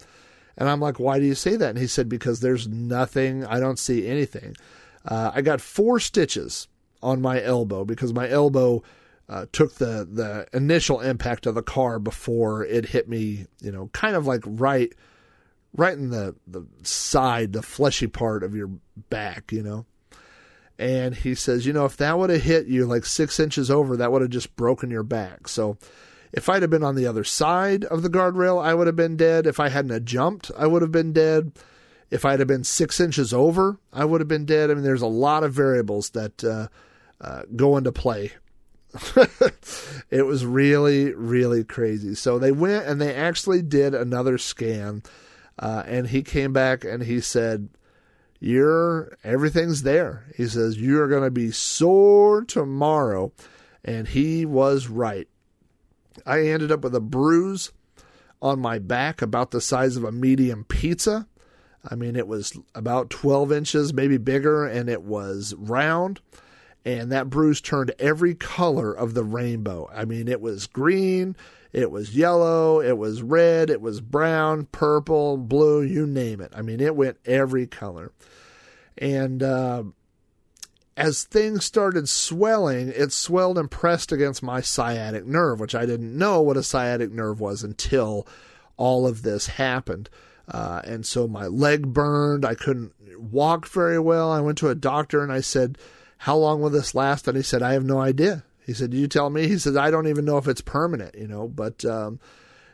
And 0.57 0.67
I'm 0.67 0.79
like, 0.79 0.99
why 0.99 1.19
do 1.19 1.25
you 1.25 1.35
say 1.35 1.55
that? 1.55 1.69
And 1.69 1.77
he 1.77 1.87
said, 1.87 2.09
because 2.09 2.39
there's 2.39 2.67
nothing, 2.67 3.45
I 3.45 3.59
don't 3.59 3.77
see 3.77 4.07
anything. 4.07 4.55
Uh, 5.05 5.31
I 5.35 5.41
got 5.41 5.61
four 5.61 5.99
stitches 5.99 6.67
on 7.03 7.21
my 7.21 7.43
elbow 7.43 7.85
because 7.85 8.11
my 8.11 8.27
elbow 8.27 8.81
uh, 9.29 9.45
took 9.51 9.75
the, 9.75 10.07
the 10.09 10.47
initial 10.51 11.01
impact 11.01 11.45
of 11.45 11.53
the 11.53 11.61
car 11.61 11.99
before 11.99 12.65
it 12.65 12.85
hit 12.85 13.07
me, 13.07 13.45
you 13.61 13.71
know, 13.71 13.89
kind 13.93 14.15
of 14.15 14.25
like 14.25 14.41
right, 14.45 14.93
right 15.77 15.97
in 15.97 16.09
the, 16.09 16.35
the 16.47 16.65
side, 16.81 17.53
the 17.53 17.61
fleshy 17.61 18.07
part 18.07 18.41
of 18.41 18.55
your 18.55 18.71
back, 19.09 19.51
you 19.51 19.61
know. 19.61 19.85
And 20.77 21.15
he 21.15 21.35
says, 21.35 21.65
you 21.65 21.73
know, 21.73 21.85
if 21.85 21.97
that 21.97 22.17
would 22.17 22.29
have 22.29 22.41
hit 22.41 22.67
you 22.67 22.85
like 22.85 23.05
six 23.05 23.39
inches 23.39 23.71
over, 23.71 23.95
that 23.97 24.11
would 24.11 24.21
have 24.21 24.31
just 24.31 24.55
broken 24.55 24.91
your 24.91 25.03
back. 25.03 25.47
So 25.47 25.77
if 26.33 26.49
I'd 26.49 26.63
have 26.63 26.71
been 26.71 26.83
on 26.83 26.95
the 26.95 27.07
other 27.07 27.23
side 27.23 27.85
of 27.85 28.01
the 28.01 28.09
guardrail, 28.09 28.63
I 28.63 28.73
would 28.73 28.87
have 28.87 28.95
been 28.95 29.15
dead. 29.15 29.47
If 29.47 29.59
I 29.59 29.69
hadn't 29.69 30.05
jumped, 30.05 30.51
I 30.57 30.67
would 30.67 30.81
have 30.81 30.91
been 30.91 31.13
dead. 31.13 31.53
If 32.11 32.25
I'd 32.25 32.39
have 32.39 32.47
been 32.47 32.65
six 32.65 32.99
inches 32.99 33.33
over, 33.33 33.79
I 33.93 34.05
would 34.05 34.21
have 34.21 34.27
been 34.27 34.45
dead. 34.45 34.69
I 34.69 34.73
mean, 34.73 34.83
there's 34.83 35.01
a 35.01 35.07
lot 35.07 35.43
of 35.43 35.53
variables 35.53 36.09
that 36.11 36.43
uh, 36.43 36.67
uh, 37.21 37.43
go 37.55 37.77
into 37.77 37.91
play. 37.93 38.33
it 40.09 40.25
was 40.25 40.45
really, 40.45 41.13
really 41.13 41.63
crazy. 41.63 42.15
So 42.15 42.37
they 42.37 42.51
went 42.51 42.85
and 42.85 43.01
they 43.01 43.13
actually 43.15 43.61
did 43.61 43.95
another 43.95 44.37
scan, 44.37 45.03
uh, 45.57 45.83
and 45.85 46.07
he 46.07 46.21
came 46.21 46.53
back 46.53 46.83
and 46.83 47.03
he 47.03 47.21
said, 47.21 47.69
"You're 48.45 49.17
everything's 49.23 49.81
there." 49.81 50.25
He 50.35 50.45
says 50.47 50.79
you're 50.79 51.07
going 51.07 51.23
to 51.23 51.31
be 51.31 51.49
sore 51.49 52.43
tomorrow, 52.43 53.33
and 53.83 54.07
he 54.07 54.45
was 54.45 54.87
right. 54.87 55.27
I 56.27 56.41
ended 56.41 56.71
up 56.71 56.83
with 56.83 56.93
a 56.93 57.01
bruise 57.01 57.71
on 58.43 58.59
my 58.59 58.77
back 58.77 59.23
about 59.23 59.49
the 59.49 59.61
size 59.61 59.97
of 59.97 60.03
a 60.03 60.11
medium 60.11 60.63
pizza. 60.65 61.27
I 61.89 61.95
mean, 61.95 62.15
it 62.15 62.27
was 62.27 62.55
about 62.75 63.09
12 63.09 63.51
inches, 63.51 63.95
maybe 63.95 64.17
bigger, 64.17 64.63
and 64.63 64.89
it 64.89 65.01
was 65.01 65.55
round. 65.57 66.21
And 66.85 67.11
that 67.11 67.31
bruise 67.31 67.61
turned 67.61 67.91
every 67.97 68.35
color 68.35 68.93
of 68.93 69.15
the 69.15 69.23
rainbow. 69.23 69.89
I 69.93 70.05
mean, 70.05 70.27
it 70.27 70.39
was 70.39 70.67
green, 70.67 71.35
it 71.73 71.89
was 71.89 72.15
yellow, 72.15 72.79
it 72.79 72.97
was 72.97 73.23
red, 73.23 73.71
it 73.71 73.81
was 73.81 74.01
brown, 74.01 74.67
purple, 74.71 75.35
blue, 75.35 75.81
you 75.81 76.05
name 76.05 76.39
it. 76.41 76.53
I 76.55 76.61
mean, 76.61 76.79
it 76.79 76.95
went 76.95 77.17
every 77.25 77.65
color. 77.65 78.11
And 78.99 79.41
uh, 79.41 79.83
as 80.95 81.23
things 81.23 81.65
started 81.65 82.07
swelling, 82.07 82.89
it 82.89 83.11
swelled 83.11 83.57
and 83.57 83.69
pressed 83.69 84.11
against 84.11 84.43
my 84.43 84.61
sciatic 84.61 85.25
nerve, 85.25 85.59
which 85.59 85.75
I 85.75 85.85
didn't 85.85 86.17
know 86.17 86.39
what 86.41 86.55
a 86.55 86.63
sciatic 86.63 87.11
nerve 87.11 87.39
was 87.39 87.63
until 87.63 88.27
all 88.77 89.07
of 89.07 89.23
this 89.23 89.47
happened. 89.47 90.09
Uh, 90.47 90.81
and 90.85 91.05
so 91.05 91.27
my 91.27 91.47
leg 91.47 91.87
burned. 91.87 92.45
I 92.45 92.53
couldn't 92.53 92.93
walk 93.19 93.67
very 93.67 93.99
well. 93.99 94.31
I 94.31 94.41
went 94.41 94.57
to 94.59 94.69
a 94.69 94.75
doctor 94.75 95.23
and 95.23 95.31
I 95.31 95.41
said, 95.41 95.77
How 96.17 96.35
long 96.35 96.61
will 96.61 96.69
this 96.69 96.95
last? 96.95 97.27
And 97.27 97.37
he 97.37 97.43
said, 97.43 97.61
I 97.61 97.73
have 97.73 97.85
no 97.85 97.99
idea. 97.99 98.43
He 98.65 98.73
said, 98.73 98.93
You 98.93 99.07
tell 99.07 99.29
me? 99.29 99.47
He 99.47 99.57
said, 99.57 99.77
I 99.77 99.91
don't 99.91 100.07
even 100.07 100.25
know 100.25 100.37
if 100.37 100.47
it's 100.47 100.61
permanent, 100.61 101.15
you 101.15 101.27
know, 101.27 101.47
but 101.47 101.85
um, 101.85 102.19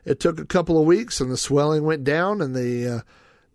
it 0.05 0.19
took 0.19 0.39
a 0.39 0.45
couple 0.45 0.80
of 0.80 0.85
weeks 0.85 1.19
and 1.19 1.31
the 1.31 1.38
swelling 1.38 1.84
went 1.84 2.03
down 2.03 2.41
and 2.41 2.55
the, 2.55 2.88
uh, 2.88 3.01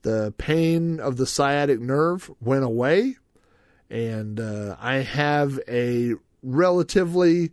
the 0.02 0.34
pain 0.36 1.00
of 1.00 1.16
the 1.16 1.26
sciatic 1.26 1.80
nerve 1.80 2.30
went 2.40 2.64
away 2.64 3.16
and 3.90 4.40
uh, 4.40 4.76
I 4.80 4.96
have 4.96 5.60
a 5.68 6.14
relatively 6.42 7.50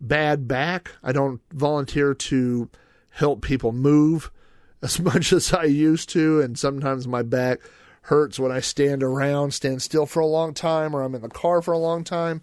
bad 0.00 0.48
back. 0.48 0.92
I 1.02 1.12
don't 1.12 1.40
volunteer 1.52 2.14
to 2.14 2.70
help 3.10 3.42
people 3.42 3.72
move 3.72 4.30
as 4.82 5.00
much 5.00 5.32
as 5.32 5.52
I 5.52 5.64
used 5.64 6.10
to, 6.10 6.40
and 6.40 6.58
sometimes 6.58 7.08
my 7.08 7.22
back 7.22 7.60
hurts 8.04 8.38
when 8.38 8.52
I 8.52 8.60
stand 8.60 9.02
around, 9.02 9.52
stand 9.52 9.80
still 9.80 10.04
for 10.04 10.20
a 10.20 10.26
long 10.26 10.52
time, 10.52 10.94
or 10.94 11.02
I'm 11.02 11.14
in 11.14 11.22
the 11.22 11.28
car 11.28 11.62
for 11.62 11.72
a 11.72 11.78
long 11.78 12.04
time. 12.04 12.42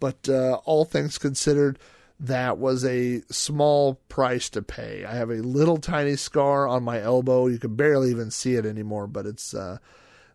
But 0.00 0.28
uh, 0.28 0.60
all 0.64 0.84
things 0.84 1.16
considered, 1.18 1.78
that 2.20 2.58
was 2.58 2.84
a 2.84 3.22
small 3.30 4.00
price 4.08 4.50
to 4.50 4.62
pay. 4.62 5.04
I 5.04 5.14
have 5.14 5.30
a 5.30 5.36
little 5.36 5.78
tiny 5.78 6.16
scar 6.16 6.68
on 6.68 6.82
my 6.82 7.00
elbow. 7.00 7.46
You 7.46 7.58
can 7.58 7.74
barely 7.74 8.10
even 8.10 8.30
see 8.30 8.54
it 8.54 8.66
anymore, 8.66 9.06
but 9.06 9.24
it's 9.24 9.54
uh, 9.54 9.78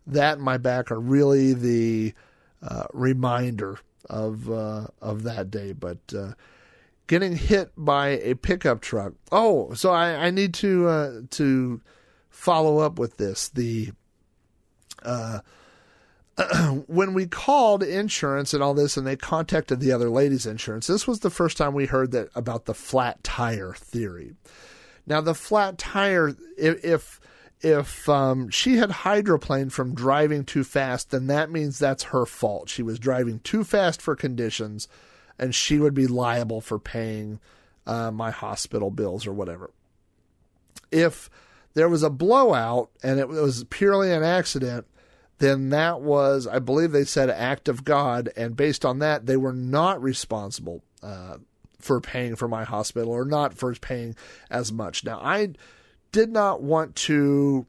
that 0.07 0.35
and 0.35 0.43
my 0.43 0.57
back 0.57 0.91
are 0.91 0.99
really 0.99 1.53
the 1.53 2.13
uh, 2.61 2.85
reminder 2.93 3.79
of 4.09 4.49
uh, 4.49 4.87
of 5.01 5.23
that 5.23 5.51
day. 5.51 5.73
But 5.73 5.99
uh, 6.17 6.33
getting 7.07 7.35
hit 7.35 7.71
by 7.77 8.07
a 8.07 8.33
pickup 8.35 8.81
truck. 8.81 9.13
Oh, 9.31 9.73
so 9.73 9.91
I, 9.91 10.27
I 10.27 10.29
need 10.31 10.53
to 10.55 10.87
uh, 10.87 11.21
to 11.31 11.81
follow 12.29 12.79
up 12.79 12.97
with 12.97 13.17
this. 13.17 13.49
The 13.49 13.91
uh, 15.03 15.39
when 16.87 17.13
we 17.13 17.27
called 17.27 17.83
insurance 17.83 18.53
and 18.53 18.63
all 18.63 18.73
this, 18.73 18.97
and 18.97 19.05
they 19.05 19.15
contacted 19.15 19.79
the 19.79 19.91
other 19.91 20.09
lady's 20.09 20.45
insurance, 20.45 20.87
this 20.87 21.07
was 21.07 21.19
the 21.19 21.29
first 21.29 21.57
time 21.57 21.73
we 21.73 21.85
heard 21.85 22.11
that 22.11 22.29
about 22.35 22.65
the 22.65 22.73
flat 22.73 23.23
tire 23.23 23.73
theory. 23.73 24.33
Now, 25.05 25.21
the 25.21 25.35
flat 25.35 25.77
tire, 25.77 26.35
if 26.57 26.83
if, 26.83 27.19
if 27.61 28.09
um, 28.09 28.49
she 28.49 28.77
had 28.77 28.89
hydroplaned 28.89 29.71
from 29.71 29.93
driving 29.93 30.43
too 30.43 30.63
fast, 30.63 31.11
then 31.11 31.27
that 31.27 31.51
means 31.51 31.77
that's 31.77 32.03
her 32.03 32.25
fault. 32.25 32.69
She 32.69 32.83
was 32.83 32.99
driving 32.99 33.39
too 33.39 33.63
fast 33.63 34.01
for 34.01 34.15
conditions, 34.15 34.87
and 35.37 35.53
she 35.53 35.77
would 35.77 35.93
be 35.93 36.07
liable 36.07 36.61
for 36.61 36.79
paying 36.79 37.39
uh, 37.85 38.11
my 38.11 38.31
hospital 38.31 38.91
bills 38.91 39.27
or 39.27 39.33
whatever. 39.33 39.71
If 40.91 41.29
there 41.73 41.89
was 41.89 42.03
a 42.03 42.09
blowout 42.09 42.89
and 43.01 43.19
it 43.19 43.27
was 43.27 43.63
purely 43.65 44.11
an 44.11 44.23
accident, 44.23 44.85
then 45.43 45.69
that 45.69 46.01
was, 46.01 46.47
I 46.47 46.59
believe 46.59 46.91
they 46.91 47.03
said, 47.03 47.29
act 47.29 47.67
of 47.67 47.83
God, 47.83 48.29
and 48.37 48.55
based 48.55 48.85
on 48.85 48.99
that, 48.99 49.25
they 49.25 49.37
were 49.37 49.53
not 49.53 50.01
responsible 50.01 50.83
uh, 51.01 51.37
for 51.79 51.99
paying 51.99 52.35
for 52.35 52.47
my 52.47 52.63
hospital 52.63 53.11
or 53.11 53.25
not 53.25 53.53
for 53.53 53.73
paying 53.75 54.15
as 54.49 54.71
much. 54.71 55.03
Now, 55.03 55.19
I 55.21 55.49
did 56.13 56.31
not 56.31 56.61
want 56.63 56.95
to 56.95 57.65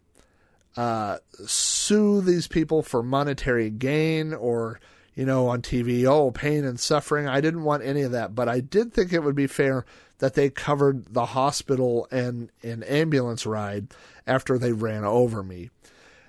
uh, 0.77 1.19
sue 1.47 2.21
these 2.21 2.47
people 2.47 2.83
for 2.83 3.03
monetary 3.03 3.71
gain 3.71 4.33
or, 4.33 4.79
you 5.15 5.27
know, 5.27 5.49
on 5.49 5.61
TV, 5.61 6.05
oh, 6.05 6.31
pain 6.31 6.65
and 6.65 6.79
suffering. 6.79 7.27
I 7.27 7.41
didn't 7.41 7.65
want 7.65 7.83
any 7.83 8.03
of 8.03 8.13
that, 8.13 8.35
but 8.35 8.49
I 8.49 8.61
did 8.61 8.93
think 8.93 9.13
it 9.13 9.25
would 9.25 9.35
be 9.35 9.47
fair 9.49 9.85
that 10.19 10.35
they 10.35 10.49
covered 10.49 11.13
the 11.13 11.27
hospital 11.27 12.07
and 12.11 12.51
an 12.63 12.85
ambulance 12.85 13.45
ride 13.45 13.89
after 14.27 14.59
they 14.59 14.73
ran 14.73 15.05
over 15.05 15.43
me. 15.43 15.71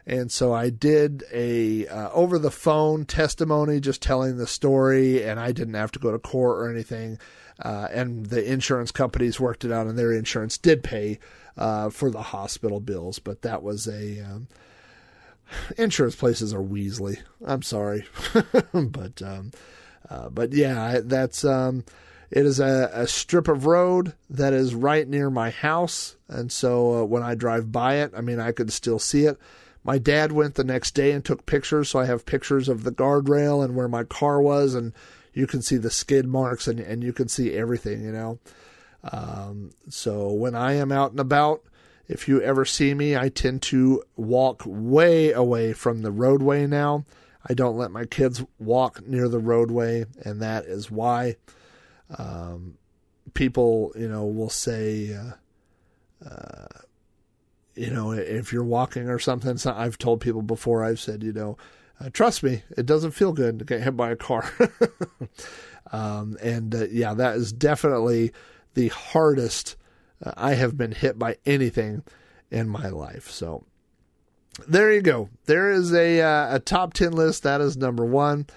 And 0.08 0.32
so 0.32 0.54
I 0.54 0.70
did 0.70 1.24
a 1.34 1.88
uh, 1.88 2.12
over 2.12 2.38
the 2.38 2.52
phone 2.52 3.06
testimony, 3.06 3.80
just 3.80 4.02
telling 4.02 4.38
the 4.38 4.46
story, 4.46 5.24
and 5.24 5.40
I 5.40 5.52
didn't 5.52 5.74
have 5.74 5.92
to 5.94 6.00
go 6.00 6.12
to 6.12 6.20
court 6.20 6.60
or 6.60 6.70
anything. 6.70 7.18
Uh, 7.60 7.88
and 7.92 8.26
the 8.28 8.44
insurance 8.44 8.92
companies 8.92 9.40
worked 9.40 9.66
it 9.66 9.72
out, 9.72 9.88
and 9.88 9.98
their 9.98 10.12
insurance 10.12 10.58
did 10.58 10.84
pay 10.84 11.20
uh, 11.58 11.90
for 11.90 12.12
the 12.12 12.22
hospital 12.22 12.80
bills. 12.80 13.18
But 13.18 13.42
that 13.42 13.64
was 13.64 13.88
a 13.88 14.20
um, 14.20 14.48
insurance 15.78 16.16
places 16.16 16.54
are 16.54 16.62
Weasley. 16.62 17.18
I'm 17.46 17.62
sorry, 17.62 18.06
but 18.74 19.22
um, 19.22 19.52
uh, 20.10 20.30
but 20.30 20.54
yeah, 20.54 21.00
that's 21.04 21.44
um, 21.44 21.84
it 22.30 22.46
is 22.46 22.60
a, 22.60 22.92
a, 22.94 23.08
strip 23.08 23.48
of 23.48 23.66
road 23.66 24.14
that 24.30 24.54
is 24.54 24.76
right 24.76 25.08
near 25.08 25.30
my 25.30 25.50
house, 25.50 26.16
and 26.28 26.52
so 26.52 27.02
uh, 27.02 27.06
when 27.06 27.24
I 27.24 27.36
drive 27.36 27.72
by 27.72 27.96
it, 27.96 28.12
I 28.16 28.22
mean 28.22 28.40
I 28.40 28.52
could 28.52 28.72
still 28.72 29.00
see 29.00 29.26
it. 29.26 29.40
My 29.86 30.00
dad 30.00 30.32
went 30.32 30.56
the 30.56 30.64
next 30.64 30.96
day 30.96 31.12
and 31.12 31.24
took 31.24 31.46
pictures, 31.46 31.90
so 31.90 32.00
I 32.00 32.06
have 32.06 32.26
pictures 32.26 32.68
of 32.68 32.84
the 32.84 32.92
guardrail 32.92 33.64
and 33.64 33.76
where 33.76 33.88
my 33.88 34.04
car 34.04 34.42
was, 34.42 34.74
and 34.74 34.94
you 35.32 35.46
can 35.46 35.62
see 35.62 35.78
the 35.78 35.92
skid 35.92 36.26
marks 36.26 36.68
and, 36.68 36.80
and 36.80 37.04
you 37.04 37.14
can 37.14 37.28
see 37.28 37.54
everything, 37.54 38.04
you 38.04 38.12
know. 38.12 38.40
Um, 39.04 39.70
so 39.88 40.32
when 40.32 40.56
I 40.56 40.74
am 40.74 40.92
out 40.92 41.12
and 41.12 41.20
about, 41.20 41.62
if 42.08 42.28
you 42.28 42.42
ever 42.42 42.66
see 42.66 42.96
me, 42.96 43.16
I 43.16 43.30
tend 43.30 43.62
to 43.64 44.02
walk 44.16 44.64
way 44.66 45.32
away 45.32 45.74
from 45.74 46.02
the 46.02 46.12
roadway 46.12 46.66
now. 46.66 47.06
I 47.48 47.54
don't 47.54 47.78
let 47.78 47.92
my 47.92 48.06
kids 48.06 48.44
walk 48.58 49.06
near 49.06 49.30
the 49.30 49.40
roadway, 49.40 50.06
and 50.24 50.42
that 50.42 50.66
is 50.66 50.90
why 50.90 51.36
um, 52.18 52.80
people, 53.36 53.92
you 53.96 54.10
know, 54.10 54.26
will 54.26 54.50
say, 54.50 55.14
uh, 55.14 56.28
uh, 56.28 56.82
you 57.76 57.92
know, 57.92 58.12
if 58.12 58.54
you're 58.54 58.64
walking 58.64 59.10
or 59.10 59.20
something, 59.20 59.58
so 59.58 59.74
I've 59.76 59.98
told 59.98 60.22
people 60.22 60.42
before, 60.42 60.84
I've 60.84 61.00
said, 61.00 61.24
you 61.24 61.34
know, 61.34 61.58
uh, 62.00 62.10
trust 62.12 62.44
me, 62.44 62.64
it 62.78 62.86
doesn't 62.86 63.12
feel 63.12 63.32
good 63.32 63.60
to 63.60 63.66
get 63.66 63.82
hit 63.82 63.96
by 63.96 64.12
a 64.12 64.16
car. 64.16 64.50
um, 65.92 66.38
and 66.42 66.74
uh, 66.74 66.86
yeah, 66.90 67.14
that 67.14 67.36
is 67.36 67.54
definitely 67.54 68.32
the 68.74 68.90
hardest 68.90 69.76
uh, 70.24 70.32
I 70.36 70.54
have 70.54 70.78
been 70.78 70.92
hit 70.92 71.20
by 71.20 71.38
anything 71.46 72.04
in 72.52 72.70
my 72.70 72.90
life. 72.90 73.30
So 73.30 73.66
there 74.68 74.92
you 74.92 75.02
go. 75.02 75.30
There 75.46 75.72
is 75.72 75.94
a, 75.94 76.22
uh, 76.22 76.56
a 76.56 76.60
top 76.60 76.94
10 76.94 77.12
list. 77.12 77.44
That 77.44 77.62
is 77.62 77.78
number 77.78 78.06
one. 78.06 78.48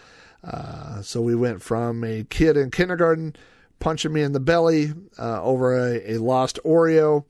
Uh, 0.44 1.02
so 1.02 1.20
we 1.20 1.34
went 1.34 1.62
from 1.62 2.04
a 2.04 2.24
kid 2.24 2.56
in 2.56 2.70
kindergarten 2.70 3.34
punching 3.80 4.12
me 4.12 4.22
in 4.22 4.32
the 4.32 4.40
belly 4.40 4.92
uh, 5.18 5.42
over 5.42 5.76
a, 5.76 6.14
a 6.14 6.18
lost 6.18 6.58
Oreo 6.64 7.24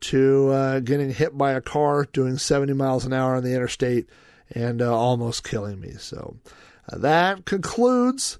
to 0.00 0.48
uh, 0.50 0.80
getting 0.80 1.10
hit 1.10 1.36
by 1.36 1.52
a 1.52 1.60
car 1.60 2.04
doing 2.12 2.38
70 2.38 2.72
miles 2.72 3.04
an 3.04 3.12
hour 3.12 3.34
on 3.34 3.42
the 3.42 3.54
interstate 3.54 4.08
and 4.54 4.80
uh, 4.80 4.96
almost 4.96 5.44
killing 5.44 5.80
me. 5.80 5.92
So 5.98 6.36
uh, 6.90 6.98
that 6.98 7.44
concludes 7.44 8.38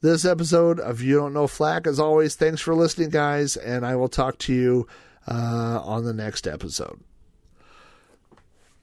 this 0.00 0.24
episode 0.24 0.80
of 0.80 1.00
You 1.00 1.18
Don't 1.18 1.32
Know 1.32 1.46
Flack. 1.46 1.86
As 1.86 2.00
always, 2.00 2.34
thanks 2.34 2.60
for 2.60 2.74
listening, 2.74 3.10
guys, 3.10 3.56
and 3.56 3.86
I 3.86 3.96
will 3.96 4.08
talk 4.08 4.38
to 4.38 4.52
you 4.52 4.86
uh, 5.28 5.80
on 5.82 6.04
the 6.04 6.12
next 6.12 6.46
episode. 6.46 7.00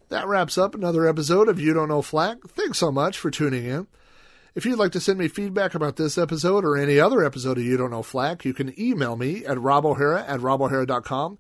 That 0.10 0.28
wraps 0.28 0.58
up 0.58 0.74
another 0.74 1.08
episode 1.08 1.50
of 1.50 1.60
You 1.60 1.74
Don't 1.74 1.90
Know 1.90 2.02
Flack. 2.02 2.40
Thanks 2.48 2.80
so 2.80 2.92
much 2.92 3.18
for 3.18 3.30
tuning 3.30 3.66
in. 3.66 3.88
If 4.56 4.66
you'd 4.66 4.80
like 4.80 4.92
to 4.94 5.00
send 5.00 5.20
me 5.20 5.28
feedback 5.28 5.76
about 5.76 5.98
this 5.98 6.18
episode 6.18 6.66
or 6.66 6.76
any 6.76 7.00
other 7.00 7.24
episode 7.24 7.58
of 7.60 7.64
You 7.64 7.78
Don't 7.78 7.92
Know 7.92 8.02
Flack, 8.02 8.44
you 8.44 8.54
can 8.54 8.78
email 8.80 9.16
me 9.16 9.46
at 9.46 9.58
robohara 9.58 10.28
at 10.28 10.40
robohara.com. 10.40 11.38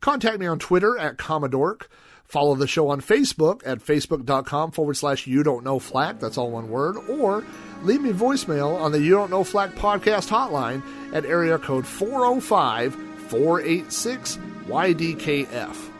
Contact 0.00 0.38
me 0.38 0.46
on 0.46 0.58
Twitter 0.58 0.98
at 0.98 1.16
Commodork. 1.16 1.86
Follow 2.24 2.54
the 2.54 2.68
show 2.68 2.88
on 2.88 3.00
Facebook 3.00 3.62
at 3.66 3.78
facebook.com 3.80 4.70
forward 4.70 4.96
slash 4.96 5.26
you 5.26 5.42
don't 5.42 5.64
know 5.64 5.78
flack. 5.80 6.20
That's 6.20 6.38
all 6.38 6.50
one 6.52 6.70
word. 6.70 6.96
Or 7.08 7.44
leave 7.82 8.00
me 8.02 8.12
voicemail 8.12 8.80
on 8.80 8.92
the 8.92 9.00
You 9.00 9.12
Don't 9.12 9.30
Know 9.30 9.42
Flack 9.42 9.70
podcast 9.72 10.28
hotline 10.28 10.82
at 11.12 11.24
area 11.24 11.58
code 11.58 11.84
405 11.86 12.94
486 13.30 14.38
YDKF. 14.68 15.90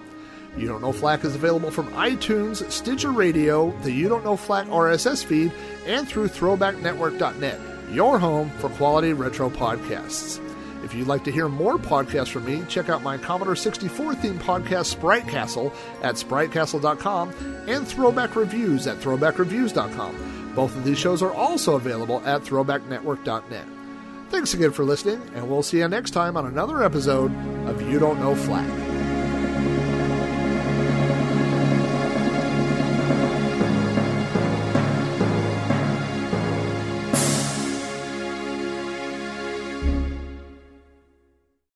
You 0.56 0.68
Don't 0.68 0.82
Know 0.82 0.93
Flack 0.93 1.24
is 1.24 1.35
available 1.35 1.70
from 1.70 1.89
iTunes, 1.93 2.68
Stitcher 2.70 3.10
Radio, 3.10 3.70
the 3.82 3.93
You 3.93 4.09
Don't 4.09 4.24
Know 4.24 4.36
Flack 4.36 4.66
RSS 4.66 5.24
feed, 5.24 5.52
and 5.86 6.09
through 6.09 6.28
throwbacknetwork.net, 6.28 7.60
your 7.93 8.18
home 8.18 8.51
for 8.59 8.68
quality 8.70 9.12
retro 9.12 9.51
podcasts. 9.51 10.40
If 10.82 10.94
you'd 10.94 11.09
like 11.09 11.24
to 11.24 11.32
hear 11.32 11.48
more 11.48 11.77
podcasts 11.77 12.28
from 12.28 12.47
me, 12.47 12.62
check 12.69 12.89
out 12.89 13.02
my 13.02 13.19
Commodore 13.19 13.57
64 13.57 14.15
themed 14.15 14.39
podcast, 14.39 14.86
Sprite 14.86 15.28
Castle, 15.28 15.73
at 16.02 16.15
spritecastle.com, 16.15 17.31
and 17.69 17.86
Throwback 17.86 18.36
Reviews 18.36 18.86
at 18.86 18.98
throwbackreviews.com. 18.98 20.52
Both 20.55 20.77
of 20.77 20.85
these 20.85 20.98
shows 20.98 21.23
are 21.23 21.32
also 21.32 21.77
available 21.77 22.23
at 22.27 22.43
throwbacknetwork.net. 22.43 23.66
Thanks 24.31 24.55
again 24.55 24.70
for 24.73 24.85
listening, 24.85 25.20
and 25.35 25.48
we'll 25.51 25.62
see 25.62 25.78
you 25.78 25.89
next 25.89 26.12
time 26.12 26.36
on 26.36 26.47
another 26.47 26.82
episode 26.82 27.35
of 27.66 27.82
You 27.82 27.98
Don't 27.98 28.20
Know 28.20 28.35
Flack. 28.35 28.99